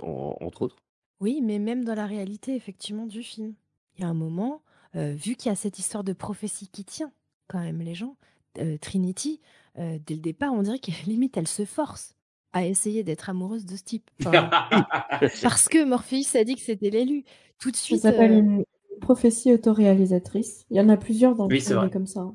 en- 0.01 0.35
entre 0.41 0.63
autres. 0.63 0.77
Oui, 1.19 1.41
mais 1.43 1.59
même 1.59 1.83
dans 1.85 1.95
la 1.95 2.07
réalité, 2.07 2.55
effectivement, 2.55 3.05
du 3.05 3.21
film. 3.23 3.53
Il 3.97 4.01
y 4.01 4.03
a 4.03 4.07
un 4.07 4.13
moment, 4.15 4.63
euh, 4.95 5.13
vu 5.13 5.35
qu'il 5.35 5.49
y 5.49 5.53
a 5.53 5.55
cette 5.55 5.77
histoire 5.79 6.03
de 6.03 6.13
prophétie 6.13 6.67
qui 6.67 6.83
tient 6.85 7.11
quand 7.47 7.59
même 7.59 7.81
les 7.81 7.93
gens, 7.93 8.15
euh, 8.57 8.77
Trinity, 8.79 9.39
euh, 9.77 9.99
dès 10.05 10.15
le 10.15 10.21
départ, 10.21 10.53
on 10.53 10.63
dirait 10.63 10.79
qu'à 10.79 10.91
la 10.93 11.03
limite, 11.13 11.37
elle 11.37 11.47
se 11.47 11.65
force 11.65 12.15
à 12.53 12.65
essayer 12.65 13.03
d'être 13.03 13.29
amoureuse 13.29 13.65
de 13.65 13.75
ce 13.75 13.83
type. 13.83 14.09
Enfin, 14.25 14.49
parce 15.41 15.67
que 15.69 15.83
Morpheus 15.85 16.35
a 16.37 16.43
dit 16.43 16.55
que 16.55 16.61
c'était 16.61 16.89
l'élu. 16.89 17.23
Tout 17.59 17.71
de 17.71 17.75
Ça 17.75 17.83
suite, 17.83 18.01
s'appelle 18.01 18.31
euh, 18.31 18.39
une 18.39 18.65
prophétie 19.01 19.53
autoréalisatrice. 19.53 20.65
Il 20.69 20.77
y 20.77 20.81
en 20.81 20.89
a 20.89 20.97
plusieurs 20.97 21.35
dans 21.35 21.47
le 21.47 21.55
Oui, 21.55 21.61
vrai. 21.61 21.89
comme 21.89 22.07
ça. 22.07 22.25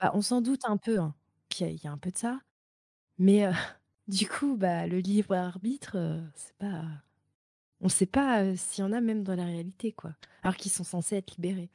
bah, 0.00 0.10
on 0.14 0.22
s'en 0.22 0.40
doute 0.40 0.62
un 0.64 0.76
peu 0.76 0.98
hein, 0.98 1.14
qu'il 1.48 1.66
y, 1.66 1.70
a- 1.70 1.72
il 1.72 1.82
y 1.82 1.86
a 1.86 1.92
un 1.92 1.98
peu 1.98 2.10
de 2.10 2.16
ça. 2.18 2.40
Mais 3.18 3.44
euh, 3.46 3.52
du 4.08 4.28
coup, 4.28 4.56
bah, 4.56 4.86
le 4.86 4.98
libre 4.98 5.34
arbitre, 5.34 5.92
euh, 5.96 6.20
c'est 6.34 6.56
pas. 6.58 6.82
On 7.80 7.86
ne 7.86 7.90
sait 7.90 8.06
pas 8.06 8.42
euh, 8.42 8.54
s'il 8.56 8.82
y 8.84 8.86
en 8.86 8.92
a 8.92 9.00
même 9.02 9.22
dans 9.22 9.34
la 9.36 9.44
réalité, 9.44 9.92
quoi. 9.92 10.12
Alors 10.42 10.56
qu'ils 10.56 10.72
sont 10.72 10.84
censés 10.84 11.16
être 11.16 11.36
libérés. 11.36 11.68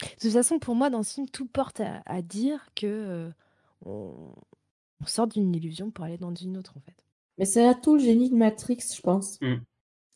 De 0.00 0.06
toute 0.20 0.32
façon, 0.32 0.58
pour 0.58 0.74
moi, 0.74 0.90
dans 0.90 1.02
ce 1.02 1.14
film, 1.14 1.28
tout 1.28 1.46
porte 1.46 1.80
à, 1.80 2.02
à 2.06 2.22
dire 2.22 2.66
que 2.74 2.86
euh, 2.86 3.30
on, 3.84 4.34
on 5.00 5.06
sort 5.06 5.26
d'une 5.26 5.54
illusion 5.54 5.90
pour 5.90 6.04
aller 6.04 6.18
dans 6.18 6.34
une 6.34 6.56
autre, 6.56 6.74
en 6.76 6.80
fait. 6.80 6.94
Mais 7.38 7.44
c'est 7.44 7.64
là 7.64 7.74
tout 7.74 7.94
le 7.94 8.00
génie 8.00 8.30
de 8.30 8.36
Matrix, 8.36 8.78
je 8.94 9.00
pense. 9.00 9.40
Mm. 9.40 9.56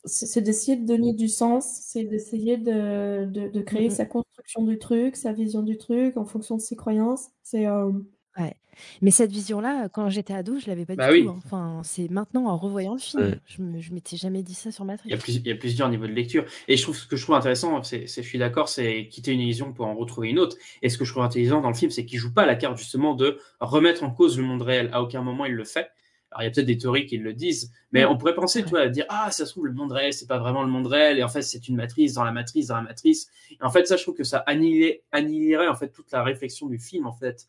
C'est 0.05 0.41
d'essayer 0.41 0.77
de 0.77 0.87
donner 0.87 1.13
du 1.13 1.29
sens, 1.29 1.67
c'est 1.83 2.05
d'essayer 2.05 2.57
de, 2.57 3.27
de, 3.27 3.49
de 3.49 3.61
créer 3.61 3.91
sa 3.91 4.07
construction 4.07 4.63
du 4.63 4.79
truc, 4.79 5.17
sa 5.17 5.33
vision 5.33 5.63
du 5.63 5.77
truc 5.77 6.17
en 6.17 6.25
fonction 6.25 6.57
de 6.57 6.61
ses 6.61 6.77
croyances. 6.77 7.29
C'est 7.43 7.67
euh, 7.67 7.91
Ouais. 8.37 8.55
Mais 9.03 9.11
cette 9.11 9.33
vision-là, 9.33 9.89
quand 9.89 10.09
j'étais 10.11 10.33
ado, 10.35 10.59
je 10.61 10.69
l'avais 10.69 10.87
pas 10.87 10.95
Bah 10.95 11.09
du 11.09 11.15
oui. 11.19 11.25
tout. 11.25 11.31
hein. 11.31 11.41
Enfin, 11.45 11.81
c'est 11.83 12.09
maintenant 12.09 12.47
en 12.47 12.57
revoyant 12.57 12.93
le 12.93 13.01
film. 13.01 13.41
Je 13.47 13.61
me, 13.63 13.81
je 13.81 13.93
m'étais 13.93 14.17
jamais 14.17 14.43
dit 14.45 14.55
ça 14.55 14.71
sur 14.71 14.85
Matrix. 14.85 15.09
Il 15.09 15.13
y, 15.13 15.15
a 15.15 15.19
plus- 15.19 15.35
il 15.37 15.47
y 15.47 15.51
a 15.51 15.57
plusieurs 15.57 15.89
niveaux 15.89 16.07
de 16.07 16.13
lecture. 16.13 16.45
Et 16.69 16.77
je 16.77 16.83
trouve 16.85 16.97
ce 16.97 17.05
que 17.07 17.17
je 17.17 17.23
trouve 17.25 17.35
intéressant, 17.35 17.83
c'est, 17.83 18.07
c'est- 18.07 18.23
je 18.23 18.29
suis 18.29 18.39
d'accord, 18.39 18.69
c'est 18.69 19.09
quitter 19.09 19.33
une 19.33 19.41
illusion 19.41 19.73
pour 19.73 19.87
en 19.87 19.95
retrouver 19.97 20.29
une 20.29 20.39
autre. 20.39 20.57
Et 20.83 20.89
ce 20.91 20.99
que 20.99 21.05
je 21.05 21.11
trouve 21.11 21.25
intelligent 21.25 21.61
dans 21.61 21.71
le 21.71 21.75
film, 21.75 21.91
c'est 21.91 22.05
qu'il 22.05 22.21
joue 22.21 22.33
pas 22.33 22.47
la 22.47 22.55
carte 22.55 22.79
justement 22.79 23.15
de 23.15 23.39
remettre 23.59 24.05
en 24.05 24.13
cause 24.13 24.39
le 24.39 24.45
monde 24.45 24.63
réel. 24.63 24.91
À 24.93 25.03
aucun 25.03 25.23
moment 25.23 25.45
il 25.45 25.55
le 25.55 25.65
fait. 25.65 25.89
Alors 26.31 26.43
il 26.43 26.45
y 26.45 26.49
a 26.49 26.51
peut-être 26.53 26.67
des 26.67 26.77
théories 26.79 27.07
qui 27.07 27.17
le 27.17 27.33
disent, 27.33 27.73
mais 27.91 28.05
on 28.05 28.17
pourrait 28.19 28.35
penser, 28.35 28.63
tu 28.63 28.69
vois, 28.69 28.83
à 28.83 28.89
dire 28.91 29.07
ah 29.09 29.31
ça 29.33 29.47
se 29.47 29.51
trouve 29.53 29.65
le 29.67 29.73
monde 29.73 29.93
réel 29.93 30.13
c'est 30.13 30.27
pas 30.27 30.39
vraiment 30.39 30.63
le 30.63 30.69
monde 30.69 30.87
réel 30.87 31.19
et 31.19 31.23
en 31.23 31.29
fait 31.29 31.41
c'est 31.41 31.69
une 31.69 31.77
matrice 31.77 32.13
dans 32.13 32.23
la 32.23 32.33
matrice 32.33 32.67
dans 32.67 32.77
la 32.77 32.83
matrice. 32.83 33.31
Et 33.51 33.57
en 33.63 33.71
fait 33.71 33.87
ça 33.89 33.97
je 33.97 34.03
trouve 34.03 34.15
que 34.15 34.25
ça 34.25 34.39
annihilait, 34.47 35.03
annihilerait 35.11 35.69
en 35.69 35.75
fait 35.75 35.89
toute 35.89 36.13
la 36.13 36.23
réflexion 36.23 36.67
du 36.69 36.79
film 36.79 37.07
en 37.07 37.13
fait 37.15 37.49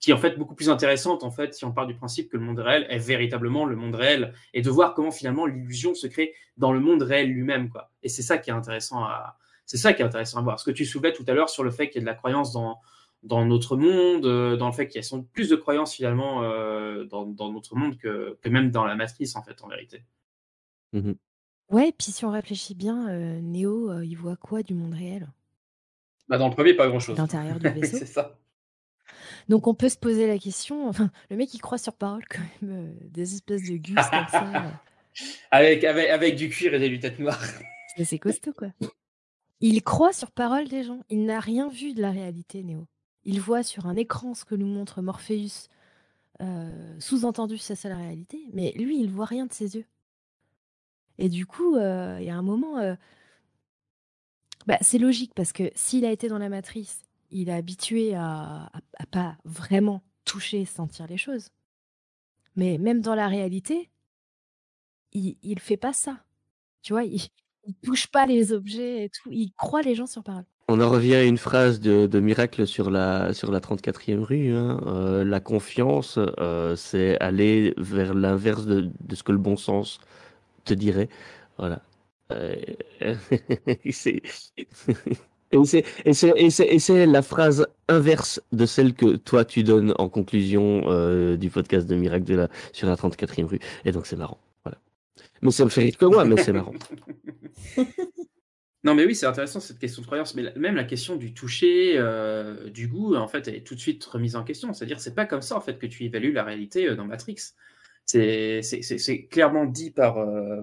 qui 0.00 0.10
est 0.10 0.14
en 0.14 0.18
fait 0.18 0.36
beaucoup 0.38 0.54
plus 0.54 0.70
intéressante 0.70 1.24
en 1.24 1.30
fait 1.30 1.54
si 1.54 1.64
on 1.64 1.72
part 1.72 1.86
du 1.86 1.94
principe 1.94 2.30
que 2.30 2.36
le 2.36 2.44
monde 2.44 2.60
réel 2.60 2.86
est 2.88 2.98
véritablement 2.98 3.64
le 3.64 3.74
monde 3.74 3.96
réel 3.96 4.32
et 4.54 4.62
de 4.62 4.70
voir 4.70 4.94
comment 4.94 5.10
finalement 5.10 5.46
l'illusion 5.46 5.94
se 5.94 6.06
crée 6.06 6.34
dans 6.56 6.72
le 6.72 6.80
monde 6.80 7.02
réel 7.02 7.30
lui-même 7.30 7.68
quoi. 7.68 7.90
Et 8.02 8.08
c'est 8.08 8.22
ça 8.22 8.38
qui 8.38 8.50
est 8.50 8.52
intéressant 8.52 9.02
à 9.04 9.36
c'est 9.66 9.76
ça 9.76 9.92
qui 9.92 10.00
est 10.00 10.04
intéressant 10.04 10.38
à 10.38 10.42
voir. 10.42 10.58
Ce 10.58 10.64
que 10.64 10.70
tu 10.70 10.86
soulevais 10.86 11.12
tout 11.12 11.24
à 11.26 11.34
l'heure 11.34 11.50
sur 11.50 11.62
le 11.62 11.70
fait 11.70 11.90
qu'il 11.90 11.96
y 11.96 11.98
a 11.98 12.06
de 12.06 12.06
la 12.06 12.14
croyance 12.14 12.52
dans 12.52 12.78
dans 13.24 13.44
notre 13.44 13.76
monde, 13.76 14.26
euh, 14.26 14.56
dans 14.56 14.68
le 14.68 14.72
fait 14.72 14.86
qu'il 14.86 15.02
y 15.02 15.04
a 15.04 15.18
plus 15.32 15.48
de 15.48 15.56
croyances 15.56 15.94
finalement 15.94 16.44
euh, 16.44 17.04
dans, 17.04 17.26
dans 17.26 17.52
notre 17.52 17.74
monde 17.74 17.98
que, 17.98 18.38
que 18.40 18.48
même 18.48 18.70
dans 18.70 18.84
la 18.84 18.94
matrice 18.94 19.34
en 19.34 19.42
fait 19.42 19.62
en 19.62 19.68
vérité. 19.68 20.04
Mhm. 20.92 21.16
Ouais, 21.70 21.92
puis 21.92 22.12
si 22.12 22.24
on 22.24 22.30
réfléchit 22.30 22.74
bien, 22.74 23.08
euh, 23.08 23.40
Néo, 23.42 23.90
euh, 23.90 24.04
il 24.04 24.14
voit 24.14 24.36
quoi 24.36 24.62
du 24.62 24.74
monde 24.74 24.94
réel? 24.94 25.28
Bah 26.28 26.38
dans 26.38 26.48
le 26.48 26.54
premier 26.54 26.74
pas 26.74 26.88
grand 26.88 27.00
chose. 27.00 27.18
L'intérieur 27.18 27.58
du 27.58 27.68
vaisseau? 27.68 27.98
c'est 27.98 28.06
ça. 28.06 28.38
Donc 29.48 29.66
on 29.66 29.74
peut 29.74 29.88
se 29.88 29.96
poser 29.98 30.26
la 30.26 30.38
question, 30.38 30.88
enfin, 30.88 31.10
le 31.30 31.36
mec 31.36 31.52
il 31.54 31.60
croit 31.60 31.78
sur 31.78 31.94
parole 31.94 32.24
quand 32.28 32.42
même 32.62 32.70
euh, 32.88 32.92
des 33.10 33.34
espèces 33.34 33.62
de 33.68 33.76
gus 33.76 33.94
comme 33.94 34.26
ça. 34.30 34.66
euh, 34.66 34.70
Avec, 35.50 35.82
avec, 35.84 36.10
avec 36.10 36.36
du 36.36 36.48
cuir 36.48 36.74
et 36.74 36.78
des 36.78 36.88
lunettes 36.88 37.18
noires. 37.18 37.42
c'est- 38.04 38.18
costaud 38.18 38.52
quoi. 38.52 38.68
Il 39.60 39.82
croit 39.82 40.12
sur 40.12 40.30
parole 40.30 40.68
des 40.68 40.84
gens. 40.84 41.00
Il 41.10 41.24
n'a 41.24 41.40
rien 41.40 41.68
vu 41.68 41.92
de 41.94 42.00
la 42.00 42.12
réalité, 42.12 42.62
Néo. 42.62 42.86
Il 43.24 43.40
voit 43.40 43.64
sur 43.64 43.86
un 43.86 43.96
écran 43.96 44.34
ce 44.34 44.44
que 44.44 44.54
nous 44.54 44.66
montre 44.68 45.02
Morpheus. 45.02 45.68
euh, 46.40 46.94
Sous-entendu, 47.00 47.58
ça 47.58 47.74
c'est 47.74 47.88
la 47.88 47.96
réalité. 47.96 48.40
Mais 48.52 48.70
lui, 48.76 49.00
il 49.00 49.10
voit 49.10 49.24
rien 49.26 49.46
de 49.46 49.52
ses 49.52 49.74
yeux. 49.74 49.86
Et 51.18 51.28
du 51.28 51.44
coup, 51.46 51.76
il 51.76 52.22
y 52.24 52.30
a 52.30 52.36
un 52.36 52.42
moment, 52.42 52.76
bah, 54.66 54.78
c'est 54.80 54.98
logique 54.98 55.32
parce 55.34 55.52
que 55.52 55.70
s'il 55.74 56.04
a 56.04 56.12
été 56.12 56.28
dans 56.28 56.38
la 56.38 56.48
matrice, 56.48 57.00
il 57.30 57.48
est 57.48 57.54
habitué 57.54 58.14
à, 58.14 58.70
à, 58.98 59.06
pas 59.10 59.36
vraiment 59.44 60.02
toucher, 60.24 60.64
sentir 60.64 61.06
les 61.06 61.18
choses. 61.18 61.50
Mais 62.56 62.78
même 62.78 63.00
dans 63.00 63.14
la 63.14 63.28
réalité, 63.28 63.90
il, 65.12 65.36
il 65.42 65.58
fait 65.60 65.76
pas 65.76 65.92
ça. 65.92 66.18
Tu 66.82 66.92
vois, 66.92 67.04
il, 67.04 67.20
il 67.68 67.74
touche 67.74 68.06
pas 68.06 68.26
les 68.26 68.52
objets 68.52 69.04
et 69.04 69.10
tout. 69.10 69.30
Il 69.30 69.52
croit 69.52 69.82
les 69.82 69.94
gens 69.94 70.06
sur 70.06 70.22
parole. 70.24 70.44
On 70.70 70.80
en 70.82 70.90
revient 70.90 71.14
à 71.14 71.24
une 71.24 71.38
phrase 71.38 71.80
de, 71.80 72.20
Miracle 72.20 72.66
sur 72.66 72.90
la, 72.90 73.32
sur 73.32 73.50
la 73.50 73.60
34e 73.60 74.22
rue. 74.22 74.52
hein. 74.54 74.80
Euh, 74.86 75.24
la 75.24 75.40
confiance, 75.40 76.18
euh, 76.38 76.76
c'est 76.76 77.18
aller 77.20 77.72
vers 77.78 78.12
l'inverse 78.12 78.66
de, 78.66 78.90
ce 79.14 79.22
que 79.22 79.32
le 79.32 79.38
bon 79.38 79.56
sens 79.56 79.98
te 80.64 80.74
dirait. 80.74 81.08
Voilà. 81.56 81.80
Euh, 82.32 82.54
et 85.52 85.64
c'est- 85.64 85.84
et 86.04 86.12
c'est- 86.12 86.34
et 86.36 86.50
c'est 86.50 86.66
et 86.66 86.78
c'est 86.78 87.06
la 87.06 87.22
phrase 87.22 87.66
inverse 87.88 88.40
de 88.52 88.66
celle 88.66 88.94
que 88.94 89.16
toi 89.16 89.44
tu 89.44 89.62
donnes 89.62 89.94
en 89.98 90.08
conclusion 90.08 90.82
euh, 90.86 91.36
du 91.36 91.50
podcast 91.50 91.86
de 91.86 91.94
Miracle 91.94 92.24
de 92.24 92.34
la, 92.34 92.48
sur 92.72 92.86
la 92.88 92.96
34e 92.96 93.46
rue. 93.46 93.60
Et 93.84 93.92
donc 93.92 94.06
c'est 94.06 94.16
marrant. 94.16 94.38
Voilà. 94.64 94.78
Mais 95.42 95.50
ça 95.50 95.64
me 95.64 95.70
fait 95.70 95.90
que 95.92 96.04
moi, 96.04 96.24
mais 96.24 96.36
c'est 96.42 96.52
marrant. 96.52 96.74
Non, 98.84 98.94
mais 98.94 99.04
oui, 99.04 99.14
c'est 99.16 99.26
intéressant 99.26 99.58
cette 99.58 99.80
question 99.80 100.02
de 100.02 100.06
croyance. 100.06 100.36
Mais 100.36 100.52
même 100.56 100.76
la 100.76 100.84
question 100.84 101.16
du 101.16 101.34
toucher, 101.34 101.94
euh, 101.96 102.70
du 102.70 102.86
goût, 102.86 103.16
en 103.16 103.26
fait, 103.26 103.48
est 103.48 103.66
tout 103.66 103.74
de 103.74 103.80
suite 103.80 104.04
remise 104.04 104.36
en 104.36 104.44
question. 104.44 104.72
C'est-à-dire, 104.72 105.00
c'est 105.00 105.16
pas 105.16 105.26
comme 105.26 105.42
ça 105.42 105.56
en 105.56 105.60
fait 105.60 105.78
que 105.78 105.86
tu 105.86 106.04
évalues 106.04 106.32
la 106.32 106.44
réalité 106.44 106.86
euh, 106.88 106.94
dans 106.94 107.04
Matrix. 107.04 107.36
C'est 108.06 108.62
c'est- 108.62 109.26
clairement 109.26 109.66
dit 109.66 109.90
par, 109.90 110.16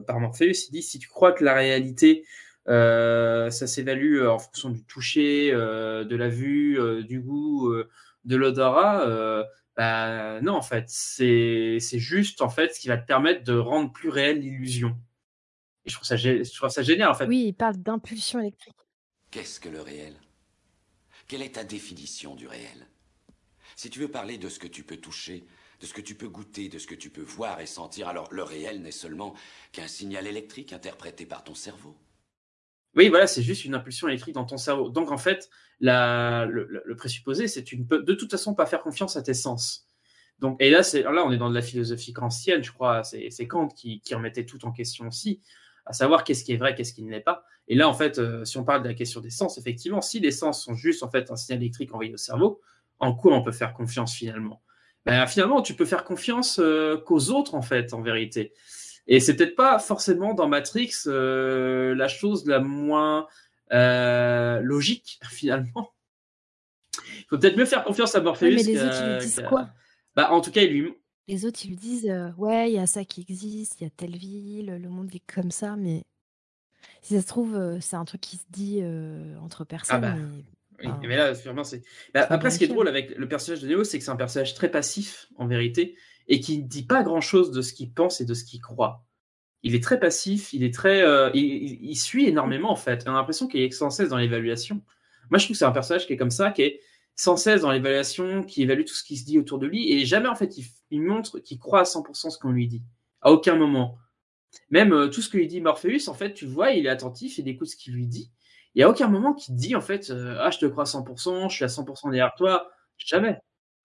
par 0.08 0.20
Morpheus. 0.20 0.68
Il 0.70 0.72
dit 0.72 0.82
si 0.82 0.98
tu 0.98 1.08
crois 1.10 1.34
que 1.34 1.44
la 1.44 1.54
réalité, 1.54 2.24
ça 2.68 3.68
s'évalue 3.68 4.18
euh, 4.18 4.32
en 4.32 4.40
fonction 4.40 4.70
du 4.70 4.84
toucher, 4.86 5.52
euh, 5.54 6.04
de 6.04 6.16
la 6.16 6.30
vue, 6.30 6.80
euh, 6.80 7.04
du 7.04 7.20
goût, 7.22 7.70
euh, 7.70 7.90
de 8.26 8.36
l'odorat, 8.36 9.08
euh, 9.08 9.44
Bah 9.78 10.42
non, 10.42 10.54
en 10.56 10.62
fait, 10.62 10.86
c'est 10.88 11.78
c'est 11.80 12.00
juste 12.00 12.42
en 12.42 12.50
fait 12.50 12.74
ce 12.74 12.80
qui 12.80 12.88
va 12.88 12.98
te 12.98 13.06
permettre 13.06 13.44
de 13.44 13.58
rendre 13.58 13.92
plus 13.92 14.10
réelle 14.10 14.40
l'illusion. 14.40 14.98
Et 15.86 15.90
je 15.90 15.96
trouve 15.96 16.08
ça, 16.08 16.18
je 16.18 16.56
trouve 16.56 16.70
ça 16.70 16.82
génial 16.82 17.10
en 17.10 17.14
fait. 17.14 17.28
Oui, 17.28 17.46
il 17.48 17.54
parle 17.54 17.78
d'impulsion 17.78 18.40
électrique. 18.40 18.76
Qu'est-ce 19.32 19.60
que 19.60 19.70
le 19.70 19.82
réel? 19.82 20.16
Quelle 21.28 21.42
est 21.42 21.56
ta 21.56 21.64
définition 21.64 22.36
du 22.36 22.48
réel? 22.48 22.88
Si 23.76 23.90
tu 23.90 24.00
veux 24.00 24.08
parler 24.08 24.38
de 24.38 24.50
ce 24.50 24.60
que 24.60 24.68
tu 24.68 24.84
peux 24.84 24.98
toucher, 24.98 25.46
de 25.82 25.86
ce 25.86 25.94
que 25.94 26.02
tu 26.02 26.16
peux 26.16 26.30
goûter, 26.30 26.70
de 26.70 26.80
ce 26.80 26.88
que 26.88 26.96
tu 26.96 27.10
peux 27.10 27.22
voir 27.22 27.60
et 27.60 27.66
sentir, 27.66 28.08
alors 28.08 28.32
le 28.32 28.44
réel 28.44 28.82
n'est 28.82 28.92
seulement 28.92 29.36
qu'un 29.74 29.88
signal 29.88 30.28
électrique 30.28 30.74
interprété 30.74 31.26
par 31.26 31.44
ton 31.44 31.56
cerveau. 31.56 31.96
Oui, 32.96 33.10
voilà, 33.10 33.28
c'est 33.28 33.42
juste 33.42 33.66
une 33.66 33.76
impulsion 33.76 34.08
électrique 34.08 34.36
dans 34.36 34.46
ton 34.46 34.58
cerveau. 34.58 34.90
Donc 34.90 35.12
en 35.12 35.18
fait, 35.18 35.50
le, 35.82 36.46
le- 36.86 36.96
présupposé, 36.96 37.48
c'est 37.48 37.64
tu 37.64 37.78
ne 37.78 37.84
peux 37.84 38.02
de 38.02 38.14
toute 38.14 38.32
façon 38.32 38.56
pas 38.56 38.66
faire 38.66 38.82
confiance 38.82 39.18
à 39.18 39.22
tes 39.22 39.34
sens. 39.34 39.88
Donc, 40.40 40.58
et 40.62 40.70
là, 40.70 40.84
c'est, 40.84 41.04
là, 41.04 41.24
on 41.26 41.32
est 41.32 41.38
dans 41.38 41.50
de 41.50 41.56
la 41.56 41.62
philosophie 41.62 42.14
kantienne, 42.14 42.64
je 42.64 42.72
crois. 42.72 43.04
C'est, 43.04 43.30
c'est 43.32 43.48
Kant 43.48 43.68
qui, 43.70 44.02
qui 44.02 44.16
remettait 44.16 44.46
tout 44.46 44.66
en 44.66 44.72
question 44.72 45.08
aussi, 45.08 45.42
à 45.86 45.94
savoir 45.94 46.24
qu'est-ce 46.24 46.44
qui 46.44 46.54
est 46.54 46.58
vrai, 46.58 46.76
qu'est-ce 46.76 46.94
qui 46.94 47.04
ne 47.04 47.12
l'est 47.12 47.22
pas. 47.22 47.46
Et 47.68 47.76
là, 47.76 47.88
en 47.90 47.94
fait, 47.94 48.20
euh, 48.20 48.44
si 48.46 48.58
on 48.58 48.64
parle 48.66 48.84
de 48.84 48.88
la 48.90 48.94
question 48.94 49.22
des 49.22 49.30
sens, 49.30 49.58
effectivement, 49.58 50.02
si 50.02 50.20
les 50.20 50.32
sens 50.32 50.64
sont 50.64 50.74
juste 50.76 51.04
en 51.04 51.10
fait 51.10 51.32
un 51.32 51.36
signal 51.38 51.62
électrique 51.62 51.94
envoyé 51.94 52.14
au 52.14 52.18
cerveau, 52.18 52.62
en 53.00 53.14
quoi 53.14 53.34
on 53.36 53.44
peut 53.44 53.52
faire 53.54 53.74
confiance 53.74 54.14
finalement? 54.14 54.62
Ben, 55.06 55.26
Finalement, 55.28 55.62
tu 55.62 55.74
peux 55.74 55.86
faire 55.86 56.04
confiance 56.04 56.60
euh, 56.60 56.98
qu'aux 56.98 57.30
autres, 57.32 57.56
en 57.56 57.62
fait, 57.62 57.94
en 57.94 58.02
vérité. 58.02 58.54
Et 59.08 59.20
c'est 59.20 59.36
peut-être 59.36 59.56
pas 59.56 59.78
forcément 59.80 60.34
dans 60.34 60.48
Matrix 60.48 60.92
euh, 61.08 61.94
la 61.96 62.08
chose 62.08 62.46
la 62.48 62.60
moins 62.60 63.28
euh, 63.72 64.60
logique, 64.62 65.20
finalement. 65.30 65.94
Il 67.20 67.26
faut 67.30 67.38
peut-être 67.38 67.58
mieux 67.58 67.66
faire 67.66 67.84
confiance 67.84 68.16
à 68.16 68.22
Morpheus. 68.22 68.48
Ouais, 68.48 68.56
mais 68.56 68.64
les 68.64 68.82
autres, 68.84 68.96
ils 69.06 69.12
lui 69.14 69.20
disent 69.20 69.44
quoi? 69.48 69.70
Bah, 70.16 70.32
en 70.32 70.42
tout 70.42 70.52
cas, 70.52 70.62
il 70.62 70.72
lui, 70.72 70.94
Les 71.28 71.46
autres, 71.46 71.60
ils 71.66 71.70
lui 71.70 71.76
disent 71.78 72.08
euh, 72.10 72.32
Ouais, 72.38 72.70
il 72.72 72.76
y 72.76 72.80
a 72.80 72.88
ça 72.88 73.04
qui 73.04 73.22
existe, 73.22 73.80
il 73.80 73.84
y 73.84 73.88
a 73.88 73.90
telle 73.90 74.16
ville, 74.16 74.78
le 74.82 74.90
monde 74.90 75.14
est 75.14 75.24
comme 75.34 75.52
ça, 75.52 75.76
mais 75.76 76.04
si 77.02 77.16
ça 77.16 77.22
se 77.22 77.28
trouve, 77.28 77.80
c'est 77.82 77.96
un 77.96 78.06
truc 78.06 78.22
qui 78.22 78.38
se 78.38 78.46
dit 78.50 78.82
entre 79.42 79.66
personnes. 79.66 80.02
bah, 80.02 80.16
mais- 80.16 80.88
Oui, 80.88 81.08
mais 81.08 81.16
là, 81.18 81.32
vraiment, 81.34 81.64
c'est. 81.64 81.84
Bah, 82.14 82.26
après, 82.30 82.50
ce 82.52 82.58
qui 82.58 82.66
est 82.66 82.68
drôle 82.68 82.88
avec 82.88 83.12
le 83.18 83.28
personnage 83.28 83.62
de 83.62 83.68
Neo, 83.68 83.84
c'est 83.84 83.98
que 83.98 84.04
c'est 84.04 84.12
un 84.12 84.16
personnage 84.16 84.54
très 84.56 84.70
passif, 84.70 85.28
en 85.38 85.48
vérité, 85.48 85.96
et 86.28 86.40
qui 86.40 86.60
ne 86.60 86.68
dit 86.68 86.84
pas 86.86 87.04
grand-chose 87.04 87.52
de 87.52 87.62
ce 87.62 87.74
qu'il 87.74 87.92
pense 87.92 88.22
et 88.22 88.26
de 88.26 88.34
ce 88.34 88.44
qu'il 88.44 88.62
croit. 88.62 89.04
Il 89.64 89.76
est 89.76 89.84
très 89.84 90.00
passif, 90.00 90.54
il 90.54 90.64
est 90.64 90.74
très, 90.74 91.02
euh, 91.02 91.30
il, 91.34 91.44
il- 91.84 91.96
suit 91.98 92.28
énormément 92.28 92.72
en 92.72 92.76
fait. 92.76 93.04
On 93.08 93.12
a 93.12 93.14
l'impression 93.16 93.48
qu'il 93.48 93.62
est 93.62 93.72
sans 93.72 93.90
cesse 93.90 94.10
dans 94.10 94.18
l'évaluation. 94.18 94.82
Moi, 95.32 95.40
je 95.40 95.46
trouve 95.46 95.56
que 95.56 95.60
c'est 95.60 95.66
un 95.66 95.72
personnage 95.72 96.06
qui 96.08 96.14
est 96.14 96.18
comme 96.18 96.32
ça, 96.32 96.52
qui 96.52 96.62
est 96.64 96.82
sans 97.16 97.38
cesse 97.38 97.62
dans 97.62 97.72
l'évaluation, 97.72 98.44
qui 98.44 98.64
évalue 98.64 98.84
tout 98.86 98.94
ce 98.94 99.04
qui 99.04 99.18
se 99.18 99.26
dit 99.26 99.40
autour 99.40 99.60
de 99.60 99.68
lui, 99.68 99.92
et 99.94 100.06
jamais 100.06 100.28
en 100.30 100.36
fait 100.36 100.58
il, 100.58 100.66
il 100.92 101.02
montre 101.02 101.40
qu'il 101.40 101.60
croit 101.60 101.82
à 101.82 101.86
100% 101.86 102.30
ce 102.30 102.38
qu'on 102.38 102.52
lui 102.52 102.68
dit. 102.68 102.84
À 103.22 103.32
aucun 103.32 103.56
moment. 103.56 103.98
Même 104.70 104.94
euh, 104.94 105.08
tout 105.10 105.22
ce 105.22 105.30
que 105.30 105.38
lui 105.38 105.48
dit 105.48 105.62
Morpheus, 105.62 106.08
en 106.10 106.14
fait, 106.14 106.34
tu 106.34 106.46
vois, 106.46 106.72
il 106.72 106.86
est 106.86 106.90
attentif, 106.90 107.38
il 107.38 107.48
écoute 107.48 107.68
ce 107.68 107.76
qu'il 107.76 107.94
lui 107.94 108.08
dit. 108.08 108.32
Il 108.76 108.80
y 108.82 108.84
a 108.84 108.90
aucun 108.90 109.08
moment 109.08 109.34
qu'il 109.34 109.56
te 109.56 109.60
dit 109.60 109.76
en 109.76 109.82
fait, 109.82 110.10
euh, 110.12 110.38
ah, 110.40 110.52
je 110.52 110.60
te 110.60 110.66
crois 110.66 110.84
à 110.84 110.86
100%, 110.88 111.50
je 111.50 111.56
suis 111.56 111.66
à 111.66 111.70
100% 111.70 112.10
derrière 112.10 112.34
toi. 112.36 112.70
Jamais. 112.98 113.40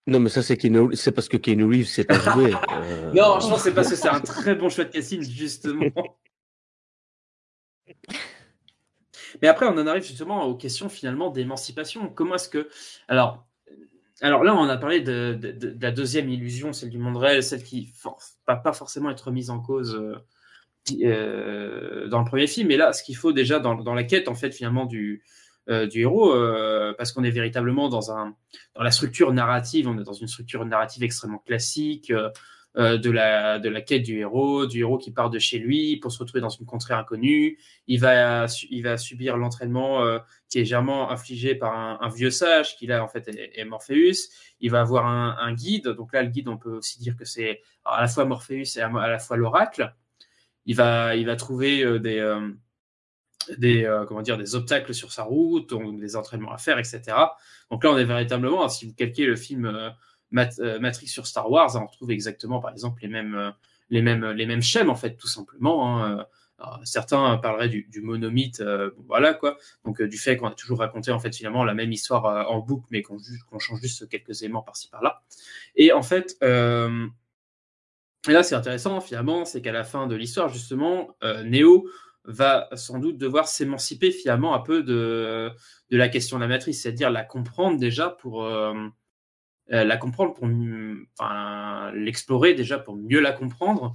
Non, 0.07 0.19
mais 0.19 0.29
ça, 0.29 0.41
c'est 0.41 1.11
parce 1.11 1.27
que 1.27 1.37
Keanu 1.37 1.65
Reeves 1.65 1.85
sait 1.85 2.03
pas 2.03 2.19
jouer. 2.19 2.53
euh, 2.71 3.11
Non, 3.13 3.39
je 3.39 3.47
pense 3.47 3.57
que 3.57 3.69
c'est 3.69 3.73
parce 3.73 3.89
que 3.89 3.95
c'est 3.95 4.09
un 4.09 4.19
très 4.19 4.55
bon 4.55 4.69
choix 4.69 4.83
de 4.83 4.89
casting, 4.89 5.21
justement. 5.21 5.85
Mais 9.41 9.47
après, 9.47 9.67
on 9.67 9.77
en 9.77 9.87
arrive 9.87 10.03
justement 10.03 10.45
aux 10.45 10.55
questions 10.55 10.89
finalement 10.89 11.29
d'émancipation. 11.29 12.09
Comment 12.09 12.35
est-ce 12.35 12.49
que. 12.49 12.67
Alors, 13.07 13.47
alors 14.21 14.43
là, 14.43 14.55
on 14.55 14.67
a 14.69 14.77
parlé 14.77 15.01
de, 15.01 15.39
la 15.79 15.91
deuxième 15.91 16.29
illusion, 16.29 16.73
celle 16.73 16.89
du 16.89 16.97
monde 16.97 17.17
réel, 17.17 17.43
celle 17.43 17.63
qui 17.63 17.93
ne 18.05 18.09
va 18.47 18.55
pas 18.55 18.73
forcément 18.73 19.09
être 19.11 19.21
remise 19.21 19.49
en 19.49 19.59
cause 19.59 19.95
euh, 19.95 20.15
euh, 21.03 22.07
dans 22.07 22.19
le 22.19 22.25
premier 22.25 22.47
film. 22.47 22.71
Et 22.71 22.77
là, 22.77 22.91
ce 22.93 23.03
qu'il 23.03 23.15
faut 23.15 23.33
déjà 23.33 23.59
dans, 23.59 23.75
dans 23.75 23.93
la 23.93 24.03
quête, 24.03 24.27
en 24.27 24.35
fait, 24.35 24.51
finalement, 24.51 24.85
du, 24.85 25.23
du 25.87 26.01
héros, 26.01 26.33
euh, 26.33 26.93
parce 26.97 27.11
qu'on 27.11 27.23
est 27.23 27.31
véritablement 27.31 27.89
dans, 27.89 28.11
un, 28.11 28.35
dans 28.75 28.83
la 28.83 28.91
structure 28.91 29.33
narrative, 29.33 29.87
on 29.87 29.97
est 29.99 30.03
dans 30.03 30.13
une 30.13 30.27
structure 30.27 30.65
narrative 30.65 31.03
extrêmement 31.03 31.39
classique. 31.39 32.11
euh, 32.11 32.29
euh, 32.77 32.97
de 32.97 33.11
la 33.11 33.59
de 33.59 33.67
la 33.67 33.81
quête 33.81 34.03
du 34.03 34.19
héros, 34.19 34.65
du 34.65 34.79
héros 34.79 34.97
qui 34.97 35.11
part 35.11 35.29
de 35.29 35.39
chez 35.39 35.59
lui 35.59 35.97
pour 35.97 36.09
se 36.09 36.19
retrouver 36.19 36.39
dans 36.39 36.47
une 36.47 36.65
contrée 36.65 36.93
inconnue. 36.93 37.59
Il 37.87 37.99
va 37.99 38.45
il 38.69 38.83
va 38.83 38.97
subir 38.97 39.35
l'entraînement 39.35 40.05
euh, 40.05 40.19
qui 40.47 40.59
est 40.59 40.63
généralement 40.63 41.11
infligé 41.11 41.53
par 41.53 41.75
un, 42.01 42.07
vieux 42.07 42.31
sage 42.31 42.77
qui 42.77 42.87
là 42.87 43.03
en 43.03 43.09
fait 43.09 43.27
est, 43.27 43.65
Morpheus. 43.65 44.29
Il 44.61 44.71
va 44.71 44.79
avoir 44.79 45.05
un, 45.05 45.53
guide. 45.53 45.89
Donc 45.89 46.13
là 46.13 46.23
le 46.23 46.29
guide 46.29 46.47
on 46.47 46.57
peut 46.57 46.77
aussi 46.77 46.97
dire 46.99 47.17
que 47.17 47.25
c'est 47.25 47.61
à 47.83 47.99
la 47.99 48.07
fois 48.07 48.23
Morpheus 48.23 48.77
et 48.77 48.81
à, 48.81 48.89
la 48.89 49.19
fois 49.19 49.35
l'oracle. 49.35 49.93
Il 50.65 50.75
va 50.77 51.17
il 51.17 51.25
va 51.25 51.35
trouver 51.35 51.83
euh, 51.83 51.99
des 51.99 52.19
euh, 52.19 52.51
des 53.57 53.85
euh, 53.85 54.05
comment 54.05 54.21
dire 54.21 54.37
des 54.37 54.55
obstacles 54.55 54.93
sur 54.93 55.11
sa 55.11 55.23
route, 55.23 55.73
des 55.99 56.15
entraînements 56.15 56.51
à 56.51 56.57
faire, 56.57 56.77
etc. 56.79 57.01
Donc 57.69 57.83
là, 57.83 57.91
on 57.91 57.97
est 57.97 58.05
véritablement, 58.05 58.67
si 58.69 58.85
vous 58.87 58.93
calquez 58.93 59.25
le 59.25 59.35
film 59.35 59.65
euh, 59.65 59.89
euh, 60.59 60.79
Matrix 60.79 61.07
sur 61.07 61.27
Star 61.27 61.49
Wars, 61.49 61.75
on 61.75 61.85
retrouve 61.85 62.11
exactement, 62.11 62.59
par 62.59 62.71
exemple, 62.71 63.01
les 63.01 63.07
mêmes 63.07 63.53
les 63.89 64.01
mêmes 64.01 64.25
les 64.31 64.45
mêmes 64.45 64.61
schèmes 64.61 64.89
en 64.89 64.95
fait, 64.95 65.15
tout 65.17 65.27
simplement. 65.27 66.03
hein. 66.05 66.25
Certains 66.83 67.37
parleraient 67.37 67.69
du, 67.69 67.87
du 67.89 68.01
monomythe, 68.01 68.63
voilà 69.07 69.33
quoi. 69.33 69.57
Donc 69.83 69.99
du 69.99 70.17
fait 70.19 70.37
qu'on 70.37 70.47
a 70.47 70.53
toujours 70.53 70.77
raconté 70.77 71.11
en 71.11 71.19
fait 71.19 71.35
finalement 71.35 71.63
la 71.63 71.73
même 71.73 71.91
histoire 71.91 72.51
en 72.51 72.59
boucle, 72.59 72.85
mais 72.91 73.01
qu'on 73.01 73.17
change 73.57 73.81
juste 73.81 74.07
quelques 74.09 74.43
éléments 74.43 74.61
par-ci 74.61 74.87
par-là. 74.87 75.23
Et 75.75 75.91
en 75.91 76.03
fait, 76.03 76.37
et 78.27 78.31
là, 78.31 78.43
c'est 78.43 78.53
intéressant, 78.53 79.01
finalement, 79.01 79.45
c'est 79.45 79.61
qu'à 79.63 79.71
la 79.71 79.83
fin 79.83 80.05
de 80.05 80.15
l'histoire, 80.15 80.49
justement, 80.49 81.15
Neo 81.45 81.87
va 82.25 82.69
sans 82.75 82.99
doute 82.99 83.17
devoir 83.17 83.47
s'émanciper 83.47 84.11
finalement 84.11 84.53
un 84.53 84.59
peu 84.59 84.83
de, 84.83 85.51
de 85.89 85.97
la 85.97 86.09
question 86.09 86.37
de 86.37 86.41
la 86.41 86.47
matrice, 86.47 86.81
c'est-à-dire 86.81 87.09
la 87.09 87.23
comprendre 87.23 87.79
déjà 87.79 88.09
pour 88.09 88.43
euh, 88.43 88.73
euh, 89.71 89.83
la 89.83 89.97
comprendre 89.97 90.33
pour 90.33 90.47
enfin, 91.17 91.91
l'explorer 91.93 92.53
déjà 92.53 92.77
pour 92.79 92.95
mieux 92.95 93.19
la 93.19 93.31
comprendre 93.31 93.93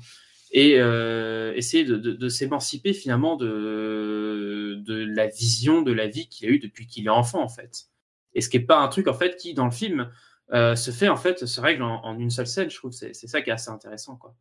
et 0.52 0.78
euh, 0.78 1.52
essayer 1.54 1.84
de, 1.84 2.28
s'émanciper 2.28 2.92
finalement 2.92 3.36
de, 3.36 4.80
de 4.84 5.04
la 5.04 5.26
vision 5.26 5.82
de 5.82 5.92
la 5.92 6.06
vie 6.06 6.28
qu'il 6.28 6.48
a 6.48 6.52
eue 6.52 6.58
depuis 6.58 6.86
qu'il 6.86 7.06
est 7.06 7.10
enfant 7.10 7.42
en 7.42 7.48
fait. 7.48 7.86
Et 8.34 8.40
ce 8.40 8.48
qui 8.48 8.58
est 8.58 8.60
pas 8.60 8.78
un 8.78 8.88
truc 8.88 9.08
en 9.08 9.14
fait 9.14 9.36
qui 9.36 9.54
dans 9.54 9.64
le 9.64 9.70
film 9.70 10.10
se 10.52 10.90
fait 10.92 11.08
en 11.08 11.16
fait 11.16 11.46
se 11.46 11.60
règle 11.60 11.82
en, 11.82 12.18
une 12.18 12.30
seule 12.30 12.46
scène. 12.46 12.70
Je 12.70 12.76
trouve 12.76 12.92
c'est 12.92 13.12
c'est 13.14 13.26
ça 13.26 13.42
qui 13.42 13.50
est 13.50 13.52
assez 13.52 13.70
intéressant 13.70 14.16
quoi. 14.16 14.36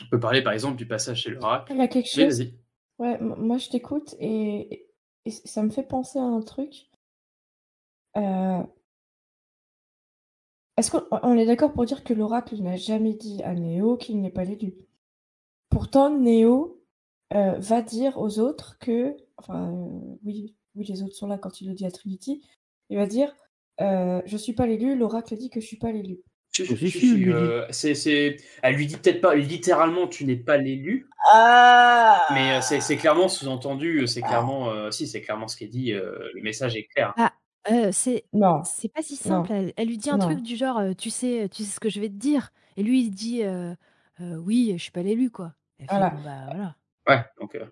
On 0.00 0.06
peut 0.10 0.20
parler 0.20 0.42
par 0.42 0.52
exemple 0.52 0.76
du 0.76 0.86
passage 0.86 1.22
chez 1.22 1.30
l'oracle. 1.30 1.72
Il 1.72 1.78
y 1.78 1.82
a 1.82 1.88
quelque 1.88 2.08
Oui, 2.16 2.24
chose. 2.24 2.38
vas-y. 2.38 2.54
Ouais, 2.98 3.18
moi 3.20 3.58
je 3.58 3.68
t'écoute 3.68 4.14
et, 4.20 4.88
et 5.24 5.30
ça 5.30 5.62
me 5.62 5.70
fait 5.70 5.82
penser 5.82 6.18
à 6.18 6.22
un 6.22 6.40
truc. 6.40 6.88
Euh, 8.16 8.62
Est-ce 10.76 10.90
qu'on 10.90 11.02
on 11.22 11.36
est 11.36 11.46
d'accord 11.46 11.72
pour 11.72 11.84
dire 11.84 12.04
que 12.04 12.14
l'oracle 12.14 12.60
n'a 12.62 12.76
jamais 12.76 13.14
dit 13.14 13.42
à 13.42 13.54
Néo 13.54 13.96
qu'il 13.96 14.20
n'est 14.20 14.30
pas 14.30 14.44
l'élu? 14.44 14.74
Pourtant, 15.68 16.10
Néo 16.10 16.82
euh, 17.34 17.58
va 17.58 17.82
dire 17.82 18.18
aux 18.18 18.38
autres 18.38 18.78
que, 18.78 19.16
enfin, 19.36 19.72
euh, 19.72 20.16
oui, 20.24 20.54
oui, 20.74 20.84
les 20.84 21.02
autres 21.02 21.14
sont 21.14 21.26
là 21.26 21.38
quand 21.38 21.60
il 21.60 21.68
le 21.68 21.74
dit 21.74 21.86
à 21.86 21.90
Trinity. 21.90 22.44
Il 22.90 22.98
va 22.98 23.06
dire, 23.06 23.34
je 23.78 24.36
suis 24.36 24.52
pas 24.52 24.66
l'élu. 24.66 24.96
L'oracle 24.96 25.36
dit 25.36 25.50
que 25.50 25.60
je 25.60 25.66
suis 25.66 25.78
pas 25.78 25.92
l'élu. 25.92 26.18
Si, 26.54 26.66
Si, 26.66 27.14
lui 27.14 27.32
euh, 27.32 27.64
c'est, 27.70 27.94
c'est... 27.94 28.36
Elle 28.62 28.74
lui 28.76 28.86
dit 28.86 28.96
peut-être 28.98 29.20
pas 29.22 29.34
littéralement 29.34 30.06
tu 30.06 30.26
n'es 30.26 30.36
pas 30.36 30.58
l'élu, 30.58 31.08
Ah. 31.32 32.20
mais 32.34 32.56
euh, 32.56 32.60
c'est, 32.60 32.80
c'est 32.80 32.96
clairement 32.98 33.28
sous-entendu, 33.28 34.06
c'est 34.06 34.20
clairement, 34.20 34.68
euh, 34.70 34.90
si, 34.90 35.06
c'est 35.06 35.22
clairement 35.22 35.48
ce 35.48 35.56
qui 35.56 35.64
est 35.64 35.68
dit, 35.68 35.92
euh, 35.94 36.28
le 36.34 36.42
message 36.42 36.76
est 36.76 36.84
clair. 36.84 37.14
Ah, 37.16 37.32
euh, 37.70 37.88
c'est 37.90 38.24
Non, 38.34 38.62
c'est 38.64 38.92
pas 38.92 39.02
si 39.02 39.16
simple. 39.16 39.50
Elle, 39.50 39.72
elle 39.76 39.88
lui 39.88 39.96
dit 39.96 40.10
un 40.10 40.18
non. 40.18 40.26
truc 40.26 40.42
du 40.42 40.56
genre 40.56 40.78
euh, 40.78 40.92
tu 40.92 41.08
sais 41.10 41.48
tu 41.50 41.62
sais 41.64 41.70
ce 41.76 41.80
que 41.80 41.88
je 41.88 42.00
vais 42.00 42.08
te 42.08 42.14
dire 42.14 42.50
et 42.76 42.82
lui 42.82 43.00
il 43.02 43.10
dit 43.10 43.44
euh, 43.44 43.72
Euh, 44.20 44.36
oui 44.36 44.74
je 44.76 44.82
suis 44.82 44.90
pas 44.92 45.02
l'élu 45.02 45.30
quoi. 45.30 45.54
Voilà. 45.88 46.10
bah 46.10 46.44
voilà. 46.50 46.76
Ouais, 47.08 47.24
donc 47.40 47.54
euh, 47.54 47.64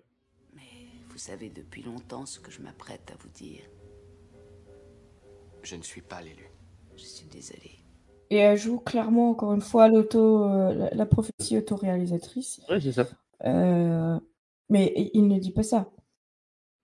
Vous 1.09 1.17
savez 1.17 1.49
depuis 1.49 1.83
longtemps 1.83 2.25
ce 2.25 2.39
que 2.39 2.49
je 2.51 2.61
m'apprête 2.61 3.11
à 3.13 3.15
vous 3.21 3.29
dire. 3.29 3.61
Je 5.61 5.75
ne 5.75 5.83
suis 5.83 6.01
pas 6.01 6.21
l'élu. 6.21 6.49
Je 6.95 7.03
suis 7.03 7.27
désolée. 7.27 7.80
Et 8.31 8.37
elle 8.37 8.57
joue 8.57 8.79
clairement, 8.79 9.29
encore 9.31 9.53
une 9.53 9.61
fois, 9.61 9.87
l'auto, 9.89 10.45
euh, 10.45 10.73
la, 10.73 10.89
la 10.95 11.05
prophétie 11.05 11.57
autoréalisatrice. 11.57 12.61
Ouais, 12.69 12.79
c'est 12.81 12.93
ça. 12.93 13.07
Euh, 13.45 14.19
mais 14.69 15.11
il 15.13 15.27
ne 15.27 15.37
dit 15.37 15.51
pas 15.51 15.63
ça. 15.63 15.91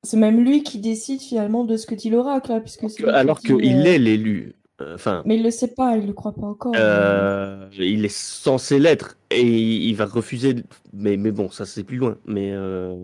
C'est 0.03 0.17
même 0.17 0.43
lui 0.43 0.61
qui 0.63 0.79
décide 0.79 1.21
finalement 1.21 1.63
de 1.63 1.77
ce 1.77 1.87
que 1.87 1.95
dit 1.95 2.09
l'oracle, 2.09 2.51
là, 2.51 2.59
puisque 2.61 2.89
c'est 2.89 3.03
Alors 3.07 3.39
qu'il 3.39 3.55
euh, 3.55 3.83
est 3.85 3.97
l'élu. 3.97 4.55
Enfin, 4.79 5.23
Mais 5.25 5.37
il 5.37 5.43
le 5.43 5.49
sait 5.51 5.73
pas, 5.73 5.97
il 5.97 6.05
le 6.05 6.13
croit 6.13 6.33
pas 6.33 6.45
encore. 6.47 6.73
euh, 6.75 7.67
il 7.73 8.05
est 8.05 8.13
censé 8.15 8.77
l'être 8.77 9.17
et 9.31 9.41
il 9.43 9.95
va 9.95 10.05
refuser. 10.05 10.55
Mais, 10.93 11.17
mais 11.17 11.31
bon, 11.31 11.49
ça 11.49 11.65
c'est 11.65 11.83
plus 11.83 11.97
loin. 11.97 12.17
Mais 12.25 12.51
euh, 12.53 12.95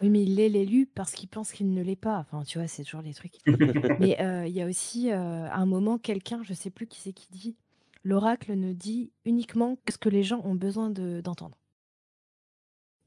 Oui 0.00 0.08
mais 0.10 0.22
il 0.24 0.40
est 0.40 0.48
l'élu 0.48 0.86
parce 0.86 1.12
qu'il 1.12 1.28
pense 1.28 1.52
qu'il 1.52 1.72
ne 1.72 1.82
l'est 1.82 1.94
pas. 1.96 2.18
Enfin 2.18 2.42
tu 2.44 2.58
vois 2.58 2.66
c'est 2.66 2.82
toujours 2.82 3.02
les 3.02 3.14
trucs. 3.14 3.36
mais 4.00 4.20
euh, 4.20 4.46
il 4.46 4.52
y 4.54 4.60
a 4.62 4.66
aussi 4.66 5.10
euh, 5.12 5.46
à 5.48 5.58
un 5.58 5.66
moment 5.66 5.98
quelqu'un 5.98 6.42
je 6.42 6.52
sais 6.54 6.70
plus 6.70 6.86
qui 6.88 7.00
c'est 7.00 7.12
qui 7.12 7.28
dit 7.30 7.56
l'oracle 8.04 8.54
ne 8.54 8.72
dit 8.72 9.10
uniquement 9.24 9.76
ce 9.90 9.98
que 9.98 10.08
les 10.08 10.22
gens 10.22 10.40
ont 10.44 10.54
besoin 10.54 10.90
de- 10.90 11.20
d'entendre. 11.22 11.58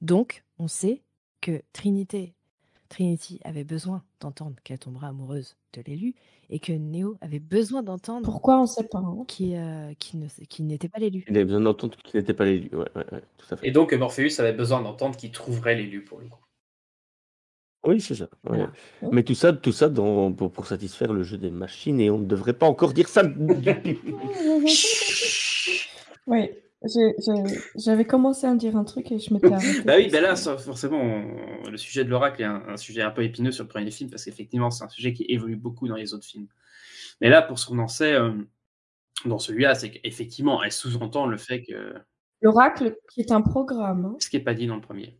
Donc, 0.02 0.44
on 0.60 0.68
sait 0.68 1.02
que 1.42 1.62
Trinité, 1.74 2.34
Trinity 2.90 3.40
avait 3.44 3.64
besoin 3.64 4.04
d'entendre 4.20 4.56
qu'elle 4.64 4.80
tombera 4.80 5.08
amoureuse 5.10 5.56
de 5.74 5.82
l'élu 5.86 6.16
et 6.50 6.60
que 6.60 6.72
Neo 6.72 7.18
avait 7.22 7.40
besoin 7.40 7.84
d'entendre 7.84 8.24
Pourquoi 8.26 8.62
on 8.62 8.66
sait 8.66 8.88
pas 8.88 9.00
hein 9.00 9.24
qui, 9.28 9.56
euh, 9.56 9.94
qui 10.00 10.18
ne- 10.18 10.28
qui 10.50 10.64
n'était 10.64 10.88
pas 10.90 11.00
l'élu. 11.00 11.26
Il 11.28 11.36
avait 11.36 11.46
besoin 11.46 11.62
d'entendre 11.62 11.98
qu'il 11.98 12.20
n'était 12.20 12.34
pas 12.34 12.46
l'élu. 12.46 12.70
Ouais, 12.74 12.90
ouais, 12.96 13.06
ouais, 13.12 13.22
tout 13.38 13.48
à 13.54 13.58
fait. 13.58 13.68
Et 13.68 13.72
donc 13.72 13.94
Morpheus 13.94 14.40
avait 14.40 14.54
besoin 14.54 14.82
d'entendre 14.82 15.18
qu'il 15.18 15.32
trouverait 15.32 15.76
l'élu 15.76 16.04
pour 16.04 16.20
le 16.20 16.28
coup. 16.28 16.40
Oui, 17.88 18.02
c'est 18.02 18.16
ça. 18.16 18.26
ouais. 18.26 18.58
Voilà. 18.58 18.72
Mais 19.12 19.24
tout 19.24 19.34
ça, 19.34 19.54
tout 19.54 19.72
ça 19.72 19.88
dans, 19.90 20.32
pour, 20.34 20.52
pour 20.52 20.68
satisfaire 20.68 21.14
le 21.14 21.24
jeu 21.24 21.38
des 21.38 21.50
machines, 21.52 22.00
et 22.00 22.10
on 22.12 22.18
ne 22.20 22.26
devrait 22.26 22.54
pas 22.54 22.68
encore 22.68 22.94
dire 22.94 23.08
ça. 23.08 23.24
Oui, 26.28 26.50
j'avais 27.76 28.06
commencé 28.06 28.46
à 28.46 28.54
dire 28.56 28.76
un 28.76 28.84
truc 28.84 29.12
et 29.12 29.18
je 29.20 29.34
m'étais 29.34 29.52
arrêtée. 29.52 29.82
Bah 29.84 29.94
oui, 29.98 30.10
bah 30.12 30.22
là, 30.22 30.36
ça, 30.36 30.58
forcément, 30.58 31.00
on- 31.02 31.70
le 31.70 31.78
sujet 31.78 32.04
de 32.04 32.10
l'oracle 32.10 32.42
est 32.42 32.46
un, 32.46 32.62
un 32.68 32.78
sujet 32.78 33.02
un 33.02 33.10
peu 33.12 33.24
épineux 33.24 33.52
sur 33.52 33.64
le 33.64 33.70
premier 33.70 33.90
film, 33.92 34.10
parce 34.10 34.26
qu'effectivement, 34.26 34.70
c'est 34.70 34.84
un 34.84 34.90
sujet 34.90 35.14
qui 35.14 35.26
évolue 35.30 35.56
beaucoup 35.56 35.88
dans 35.88 35.96
les 35.96 36.14
autres 36.14 36.26
films. 36.26 36.48
Mais 37.22 37.30
là, 37.30 37.42
pour 37.42 37.58
ce 37.58 37.66
qu'on 37.66 37.80
en 37.80 37.88
sait, 37.88 38.14
euh, 38.14 38.32
dans 39.26 39.40
celui-là, 39.40 39.74
c'est 39.74 39.90
qu'effectivement, 39.90 40.62
elle 40.62 40.72
sous-entend 40.72 41.26
le 41.26 41.38
fait 41.38 41.64
que. 41.64 41.94
L'oracle, 42.42 42.96
qui 43.12 43.22
est 43.22 43.32
un 43.32 43.42
programme. 43.42 44.06
hein. 44.06 44.16
Ce 44.20 44.30
qui 44.30 44.38
n'est 44.38 44.44
pas 44.44 44.54
dit 44.54 44.68
dans 44.68 44.76
le 44.76 44.82
premier. 44.82 45.18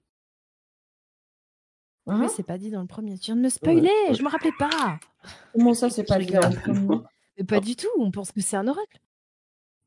Hein 2.08 2.22
Oui, 2.22 2.28
c'est 2.36 2.44
pas 2.46 2.58
dit 2.58 2.72
dans 2.72 2.82
le 2.82 2.88
premier. 2.88 3.18
Tu 3.18 3.26
viens 3.26 3.36
de 3.36 3.42
me 3.42 3.50
spoiler, 3.50 3.90
ouais. 4.10 4.14
je 4.16 4.24
me 4.24 4.30
rappelais 4.30 4.52
pas. 4.58 5.00
Comment 5.54 5.74
ça, 5.74 5.90
c'est 5.90 6.04
pas 6.06 6.20
dit 6.20 6.28
dans 6.28 6.50
le 6.50 6.56
premier 6.56 7.02
Mais 7.38 7.44
pas 7.44 7.60
du 7.60 7.76
tout, 7.76 7.88
on 8.00 8.10
pense 8.12 8.32
que 8.32 8.42
c'est 8.42 8.56
un 8.58 8.68
oracle. 8.68 9.00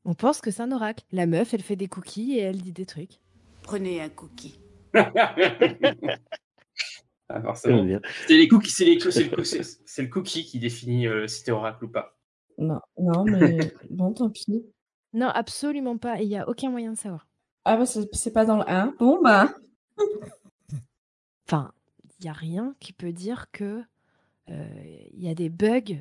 On 0.05 0.13
pense 0.13 0.39
que 0.41 0.51
c'est 0.51 0.61
un 0.61 0.71
oracle. 0.71 1.03
La 1.11 1.25
meuf, 1.25 1.53
elle 1.53 1.61
fait 1.61 1.75
des 1.75 1.87
cookies 1.87 2.37
et 2.37 2.41
elle 2.41 2.61
dit 2.61 2.71
des 2.71 2.85
trucs. 2.85 3.19
Prenez 3.63 4.01
un 4.01 4.09
cookie. 4.09 4.59
Ah, 7.33 7.41
forcément. 7.41 7.77
J'aime 7.77 7.87
bien. 7.87 8.01
C'est 8.27 8.35
les 8.35 8.47
cookies, 8.49 8.71
c'est 8.71 8.83
les- 8.83 8.99
c'est 8.99 9.23
le, 9.35 9.43
c'est- 9.45 9.79
c'est 9.85 10.01
le 10.01 10.09
cookie 10.09 10.43
qui 10.43 10.59
définit 10.59 11.07
euh, 11.07 11.27
si 11.27 11.43
t'es 11.45 11.51
oracle 11.51 11.85
ou 11.85 11.87
pas. 11.87 12.17
Non, 12.57 12.81
non, 12.97 13.23
mais 13.23 13.57
bon, 13.89 14.11
tant 14.13 14.29
pis. 14.29 14.65
Non, 15.13 15.27
absolument 15.29 15.97
pas. 15.97 16.19
Il 16.21 16.27
n'y 16.27 16.37
a 16.37 16.49
aucun 16.49 16.69
moyen 16.69 16.91
de 16.91 16.97
savoir. 16.97 17.25
Ah 17.63 17.77
bah, 17.77 17.85
c'est 17.85 18.13
c'est 18.13 18.33
pas 18.33 18.43
dans 18.43 18.57
le 18.57 18.69
1. 18.69 18.95
Bon, 18.99 19.21
bah. 19.23 19.53
Enfin, 21.47 21.71
il 22.21 22.25
n'y 22.25 22.29
a 22.29 22.33
rien 22.33 22.75
qui 22.79 22.93
peut 22.93 23.11
dire 23.11 23.51
que 23.51 23.83
euh, 24.49 24.83
il 25.13 25.23
y 25.23 25.29
a 25.29 25.35
des 25.35 25.49
bugs 25.49 25.97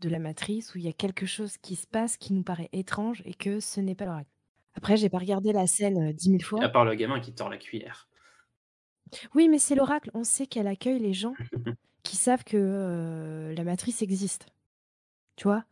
de 0.00 0.08
la 0.08 0.18
matrice 0.18 0.74
ou 0.74 0.78
il 0.78 0.84
y 0.84 0.88
a 0.88 0.92
quelque 0.92 1.26
chose 1.26 1.56
qui 1.58 1.76
se 1.76 1.86
passe 1.86 2.16
qui 2.16 2.32
nous 2.32 2.42
paraît 2.42 2.68
étrange 2.72 3.22
et 3.24 3.34
que 3.34 3.60
ce 3.60 3.80
n'est 3.80 3.94
pas 3.94 4.04
l'oracle. 4.04 4.30
Après, 4.74 4.96
j'ai 4.96 5.08
pas 5.08 5.18
regardé 5.18 5.52
la 5.52 5.66
scène 5.66 6.10
euh, 6.10 6.12
dix 6.12 6.30
mille 6.30 6.44
fois. 6.44 6.62
À 6.62 6.68
part 6.68 6.84
le 6.84 6.94
gamin 6.94 7.20
qui 7.20 7.32
tord 7.32 7.48
la 7.48 7.58
cuillère. 7.58 8.08
Oui, 9.34 9.48
mais 9.48 9.58
c'est 9.58 9.74
l'oracle. 9.74 10.10
On 10.14 10.24
sait 10.24 10.46
qu'elle 10.46 10.66
accueille 10.66 10.98
les 10.98 11.14
gens 11.14 11.34
qui 12.02 12.16
savent 12.16 12.44
que 12.44 12.56
euh, 12.56 13.54
la 13.54 13.64
matrice 13.64 14.02
existe. 14.02 14.46
Tu 15.36 15.44
vois? 15.44 15.64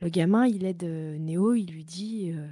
Le 0.00 0.08
gamin, 0.08 0.46
il 0.46 0.64
aide 0.64 0.84
euh, 0.84 1.16
Néo, 1.18 1.54
il 1.54 1.70
lui 1.70 1.84
dit 1.84 2.32
euh, 2.34 2.48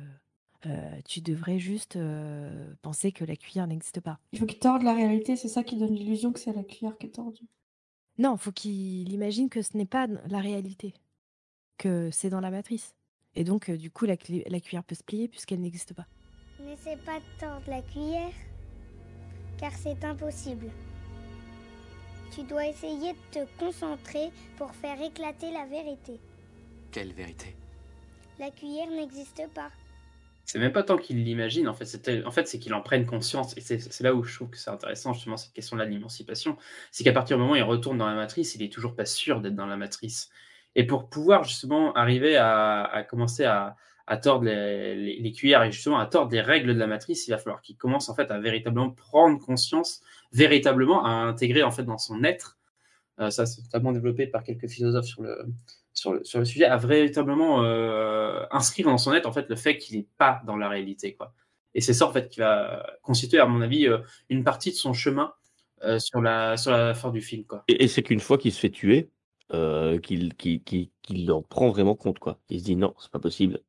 euh, 0.67 1.01
Tu 1.07 1.21
devrais 1.21 1.59
juste 1.59 1.97
euh, 1.97 2.73
penser 2.83 3.13
que 3.13 3.25
la 3.25 3.37
cuillère 3.37 3.67
n'existe 3.67 4.01
pas. 4.01 4.19
Il 4.33 4.39
faut 4.39 4.47
qu'il 4.47 4.59
torde 4.59 4.83
la 4.83 4.95
réalité, 4.95 5.37
c'est 5.37 5.49
ça 5.49 5.63
qui 5.63 5.77
donne 5.77 5.95
l'illusion 5.95 6.33
que 6.33 6.39
c'est 6.41 6.53
la 6.53 6.65
cuillère 6.65 6.97
qui 6.99 7.07
est 7.07 7.11
tordue. 7.11 7.47
Non, 8.19 8.37
faut 8.37 8.53
qu'il 8.53 9.13
imagine 9.13 9.49
que 9.49 9.63
ce 9.63 9.77
n'est 9.77 9.87
pas 9.87 10.07
la 10.07 10.41
réalité, 10.41 10.95
que 11.79 12.11
c'est 12.11 12.29
dans 12.29 12.41
la 12.41 12.51
matrice. 12.51 12.95
Et 13.35 13.45
donc, 13.45 13.71
euh, 13.71 13.77
du 13.77 13.91
coup, 13.91 14.05
la, 14.05 14.17
la 14.47 14.61
cuillère 14.61 14.85
peut 14.85 14.95
se 14.95 15.05
plier 15.05 15.29
puisqu'elle 15.29 15.61
n'existe 15.61 15.95
pas. 15.95 16.07
N'essaie 16.61 16.99
pas 16.99 17.19
de 17.19 17.41
tordre 17.41 17.69
la 17.69 17.81
cuillère, 17.83 18.33
car 19.59 19.73
c'est 19.73 20.05
impossible. 20.05 20.71
Tu 22.35 22.43
dois 22.45 22.67
essayer 22.67 23.13
de 23.13 23.41
te 23.41 23.59
concentrer 23.59 24.31
pour 24.57 24.73
faire 24.75 25.01
éclater 25.01 25.51
la 25.53 25.67
vérité. 25.67 26.21
Quelle 26.93 27.13
vérité? 27.13 27.57
La 28.39 28.51
cuillère 28.51 28.91
n'existe 28.91 29.43
pas. 29.55 29.71
C'est 30.51 30.59
même 30.59 30.73
pas 30.73 30.83
tant 30.83 30.97
qu'il 30.97 31.23
l'imagine, 31.23 31.69
en 31.69 31.75
fait, 31.75 31.85
c'est 31.85 32.27
en 32.27 32.33
fait, 32.33 32.43
qu'il 32.59 32.75
en 32.75 32.83
prenne 32.83 33.07
conscience. 33.07 33.57
Et 33.57 33.61
c'est 33.61 34.01
là 34.01 34.13
où 34.17 34.25
je 34.25 34.35
trouve 34.35 34.51
que 34.51 34.57
c'est 34.57 34.71
intéressant, 34.71 35.13
justement, 35.13 35.37
cette 35.37 35.53
question-là 35.53 35.87
de 35.87 35.93
l'émancipation. 35.93 36.57
C'est 36.91 37.05
qu'à 37.05 37.13
partir 37.13 37.37
du 37.37 37.43
moment 37.43 37.53
où 37.53 37.57
il 37.57 37.63
retourne 37.63 37.99
dans 37.99 38.09
la 38.09 38.17
matrice, 38.17 38.57
il 38.57 38.63
est 38.65 38.73
toujours 38.73 38.97
pas 38.97 39.07
sûr 39.07 39.41
d'être 39.41 39.55
dans 39.55 39.67
la 39.67 39.77
matrice. 39.77 40.29
Et 40.75 40.85
pour 40.85 41.09
pouvoir, 41.09 41.45
justement, 41.45 41.93
arriver 41.93 42.37
à, 42.37 43.07
commencer 43.09 43.45
à, 43.45 43.77
tordre 44.21 44.47
les, 44.47 45.33
cuillères 45.33 45.63
et 45.63 45.71
justement 45.71 46.01
à 46.01 46.07
tordre 46.07 46.33
les 46.33 46.41
règles 46.41 46.75
de 46.75 46.81
la 46.81 46.89
matrice, 46.89 47.29
il 47.29 47.31
va 47.31 47.39
falloir 47.39 47.63
qu'il 47.63 47.77
commence, 47.77 48.09
en 48.09 48.17
fait, 48.17 48.33
à 48.33 48.41
véritablement 48.41 48.91
prendre 48.91 49.39
conscience, 49.39 50.03
véritablement 50.33 51.05
à 51.05 51.11
intégrer, 51.11 51.63
en 51.63 51.71
fait, 51.71 51.85
dans 51.85 51.99
son 51.99 52.25
être. 52.25 52.59
Euh, 53.21 53.31
ça, 53.31 53.47
c'est 53.47 53.63
totalement 53.63 53.93
développé 53.93 54.27
par 54.27 54.43
quelques 54.43 54.67
philosophes 54.67 55.07
sur 55.07 55.23
le, 55.23 55.47
sur 55.93 56.13
le, 56.15 56.25
sur 56.25 56.39
le 56.39 56.45
sujet, 56.45 56.65
à 56.65 56.77
véritablement 56.77 57.63
euh, 57.65 58.45
inscrire 58.51 58.87
dans 58.87 58.99
son 58.99 59.13
être 59.13 59.27
en 59.27 59.33
fait 59.33 59.49
le 59.49 59.57
fait 59.57 59.77
qu'il 59.79 59.99
n'est 59.99 60.07
pas 60.19 60.41
dans 60.47 60.57
la 60.57 60.69
réalité 60.69 61.15
quoi. 61.15 61.35
Et 61.75 61.81
c'est 61.81 61.95
ça 61.95 62.07
en 62.07 62.13
fait 62.13 62.29
qui 62.29 62.41
va 62.41 62.85
constituer 63.03 63.39
à 63.39 63.47
mon 63.47 63.61
avis 63.61 63.87
euh, 63.87 63.99
une 64.29 64.45
partie 64.45 64.71
de 64.71 64.77
son 64.77 64.93
chemin 64.93 65.33
euh, 65.85 65.99
sur 65.99 66.21
la 66.21 66.57
sur 66.57 66.73
la 66.73 66.95
fin 66.95 67.11
du 67.11 67.21
film 67.21 67.45
quoi. 67.45 67.65
Et, 67.69 67.85
et 67.85 67.89
c'est 67.89 68.03
qu'une 68.03 68.21
fois 68.21 68.39
qu'il 68.39 68.53
se 68.53 68.61
fait 68.61 68.71
tuer, 68.71 69.11
euh, 69.53 69.99
qu'il 69.99 70.35
qu'il, 70.35 70.63
qu'il, 70.63 70.91
qu'il 71.03 71.31
en 71.33 71.43
prend 71.43 71.71
vraiment 71.71 71.95
compte, 71.95 72.19
quoi. 72.19 72.39
Il 72.49 72.61
se 72.61 72.65
dit 72.65 72.77
non, 72.77 72.95
c'est 72.99 73.11
pas 73.11 73.19
possible. 73.21 73.61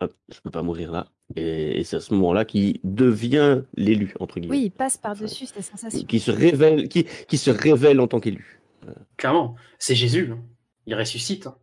Hop, 0.00 0.12
je 0.32 0.40
peux 0.40 0.50
pas 0.50 0.62
mourir 0.62 0.92
là. 0.92 1.08
Et, 1.34 1.80
et 1.80 1.84
c'est 1.84 1.96
à 1.96 2.00
ce 2.00 2.14
moment-là 2.14 2.44
qu'il 2.44 2.78
devient 2.84 3.62
l'élu, 3.74 4.14
entre 4.20 4.38
guillemets. 4.38 4.56
Oui, 4.56 4.64
il 4.66 4.70
passe 4.70 4.96
par-dessus 4.96 5.46
ces 5.46 5.60
sensations. 5.62 6.04
Qui 6.06 6.20
se 6.20 6.30
révèle, 6.30 6.88
qui, 6.88 7.04
qui 7.04 7.36
se 7.36 7.50
révèle 7.50 8.00
en 8.00 8.06
tant 8.06 8.20
qu'élu. 8.20 8.60
Clairement, 9.16 9.56
c'est 9.78 9.96
Jésus, 9.96 10.30
hein. 10.32 10.38
il 10.86 10.94
ressuscite. 10.94 11.48
hein. 11.48 11.56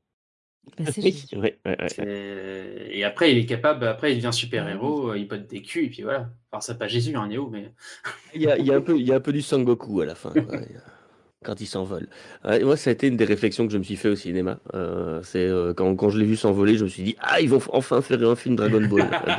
Bah, 0.79 0.85
c'est 0.91 1.01
Oui, 1.01 1.19
ouais, 1.33 1.57
ouais. 1.65 1.77
C'est- 1.89 2.87
Et 2.91 3.03
après 3.03 3.31
il 3.31 3.37
est 3.37 3.45
capable, 3.45 3.85
après 3.87 4.11
il 4.13 4.17
devient 4.17 4.33
super 4.33 4.67
héros, 4.67 5.13
il 5.13 5.27
pote 5.27 5.47
des 5.47 5.61
culs 5.61 5.85
et 5.85 5.89
puis 5.89 6.03
voilà. 6.03 6.29
Enfin 6.51 6.61
c'est 6.61 6.77
pas 6.77 6.87
Jésus 6.87 7.15
un 7.15 7.27
Néo 7.27 7.49
mais 7.51 7.71
Il 8.35 8.41
y 8.41 8.47
a, 8.49 8.57
il 8.57 8.65
y 8.65 8.71
a 8.71 8.75
un 8.75 8.81
peu, 8.81 8.97
il 8.97 9.05
y 9.07 9.11
a 9.13 9.15
un 9.15 9.19
peu 9.21 9.31
du 9.33 9.41
Sangoku 9.41 10.01
à 10.01 10.05
la 10.05 10.15
fin, 10.15 10.31
quoi, 10.31 10.57
quand 11.45 11.61
il 11.61 11.67
s'envole. 11.67 12.07
Ouais, 12.43 12.61
moi, 12.63 12.75
ça 12.75 12.89
a 12.89 12.93
été 12.93 13.07
une 13.07 13.15
des 13.17 13.23
réflexions 13.25 13.65
que 13.67 13.71
je 13.71 13.77
me 13.77 13.83
suis 13.83 13.95
fait 13.95 14.09
au 14.09 14.15
cinéma. 14.15 14.59
Euh, 14.73 15.21
c'est 15.23 15.45
euh, 15.45 15.73
quand, 15.73 15.95
quand 15.95 16.09
je 16.09 16.17
l'ai 16.19 16.25
vu 16.25 16.35
s'envoler, 16.35 16.75
je 16.77 16.83
me 16.83 16.89
suis 16.89 17.03
dit 17.03 17.15
ah 17.19 17.39
ils 17.39 17.47
vont 17.49 17.59
f- 17.59 17.69
enfin 17.71 18.01
faire 18.01 18.21
un 18.27 18.35
film 18.35 18.55
Dragon 18.57 18.81
Ball. 18.87 19.07
Ah 19.11 19.37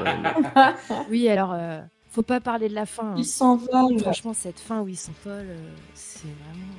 ben, 0.54 0.74
Oui, 1.10 1.28
alors, 1.28 1.52
euh, 1.52 1.80
faut 2.10 2.22
pas 2.22 2.40
parler 2.40 2.68
de 2.70 2.74
la 2.74 2.86
fin. 2.86 3.08
hein. 3.08 3.14
Il 3.18 3.24
s'envole. 3.24 3.98
Franchement, 3.98 4.32
cette 4.32 4.60
fin 4.60 4.80
où 4.80 4.88
il 4.88 4.96
s'envole, 4.96 5.46
euh, 5.50 5.56
c'est 5.94 6.20
vraiment. 6.44 6.72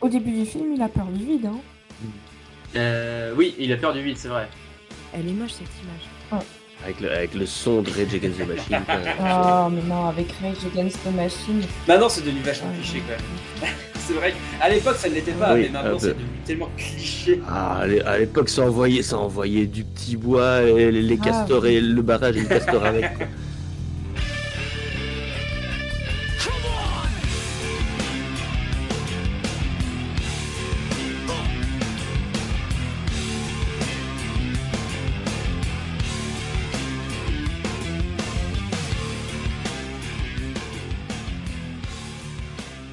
Au 0.00 0.08
début 0.08 0.32
du 0.32 0.46
film, 0.46 0.72
il 0.74 0.82
a 0.82 0.88
peur 0.88 1.06
du 1.06 1.24
vide. 1.24 1.46
Hein. 1.46 1.60
Euh, 2.76 3.32
oui 3.36 3.54
il 3.58 3.72
a 3.72 3.76
peur 3.76 3.92
du 3.92 4.02
vide 4.02 4.16
c'est 4.16 4.28
vrai. 4.28 4.48
Elle 5.12 5.28
est 5.28 5.32
moche 5.32 5.50
cette 5.52 5.66
image. 5.82 6.44
avec, 6.84 7.00
le, 7.00 7.10
avec 7.12 7.34
le 7.34 7.44
son 7.46 7.82
de 7.82 7.90
Rage 7.90 8.14
Against 8.14 8.38
the 8.38 8.46
Machine. 8.46 8.84
Ah, 9.20 9.68
mais 9.72 9.82
non, 9.82 10.06
avec 10.06 10.28
Rage 10.40 10.64
Against 10.72 10.98
the 11.04 11.12
Machine. 11.14 11.62
Maintenant 11.88 12.08
c'est 12.08 12.20
devenu 12.24 12.40
vachement 12.40 12.70
cliché 12.74 13.02
quand 13.06 13.12
même. 13.66 13.72
c'est 13.96 14.12
vrai 14.14 14.34
qu'à 14.60 14.68
l'époque 14.68 14.96
ça 14.96 15.08
ne 15.08 15.14
l'était 15.14 15.32
pas 15.32 15.54
Oui, 15.54 15.62
mais 15.62 15.68
maintenant 15.70 15.98
c'est 15.98 16.08
devenu 16.08 16.24
tellement 16.44 16.70
cliché. 16.76 17.40
Ah, 17.48 17.78
à 17.80 17.86
l'é- 17.86 18.02
à 18.02 18.18
l'époque, 18.18 18.48
ça 18.48 18.62
envoyait, 18.62 19.02
ça 19.02 19.18
envoyait 19.18 19.66
du 19.66 19.82
petit 19.84 20.16
bois, 20.16 20.62
et 20.62 20.90
les, 20.92 21.02
les 21.02 21.18
Ah, 21.22 21.24
castors 21.24 21.62
oui. 21.64 21.74
et 21.74 21.80
le 21.80 22.02
barrage 22.02 22.36
et 22.36 22.40
le 22.40 22.46
castor 22.46 22.84
avec. 22.84 23.04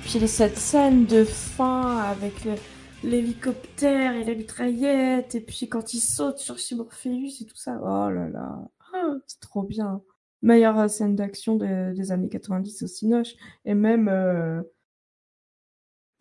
Puis 0.10 0.28
cette 0.28 0.58
scène 0.58 1.06
de 1.06 1.24
fin 1.26 1.98
avec 1.98 2.46
le- 2.46 2.56
l'hélicoptère 3.04 4.14
et 4.16 4.24
la 4.24 4.34
mitraillette, 4.36 5.36
et 5.36 5.42
puis 5.42 5.68
quand 5.70 5.94
il 5.94 6.00
saute 6.00 6.38
sur 6.40 6.56
Morpheus 6.78 7.42
et 7.42 7.46
tout 7.46 7.56
ça. 7.58 7.78
Oh 7.82 8.10
là 8.10 8.30
là, 8.30 8.58
Ah, 8.94 9.16
c'est 9.28 9.42
trop 9.42 9.64
bien. 9.64 10.02
Meilleure 10.42 10.80
euh, 10.80 10.88
scène 10.88 11.16
d'action 11.16 11.56
de- 11.58 11.94
des 11.94 12.12
années 12.14 12.30
90 12.30 12.84
au 12.84 12.88
Cinoche. 12.88 13.36
Et 13.66 13.74
même, 13.74 14.08
euh, 14.08 14.62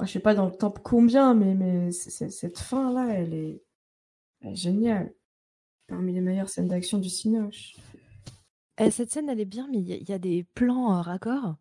je 0.03 0.07
sais 0.07 0.21
pas 0.21 0.35
dans 0.35 0.47
le 0.47 0.53
temps 0.57 0.71
combien, 0.73 1.35
mais, 1.35 1.55
mais 1.55 1.93
cette 1.93 2.59
fin-là, 2.59 3.09
elle 3.15 3.35
est, 3.35 3.63
elle 4.41 4.53
est 4.53 4.57
géniale. 4.57 5.15
Parmi 5.87 6.13
les 6.13 6.21
meilleures 6.21 6.49
scènes 6.49 6.67
d'action 6.69 6.99
du 6.99 7.09
Cinoche. 7.09 7.77
Eh, 8.79 8.91
cette 8.91 9.13
scène, 9.13 9.29
elle 9.29 9.41
est 9.41 9.45
bien, 9.45 9.69
mais 9.71 9.79
il 9.79 9.89
y, 9.89 9.93
a- 9.93 9.97
il 9.97 10.09
y 10.09 10.13
a 10.13 10.19
des 10.19 10.45
plans 10.55 10.99
euh, 10.99 11.01
raccords. 11.01 11.57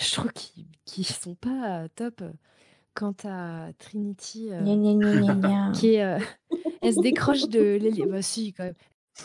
Je 0.00 0.12
trouve 0.12 0.32
qu'ils 0.32 0.66
qui 0.84 1.04
sont 1.04 1.34
pas 1.34 1.82
euh, 1.82 1.88
top. 1.94 2.22
Quant 2.92 3.14
à 3.24 3.68
Trinity, 3.78 4.48
euh, 4.50 4.62
Gna 4.62 4.74
gna 4.74 4.94
gna 4.94 5.20
gna 5.20 5.34
gna. 5.34 5.72
qui 5.74 5.94
est, 5.94 6.02
euh, 6.02 6.18
elle 6.82 6.94
se 6.94 7.00
décroche 7.00 7.48
de. 7.48 7.78
Bah 8.08 8.20
si, 8.20 8.52
quand 8.52 8.64
même. 8.64 8.74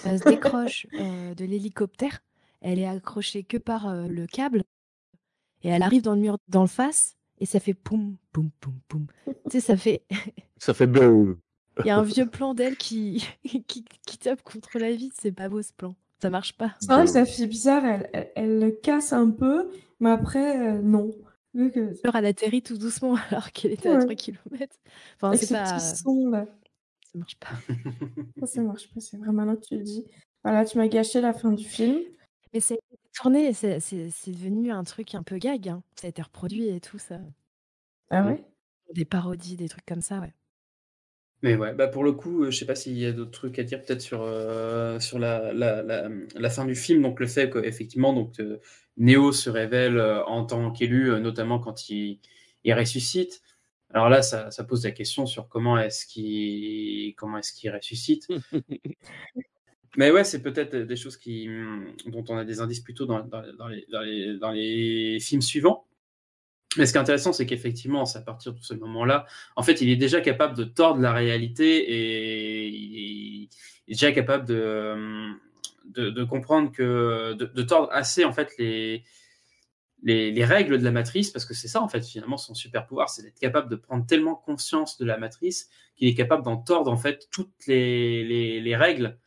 Elle 0.03 0.19
se 0.19 0.23
décroche 0.25 0.87
euh, 0.99 1.33
de 1.35 1.45
l'hélicoptère, 1.45 2.21
elle 2.61 2.79
est 2.79 2.87
accrochée 2.87 3.43
que 3.43 3.57
par 3.57 3.87
euh, 3.87 4.07
le 4.07 4.27
câble, 4.27 4.63
et 5.63 5.69
elle 5.69 5.83
arrive 5.83 6.01
dans 6.01 6.15
le 6.15 6.21
mur 6.21 6.37
d'en 6.47 6.67
face, 6.67 7.15
et 7.39 7.45
ça 7.45 7.59
fait 7.59 7.73
poum, 7.73 8.17
poum, 8.31 8.51
poum, 8.59 8.75
poum. 8.87 9.07
tu 9.25 9.33
sais, 9.51 9.59
ça 9.59 9.77
fait. 9.77 10.03
Ça 10.57 10.73
fait 10.73 10.87
boum. 10.87 11.37
Il 11.79 11.87
y 11.87 11.89
a 11.89 11.97
un 11.97 12.03
vieux 12.03 12.27
plan 12.27 12.53
d'elle 12.53 12.77
qui... 12.77 13.27
qui... 13.67 13.83
qui 13.83 14.17
tape 14.17 14.41
contre 14.41 14.79
la 14.79 14.91
vitre, 14.93 15.15
c'est 15.19 15.33
pas 15.33 15.49
beau 15.49 15.61
ce 15.61 15.73
plan. 15.73 15.95
Ça 16.25 16.29
marche 16.31 16.53
pas. 16.57 16.75
C'est 16.79 16.87
vrai 16.87 17.05
que 17.05 17.11
ça 17.11 17.25
fait 17.25 17.47
bizarre, 17.47 17.85
elle, 17.85 18.09
elle, 18.13 18.31
elle 18.35 18.59
le 18.59 18.71
casse 18.71 19.13
un 19.13 19.29
peu, 19.29 19.69
mais 19.99 20.09
après, 20.09 20.57
euh, 20.75 20.81
non. 20.81 21.11
Vu 21.53 21.71
que... 21.71 21.93
Alors, 22.03 22.15
elle 22.17 22.25
atterrit 22.25 22.61
tout 22.61 22.77
doucement 22.77 23.15
alors 23.31 23.51
qu'elle 23.51 23.71
était 23.73 23.89
à 23.89 23.93
Ouais. 23.97 24.03
3 24.03 24.15
km. 24.15 24.75
Enfin, 25.15 25.35
c'est 25.37 25.45
ce 25.45 25.53
pas. 25.53 25.63
petit 25.77 25.97
son 25.97 26.29
là. 26.29 26.45
Ça 27.11 27.17
marche 27.19 27.35
pas. 27.37 27.47
Ça, 28.39 28.45
ça 28.47 28.61
marche 28.61 28.91
pas, 28.93 28.99
c'est 28.99 29.17
vraiment 29.17 29.45
là 29.45 29.55
que 29.55 29.61
tu 29.65 29.77
le 29.77 29.83
dis. 29.83 30.05
Voilà, 30.43 30.65
tu 30.65 30.77
m'as 30.77 30.87
gâché 30.87 31.21
la 31.21 31.33
fin 31.33 31.51
du 31.51 31.63
film. 31.63 31.99
Mais 32.53 32.59
c'est 32.59 32.79
tourné, 33.13 33.53
c'est 33.53 33.79
c'est- 33.79 34.09
c'est 34.09 34.31
devenu 34.31 34.71
un 34.71 34.83
truc 34.83 35.15
un 35.15 35.23
peu 35.23 35.37
gag. 35.37 35.69
hein. 35.69 35.81
Ça 35.99 36.07
a 36.07 36.09
été 36.09 36.21
reproduit 36.21 36.67
et 36.67 36.79
tout 36.81 36.97
ça. 36.99 37.19
Ah 38.09 38.25
ouais? 38.25 38.43
Des 38.93 39.05
parodies, 39.05 39.55
des 39.55 39.69
trucs 39.69 39.85
comme 39.85 40.01
ça, 40.01 40.19
ouais. 40.19 40.33
Mais 41.41 41.55
ouais, 41.55 41.73
bah 41.73 41.87
pour 41.87 42.03
le 42.03 42.11
coup, 42.13 42.43
euh, 42.45 42.51
je 42.51 42.57
sais 42.57 42.65
pas 42.65 42.75
s'il 42.75 42.97
y 42.97 43.05
a 43.05 43.11
d'autres 43.11 43.31
trucs 43.31 43.59
à 43.59 43.63
dire 43.63 43.81
peut-être 43.83 44.01
sur, 44.01 44.21
euh, 44.23 44.99
sur 44.99 45.19
la, 45.19 45.53
la, 45.53 45.83
la, 45.83 46.09
la 46.35 46.49
fin 46.49 46.65
du 46.65 46.75
film, 46.75 47.01
donc 47.03 47.19
le 47.19 47.27
fait 47.27 47.49
qu'effectivement, 47.51 48.13
donc 48.13 48.39
euh, 48.39 48.59
Neo 48.97 49.31
se 49.31 49.49
révèle 49.49 49.97
euh, 49.97 50.23
en 50.25 50.45
tant 50.45 50.71
qu'élu, 50.71 51.09
notamment 51.21 51.59
quand 51.59 51.89
il, 51.89 52.19
il 52.63 52.73
ressuscite. 52.73 53.41
Alors 53.93 54.09
là, 54.09 54.21
ça, 54.21 54.49
ça 54.51 54.63
pose 54.63 54.83
la 54.85 54.91
question 54.91 55.25
sur 55.25 55.47
comment 55.47 55.77
est-ce 55.77 56.05
qu'il 56.05 57.13
comment 57.15 57.37
est-ce 57.37 57.53
qu'il 57.53 57.69
ressuscite. 57.71 58.27
Mais 59.97 60.11
ouais, 60.11 60.23
c'est 60.23 60.41
peut-être 60.41 60.75
des 60.75 60.95
choses 60.95 61.17
qui, 61.17 61.47
hum, 61.47 61.87
dont 62.07 62.23
on 62.29 62.37
a 62.37 62.43
des 62.43 62.59
indices 62.59 62.81
plutôt 62.81 63.05
dans, 63.05 63.19
dans, 63.23 63.43
dans 63.57 63.67
les, 63.67 63.85
dans, 63.91 64.01
les, 64.01 64.37
dans 64.37 64.51
les 64.51 65.19
films 65.21 65.41
suivants. 65.41 65.85
Mais 66.77 66.85
ce 66.85 66.91
qui 66.91 66.97
est 66.97 67.01
intéressant, 67.01 67.33
c'est 67.33 67.45
qu'effectivement, 67.45 68.05
c'est 68.05 68.19
à 68.19 68.21
partir 68.21 68.53
de 68.53 68.61
ce 68.61 68.73
moment-là, 68.73 69.25
en 69.55 69.63
fait, 69.63 69.81
il 69.81 69.89
est 69.89 69.95
déjà 69.95 70.21
capable 70.21 70.55
de 70.55 70.63
tordre 70.63 71.01
la 71.01 71.13
réalité 71.13 71.77
et 71.89 72.67
il 72.67 73.49
est 73.87 73.93
déjà 73.93 74.11
capable 74.11 74.45
de, 74.45 75.33
de, 75.85 76.09
de 76.09 76.23
comprendre 76.23 76.71
que, 76.71 77.33
de, 77.33 77.63
tordre 77.63 77.89
assez, 77.91 78.25
en 78.25 78.33
fait, 78.33 78.51
les, 78.57 79.03
les, 80.03 80.31
les 80.31 80.45
règles 80.45 80.77
de 80.77 80.83
la 80.83 80.91
matrice, 80.91 81.31
parce 81.31 81.45
que 81.45 81.53
c'est 81.53 81.67
ça, 81.67 81.81
en 81.81 81.87
fait, 81.87 82.05
finalement, 82.05 82.37
son 82.37 82.53
super 82.53 82.85
pouvoir, 82.85 83.09
c'est 83.09 83.23
d'être 83.23 83.39
capable 83.39 83.69
de 83.69 83.75
prendre 83.75 84.05
tellement 84.05 84.35
conscience 84.35 84.97
de 84.97 85.05
la 85.05 85.17
matrice 85.17 85.69
qu'il 85.95 86.07
est 86.07 86.15
capable 86.15 86.43
d'en 86.43 86.57
tordre, 86.57 86.91
en 86.91 86.97
fait, 86.97 87.27
toutes 87.31 87.67
les, 87.67 88.23
les, 88.23 88.61
les 88.61 88.75
règles 88.75 89.17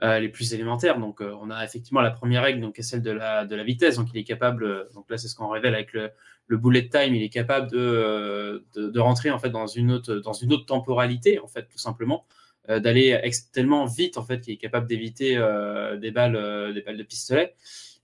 les 0.00 0.28
plus 0.28 0.54
élémentaires. 0.54 0.98
Donc, 0.98 1.20
euh, 1.20 1.34
on 1.42 1.50
a 1.50 1.64
effectivement 1.64 2.00
la 2.00 2.10
première 2.10 2.42
règle, 2.42 2.60
donc, 2.60 2.78
est 2.78 2.82
celle 2.82 3.02
de 3.02 3.10
la, 3.10 3.44
de 3.44 3.54
la 3.54 3.64
vitesse. 3.64 3.96
Donc, 3.96 4.08
il 4.12 4.18
est 4.18 4.24
capable, 4.24 4.64
euh, 4.64 4.84
donc 4.94 5.10
là, 5.10 5.18
c'est 5.18 5.28
ce 5.28 5.34
qu'on 5.34 5.48
révèle 5.48 5.74
avec 5.74 5.92
le, 5.92 6.10
le 6.46 6.56
bullet 6.56 6.88
time, 6.88 7.14
il 7.14 7.22
est 7.22 7.28
capable 7.28 7.70
de, 7.70 7.78
euh, 7.78 8.60
de, 8.74 8.88
de 8.90 9.00
rentrer, 9.00 9.30
en 9.30 9.38
fait, 9.38 9.50
dans 9.50 9.66
une 9.66 9.92
autre, 9.92 10.14
dans 10.16 10.32
une 10.32 10.52
autre 10.52 10.66
temporalité, 10.66 11.38
en 11.38 11.46
fait, 11.46 11.66
tout 11.68 11.78
simplement. 11.78 12.26
Euh, 12.68 12.78
d'aller 12.78 13.18
tellement 13.52 13.86
vite, 13.86 14.18
en 14.18 14.22
fait, 14.22 14.40
qu'il 14.40 14.52
est 14.54 14.58
capable 14.58 14.86
d'éviter 14.86 15.36
euh, 15.36 15.96
des 15.96 16.10
balles, 16.10 16.36
euh, 16.36 16.72
des 16.72 16.82
balles 16.82 16.98
de 16.98 17.02
pistolet. 17.02 17.54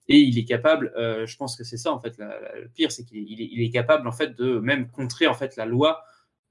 Et 0.08 0.18
il 0.18 0.38
est 0.38 0.44
capable, 0.44 0.92
euh, 0.96 1.26
je 1.26 1.36
pense 1.36 1.56
que 1.56 1.64
c'est 1.64 1.76
ça, 1.76 1.92
en 1.92 2.00
fait, 2.00 2.16
la- 2.18 2.40
la- 2.40 2.60
le 2.60 2.68
pire, 2.68 2.92
c'est 2.92 3.04
qu'il 3.04 3.18
est, 3.18 3.48
il 3.52 3.62
est, 3.62 3.70
capable, 3.70 4.06
en 4.08 4.12
fait, 4.12 4.36
de 4.36 4.58
même 4.58 4.88
contrer, 4.88 5.26
en 5.26 5.34
fait, 5.34 5.56
la 5.56 5.66
loi 5.66 6.04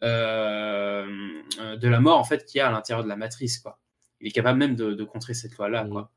euh, 0.03 1.05
euh, 1.61 1.77
de 1.77 1.88
la 1.88 1.99
mort, 1.99 2.19
en 2.19 2.23
fait, 2.23 2.45
qu'il 2.45 2.59
y 2.59 2.61
a 2.61 2.67
à 2.67 2.72
l'intérieur 2.72 3.03
de 3.03 3.09
la 3.09 3.15
matrice, 3.15 3.59
quoi. 3.59 3.80
Il 4.26 4.30
est 4.30 4.31
capable 4.31 4.57
même 4.57 4.76
de, 4.76 4.95
de 4.95 5.03
contrer 5.03 5.35
cette 5.35 5.56
loi-là, 5.56 5.85
quoi. 5.85 6.11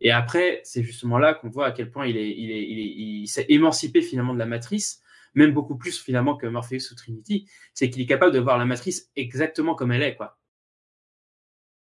Et 0.00 0.12
après, 0.12 0.60
c'est 0.62 0.84
justement 0.84 1.18
là 1.18 1.34
qu'on 1.34 1.48
voit 1.48 1.66
à 1.66 1.72
quel 1.72 1.90
point 1.90 2.06
il 2.06 2.16
est, 2.16 2.30
il 2.30 2.52
est, 2.52 2.62
il 2.62 2.78
est, 2.78 2.94
il 3.22 3.26
s'est 3.26 3.46
émancipé 3.48 4.00
finalement 4.00 4.32
de 4.32 4.38
la 4.38 4.46
matrice, 4.46 5.02
même 5.34 5.52
beaucoup 5.52 5.76
plus 5.76 5.98
finalement 6.00 6.36
que 6.36 6.46
Morpheus 6.46 6.92
ou 6.92 6.94
Trinity. 6.94 7.48
C'est 7.74 7.90
qu'il 7.90 8.00
est 8.00 8.06
capable 8.06 8.32
de 8.32 8.38
voir 8.38 8.58
la 8.58 8.64
matrice 8.64 9.10
exactement 9.16 9.74
comme 9.74 9.90
elle 9.90 10.04
est, 10.04 10.14
quoi. 10.14 10.38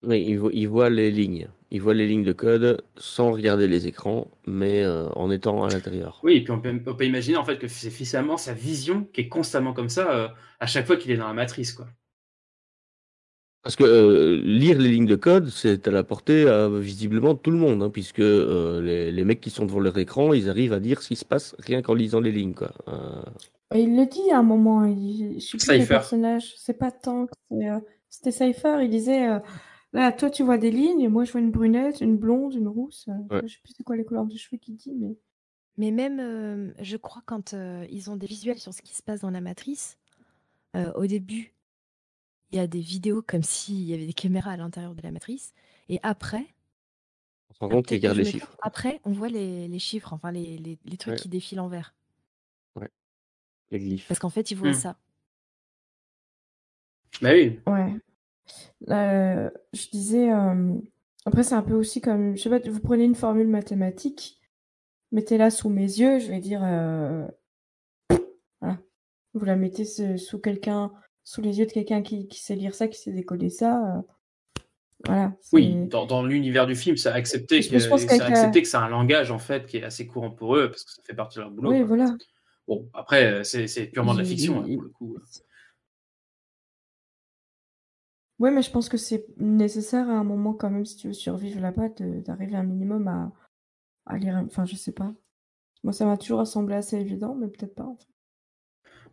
Oui, 0.02 0.22
il 0.28 0.38
voit, 0.38 0.50
il 0.52 0.68
voit 0.68 0.90
les 0.90 1.10
lignes. 1.10 1.48
Il 1.70 1.80
voit 1.80 1.94
les 1.94 2.06
lignes 2.06 2.24
de 2.24 2.34
code 2.34 2.84
sans 2.98 3.32
regarder 3.32 3.66
les 3.66 3.86
écrans, 3.86 4.30
mais 4.46 4.82
euh, 4.82 5.08
en 5.12 5.30
étant 5.30 5.64
à 5.64 5.70
l'intérieur. 5.70 6.20
Oui, 6.22 6.34
et 6.34 6.44
puis 6.44 6.52
on 6.52 6.60
peut, 6.60 6.78
on 6.86 6.94
peut 6.94 7.06
imaginer 7.06 7.38
en 7.38 7.44
fait 7.46 7.58
que 7.58 7.68
c'est 7.68 7.88
finalement 7.88 8.36
sa 8.36 8.52
vision 8.52 9.04
qui 9.14 9.22
est 9.22 9.28
constamment 9.28 9.72
comme 9.72 9.88
ça 9.88 10.14
euh, 10.14 10.28
à 10.60 10.66
chaque 10.66 10.86
fois 10.86 10.98
qu'il 10.98 11.10
est 11.10 11.16
dans 11.16 11.26
la 11.26 11.32
matrice, 11.32 11.72
quoi. 11.72 11.88
Parce 13.64 13.76
que 13.76 13.84
euh, 13.84 14.40
lire 14.44 14.78
les 14.78 14.90
lignes 14.90 15.06
de 15.06 15.16
code, 15.16 15.48
c'est 15.48 15.88
à 15.88 15.90
la 15.90 16.04
portée 16.04 16.44
euh, 16.44 16.78
visiblement 16.78 17.34
de 17.34 17.38
tout 17.38 17.50
le 17.50 17.56
monde, 17.58 17.82
hein, 17.82 17.90
puisque 17.90 18.20
euh, 18.20 18.82
les, 18.82 19.10
les 19.10 19.24
mecs 19.24 19.40
qui 19.40 19.50
sont 19.50 19.64
devant 19.66 19.80
leur 19.80 19.96
écran, 19.98 20.34
ils 20.34 20.50
arrivent 20.50 20.74
à 20.74 20.80
dire 20.80 21.02
ce 21.02 21.08
qui 21.08 21.16
se 21.16 21.24
passe 21.24 21.56
rien 21.58 21.80
qu'en 21.82 21.94
lisant 21.94 22.20
les 22.20 22.30
lignes, 22.32 22.54
quoi. 22.54 22.72
Euh, 22.88 23.22
Et 23.74 23.82
il 23.82 23.96
le 23.96 24.06
dit 24.06 24.30
à 24.30 24.38
un 24.38 24.42
moment, 24.42 24.84
il... 24.84 25.40
je 25.40 25.58
sais 25.58 25.58
plus 25.58 25.78
Cypher. 25.80 25.88
personnage, 25.88 26.54
c'est 26.58 26.78
pas 26.78 26.92
tant 26.92 27.26
euh, 27.52 27.80
c'était 28.10 28.30
Cypher, 28.32 28.78
il 28.82 28.90
disait 28.90 29.28
euh, 29.28 29.38
là, 29.94 30.12
toi 30.12 30.30
tu 30.30 30.42
vois 30.44 30.58
des 30.58 30.70
lignes, 30.70 31.00
et 31.00 31.08
moi 31.08 31.24
je 31.24 31.32
vois 31.32 31.40
une 31.40 31.50
brunette, 31.50 32.00
une 32.02 32.16
blonde, 32.18 32.54
une 32.54 32.68
rousse, 32.68 33.06
Ouais. 33.30 33.40
je 33.44 33.54
sais 33.54 33.60
plus 33.64 33.72
c'est 33.76 33.82
quoi 33.82 33.96
les 33.96 34.04
couleurs 34.04 34.26
de 34.26 34.36
cheveux 34.36 34.58
qu'il 34.58 34.76
dit, 34.76 34.92
mais 34.94 35.16
Mais 35.78 35.90
même, 35.90 36.20
euh, 36.20 36.72
je 36.80 36.96
crois, 36.98 37.22
quand 37.26 37.54
euh, 37.54 37.86
ils 37.90 38.10
ont 38.10 38.16
des 38.16 38.26
visuels 38.28 38.58
sur 38.58 38.72
ce 38.74 38.82
qui 38.82 38.94
se 38.94 39.02
passe 39.02 39.20
dans 39.22 39.30
la 39.30 39.40
matrice, 39.40 39.96
euh, 40.76 40.92
au 40.94 41.06
début, 41.06 41.54
il 42.54 42.58
y 42.58 42.60
a 42.60 42.66
des 42.68 42.80
vidéos 42.80 43.20
comme 43.20 43.42
s'il 43.42 43.82
y 43.82 43.94
avait 43.94 44.06
des 44.06 44.12
caméras 44.12 44.52
à 44.52 44.56
l'intérieur 44.56 44.94
de 44.94 45.02
la 45.02 45.10
matrice. 45.10 45.52
Et 45.88 45.98
après, 46.04 46.46
on 47.50 47.54
se 47.54 47.58
rend 47.58 47.68
compte 47.68 47.86
qu'ils 47.86 48.00
les 48.00 48.24
chiffres. 48.24 48.46
trompe, 48.46 48.60
après, 48.62 49.00
on 49.04 49.12
voit 49.12 49.28
les, 49.28 49.66
les 49.66 49.78
chiffres, 49.80 50.12
enfin 50.12 50.30
les, 50.30 50.56
les, 50.58 50.78
les 50.84 50.96
trucs 50.96 51.14
Ouais. 51.14 51.18
qui 51.18 51.28
défilent 51.28 51.60
en 51.60 51.68
vert. 51.68 51.94
Ouais. 52.76 52.88
Les 53.70 53.80
glyphes. 53.80 54.06
Parce 54.06 54.20
qu'en 54.20 54.30
fait, 54.30 54.52
ils 54.52 54.56
voient 54.56 54.70
Hmm. 54.70 54.74
ça. 54.74 54.96
Bah 57.20 57.30
oui. 57.32 57.60
ouais. 57.66 57.96
Euh, 58.90 59.50
je 59.72 59.88
disais, 59.90 60.32
euh, 60.32 60.74
après 61.24 61.42
c'est 61.42 61.54
un 61.54 61.62
peu 61.62 61.74
aussi 61.74 62.00
comme, 62.00 62.36
je 62.36 62.42
sais 62.42 62.50
pas, 62.50 62.58
vous 62.68 62.80
prenez 62.80 63.04
une 63.04 63.14
formule 63.14 63.48
mathématique, 63.48 64.40
mettez-la 65.12 65.50
sous 65.50 65.70
mes 65.70 65.82
yeux, 65.84 66.18
je 66.18 66.28
vais 66.28 66.40
dire, 66.40 66.62
euh, 66.62 67.26
voilà. 68.60 68.78
Vous 69.34 69.44
la 69.44 69.56
mettez 69.56 69.84
sous 70.18 70.38
quelqu'un, 70.38 70.92
sous 71.24 71.40
les 71.42 71.58
yeux 71.58 71.66
de 71.66 71.72
quelqu'un 71.72 72.02
qui, 72.02 72.28
qui 72.28 72.40
sait 72.40 72.54
lire 72.54 72.74
ça, 72.74 72.88
qui 72.88 72.98
sait 72.98 73.12
décoder 73.12 73.50
ça, 73.50 73.96
euh, 73.96 74.02
voilà. 75.06 75.32
Oui, 75.52 75.68
c'est- 75.70 75.88
dans, 75.90 76.06
dans 76.06 76.24
l'univers 76.24 76.66
du 76.66 76.74
film, 76.76 76.96
ça 76.96 77.12
a 77.12 77.16
accepté 77.16 77.60
que, 77.60 77.76
accepté 78.22 78.62
que 78.62 78.68
c'est 78.68 78.76
un 78.76 78.88
langage 78.88 79.30
en 79.30 79.38
fait 79.38 79.66
qui 79.66 79.78
est 79.78 79.82
assez 79.82 80.06
courant 80.06 80.30
pour 80.30 80.56
eux 80.56 80.70
parce 80.70 80.84
que 80.84 80.92
ça 80.92 81.02
fait 81.04 81.14
partie 81.14 81.38
de 81.38 81.42
leur 81.42 81.50
boulot. 81.50 81.70
Oui, 81.70 81.78
quoi. 81.78 81.88
voilà. 81.88 82.16
Bon, 82.66 82.88
après, 82.94 83.26
euh, 83.26 83.44
c'est 83.44 83.66
c'est 83.66 83.86
purement 83.86 84.14
de 84.14 84.20
la 84.20 84.24
fiction 84.24 84.60
hein, 84.60 84.66
pour 84.66 84.82
le 84.82 84.88
coup. 84.88 85.18
Ouais, 88.38 88.50
mais 88.50 88.62
je 88.62 88.70
pense 88.70 88.88
que 88.88 88.96
c'est 88.96 89.26
nécessaire 89.38 90.08
à 90.08 90.12
un 90.14 90.24
moment 90.24 90.54
quand 90.54 90.70
même, 90.70 90.84
si 90.84 90.96
tu 90.96 91.06
veux 91.08 91.12
survivre 91.12 91.60
là-bas, 91.60 91.88
d'arriver 91.90 92.56
un 92.56 92.64
minimum 92.64 93.06
à, 93.08 93.32
à 94.06 94.18
lire. 94.18 94.36
Enfin, 94.46 94.64
je 94.66 94.76
sais 94.76 94.92
pas. 94.92 95.14
Moi, 95.84 95.92
ça 95.92 96.06
m'a 96.06 96.16
toujours 96.18 96.46
semblé 96.46 96.76
assez 96.76 96.98
évident, 96.98 97.34
mais 97.36 97.48
peut-être 97.48 97.74
pas. 97.74 97.84
en 97.84 97.96
fait. 97.96 98.06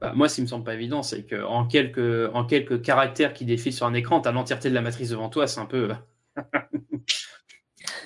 Bah, 0.01 0.13
moi, 0.15 0.27
ce 0.27 0.35
qui 0.35 0.41
me 0.41 0.47
semble 0.47 0.63
pas 0.65 0.73
évident, 0.73 1.03
c'est 1.03 1.23
que 1.23 1.43
en 1.43 1.65
quelques, 1.67 2.29
en 2.33 2.43
quelques 2.45 2.81
caractères 2.81 3.33
qui 3.33 3.45
défilent 3.45 3.73
sur 3.73 3.85
un 3.85 3.93
écran, 3.93 4.19
t'as 4.19 4.31
l'entièreté 4.31 4.69
de 4.69 4.73
la 4.75 4.81
matrice 4.81 5.09
devant 5.09 5.29
toi, 5.29 5.47
c'est 5.47 5.59
un 5.59 5.65
peu. 5.65 5.91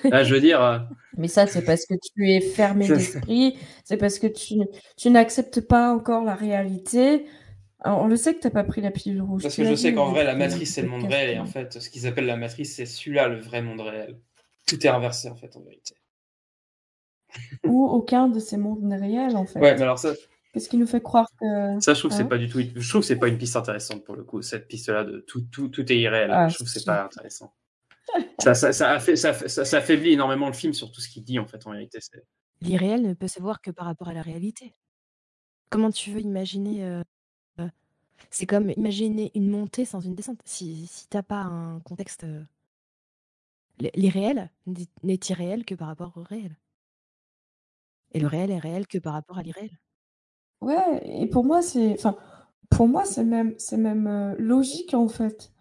Là, 0.04 0.22
je 0.24 0.34
veux 0.34 0.40
dire. 0.40 0.62
euh, 0.62 0.78
Mais 1.16 1.28
ça, 1.28 1.46
c'est 1.46 1.64
parce 1.64 1.86
que 1.86 1.94
tu 1.94 2.30
es 2.30 2.40
fermé 2.40 2.88
d'esprit, 2.88 3.56
c'est 3.84 3.96
parce 3.96 4.18
que 4.18 4.26
tu, 4.26 4.54
tu 4.96 5.10
n'acceptes 5.10 5.60
pas 5.62 5.92
encore 5.94 6.22
la 6.24 6.34
réalité. 6.34 7.26
Alors, 7.80 8.02
on 8.02 8.06
le 8.08 8.16
sait 8.16 8.34
que 8.34 8.40
t'as 8.40 8.50
pas 8.50 8.64
pris 8.64 8.80
la 8.80 8.90
pilule 8.90 9.22
rouge. 9.22 9.42
Parce 9.42 9.54
tu 9.54 9.62
que 9.62 9.68
je 9.68 9.74
sais 9.74 9.94
qu'en 9.94 10.10
vrai, 10.10 10.24
la 10.24 10.32
tu- 10.32 10.38
matrice, 10.38 10.74
c'est 10.74 10.82
le 10.82 10.88
tu 10.88 10.92
monde 10.94 11.04
réel. 11.10 11.36
Et 11.36 11.38
en 11.38 11.46
fait, 11.46 11.78
ce 11.80 11.88
qu'ils 11.90 12.06
appellent 12.06 12.26
la 12.26 12.36
matrice, 12.36 12.74
c'est 12.76 12.86
celui-là, 12.86 13.28
le 13.28 13.38
vrai 13.40 13.62
monde 13.62 13.80
réel. 13.80 14.18
Tout 14.66 14.84
est 14.84 14.90
inversé, 14.90 15.28
en 15.30 15.36
fait, 15.36 15.56
en 15.56 15.60
vérité. 15.60 15.94
Ou 17.64 17.84
aucun 17.86 18.28
de 18.28 18.38
ces 18.38 18.56
mondes 18.56 18.82
n'est 18.82 18.96
réel, 18.96 19.36
en 19.36 19.44
fait. 19.46 19.60
Ouais, 19.60 19.74
mais 19.74 19.82
alors 19.82 19.98
ça, 19.98 20.12
Qu'est-ce 20.56 20.70
qui 20.70 20.78
nous 20.78 20.86
fait 20.86 21.02
croire 21.02 21.28
que. 21.38 21.78
ça 21.80 21.92
je 21.92 21.98
trouve 21.98 22.10
que 22.10 22.14
Hein 22.14 22.18
c'est 22.22 22.28
pas 22.30 22.38
du 22.38 22.48
tout. 22.48 22.60
Je 22.60 22.88
trouve 22.88 23.02
que 23.02 23.06
c'est 23.06 23.18
pas 23.18 23.28
une 23.28 23.36
piste 23.36 23.56
intéressante 23.56 24.04
pour 24.06 24.16
le 24.16 24.24
coup. 24.24 24.40
Cette 24.40 24.66
piste-là 24.68 25.04
de 25.04 25.20
tout, 25.20 25.42
tout, 25.52 25.68
tout 25.68 25.92
est 25.92 25.98
irréel. 25.98 26.30
Ah, 26.32 26.48
je 26.48 26.54
trouve 26.54 26.66
que 26.66 26.72
c'est 26.72 26.86
pas 26.86 27.04
intéressant. 27.04 27.52
ça, 28.38 28.54
ça, 28.54 28.72
ça, 28.72 29.76
affaiblit 29.76 30.12
énormément 30.14 30.46
le 30.46 30.54
film 30.54 30.72
sur 30.72 30.90
tout 30.90 31.02
ce 31.02 31.10
qu'il 31.10 31.24
dit, 31.24 31.38
en 31.38 31.46
fait, 31.46 31.66
en 31.66 31.72
vérité. 31.72 31.98
L'irréel 32.62 33.02
ne 33.02 33.12
peut 33.12 33.28
se 33.28 33.38
voir 33.38 33.60
que 33.60 33.70
par 33.70 33.84
rapport 33.84 34.08
à 34.08 34.14
la 34.14 34.22
réalité. 34.22 34.72
Comment 35.68 35.90
tu 35.90 36.10
veux 36.12 36.20
imaginer 36.20 36.86
euh, 36.86 37.02
euh, 37.60 37.68
C'est 38.30 38.46
comme 38.46 38.70
imaginer 38.70 39.32
une 39.34 39.50
montée 39.50 39.84
sans 39.84 40.00
une 40.00 40.14
descente. 40.14 40.40
Si, 40.46 40.86
si 40.86 41.06
t'as 41.08 41.22
pas 41.22 41.42
un 41.42 41.80
contexte. 41.80 42.24
euh, 42.24 42.42
L'irréel 43.94 44.50
n'est- 44.64 44.86
n'est 45.02 45.20
irréel 45.28 45.66
que 45.66 45.74
par 45.74 45.88
rapport 45.88 46.16
au 46.16 46.22
réel. 46.22 46.56
Et 48.12 48.20
le 48.20 48.26
réel 48.26 48.50
est 48.50 48.58
réel 48.58 48.86
que 48.86 48.96
par 48.96 49.12
rapport 49.12 49.36
à 49.36 49.42
l'irréel. 49.42 49.68
Ouais, 50.60 51.02
et 51.04 51.26
pour 51.26 51.44
moi, 51.44 51.62
c'est. 51.62 51.92
Enfin, 51.92 52.16
pour 52.70 52.88
moi, 52.88 53.04
c'est 53.04 53.24
même, 53.24 53.54
c'est 53.58 53.76
même 53.76 54.06
euh, 54.06 54.34
logique, 54.38 54.94
en 54.94 55.08
fait. 55.08 55.52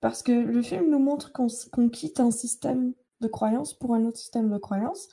Parce 0.00 0.22
que 0.22 0.32
le 0.32 0.62
film 0.62 0.90
nous 0.90 0.98
montre 0.98 1.32
qu'on 1.32 1.88
quitte 1.88 2.20
un 2.20 2.30
système 2.30 2.94
de 3.20 3.28
croyance 3.28 3.74
pour 3.74 3.94
un 3.94 4.04
autre 4.04 4.18
système 4.18 4.50
de 4.50 4.58
croyance. 4.58 5.08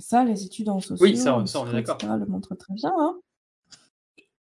Ça, 0.00 0.24
les 0.24 0.44
études 0.44 0.70
en 0.70 0.80
sociaux, 0.80 1.04
Oui, 1.06 1.16
ça, 1.16 1.42
ça, 1.46 1.60
on 1.60 1.66
est 1.72 1.80
etc., 1.80 1.96
le 2.18 2.26
montrent 2.26 2.54
très 2.56 2.74
bien. 2.74 2.92
hein. 2.96 3.20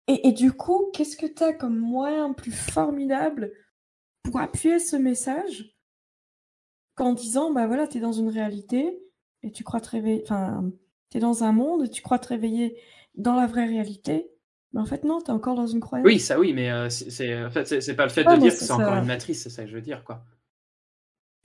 Et, 0.08 0.28
et 0.28 0.32
du 0.32 0.54
coup, 0.54 0.90
qu'est-ce 0.94 1.18
que 1.18 1.26
tu 1.26 1.44
as 1.44 1.54
comme 1.54 1.78
moyen 1.78 2.32
plus 2.34 2.52
formidable 2.52 3.52
pour 4.24 4.40
appuyer 4.40 4.80
ce 4.80 4.96
message 4.96 5.76
qu'en 6.96 7.14
disant, 7.14 7.52
bah 7.52 7.68
voilà, 7.68 7.88
tu 7.88 7.98
es 7.98 8.02
dans 8.02 8.12
une 8.14 8.30
réalité 8.30 8.98
et 9.44 9.52
tu 9.52 9.64
crois 9.64 9.82
te 9.82 9.90
réveiller, 9.90 10.22
enfin, 10.24 10.72
tu 11.10 11.18
es 11.18 11.20
dans 11.20 11.44
un 11.44 11.52
monde 11.52 11.84
et 11.86 11.90
tu 11.90 12.02
crois 12.02 12.20
te 12.20 12.28
réveiller 12.30 12.80
dans 13.18 13.36
la 13.36 13.48
vraie 13.48 13.66
réalité, 13.66 14.30
mais 14.74 14.82
en 14.82 14.86
fait, 14.86 15.04
non, 15.04 15.20
tu 15.22 15.28
es 15.28 15.34
encore 15.34 15.56
dans 15.56 15.68
une 15.68 15.80
croyance. 15.80 16.06
Oui, 16.06 16.20
ça 16.20 16.40
oui, 16.40 16.54
mais 16.54 16.72
euh, 16.72 16.90
c'est 16.90 17.44
en 17.44 17.50
fait, 17.52 17.82
c'est 17.82 17.96
pas 17.96 18.04
le 18.06 18.10
fait 18.12 18.24
Ouais, 18.26 18.36
de 18.36 18.42
dire 18.42 18.54
que 18.54 18.60
c'est 18.60 18.72
encore 18.72 18.96
une 18.96 19.06
matrice, 19.06 19.44
c'est 19.44 19.50
ça 19.50 19.64
que 19.64 19.70
je 19.70 19.76
veux 19.76 19.82
dire, 19.82 20.04
quoi. 20.04 20.24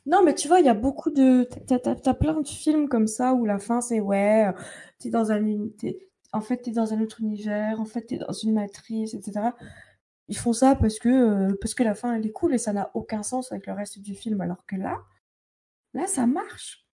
Non, 0.07 0.23
mais 0.25 0.35
tu 0.35 0.49
vois, 0.49 0.61
il 0.61 0.67
y 0.67 0.69
a 0.69 0.75
beaucoup 0.75 1.11
de. 1.11 1.49
T'as, 1.67 2.15
plein 2.15 2.41
de 2.41 2.47
films 2.49 2.89
comme 2.89 3.07
ça 3.07 3.35
où 3.35 3.45
la 3.45 3.59
fin 3.59 3.81
c'est 3.81 4.01
ouais, 4.01 4.47
euh, 4.49 4.53
t'es 4.99 5.11
dans 5.11 5.31
un. 5.33 5.69
t'es- 5.79 6.09
En 6.33 6.41
fait, 6.41 6.59
t'es 6.59 6.71
dans 6.73 6.93
un 6.95 7.01
autre 7.01 7.21
univers, 7.21 7.81
en 7.81 7.85
fait, 7.85 8.03
t'es 8.03 8.19
dans 8.19 8.33
une 8.33 8.55
matrice, 8.55 9.15
etc. 9.15 9.55
Ils 10.29 10.37
font 10.39 10.53
ça 10.53 10.77
parce 10.77 10.99
que, 10.99 11.09
euh, 11.09 11.57
parce 11.61 11.75
que 11.75 11.83
la 11.83 11.95
fin 11.95 12.15
elle 12.15 12.27
est 12.27 12.33
cool 12.33 12.55
et 12.55 12.59
ça 12.59 12.73
n'a 12.73 12.91
aucun 12.95 13.23
sens 13.23 13.53
avec 13.53 13.67
le 13.67 13.73
reste 13.75 13.99
du 14.01 14.15
film, 14.15 14.41
alors 14.41 14.65
que 14.67 14.77
là, 14.77 15.03
là, 15.95 16.07
ça 16.07 16.27
marche. 16.27 16.87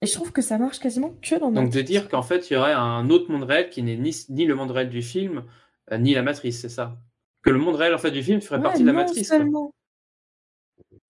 Et 0.00 0.06
je 0.06 0.12
trouve 0.12 0.30
que 0.32 0.42
ça 0.42 0.58
marche 0.58 0.78
quasiment 0.78 1.14
que 1.22 1.34
dans 1.38 1.46
Donc 1.50 1.54
de 1.54 1.60
Matrix. 1.78 1.84
dire 1.84 2.08
qu'en 2.08 2.22
fait, 2.22 2.50
il 2.50 2.54
y 2.54 2.56
aurait 2.56 2.72
un 2.72 3.10
autre 3.10 3.30
monde 3.32 3.42
réel 3.42 3.68
qui 3.68 3.82
n'est 3.82 3.96
ni, 3.96 4.14
ni 4.28 4.44
le 4.46 4.54
monde 4.54 4.70
réel 4.70 4.90
du 4.90 5.02
film, 5.02 5.44
euh, 5.90 5.98
ni 5.98 6.14
la 6.14 6.22
matrice, 6.22 6.60
c'est 6.60 6.68
ça. 6.68 6.96
Que 7.42 7.50
le 7.50 7.58
monde 7.58 7.74
réel 7.76 7.94
en 7.94 7.98
fait 7.98 8.10
du 8.12 8.22
film 8.22 8.40
ferait 8.40 8.56
Ouais, 8.58 8.62
partie 8.62 8.82
de 8.82 8.86
la 8.86 8.92
matrice. 8.92 9.28
seulement. 9.28 9.72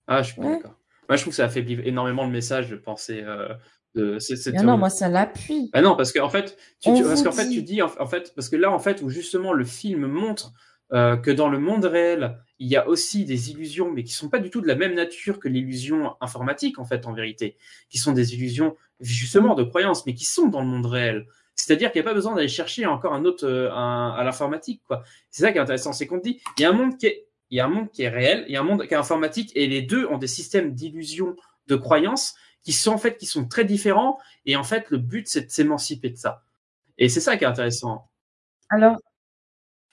Ah, 0.07 0.23
je 0.23 0.33
suis 0.33 0.41
pas 0.41 0.47
Ouais. 0.47 0.55
d'accord. 0.57 0.75
Moi, 1.09 1.17
je 1.17 1.23
trouve 1.23 1.33
que 1.33 1.37
ça 1.37 1.45
affaiblit 1.45 1.79
énormément 1.85 2.25
le 2.25 2.31
message 2.31 2.69
de 2.71 2.77
penser 2.77 3.23
euh, 3.23 3.49
de 3.95 4.19
cette 4.19 4.55
non, 4.55 4.77
moi 4.77 4.91
ça 4.91 5.09
l'appuie. 5.09 5.71
Ah 5.73 5.81
non, 5.81 5.97
parce 5.97 6.13
qu'en 6.13 6.29
fait, 6.29 6.57
tu, 6.81 6.93
tu- 6.95 7.03
parce 7.03 7.23
qu'en 7.23 7.33
fait, 7.33 7.49
tu 7.49 7.63
dis 7.63 7.81
en, 7.83 7.91
en 7.99 8.07
fait, 8.07 8.33
parce 8.35 8.49
que 8.49 8.57
là, 8.57 8.71
en 8.71 8.79
fait, 8.79 9.01
où 9.03 9.09
justement 9.09 9.53
le 9.55 9.65
film 9.65 10.07
montre 10.07 10.53
euh, 10.93 11.17
que 11.17 11.31
dans 11.31 11.49
le 11.49 11.59
monde 11.59 11.85
réel, 11.85 12.39
il 12.59 12.69
y 12.69 12.77
a 12.77 12.89
aussi 12.89 13.25
des 13.25 13.51
illusions, 13.51 13.91
mais 13.93 14.05
qui 14.05 14.13
sont 14.13 14.31
pas 14.31 14.39
du 14.39 14.51
tout 14.51 14.61
de 14.61 14.67
la 14.67 14.75
même 14.75 14.95
nature 14.95 15.39
que 15.39 15.49
l'illusion 15.49 16.17
informatique, 16.21 16.79
en 16.79 16.85
fait, 16.85 17.07
en 17.07 17.13
vérité, 17.13 17.57
qui 17.91 17.99
sont 17.99 18.13
des 18.13 18.35
illusions 18.35 18.77
justement 19.01 19.55
de 19.55 19.65
croyances, 19.65 20.07
mais 20.07 20.15
qui 20.15 20.25
sont 20.25 20.49
dans 20.49 20.61
le 20.61 20.67
monde 20.67 20.87
réel. 20.87 21.27
C'est-à-dire 21.55 21.93
qu'il 21.93 22.01
n'y 22.01 22.07
a 22.07 22.11
pas 22.11 22.15
besoin 22.15 22.35
d'aller 22.35 22.49
chercher 22.49 22.87
encore 22.87 23.13
un 23.13 23.25
autre 23.25 23.47
euh, 23.47 23.71
à 23.71 24.23
l'informatique, 24.25 24.83
quoi. 24.87 25.03
C'est 25.31 25.43
ça 25.43 25.53
qui 25.53 25.59
est 25.59 25.61
intéressant, 25.61 25.93
c'est 25.93 26.07
qu'on 26.07 26.19
te 26.19 26.25
dit, 26.25 26.41
il 26.57 26.63
y 26.63 26.65
a 26.65 26.71
un 26.71 26.73
monde 26.73 26.97
qui 26.97 27.07
est, 27.07 27.27
il 27.51 27.59
y 27.59 27.61
a 27.61 27.67
un 27.67 27.69
monde 27.69 27.91
qui 27.91 28.03
est 28.03 28.09
réel, 28.09 28.45
il 28.49 28.55
y 28.55 28.57
a 28.57 28.61
un 28.61 28.65
monde 28.65 28.87
qui 28.87 28.95
est 28.95 28.97
informatique, 28.97 29.53
et 29.55 29.67
les 29.67 29.83
deux 29.83 30.07
ont 30.07 30.19
des 30.19 30.27
systèmes 30.27 30.73
d'illusions, 30.73 31.37
de 31.67 31.77
croyances, 31.77 32.35
qui 32.63 32.73
sont 32.73 32.93
en 32.93 32.99
fait, 32.99 33.17
qui 33.17 33.27
sont 33.27 33.47
très 33.47 33.65
différents, 33.65 34.19
et 34.47 34.57
en 34.57 34.65
fait, 34.65 34.91
le 34.91 34.99
but, 34.99 35.29
c'est 35.29 35.43
de 35.43 35.51
s'émanciper 35.51 36.11
de 36.11 36.17
ça. 36.17 36.45
Et 36.97 37.09
c'est 37.09 37.21
ça 37.21 37.37
qui 37.37 37.45
est 37.45 37.47
intéressant. 37.47 38.09
Alors, 38.71 38.97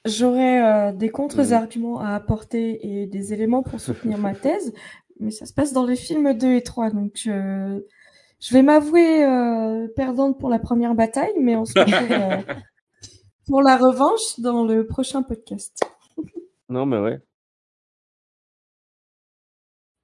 j'aurais 0.05 0.63
euh, 0.63 0.91
des 0.93 1.09
contre-arguments 1.09 1.99
à 1.99 2.15
apporter 2.15 3.01
et 3.01 3.07
des 3.07 3.33
éléments 3.33 3.63
pour 3.63 3.79
soutenir 3.79 4.17
ma 4.17 4.33
thèse, 4.35 4.73
mais 5.19 5.31
ça 5.31 5.45
se 5.45 5.53
passe 5.53 5.73
dans 5.73 5.85
les 5.85 5.95
films 5.95 6.37
2 6.37 6.55
et 6.55 6.63
3, 6.63 6.91
donc 6.91 7.21
euh, 7.27 7.79
je 8.39 8.53
vais 8.53 8.61
m'avouer 8.61 9.23
euh, 9.25 9.87
perdante 9.95 10.39
pour 10.39 10.49
la 10.49 10.59
première 10.59 10.95
bataille, 10.95 11.33
mais 11.39 11.55
on 11.55 11.65
se 11.65 11.77
retrouve 11.79 12.11
euh, 12.11 12.55
pour 13.47 13.61
la 13.61 13.77
revanche 13.77 14.39
dans 14.39 14.65
le 14.65 14.85
prochain 14.85 15.23
podcast. 15.23 15.83
Non, 16.67 16.87
mais 16.87 16.97
ouais. 16.97 17.19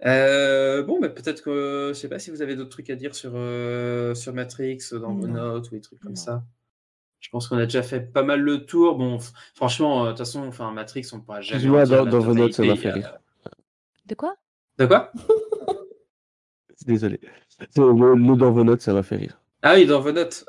Euh, 0.06 0.84
bon, 0.84 0.99
bah, 0.99 1.10
peut-être 1.10 1.41
que 1.41 1.91
je 1.94 1.99
sais 1.99 2.07
pas 2.07 2.19
si 2.19 2.30
vous 2.30 2.44
avez 2.44 2.56
d'autres 2.56 2.69
trucs 2.69 2.91
à 2.91 2.95
dire 2.95 3.15
sur, 3.15 3.32
euh, 3.34 4.14
sur 4.14 4.32
Matrix, 4.34 4.78
dans 4.91 5.15
vos 5.15 5.28
notes 5.28 5.72
ou 5.72 5.72
des 5.72 5.82
trucs 5.82 5.99
comme 5.99 6.15
ça. 6.15 6.44
Je 7.22 7.30
pense 7.30 7.48
qu'on 7.48 7.57
a 7.57 7.64
déjà 7.65 7.84
fait 7.84 8.02
pas 8.02 8.23
mal 8.23 8.41
le 8.41 8.65
tour. 8.65 8.98
Bon, 8.98 9.19
franchement, 9.56 10.02
euh, 10.02 10.06
de 10.07 10.10
toute 10.10 10.18
façon, 10.19 10.45
enfin, 10.48 10.72
Matrix, 10.72 11.07
on 11.14 11.22
pourra 11.22 11.39
jamais. 11.39 11.64
dans, 11.85 12.19
vos 12.19 12.34
notes, 12.34 12.53
ça 12.53 12.64
m'a 12.65 12.76
fait 12.76 12.89
a- 12.89 12.93
rire. 12.93 13.18
De 14.07 14.15
quoi? 14.15 14.35
De 14.77 14.85
quoi? 14.88 15.11
Désolé. 16.85 17.19
Le, 17.77 18.15
le 18.15 18.35
dans 18.35 18.52
vos 18.52 18.64
notes, 18.64 18.81
ça 18.81 18.91
m'a 18.93 19.03
fait 19.03 19.15
rire. 19.18 19.39
Ah 19.61 19.76
oui, 19.76 19.85
dans 19.85 20.02
vos 20.02 20.11
notes. 20.19 20.45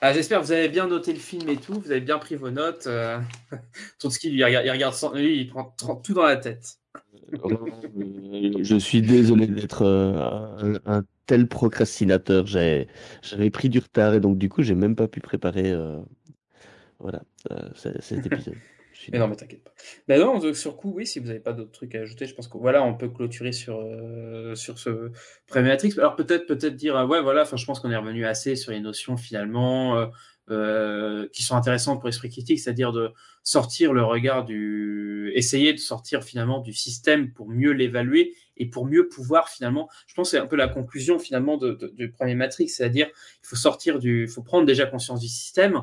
Ah, 0.00 0.12
J'espère 0.12 0.40
que 0.40 0.46
vous 0.46 0.52
avez 0.52 0.68
bien 0.68 0.86
noté 0.86 1.12
le 1.12 1.18
film 1.18 1.48
et 1.48 1.56
tout, 1.56 1.74
vous 1.74 1.90
avez 1.90 2.00
bien 2.00 2.18
pris 2.18 2.36
vos 2.36 2.50
notes. 2.50 2.86
Euh... 2.86 3.20
Totski, 3.98 4.30
lui, 4.30 4.38
il 4.38 4.44
regarde, 4.44 4.64
il 4.66 4.70
regarde 4.70 4.94
sans- 4.94 5.12
lui, 5.14 5.40
il 5.40 5.48
prend 5.48 5.74
tout 6.02 6.14
dans 6.14 6.24
la 6.24 6.36
tête. 6.36 6.78
Euh, 7.34 7.56
Je 8.62 8.76
suis 8.76 9.02
désolé 9.02 9.46
d'être 9.46 9.82
euh, 9.82 10.78
un, 10.86 10.98
un 10.98 11.02
tel 11.26 11.48
procrastinateur. 11.48 12.46
J'avais 12.46 12.86
pris 13.50 13.68
du 13.68 13.78
retard 13.78 14.14
et 14.14 14.20
donc 14.20 14.38
du 14.38 14.48
coup, 14.48 14.62
j'ai 14.62 14.74
même 14.74 14.96
pas 14.96 15.08
pu 15.08 15.20
préparer 15.20 15.70
euh, 15.70 15.98
voilà, 16.98 17.22
euh, 17.50 17.68
cet 17.74 18.26
épisode. 18.26 18.56
Mais 19.12 19.18
non, 19.18 19.28
mais 19.28 19.36
t'inquiète 19.36 19.62
pas. 19.62 19.72
Mais 20.08 20.18
non, 20.18 20.54
sur 20.54 20.76
coup, 20.76 20.92
oui, 20.94 21.06
si 21.06 21.18
vous 21.18 21.26
n'avez 21.26 21.40
pas 21.40 21.52
d'autres 21.52 21.72
trucs 21.72 21.94
à 21.94 22.00
ajouter, 22.00 22.26
je 22.26 22.34
pense 22.34 22.48
que 22.48 22.58
voilà, 22.58 22.82
on 22.84 22.94
peut 22.94 23.08
clôturer 23.08 23.52
sur, 23.52 23.78
euh, 23.80 24.54
sur 24.54 24.78
ce 24.78 25.10
premier 25.46 25.68
Matrix. 25.68 25.94
Alors 25.98 26.16
peut-être 26.16 26.46
peut-être 26.46 26.76
dire, 26.76 26.96
euh, 26.96 27.06
ouais, 27.06 27.20
voilà, 27.20 27.44
je 27.44 27.64
pense 27.64 27.80
qu'on 27.80 27.90
est 27.90 27.96
revenu 27.96 28.24
assez 28.24 28.56
sur 28.56 28.72
les 28.72 28.80
notions 28.80 29.16
finalement 29.16 30.08
euh, 30.50 31.28
qui 31.32 31.42
sont 31.42 31.56
intéressantes 31.56 32.00
pour 32.00 32.08
l'esprit 32.08 32.28
critique, 32.28 32.58
c'est-à-dire 32.58 32.92
de 32.92 33.12
sortir 33.42 33.92
le 33.92 34.04
regard 34.04 34.44
du, 34.44 35.32
essayer 35.34 35.72
de 35.72 35.78
sortir 35.78 36.22
finalement 36.22 36.60
du 36.60 36.72
système 36.72 37.32
pour 37.32 37.48
mieux 37.48 37.72
l'évaluer 37.72 38.34
et 38.56 38.66
pour 38.68 38.86
mieux 38.86 39.08
pouvoir 39.08 39.48
finalement, 39.48 39.88
je 40.06 40.14
pense 40.14 40.28
que 40.28 40.36
c'est 40.36 40.42
un 40.42 40.46
peu 40.46 40.56
la 40.56 40.68
conclusion 40.68 41.18
finalement 41.18 41.56
du 41.56 42.10
premier 42.10 42.34
Matrix, 42.34 42.68
c'est-à-dire 42.68 43.08
il 43.42 43.46
faut 43.46 43.56
sortir 43.56 43.98
du, 43.98 44.28
faut 44.28 44.42
prendre 44.42 44.66
déjà 44.66 44.86
conscience 44.86 45.20
du 45.20 45.28
système, 45.28 45.80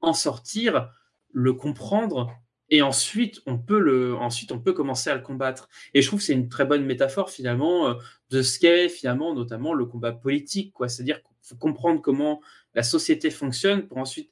en 0.00 0.14
sortir, 0.14 0.90
le 1.32 1.52
comprendre 1.52 2.32
et 2.70 2.82
ensuite 2.82 3.40
on 3.46 3.58
peut 3.58 3.78
le 3.78 4.14
ensuite 4.16 4.52
on 4.52 4.58
peut 4.58 4.72
commencer 4.72 5.10
à 5.10 5.14
le 5.14 5.22
combattre. 5.22 5.68
Et 5.94 6.02
je 6.02 6.06
trouve 6.08 6.20
que 6.20 6.26
c'est 6.26 6.34
une 6.34 6.48
très 6.48 6.64
bonne 6.64 6.84
métaphore 6.84 7.30
finalement 7.30 7.88
euh, 7.88 7.94
de 8.30 8.42
ce 8.42 8.58
qu'est 8.58 8.88
finalement 8.88 9.34
notamment 9.34 9.74
le 9.74 9.84
combat 9.86 10.12
politique 10.12 10.72
quoi. 10.72 10.88
C'est-à-dire 10.88 11.22
qu'il 11.22 11.36
faut 11.42 11.56
comprendre 11.56 12.00
comment 12.00 12.40
la 12.78 12.82
société 12.82 13.28
fonctionne 13.30 13.80
pour 13.88 13.98
ensuite 13.98 14.30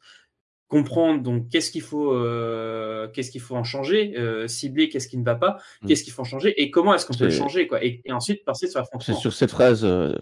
comprendre 0.69 1.23
donc 1.23 1.49
qu'est-ce 1.51 1.71
qu'il 1.71 1.83
faut 1.91 2.09
euh, 2.13 3.07
qu'est-ce 3.13 3.31
qu'il 3.33 3.41
faut 3.47 3.55
en 3.63 3.63
changer 3.75 4.01
euh, 4.19 4.49
cibler 4.49 4.89
qu'est-ce 4.89 5.09
qui 5.09 5.19
ne 5.19 5.25
va 5.25 5.37
pas 5.45 5.53
Mm. 5.83 5.87
qu'est-ce 5.87 6.03
qu'il 6.05 6.13
faut 6.13 6.23
en 6.23 6.31
changer 6.35 6.51
et 6.61 6.71
comment 6.75 6.93
est-ce 6.95 7.07
qu'on 7.07 7.15
peut 7.15 7.25
le 7.25 7.31
C'est- 7.31 7.39
changer 7.45 7.67
quoi 7.71 7.79
et, 7.85 8.01
et 8.05 8.13
ensuite 8.13 8.45
passer 8.45 8.67
sur 8.69 8.81
la 8.81 8.85
C'est 8.87 8.93
fonction 8.93 9.15
sur 9.25 9.33
cette 9.33 9.51
phrase, 9.53 9.83
euh, 9.85 10.13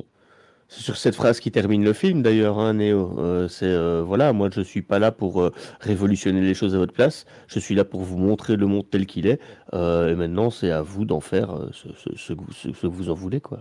c'est 0.69 0.83
sur 0.89 0.97
cette 0.97 1.15
phrase 1.15 1.41
qui 1.41 1.51
termine 1.51 1.83
le 1.85 1.93
film 1.93 2.23
d'ailleurs, 2.23 2.59
hein, 2.59 2.75
Néo. 2.75 3.19
Euh, 3.19 3.49
c'est 3.49 3.67
euh, 3.69 4.03
voilà, 4.03 4.33
moi 4.33 4.49
je 4.53 4.61
suis 4.63 4.83
pas 4.83 4.99
là 4.99 5.13
pour 5.13 5.41
euh, 5.43 5.51
révolutionner 5.81 6.41
les 6.41 6.55
choses 6.61 6.75
à 6.75 6.79
votre 6.79 6.93
place. 7.01 7.27
Je 7.49 7.59
suis 7.59 7.75
là 7.75 7.85
pour 7.85 8.01
vous 8.03 8.19
montrer 8.19 8.57
le 8.57 8.67
monde 8.67 8.87
tel 8.91 9.05
qu'il 9.07 9.27
est. 9.27 9.41
Euh, 9.75 10.11
et 10.13 10.15
maintenant, 10.15 10.49
c'est 10.51 10.71
à 10.71 10.83
vous 10.83 11.05
d'en 11.05 11.21
faire 11.21 11.49
euh, 11.55 11.69
ce, 11.73 11.89
ce 12.17 12.33
que 12.33 12.87
vous 12.87 13.09
en 13.11 13.15
voulez, 13.15 13.41
quoi. 13.41 13.59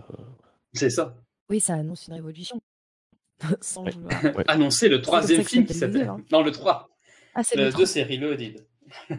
c'est 0.72 0.90
ça 0.90 1.14
Oui, 1.50 1.60
ça 1.60 1.74
annonce 1.74 2.08
une 2.08 2.14
révolution. 2.14 2.60
Sans 3.60 3.84
Ouais. 3.84 3.90
vouloir. 3.92 4.22
Ouais. 4.36 4.44
annoncer 4.48 4.88
le 4.88 5.00
troisième 5.02 5.44
film 5.44 5.66
qui 5.66 5.74
s'appelle 5.74 6.08
hein. 6.08 6.16
non 6.32 6.42
le 6.42 6.50
3 6.50 6.88
Ah, 7.34 7.42
c'est 7.42 7.56
le 7.56 7.64
le 7.64 7.68
2 7.70 7.72
trois. 7.72 7.86
c'est 7.86 8.02
Reloaded 8.04 8.66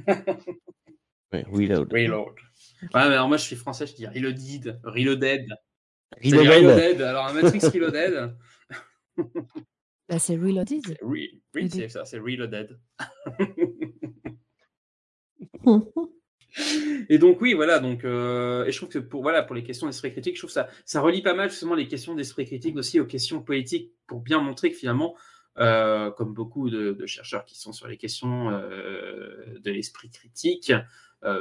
Ouais, 1.33 1.43
Reload. 1.51 1.91
Reload. 1.91 2.35
Ouais, 2.81 2.89
mais 2.93 2.99
alors 3.01 3.27
moi 3.27 3.37
je 3.37 3.43
suis 3.43 3.55
français, 3.55 3.87
je 3.87 3.95
dis 3.95 4.07
Reloaded, 4.07 4.79
Reloaded. 4.83 5.47
Reloaded. 6.23 6.49
Reloaded. 6.49 7.01
Alors 7.01 7.25
un 7.27 7.33
Matrix 7.33 7.59
Reloaded, 7.67 8.35
Bah, 10.07 10.19
c'est 10.19 10.35
Reloaded. 10.35 10.83
re- 10.85 10.97
oui, 11.01 11.41
c'est 11.69 11.89
ça, 11.89 12.05
c'est 12.05 12.19
Reloaded. 12.19 12.79
Et 17.10 17.18
donc 17.18 17.41
oui, 17.41 17.53
voilà, 17.53 17.80
donc 17.80 18.03
euh, 18.03 18.65
et 18.65 18.72
je 18.72 18.77
trouve 18.77 18.90
que 18.90 18.99
pour 18.99 19.22
voilà 19.22 19.44
pour 19.44 19.56
les 19.56 19.64
questions 19.64 19.88
d'esprit 19.88 20.11
critique, 20.11 20.36
je 20.36 20.41
trouve 20.41 20.49
que 20.49 20.53
ça 20.53 20.69
ça 20.86 21.02
relie 21.02 21.22
pas 21.22 21.34
mal 21.34 21.49
justement 21.49 21.76
les 21.76 21.88
questions 21.88 22.15
d'esprit 22.15 22.45
critique 22.45 22.76
aussi 22.77 22.99
aux 22.99 23.06
questions 23.06 23.41
politiques 23.41 23.91
pour 24.07 24.22
bien 24.22 24.41
montrer 24.41 24.72
que 24.72 24.77
finalement, 24.77 25.15
euh, 25.60 26.11
comme 26.11 26.34
beaucoup 26.34 26.69
de, 26.69 26.94
de 26.94 27.06
chercheurs 27.06 27.45
qui 27.45 27.57
sont 27.57 27.73
sur 27.73 27.88
les 27.88 27.98
questions 27.98 28.49
euh, 28.49 29.60
de 29.64 29.72
l'esprit 29.72 30.10
critique, 30.10 30.73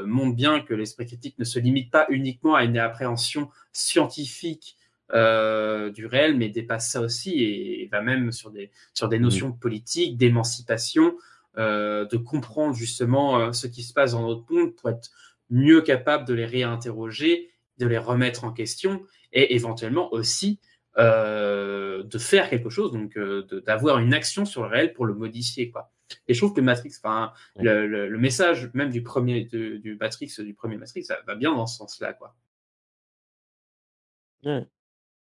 montrent 0.06 0.34
bien 0.34 0.60
que 0.60 0.72
l'esprit 0.72 1.04
critique 1.04 1.38
ne 1.38 1.44
se 1.44 1.58
limite 1.58 1.90
pas 1.90 2.06
uniquement 2.08 2.54
à 2.54 2.64
une 2.64 2.78
appréhension 2.78 3.50
scientifique 3.70 4.78
euh, 5.12 5.90
du 5.90 6.06
réel, 6.06 6.34
mais 6.34 6.48
dépasse 6.48 6.90
ça 6.90 7.02
aussi 7.02 7.42
et, 7.44 7.86
va 7.92 8.00
même 8.00 8.32
sur 8.32 8.50
des 8.50 8.70
sur 8.94 9.08
des 9.08 9.18
notions 9.18 9.52
politiques, 9.52 10.16
d'émancipation, 10.16 11.14
de 11.56 12.16
comprendre 12.16 12.74
justement 12.74 13.38
euh, 13.38 13.52
ce 13.52 13.66
qui 13.66 13.82
se 13.82 13.92
passe 13.92 14.12
dans 14.12 14.22
notre 14.26 14.50
monde 14.52 14.74
pour 14.74 14.90
être 14.90 15.10
mieux 15.50 15.82
capable 15.82 16.26
de 16.26 16.34
les 16.34 16.46
réinterroger, 16.46 17.50
de 17.78 17.86
les 17.86 17.98
remettre 17.98 18.44
en 18.44 18.52
question 18.52 19.02
et 19.32 19.54
éventuellement 19.54 20.12
aussi 20.12 20.60
euh, 20.98 22.02
de 22.04 22.18
faire 22.18 22.48
quelque 22.48 22.70
chose, 22.70 22.92
donc 22.92 23.16
euh, 23.16 23.42
d'avoir 23.66 23.98
une 23.98 24.14
action 24.14 24.44
sur 24.44 24.62
le 24.62 24.68
réel 24.68 24.92
pour 24.92 25.06
le 25.06 25.14
modifier. 25.14 25.70
Quoi. 25.70 25.90
Et 26.28 26.34
je 26.34 26.40
trouve 26.40 26.54
que 26.54 26.60
Matrix, 26.60 26.92
enfin, 27.02 27.32
le, 27.56 27.86
le- 27.86 28.08
le 28.08 28.18
message 28.18 28.70
même 28.74 28.90
du 28.90 29.02
premier 29.02 29.44
de- 29.46 29.76
du 29.78 29.96
Matrix, 29.96 30.32
du 30.38 30.54
premier 30.54 30.76
Matrix, 30.76 31.04
ça 31.04 31.18
va 31.26 31.34
bien 31.34 31.52
dans 31.54 31.66
ce 31.66 31.78
sens-là. 31.78 32.12
Quoi. 32.12 32.36
Ouais. 34.44 34.66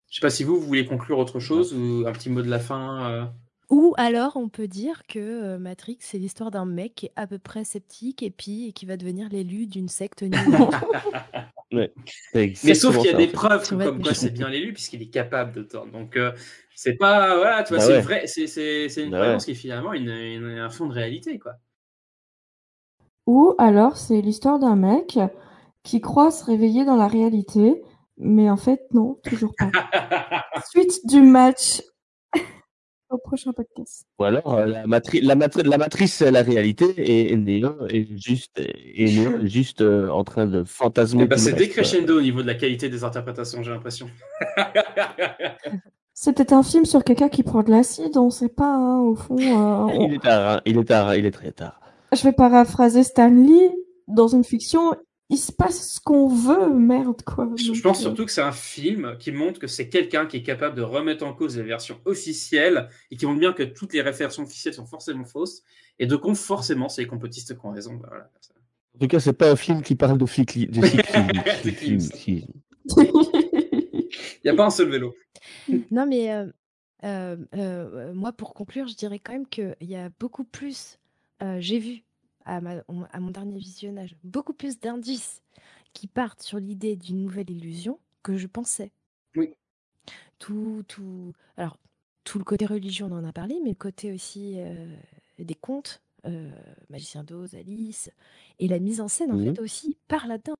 Je 0.08 0.16
sais 0.16 0.20
pas 0.20 0.30
si 0.30 0.44
vous, 0.44 0.60
vous 0.60 0.66
voulez 0.66 0.84
conclure 0.86 1.18
autre 1.18 1.40
chose 1.40 1.74
ou 1.74 2.04
un 2.06 2.12
petit 2.12 2.30
mot 2.30 2.42
de 2.42 2.48
la 2.50 2.60
fin. 2.60 3.10
euh. 3.10 3.24
Ou 3.68 3.94
alors 3.96 4.36
on 4.36 4.48
peut 4.48 4.68
dire 4.68 5.02
que 5.08 5.18
euh, 5.18 5.58
Matrix, 5.58 5.98
c'est 6.00 6.18
l'histoire 6.18 6.50
d'un 6.52 6.66
mec 6.66 6.94
qui 6.94 7.06
est 7.06 7.12
à 7.16 7.26
peu 7.26 7.38
près 7.38 7.64
sceptique 7.64 8.22
et 8.22 8.30
puis 8.30 8.68
et 8.68 8.72
qui 8.72 8.86
va 8.86 8.96
devenir 8.96 9.28
l'élu 9.28 9.66
d'une 9.66 9.88
secte. 9.88 10.24
Ouais. 11.72 11.92
Mais 12.32 12.74
sauf 12.74 12.96
qu'il 12.98 13.06
y 13.06 13.08
a 13.08 13.10
ça, 13.10 13.16
en 13.16 13.18
des 13.18 13.26
fait. 13.26 13.32
preuves 13.32 13.68
comme 13.68 14.00
quoi 14.00 14.14
c'est 14.14 14.30
bien 14.30 14.48
l'élu 14.48 14.72
puisqu'il 14.72 15.02
est 15.02 15.10
capable 15.10 15.52
de 15.52 15.64
tordre. 15.64 15.90
Donc 15.90 16.16
euh, 16.16 16.30
c'est 16.76 16.94
pas 16.94 17.36
voilà, 17.36 17.64
tu 17.64 17.70
vois, 17.74 17.78
Bah 17.78 17.84
c'est 17.84 17.92
ouais. 17.94 18.00
vrai, 18.02 18.26
c'est 18.28 19.02
une 19.04 19.10
Bah 19.10 19.18
croyance 19.18 19.42
ouais. 19.42 19.46
qui 19.46 19.50
est 19.50 19.54
finalement 19.60 19.92
une, 19.92 20.08
une- 20.10 20.58
un 20.58 20.70
fond 20.70 20.86
de 20.86 20.92
réalité 20.92 21.40
quoi. 21.40 21.54
Ou 23.26 23.54
alors 23.58 23.96
c'est 23.96 24.20
l'histoire 24.20 24.60
d'un 24.60 24.76
mec 24.76 25.18
qui 25.82 26.00
croit 26.00 26.30
se 26.30 26.44
réveiller 26.44 26.84
dans 26.84 26.94
la 26.96 27.08
réalité, 27.08 27.82
mais 28.16 28.48
en 28.48 28.56
fait 28.56 28.82
non, 28.92 29.18
toujours 29.24 29.52
pas. 29.58 29.70
Suite 30.70 31.00
du 31.04 31.20
match 31.20 31.82
au 33.10 33.18
prochain 33.18 33.52
podcast. 33.52 34.04
Ou 34.18 34.24
alors, 34.24 34.54
euh, 34.54 34.66
la, 34.66 34.86
matri- 34.86 35.20
la, 35.20 35.34
matri- 35.36 35.62
la 35.62 35.78
matrice, 35.78 36.14
c'est 36.14 36.30
la 36.30 36.42
réalité 36.42 36.86
et, 36.96 37.32
est 37.32 38.18
juste, 38.18 38.60
et 38.60 39.04
Neo 39.12 39.38
est 39.44 39.48
juste 39.48 39.80
euh, 39.80 40.08
en 40.08 40.24
train 40.24 40.46
de 40.46 40.64
fantasmer. 40.64 41.22
Eh 41.24 41.26
ben, 41.26 41.38
c'est 41.38 41.52
décrescendo 41.52 42.18
au 42.18 42.22
niveau 42.22 42.42
de 42.42 42.46
la 42.46 42.54
qualité 42.54 42.88
des 42.88 43.04
interprétations, 43.04 43.62
j'ai 43.62 43.70
l'impression. 43.70 44.08
C'est 46.14 46.32
peut-être 46.34 46.52
un 46.52 46.62
film 46.62 46.84
sur 46.86 47.04
quelqu'un 47.04 47.28
qui 47.28 47.42
prend 47.42 47.62
de 47.62 47.70
l'acide, 47.70 48.16
on 48.16 48.30
sait 48.30 48.48
pas, 48.48 48.74
hein, 48.74 49.00
au 49.00 49.14
fond. 49.14 49.36
euh, 49.38 49.42
on- 49.98 50.08
Il 50.08 50.14
est 50.14 50.22
tard, 50.22 50.56
hein, 50.56 50.60
il 50.64 50.78
est 50.78 50.84
tard, 50.84 51.14
il 51.14 51.26
est 51.26 51.30
très 51.30 51.52
tard. 51.52 51.80
Je 52.12 52.22
vais 52.22 52.32
paraphraser 52.32 53.02
Stan 53.02 53.28
Lee. 53.28 53.70
Dans 54.08 54.28
une 54.28 54.44
fiction, 54.44 54.94
il 55.28 55.38
se 55.38 55.50
passe 55.52 55.94
ce 55.94 56.00
qu'on 56.00 56.28
veut, 56.28 56.72
merde, 56.72 57.22
quoi. 57.22 57.50
Je, 57.56 57.72
Donc, 57.72 57.82
pense 57.82 57.98
euh, 57.98 58.02
surtout 58.02 58.24
que 58.24 58.30
c'est 58.30 58.42
un 58.42 58.52
film 58.52 59.16
qui 59.18 59.32
montre 59.32 59.58
que 59.58 59.66
c'est 59.66 59.88
quelqu'un 59.88 60.26
qui 60.26 60.36
est 60.38 60.42
capable 60.42 60.76
de 60.76 60.82
remettre 60.82 61.24
en 61.24 61.32
cause 61.34 61.56
les 61.56 61.64
versions 61.64 62.00
officielles 62.04 62.88
et 63.10 63.16
qui 63.16 63.26
montre 63.26 63.40
bien 63.40 63.52
que 63.52 63.64
toutes 63.64 63.92
les 63.92 64.02
versions 64.02 64.44
officielles 64.44 64.74
sont 64.74 64.86
forcément 64.86 65.24
fausses 65.24 65.62
et 65.98 66.06
de 66.06 66.14
compte 66.16 66.36
forcément 66.36 66.88
c'est 66.88 67.02
les 67.02 67.08
complotistes 67.08 67.58
qui 67.58 67.66
ont 67.66 67.72
raison. 67.72 67.94
Bah, 67.94 68.08
voilà. 68.08 68.30
En 68.94 68.98
tout 68.98 69.08
cas, 69.08 69.20
c'est 69.20 69.32
pas 69.32 69.50
un 69.50 69.56
film 69.56 69.82
qui 69.82 69.94
parle 69.94 70.16
de 70.16 70.24
cycli- 70.26 70.70
de 70.70 70.80
cyclisme. 71.62 72.16
Il 72.26 72.46
n'y 74.44 74.50
a 74.50 74.54
pas 74.54 74.66
un 74.66 74.70
seul 74.70 74.90
vélo. 74.90 75.14
Non, 75.90 76.06
mais 76.06 76.32
euh, 76.32 76.46
euh, 77.04 77.36
euh, 77.54 78.14
moi, 78.14 78.32
pour 78.32 78.54
conclure, 78.54 78.86
je 78.88 78.94
dirais 78.94 79.18
quand 79.18 79.32
même 79.32 79.46
qu'il 79.48 79.76
y 79.80 79.96
a 79.96 80.08
beaucoup 80.18 80.44
plus, 80.44 80.98
euh, 81.42 81.58
j'ai 81.60 81.78
vu 81.78 82.04
à, 82.46 82.60
ma- 82.60 82.82
à 83.12 83.20
mon 83.20 83.30
dernier 83.30 83.58
visionnage, 83.58 84.16
beaucoup 84.24 84.54
plus 84.54 84.80
d'indices 84.80 85.42
qui 85.92 86.06
partent 86.06 86.42
sur 86.42 86.58
l'idée 86.58 86.96
d'une 86.96 87.22
nouvelle 87.22 87.50
illusion 87.50 87.98
que 88.22 88.36
je 88.36 88.46
pensais. 88.46 88.92
Oui. 89.36 89.54
Tout, 90.38 90.84
tout, 90.88 91.32
alors, 91.56 91.78
tout 92.24 92.38
le 92.38 92.44
côté 92.44 92.66
religion, 92.66 93.08
on 93.10 93.18
en 93.18 93.24
a 93.24 93.32
parlé, 93.32 93.58
mais 93.62 93.70
le 93.70 93.76
côté 93.76 94.12
aussi 94.12 94.54
euh, 94.58 94.94
des 95.38 95.54
contes, 95.54 96.02
euh, 96.26 96.50
Magicien 96.90 97.24
d'Oz, 97.24 97.54
Alice, 97.54 98.10
et 98.58 98.68
la 98.68 98.78
mise 98.78 99.00
en 99.00 99.08
scène, 99.08 99.32
en 99.32 99.36
Mhm. 99.36 99.54
fait, 99.54 99.60
aussi, 99.60 99.96
par 100.08 100.26
là-dedans. 100.26 100.54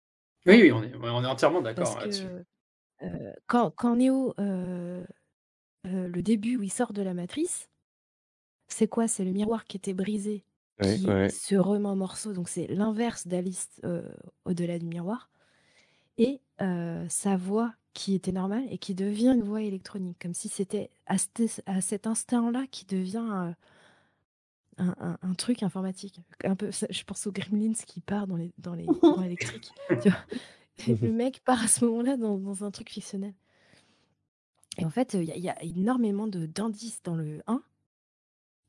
Oui, 0.47 0.63
oui, 0.63 0.73
on 0.73 0.83
est, 0.83 0.95
on 0.95 1.23
est 1.23 1.27
entièrement 1.27 1.61
d'accord 1.61 1.99
là-dessus. 2.01 2.29
euh, 3.03 3.33
quand, 3.47 3.71
quand 3.73 3.97
euh, 4.39 5.05
le 5.85 6.23
début 6.23 6.57
où 6.57 6.63
il 6.63 6.73
sort 6.73 6.93
de 6.93 7.03
la 7.03 7.15
matrice, 7.15 7.69
c'est 8.69 8.89
quoi? 8.89 9.09
C'est 9.09 9.25
le 9.25 9.33
miroir 9.33 9.65
qui 9.65 9.77
était 9.77 9.95
brisé, 9.95 10.45
Ouais, 10.81 10.99
qui 10.99 11.07
ouais. 11.07 11.29
se 11.29 11.57
remet 11.57 11.89
en 11.89 11.97
morceaux. 11.97 12.33
Donc 12.33 12.49
c'est 12.49 12.67
l'inverse 12.69 13.27
d'Alice 13.27 13.69
euh, 13.85 14.03
au-delà 14.45 14.79
du 14.79 14.87
miroir. 14.87 15.31
Et 16.19 16.41
euh, 16.63 17.07
sa 17.09 17.37
voix 17.37 17.75
qui 17.95 18.15
était 18.15 18.33
normale 18.33 18.65
et 18.71 18.79
qui 18.79 18.95
devient 18.95 19.33
une 19.35 19.43
voix 19.45 19.63
électronique, 19.63 20.19
comme 20.21 20.35
si 20.35 20.49
c'était 20.49 20.91
à, 21.07 21.19
cet- 21.19 21.63
à 21.67 21.81
cet 21.81 22.07
instant-là 22.07 22.67
qui 22.71 22.85
devient 22.87 23.27
euh, 23.33 23.53
un, 24.79 24.95
un- 25.01 25.19
un 25.23 25.35
truc 25.35 25.63
informatique. 25.63 26.21
Un 26.45 26.57
peu, 26.57 26.71
je 26.71 27.05
pense 27.05 27.27
aux 27.27 27.33
Gremlins 27.33 27.73
qui 27.87 28.01
part 28.01 28.27
dans 28.27 28.37
les 28.37 28.53
dans 28.59 28.75
les 28.75 28.87
courants 29.01 29.23
électriques. 29.23 29.73
tu 30.03 30.09
vois. 30.11 30.19
Et 30.87 30.95
le 30.97 31.13
mec 31.13 31.43
part 31.45 31.63
à 31.63 31.69
ce 31.69 31.85
moment-là 31.87 32.17
dans, 32.17 32.39
dans 32.39 32.65
un 32.65 32.71
truc 32.71 32.91
fictionnel. 32.91 33.35
Et 34.79 34.85
en 34.85 34.91
fait, 34.91 35.15
il 35.15 35.25
y, 35.25 35.41
y 35.41 35.49
a 35.49 35.63
énormément 35.63 36.27
d'indices 36.27 37.03
dans 37.03 37.15
le 37.17 37.43
1 37.47 37.63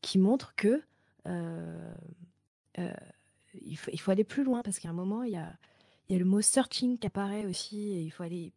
qui 0.02 0.18
montrent 0.20 0.56
que 0.56 0.82
il, 3.62 3.78
faut, 3.78 3.92
il 3.92 4.00
faut 4.00 4.12
aller 4.12 4.24
plus 4.24 4.44
loin 4.44 4.62
parce 4.64 4.80
qu'à 4.80 4.90
un 4.90 4.94
moment, 4.94 5.24
il 5.24 5.32
y 5.32 5.38
a, 5.38 5.54
il 6.10 6.14
y 6.14 6.16
a 6.16 6.20
le 6.20 6.26
mot 6.26 6.42
searching 6.42 6.98
qui 6.98 7.08
apparaît 7.08 7.46
aussi 7.46 7.92
et 7.92 8.02
il 8.02 8.10
faut 8.12 8.24
aller 8.24 8.54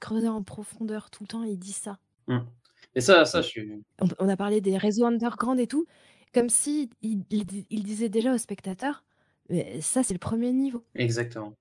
creuser 0.00 0.28
en 0.28 0.42
profondeur 0.42 1.10
tout 1.10 1.24
le 1.24 1.28
temps. 1.28 1.44
Il 1.44 1.58
dit 1.58 1.72
ça. 1.72 1.98
Hum. 2.28 2.46
Et 2.94 3.00
ça, 3.00 3.24
ça, 3.24 3.42
je 3.42 3.48
suis. 3.48 3.84
On, 4.00 4.08
on 4.18 4.28
a 4.28 4.36
parlé 4.36 4.60
des 4.60 4.76
réseaux 4.78 5.04
underground 5.06 5.58
et 5.60 5.66
tout, 5.66 5.86
comme 6.32 6.48
si 6.48 6.90
il, 7.02 7.24
il- 7.30 7.66
il 7.70 7.82
disait 7.82 8.08
déjà 8.08 8.34
aux 8.34 8.38
spectateurs, 8.38 9.04
mais 9.48 9.80
ça 9.80 10.02
c'est 10.02 10.14
le 10.14 10.18
premier 10.18 10.52
niveau. 10.52 10.84
Exactement. 10.94 11.56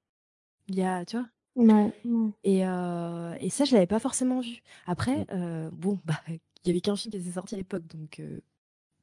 Il 0.67 0.75
y 0.75 0.83
a, 0.83 1.05
tu 1.05 1.17
vois. 1.17 1.27
Ouais, 1.55 1.93
ouais. 2.05 2.31
Et, 2.43 2.65
euh, 2.65 3.35
et 3.39 3.49
ça, 3.49 3.65
je 3.65 3.73
l'avais 3.73 3.87
pas 3.87 3.99
forcément 3.99 4.41
vu. 4.41 4.61
Après, 4.85 5.25
euh, 5.31 5.69
bon, 5.71 5.99
bah, 6.05 6.19
il 6.27 6.39
y 6.67 6.69
avait 6.71 6.81
qu'un 6.81 6.95
film 6.95 7.11
qui 7.11 7.17
était 7.17 7.31
sorti 7.31 7.55
à 7.55 7.57
l'époque, 7.57 7.87
donc 7.87 8.19
euh, 8.19 8.41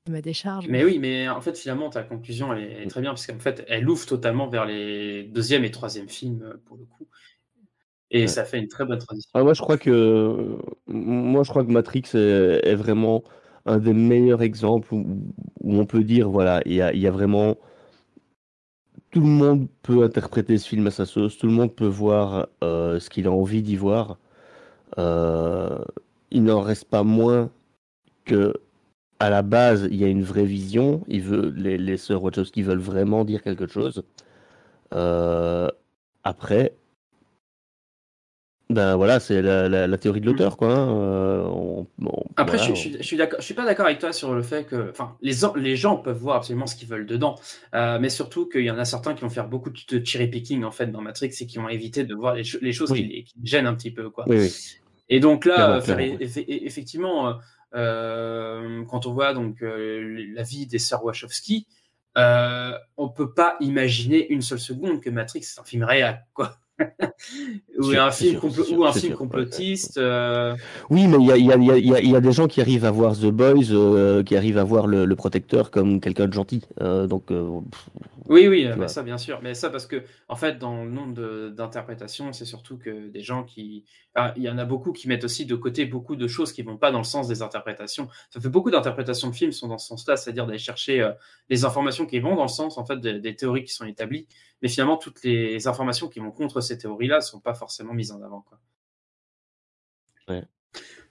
ma 0.08 0.22
décharge. 0.22 0.68
Mais 0.68 0.84
oui, 0.84 0.98
mais 0.98 1.28
en 1.28 1.40
fait, 1.40 1.56
finalement, 1.56 1.90
ta 1.90 2.02
conclusion, 2.02 2.52
elle 2.52 2.64
est, 2.64 2.86
très 2.86 3.00
bien, 3.00 3.10
parce 3.10 3.26
qu'en 3.26 3.38
fait, 3.38 3.64
elle 3.68 3.88
ouvre 3.88 4.06
totalement 4.06 4.48
vers 4.48 4.64
les 4.64 5.24
deuxième 5.24 5.64
et 5.64 5.70
troisième 5.70 6.08
films, 6.08 6.42
euh, 6.42 6.54
pour 6.64 6.76
le 6.76 6.84
coup. 6.84 7.06
Et 8.10 8.22
Ouais. 8.22 8.26
ça 8.26 8.44
fait 8.44 8.58
une 8.58 8.68
très 8.68 8.84
bonne 8.84 8.98
transition. 8.98 9.30
Ah, 9.34 9.42
moi, 9.42 9.54
je 9.54 9.60
crois 9.60 9.78
que 9.78 10.58
moi, 10.88 11.44
je 11.44 11.50
crois 11.50 11.64
que 11.64 11.70
Matrix 11.70 12.04
est, 12.14 12.60
est 12.64 12.74
vraiment 12.74 13.22
un 13.66 13.78
des 13.78 13.92
meilleurs 13.92 14.42
exemples 14.42 14.92
où, 14.94 15.32
où 15.60 15.76
on 15.76 15.86
peut 15.86 16.02
dire, 16.02 16.28
voilà, 16.28 16.60
il 16.66 16.72
y 16.72 16.82
a, 16.82 16.92
il 16.92 17.00
y 17.00 17.06
a 17.06 17.10
vraiment 17.10 17.56
tout 19.10 19.20
le 19.20 19.26
monde 19.26 19.68
peut 19.82 20.04
interpréter 20.04 20.56
ce 20.58 20.68
film 20.68 20.86
à 20.86 20.90
sa 20.90 21.04
sauce, 21.04 21.36
tout 21.36 21.46
le 21.46 21.52
monde 21.52 21.74
peut 21.74 21.86
voir 21.86 22.48
euh, 22.62 23.00
ce 23.00 23.10
qu'il 23.10 23.26
a 23.26 23.32
envie 23.32 23.62
d'y 23.62 23.76
voir. 23.76 24.18
Euh, 24.98 25.78
il 26.30 26.44
n'en 26.44 26.60
reste 26.60 26.84
pas 26.84 27.02
moins 27.02 27.50
que 28.24 28.54
à 29.20 29.30
la 29.30 29.42
base, 29.42 29.86
il 29.90 29.96
y 29.96 30.04
a 30.04 30.08
une 30.08 30.22
vraie 30.24 30.44
vision. 30.46 31.04
Il 31.08 31.22
veut, 31.22 31.52
les, 31.56 31.78
les 31.78 31.96
sœurs 31.96 32.22
Wachowski 32.22 32.62
veulent 32.62 32.78
vraiment 32.78 33.24
dire 33.24 33.42
quelque 33.42 33.66
chose. 33.66 34.02
Euh, 34.94 35.68
après, 36.24 36.72
ben 38.70 38.94
voilà, 38.94 39.18
c'est 39.18 39.42
la, 39.42 39.68
la- 39.68 39.88
la 39.88 39.98
théorie 39.98 40.20
de 40.20 40.26
l'auteur, 40.26 40.56
quoi. 40.56 40.72
hein. 40.72 40.96
Euh, 40.96 41.42
on- 41.42 41.86
on- 42.06 42.24
Après, 42.36 42.56
voilà, 42.56 42.72
je, 42.72 42.74
suis- 42.80 42.90
je 42.92 42.96
suis- 42.96 42.96
je 42.98 43.02
suis 43.02 43.16
d'accord, 43.16 43.40
je 43.40 43.44
suis 43.44 43.54
pas 43.54 43.64
d'accord 43.64 43.86
avec 43.86 43.98
toi 43.98 44.12
sur 44.12 44.32
le 44.32 44.42
fait 44.42 44.64
que, 44.64 44.90
enfin, 44.90 45.16
les, 45.22 45.32
les 45.56 45.74
gens 45.74 45.96
peuvent 45.96 46.16
voir 46.16 46.36
absolument 46.36 46.66
ce 46.68 46.76
qu'ils 46.76 46.88
veulent 46.88 47.06
dedans, 47.06 47.34
euh, 47.74 47.98
mais 48.00 48.10
surtout 48.10 48.48
qu'il 48.48 48.62
y 48.64 48.70
en 48.70 48.78
a 48.78 48.84
certains 48.84 49.14
qui 49.14 49.22
vont 49.22 49.28
faire 49.28 49.48
beaucoup 49.48 49.70
de 49.70 50.04
cherry 50.04 50.28
picking 50.28 50.62
en 50.62 50.70
fait 50.70 50.86
dans 50.86 51.00
Matrix 51.00 51.32
et 51.40 51.46
qui 51.46 51.58
vont 51.58 51.68
éviter 51.68 52.04
de 52.04 52.14
voir 52.14 52.34
les, 52.36 52.44
cho- 52.44 52.58
les 52.62 52.72
choses 52.72 52.92
Oui. 52.92 53.24
qui, 53.24 53.34
gênent 53.42 53.66
un 53.66 53.74
petit 53.74 53.90
peu, 53.90 54.08
quoi. 54.08 54.24
Oui, 54.28 54.38
oui. 54.38 54.52
Et 55.08 55.18
donc 55.18 55.44
là, 55.46 55.80
faire 55.80 55.98
effectivement, 55.98 57.38
quand 57.72 59.06
on 59.06 59.12
voit 59.12 59.32
donc 59.34 59.62
euh, 59.62 60.26
la 60.34 60.42
vie 60.42 60.66
des 60.66 60.78
sœurs 60.78 61.04
Wachowski, 61.04 61.66
euh, 62.18 62.72
on 62.96 63.08
peut 63.08 63.32
pas 63.32 63.56
imaginer 63.60 64.30
une 64.32 64.42
seule 64.42 64.58
seconde 64.58 65.00
que 65.00 65.10
Matrix 65.10 65.42
c'est 65.44 65.60
un 65.60 65.64
film 65.64 65.84
réel, 65.84 66.24
quoi. 66.34 66.56
ou 67.78 67.82
Sûr, 67.84 68.02
un 68.02 68.10
film, 68.10 68.40
sûr, 68.40 68.64
sûr, 68.64 68.78
ou 68.78 68.84
un 68.86 68.92
complotiste. 69.14 69.98
euh, 69.98 70.56
Oui, 70.88 71.06
mais 71.06 71.18
il 71.20 71.26
y 71.26 71.32
a, 71.32 71.36
y, 71.36 72.06
y, 72.06 72.10
y 72.16 72.20
des 72.20 72.32
gens 72.32 72.48
qui 72.48 72.60
arrivent 72.60 72.84
à 72.86 72.90
voir 72.90 73.14
The 73.16 73.26
Boys, 73.26 73.70
euh, 73.70 74.22
qui 74.22 74.36
arrivent 74.36 74.58
à 74.58 74.64
voir 74.64 74.86
le, 74.86 75.04
le 75.04 75.16
protecteur 75.16 75.70
comme 75.70 76.00
quelqu'un 76.00 76.26
de 76.26 76.32
gentil. 76.32 76.62
Euh, 76.80 77.06
donc, 77.06 77.30
euh, 77.30 77.60
pff, 77.70 77.88
Oui, 78.30 78.46
oui, 78.48 78.68
tu 78.70 78.78
vois? 78.78 78.88
ça, 78.88 79.02
bien 79.02 79.18
sûr. 79.18 79.42
Mais 79.42 79.54
ça, 79.54 79.70
parce 79.70 79.86
que, 79.86 80.04
en 80.28 80.36
fait, 80.36 80.56
dans 80.58 80.84
le 80.84 80.90
nombre 80.90 81.14
de- 81.14 81.50
d'interprétations, 81.50 82.32
c'est 82.32 82.44
surtout 82.46 82.78
que 82.78 83.08
des 83.08 83.22
gens 83.22 83.44
qui. 83.44 83.84
enfin, 84.14 84.32
il 84.36 84.44
y 84.44 84.48
en 84.48 84.56
a 84.58 84.64
beaucoup 84.64 84.92
qui 84.92 85.08
mettent 85.08 85.24
aussi 85.24 85.46
de 85.46 85.56
côté 85.56 85.84
beaucoup 85.84 86.16
de 86.16 86.28
choses 86.28 86.52
qui 86.52 86.62
vont 86.62 86.78
pas 86.78 86.92
dans 86.92 86.98
le 86.98 87.04
sens 87.04 87.28
des 87.28 87.42
interprétations. 87.42 88.08
Ça 88.30 88.40
fait 88.40 88.48
beaucoup 88.48 88.70
d'interprétations 88.70 89.28
de 89.30 89.34
films 89.34 89.52
sont 89.52 89.68
dans 89.68 89.78
ce 89.78 89.88
sens-là, 89.88 90.16
c'est-à-dire 90.16 90.46
d'aller 90.46 90.58
chercher 90.58 91.02
euh, 91.02 91.12
les 91.50 91.64
informations 91.64 92.06
qui 92.06 92.20
vont 92.20 92.36
dans 92.36 92.42
le 92.44 92.48
sens, 92.48 92.78
en 92.78 92.84
fait, 92.86 93.00
des, 93.00 93.18
des 93.20 93.36
théories 93.36 93.64
qui 93.64 93.74
sont 93.74 93.84
établies. 93.86 94.28
Mais 94.62 94.68
finalement, 94.68 94.96
toutes 94.96 95.22
les 95.24 95.66
informations 95.66 96.08
qui 96.08 96.20
vont 96.20 96.30
contre 96.32 96.60
ces 96.62 96.78
théories-là 96.78 97.16
ne 97.16 97.20
sont 97.22 97.40
pas 97.40 97.54
forcément 97.54 97.94
mises 97.94 98.12
en 98.12 98.22
avant, 98.22 98.42
quoi. 98.42 98.60
Ouais. 100.28 100.46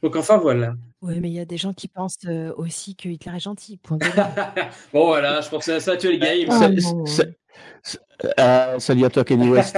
Donc, 0.02 0.16
enfin, 0.16 0.38
voilà. 0.38 0.74
Ouais, 1.02 1.20
mais 1.20 1.30
il 1.30 1.34
y 1.34 1.40
a 1.40 1.46
des 1.46 1.58
gens 1.58 1.74
qui 1.74 1.88
pensent 1.88 2.18
euh, 2.26 2.54
aussi 2.58 2.96
que 2.96 3.08
Hitler 3.10 3.36
est 3.36 3.40
gentil. 3.40 3.78
Point 3.78 3.98
bon, 4.94 5.08
voilà, 5.08 5.42
je 5.42 5.50
pensais 5.50 5.74
à 5.74 5.80
ça, 5.80 5.98
tu 5.98 6.08
es 6.08 6.12
le 6.14 6.18
game. 6.18 6.48
Ah, 6.52 6.60
C'est- 6.60 6.94
non. 6.94 7.06
c'est- 7.06 7.38
c'est- 7.84 8.00
euh, 8.40 8.80
salut 8.80 9.06
à 9.06 9.10
toi, 9.10 9.24
Kenny 9.24 9.50
West. 9.50 9.78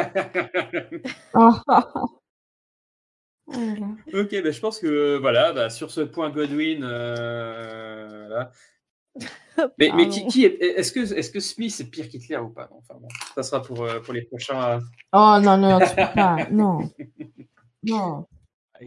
Ah, 1.33 1.61
ah, 1.67 1.87
ah. 1.95 2.03
Oh 3.47 3.53
là 3.59 3.75
là. 3.79 4.21
Ok, 4.21 4.29
ben 4.31 4.51
je 4.53 4.59
pense 4.61 4.79
que 4.79 5.17
voilà, 5.17 5.51
bah, 5.53 5.69
sur 5.69 5.91
ce 5.91 6.01
point 6.01 6.29
Godwin, 6.29 6.83
euh, 6.83 8.27
voilà. 8.27 8.51
Mais, 9.77 9.91
mais 9.93 10.07
qui, 10.07 10.19
Pardon. 10.21 10.27
qui 10.31 10.45
est, 10.45 10.55
est-ce 10.61 10.91
que, 10.93 11.01
est-ce 11.13 11.29
que 11.29 11.39
Smith 11.41 11.75
est 11.81 11.83
pire 11.83 12.07
qu'Hitler 12.07 12.37
ou 12.37 12.49
pas? 12.49 12.69
Enfin 12.71 12.93
bon, 12.99 13.09
ça 13.35 13.43
sera 13.43 13.61
pour, 13.61 13.83
euh, 13.83 13.99
pour 13.99 14.13
les 14.13 14.21
prochains. 14.23 14.77
euh. 14.77 14.79
Oh 15.11 15.37
non, 15.43 15.57
non, 15.57 15.79
tu 15.79 15.89
peux 15.89 16.13
pas. 16.15 16.47
Non. 16.49 16.89
Non. 17.83 18.25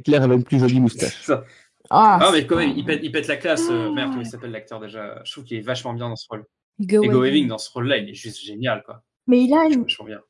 Claire 0.03 0.23
avait 0.23 0.35
une 0.35 0.45
plus 0.45 0.59
jolie 0.59 0.81
moustache. 0.81 1.23
Ça. 1.23 1.45
Ah, 1.91 2.19
Ah, 2.23 2.31
mais 2.33 2.47
quand 2.47 2.57
même, 2.57 2.73
il 2.77 2.85
pète, 2.85 3.01
il 3.03 3.12
pète 3.12 3.27
la 3.29 3.37
classe. 3.37 3.69
euh, 3.71 3.93
merde, 3.93 4.11
comment 4.11 4.23
il 4.23 4.27
s'appelle 4.27 4.51
l'acteur 4.53 4.81
déjà? 4.81 5.21
Je 5.25 5.33
trouve 5.33 5.45
qu'il 5.45 5.59
est 5.59 5.62
vachement 5.62 5.93
bien 5.93 6.09
dans 6.09 6.16
ce 6.16 6.27
rôle. 6.29 6.45
Go 6.81 7.03
Et 7.03 7.09
Go 7.09 7.47
dans 7.49 7.59
ce 7.59 7.71
rôle-là, 7.71 7.99
il 7.99 8.09
est 8.09 8.15
juste 8.15 8.41
génial, 8.41 8.83
quoi. 8.85 9.03
Mais 9.27 9.43
il 9.43 9.53
a 9.55 9.65
une, 9.66 9.83
Vachement 9.83 10.07
bien. 10.07 10.21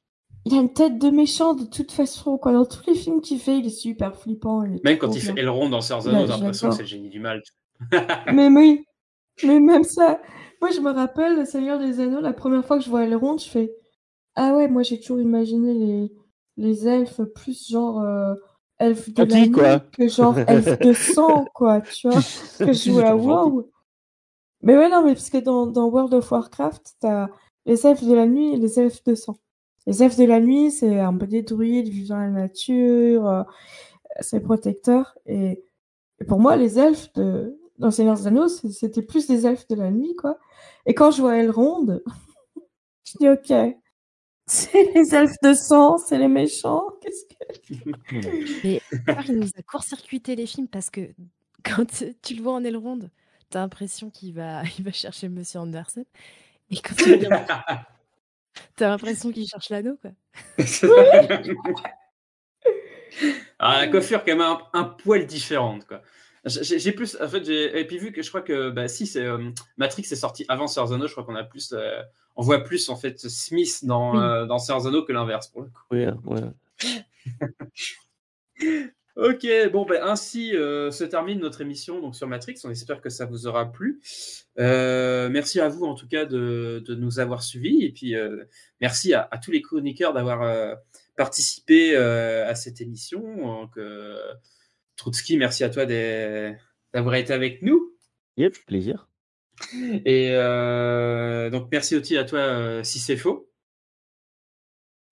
il 0.44 0.54
a 0.54 0.60
une 0.60 0.72
tête 0.72 0.98
de 0.98 1.10
méchant 1.10 1.54
de 1.54 1.64
toute 1.64 1.92
façon, 1.92 2.38
quoi. 2.38 2.52
Dans 2.52 2.64
tous 2.66 2.82
les 2.86 2.94
films 2.94 3.20
qu'il 3.20 3.38
fait, 3.38 3.58
il 3.58 3.66
est 3.66 3.70
super 3.70 4.16
flippant. 4.16 4.64
il 4.64 4.76
est 4.76 4.84
Même 4.84 4.98
quand 4.98 5.14
il 5.14 5.20
fait. 5.20 5.32
Elrond 5.38 5.68
dans 5.68 5.80
Sœurs 5.80 6.02
j'ai 6.02 6.10
l'impression 6.10 6.68
que 6.68 6.74
c'est 6.74 6.82
le 6.82 6.88
génie 6.88 7.08
du 7.08 7.20
mal. 7.20 7.40
Mais 8.32 8.48
oui, 8.48 8.84
mais 9.44 9.58
même 9.58 9.82
ça, 9.84 10.20
moi 10.60 10.70
je 10.70 10.80
me 10.80 10.92
rappelle 10.92 11.36
le 11.36 11.44
Seigneur 11.44 11.78
des 11.80 11.98
Anneaux, 12.00 12.20
la 12.20 12.32
première 12.32 12.64
fois 12.64 12.78
que 12.78 12.84
je 12.84 12.88
vois 12.90 13.04
Elrond, 13.04 13.36
je 13.38 13.48
fais 13.48 13.72
Ah 14.36 14.54
ouais, 14.54 14.68
moi 14.68 14.82
j'ai 14.84 15.00
toujours 15.00 15.20
imaginé 15.20 15.74
les, 15.74 16.12
les 16.56 16.86
elfes 16.88 17.20
plus 17.34 17.68
genre 17.68 18.00
euh, 18.00 18.34
elfes 18.78 19.12
de 19.12 19.22
la 19.24 19.48
quoi. 19.48 19.80
que 19.80 20.08
genre 20.08 20.38
elfes 20.48 20.78
de 20.78 20.92
sang, 20.92 21.46
quoi, 21.54 21.80
tu 21.80 22.08
vois, 22.08 22.20
que 22.58 22.72
je 22.72 22.90
jouais 22.90 23.04
à. 23.04 23.16
WoW. 23.16 23.70
Mais 24.62 24.76
ouais, 24.76 24.88
non, 24.88 25.04
mais 25.04 25.14
parce 25.14 25.30
que 25.30 25.38
dans, 25.38 25.66
dans 25.66 25.88
World 25.88 26.14
of 26.14 26.30
Warcraft, 26.30 26.96
t'as 27.00 27.28
les 27.66 27.86
elfes 27.86 28.04
de 28.04 28.14
la 28.14 28.26
nuit 28.26 28.54
et 28.54 28.56
les 28.56 28.80
elfes 28.80 29.04
de 29.04 29.14
sang. 29.14 29.36
Les 29.86 30.02
elfes 30.02 30.16
de 30.16 30.24
la 30.24 30.40
nuit, 30.40 30.70
c'est 30.70 31.00
un 31.00 31.14
peu 31.14 31.26
des 31.26 31.42
druides 31.42 31.88
vivant 31.88 32.18
la 32.18 32.30
nature, 32.30 33.28
euh, 33.28 33.42
c'est 34.20 34.40
protecteur. 34.40 35.18
Et, 35.26 35.62
et 36.20 36.24
pour 36.24 36.40
moi, 36.40 36.56
les 36.56 36.78
elfes 36.78 37.12
de, 37.14 37.58
dans 37.78 37.90
Seigneur 37.90 38.16
des 38.16 38.26
Anneaux, 38.26 38.48
c'était 38.48 39.02
plus 39.02 39.26
des 39.26 39.46
elfes 39.46 39.68
de 39.68 39.74
la 39.74 39.90
nuit, 39.90 40.14
quoi. 40.16 40.38
Et 40.86 40.94
quand 40.94 41.10
je 41.10 41.20
vois 41.20 41.36
Elrond, 41.36 42.00
je 43.04 43.18
dis 43.18 43.28
ok, 43.28 43.76
c'est 44.46 44.92
les 44.94 45.14
elfes 45.14 45.40
de 45.42 45.54
sang, 45.54 45.98
c'est 45.98 46.18
les 46.18 46.28
méchants. 46.28 46.84
Qu'est-ce 47.00 47.24
que. 47.26 47.74
Mais 48.64 48.80
il 49.28 49.36
nous 49.38 49.48
a 49.56 49.62
court-circuité 49.62 50.36
les 50.36 50.46
films 50.46 50.68
parce 50.68 50.90
que 50.90 51.14
quand 51.64 52.04
tu 52.22 52.34
le 52.34 52.42
vois 52.42 52.54
en 52.54 52.64
Elrond, 52.64 53.10
t'as 53.50 53.60
l'impression 53.60 54.10
qu'il 54.10 54.34
va, 54.34 54.62
il 54.78 54.84
va 54.84 54.92
chercher 54.92 55.28
Monsieur 55.28 55.60
Anderson. 55.60 56.04
Et 56.70 56.76
quand 56.76 56.94
tu 56.94 57.16
le 57.16 57.28
t'as 58.76 58.88
l'impression 58.88 59.32
qu'il 59.32 59.46
cherche 59.46 59.70
l'anneau, 59.70 59.98
quoi. 60.00 60.10
Ah, 63.60 63.80
la 63.80 63.86
coiffure, 63.88 64.24
quand 64.24 64.32
même, 64.32 64.40
un, 64.40 64.58
un 64.72 64.84
poil 64.84 65.24
différente, 65.26 65.86
quoi. 65.86 66.02
J'ai 66.46 66.92
plus, 66.92 67.16
en 67.20 67.28
fait, 67.28 67.48
et 67.48 67.86
puis 67.86 67.98
vu 67.98 68.12
que 68.12 68.22
je 68.22 68.28
crois 68.28 68.42
que, 68.42 68.68
bah, 68.70 68.86
si 68.86 69.06
c'est 69.06 69.24
euh, 69.24 69.50
Matrix 69.78 70.02
est 70.10 70.16
sorti 70.16 70.44
avant 70.48 70.66
Sœurs 70.66 70.92
Anneaux, 70.92 71.06
je 71.06 71.12
crois 71.12 71.24
qu'on 71.24 71.36
a 71.36 71.44
plus, 71.44 71.72
euh, 71.72 72.02
on 72.36 72.42
voit 72.42 72.62
plus, 72.62 72.88
en 72.90 72.96
fait, 72.96 73.18
Smith 73.18 73.84
dans, 73.84 74.12
Oui. 74.12 74.22
euh, 74.22 74.46
dans 74.46 74.58
Sœurs 74.58 74.86
Anneaux 74.86 75.04
que 75.04 75.12
l'inverse, 75.12 75.48
pour 75.48 75.62
le 75.62 75.68
coup. 75.68 75.82
Ouais. 75.90 76.08
Ok, 79.16 79.46
bon, 79.72 79.84
ben, 79.86 80.02
ainsi 80.02 80.56
euh, 80.56 80.90
se 80.90 81.04
termine 81.04 81.38
notre 81.38 81.60
émission 81.60 82.00
donc, 82.00 82.16
sur 82.16 82.26
Matrix. 82.26 82.56
On 82.64 82.70
espère 82.70 83.00
que 83.00 83.10
ça 83.10 83.26
vous 83.26 83.46
aura 83.46 83.70
plu. 83.70 84.00
Euh, 84.58 85.28
merci 85.28 85.60
à 85.60 85.68
vous, 85.68 85.84
en 85.84 85.94
tout 85.94 86.08
cas, 86.08 86.24
de, 86.24 86.82
de 86.84 86.94
nous 86.96 87.20
avoir 87.20 87.44
suivis. 87.44 87.84
Et 87.84 87.92
puis, 87.92 88.16
euh, 88.16 88.42
merci 88.80 89.14
à, 89.14 89.28
à 89.30 89.38
tous 89.38 89.52
les 89.52 89.62
chroniqueurs 89.62 90.14
d'avoir 90.14 90.76
participé 91.16 91.94
à 91.96 92.56
cette 92.56 92.80
émission. 92.80 93.20
Donc, 93.36 93.78
Trotsky, 94.96 95.36
merci 95.36 95.64
à 95.64 95.70
toi 95.70 95.86
d'avoir 95.86 97.14
été 97.16 97.32
avec 97.32 97.62
nous. 97.62 97.92
Yep, 98.36 98.56
plaisir. 98.66 99.08
Et 100.04 100.30
euh, 100.32 101.50
donc, 101.50 101.68
merci 101.70 101.96
aussi 101.96 102.16
à 102.16 102.24
toi, 102.24 102.40
euh, 102.40 102.82
si 102.82 102.98
c'est 102.98 103.16
faux. 103.16 103.48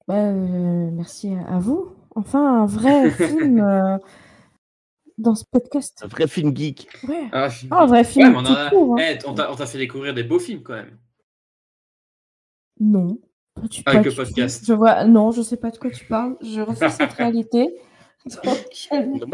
Bah, 0.08 0.14
euh, 0.30 0.90
merci 0.92 1.32
à, 1.48 1.58
vous. 1.58 1.94
Enfin, 2.14 2.62
un 2.62 2.66
vrai 2.66 3.10
film 3.12 3.60
euh, 3.60 3.98
dans 5.18 5.34
ce 5.34 5.44
podcast. 5.50 6.00
Un 6.02 6.08
vrai 6.08 6.26
film 6.26 6.54
geek. 6.56 6.88
Ouais. 7.08 7.28
Ah, 7.32 7.48
film- 7.50 7.72
Ah, 7.72 7.82
un 7.82 7.86
vrai 7.86 8.04
film 8.04 8.34
Ouais, 8.36 8.42
on, 8.74 8.96
hein. 8.96 9.00
Eh, 9.00 9.18
on 9.26 9.34
t'a 9.34 9.52
on 9.52 9.54
t'a 9.56 9.66
fait 9.66 9.78
découvrir 9.78 10.12
des 10.14 10.24
beaux 10.24 10.40
films 10.40 10.62
quand 10.62 10.74
même. 10.74 10.98
Non. 12.80 13.18
Pas 13.54 13.68
du- 13.68 13.82
Avec 13.86 14.02
pas 14.02 14.08
le 14.08 14.14
podcast. 14.14 14.64
Je 14.66 14.72
vois... 14.72 15.04
Non, 15.04 15.30
je 15.30 15.42
sais 15.42 15.56
pas 15.56 15.70
de 15.70 15.78
quoi 15.78 15.90
tu 15.90 16.04
parles. 16.06 16.36
Je 16.42 16.60
refuse 16.60 16.90
cette 16.90 17.12
réalité. 17.12 17.68
Moi 18.24 18.54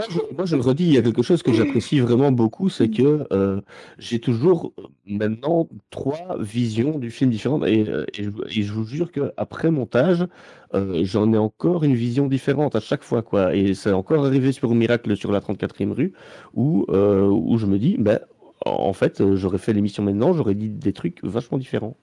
je, 0.08 0.34
moi, 0.34 0.44
le 0.50 0.60
redis, 0.60 0.84
il 0.84 0.94
y 0.94 0.98
a 0.98 1.02
quelque 1.02 1.22
chose 1.22 1.42
que 1.42 1.52
j'apprécie 1.52 2.00
vraiment 2.00 2.32
beaucoup, 2.32 2.70
c'est 2.70 2.88
que 2.88 3.26
euh, 3.32 3.60
j'ai 3.98 4.18
toujours 4.18 4.72
euh, 4.78 4.84
maintenant 5.06 5.68
trois 5.90 6.36
visions 6.38 6.98
du 6.98 7.10
film 7.10 7.30
différentes 7.30 7.66
et, 7.66 7.86
euh, 7.88 8.06
je, 8.14 8.72
vous 8.72 8.84
jure 8.84 9.12
qu'après 9.12 9.70
montage, 9.70 10.26
j'en 10.72 11.32
ai 11.32 11.38
encore 11.38 11.84
une 11.84 11.94
vision 11.94 12.26
différente 12.26 12.76
à 12.76 12.80
chaque 12.80 13.02
fois. 13.02 13.22
Quoi. 13.22 13.54
Et 13.54 13.74
c'est 13.74 13.92
encore 13.92 14.24
arrivé 14.24 14.52
sur 14.52 14.74
Miracle 14.74 15.16
sur 15.16 15.32
la 15.32 15.40
34e 15.40 15.92
rue 15.92 16.12
où, 16.54 16.86
où 16.88 17.58
je 17.58 17.66
me 17.66 17.78
dis, 17.78 17.96
ben, 17.98 18.20
en 18.64 18.92
fait, 18.92 19.22
j'aurais 19.34 19.58
fait 19.58 19.72
l'émission 19.72 20.02
maintenant, 20.02 20.32
j'aurais 20.32 20.54
dit 20.54 20.68
des 20.68 20.92
trucs 20.92 21.22
vachement 21.22 21.58
différents. 21.58 21.96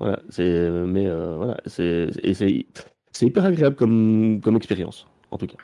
Voilà, 0.00 0.20
c'est, 0.28 0.70
mais 0.86 1.08
voilà, 1.08 1.56
hyper 3.22 3.44
agréable 3.44 3.76
comme, 3.76 4.40
comme 4.42 4.56
expérience, 4.56 5.06
en 5.30 5.38
tout 5.38 5.46
cas. 5.46 5.56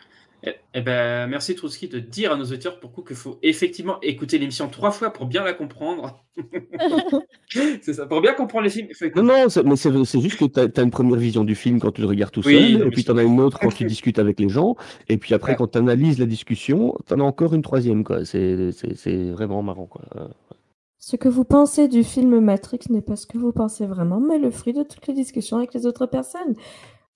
Eh, 0.42 0.54
eh 0.74 0.80
ben, 0.80 1.26
merci 1.26 1.54
Trotsky 1.54 1.88
de 1.88 1.98
dire 1.98 2.32
à 2.32 2.36
nos 2.36 2.44
auditeurs 2.44 2.80
pour 2.80 2.92
coup 2.92 3.02
qu'il 3.02 3.16
faut 3.16 3.38
effectivement 3.42 4.00
écouter 4.00 4.38
l'émission 4.38 4.68
trois 4.68 4.90
fois 4.90 5.12
pour 5.12 5.26
bien 5.26 5.44
la 5.44 5.52
comprendre. 5.52 6.24
c'est 7.50 7.92
ça, 7.92 8.06
pour 8.06 8.22
bien 8.22 8.32
comprendre 8.32 8.64
les 8.64 8.70
films. 8.70 8.86
il 8.88 8.96
faut 8.96 9.04
écouter. 9.04 9.24
Non, 9.24 9.46
non, 9.46 9.62
mais 9.64 9.76
c'est 9.76 10.20
juste 10.20 10.38
que 10.38 10.46
tu 10.46 10.80
as, 10.80 10.82
une 10.82 10.90
première 10.90 11.18
vision 11.18 11.44
du 11.44 11.54
film 11.54 11.78
quand 11.78 11.92
tu 11.92 12.00
le 12.00 12.06
regardes 12.06 12.32
tout 12.32 12.42
Oui, 12.46 12.54
seul, 12.54 12.80
non, 12.80 12.86
et 12.86 12.90
puis 12.90 13.04
tu 13.04 13.10
en 13.10 13.18
as 13.18 13.22
une 13.22 13.40
autre 13.40 13.58
quand 13.58 13.68
tu 13.68 13.84
discutes 13.86 14.18
avec 14.18 14.40
les 14.40 14.48
gens, 14.48 14.76
et 15.08 15.18
puis 15.18 15.34
après, 15.34 15.52
Ouais. 15.52 15.56
quand 15.56 15.72
tu 15.72 15.78
analyses 15.78 16.18
la 16.18 16.26
discussion, 16.26 16.96
tu 17.06 17.14
en 17.14 17.20
as 17.20 17.24
encore 17.24 17.54
une 17.54 17.62
troisième. 17.62 18.04
C'est 18.24 19.30
vraiment 19.32 19.62
marrant. 19.62 19.86
Quoi. 19.86 20.02
Ce 20.98 21.16
que 21.16 21.28
vous 21.28 21.44
pensez 21.44 21.88
du 21.88 22.04
film 22.04 22.40
Matrix 22.40 22.80
n'est 22.90 23.02
pas 23.02 23.16
ce 23.16 23.26
que 23.26 23.38
vous 23.38 23.52
pensez 23.52 23.86
vraiment, 23.86 24.20
mais 24.20 24.38
le 24.38 24.50
fruit 24.50 24.72
de 24.72 24.82
toutes 24.82 25.06
les 25.06 25.14
discussions 25.14 25.56
avec 25.56 25.74
les 25.74 25.86
autres 25.86 26.06
personnes. 26.06 26.54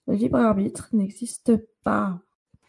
Le 0.07 0.15
libre 0.15 0.39
arbitre 0.39 0.89
n'existe 0.93 1.53
pas. 1.85 2.19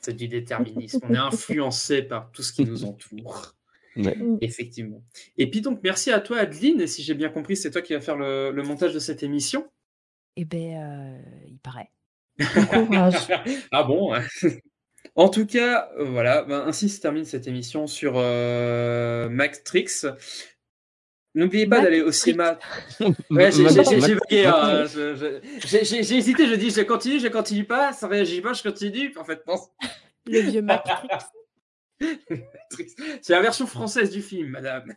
C'est 0.06 0.14
du 0.14 0.28
déterminisme. 0.28 1.00
On 1.04 1.14
est 1.14 1.18
influencé 1.18 2.04
par 2.04 2.32
tout 2.32 2.44
ce 2.44 2.54
qui 2.54 2.64
nous 2.64 2.86
entoure. 2.86 3.56
Ouais. 3.96 4.18
Effectivement. 4.42 5.04
Et 5.38 5.50
puis 5.50 5.62
donc, 5.62 5.80
merci 5.84 6.12
à 6.12 6.20
toi, 6.20 6.38
Adeline. 6.40 6.80
Et 6.82 6.88
si 6.88 7.02
j'ai 7.02 7.16
bien 7.16 7.30
compris, 7.30 7.56
c'est 7.56 7.72
toi 7.72 7.82
qui 7.82 7.94
vas 7.94 8.02
faire 8.02 8.18
le, 8.18 8.52
le 8.52 8.64
montage 8.64 8.94
de 8.94 9.00
cette 9.00 9.24
émission. 9.24 9.68
Eh 10.36 10.46
ben, 10.46 10.78
euh, 10.78 11.18
il 11.48 11.58
paraît. 11.58 11.90
Courage. 12.40 13.16
ah 13.72 13.84
bon 13.84 14.12
ouais. 14.12 14.22
En 15.16 15.30
tout 15.30 15.46
cas, 15.46 15.90
euh, 15.98 16.04
voilà, 16.04 16.44
ben, 16.44 16.66
ainsi 16.68 16.90
se 16.90 17.00
termine 17.00 17.24
cette 17.26 17.48
émission 17.48 17.88
sur 17.88 18.14
euh, 18.18 19.30
Matrix. 19.30 19.88
N'oubliez 21.36 21.68
pas 21.68 21.82
d'aller 21.82 22.02
au 22.02 22.12
cinéma. 22.12 22.58
Ouais, 23.30 23.52
j'ai 23.52 24.16
bugué, 24.16 24.46
hein, 24.46 24.86
hésité, 24.86 26.48
je 26.48 26.56
dis 26.56 26.70
je 26.70 26.82
continue, 26.82 27.20
je 27.20 27.28
continue 27.28 27.66
pas, 27.66 27.92
ça 27.92 28.08
réagit 28.08 28.42
pas, 28.42 28.54
je 28.54 28.64
continue. 28.64 29.14
En 29.18 29.26
fait, 29.26 29.46
non. 29.46 29.56
Le 30.26 30.40
vieux 30.40 30.62
Matrix. 30.62 31.08
C'est 33.22 33.34
la 33.34 33.42
version 33.42 33.68
française 33.68 34.10
du 34.10 34.22
film, 34.22 34.50
madame. 34.50 34.94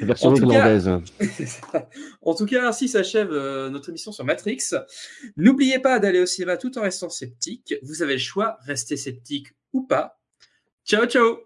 La 0.00 0.06
version 0.06 0.34
irlandaise. 0.34 0.90
En 2.22 2.34
tout 2.34 2.46
cas, 2.46 2.68
ainsi 2.68 2.88
s'achève 2.88 3.32
euh, 3.32 3.70
notre 3.70 3.88
émission 3.88 4.12
sur 4.12 4.24
Matrix. 4.24 4.58
N'oubliez 5.36 5.78
pas 5.78 5.98
d'aller 5.98 6.20
au 6.20 6.26
cinéma 6.26 6.56
tout 6.56 6.76
en 6.78 6.82
restant 6.82 7.08
sceptique. 7.08 7.74
Vous 7.82 8.02
avez 8.02 8.14
le 8.14 8.18
choix, 8.18 8.58
restez 8.66 8.96
sceptique 8.96 9.48
ou 9.72 9.82
pas. 9.82 10.20
Ciao, 10.84 11.06
ciao 11.06 11.38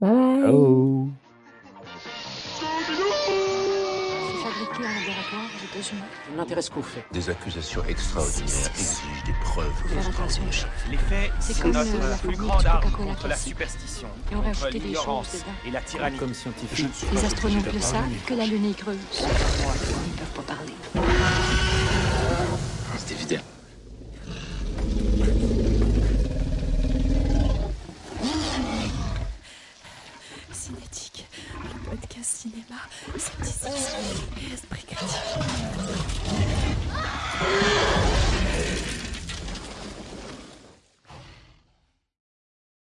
Bye. 0.00 0.42
Ciao. 0.42 1.08
États-Unis. 5.74 6.00
Ça 6.28 6.36
m'intéresse 6.36 6.68
qu'on 6.70 6.82
fait. 6.82 7.04
Des 7.12 7.30
accusations 7.30 7.82
extraordinaires 7.86 8.70
exigent 8.78 9.24
des 9.26 9.32
preuves. 9.42 9.72
Chef. 10.50 10.68
Les 10.90 10.96
faits, 10.96 11.32
C'est 11.40 11.52
c'est 11.54 11.62
comme 11.62 11.72
notre 11.72 11.96
la 11.98 12.16
plus 12.16 12.36
grande 12.36 12.66
arme 12.66 12.90
contre 12.92 13.28
la 13.28 13.36
superstition, 13.36 14.08
Et 14.30 14.36
on 14.36 14.42
contre 14.42 14.68
l'ignorance 14.68 15.30
choses 15.32 15.40
dedans. 15.40 15.52
et 15.66 15.70
la 15.70 15.80
tyrannie. 15.80 16.16
Comme 16.18 16.34
scientifique. 16.34 16.88
Les 17.12 17.24
astronomes 17.24 17.62
le 17.72 17.80
savent 17.80 18.02
que 18.26 18.34
la 18.34 18.46
Lune 18.46 18.70
est 18.70 18.74
creuse. 18.78 18.96
Ils 19.18 19.24
ne 19.26 20.16
peuvent 20.18 20.44
pas 20.44 20.54
parler. 20.54 20.72
C'est 22.98 23.12
évident. 23.14 23.42
Cinétique, 30.52 31.26
le 31.62 31.90
podcast 31.90 32.33
cinéma, 32.44 32.76
scepticisme 33.16 33.96
et 34.36 34.52
esprit 34.52 34.84
critique. 34.84 35.73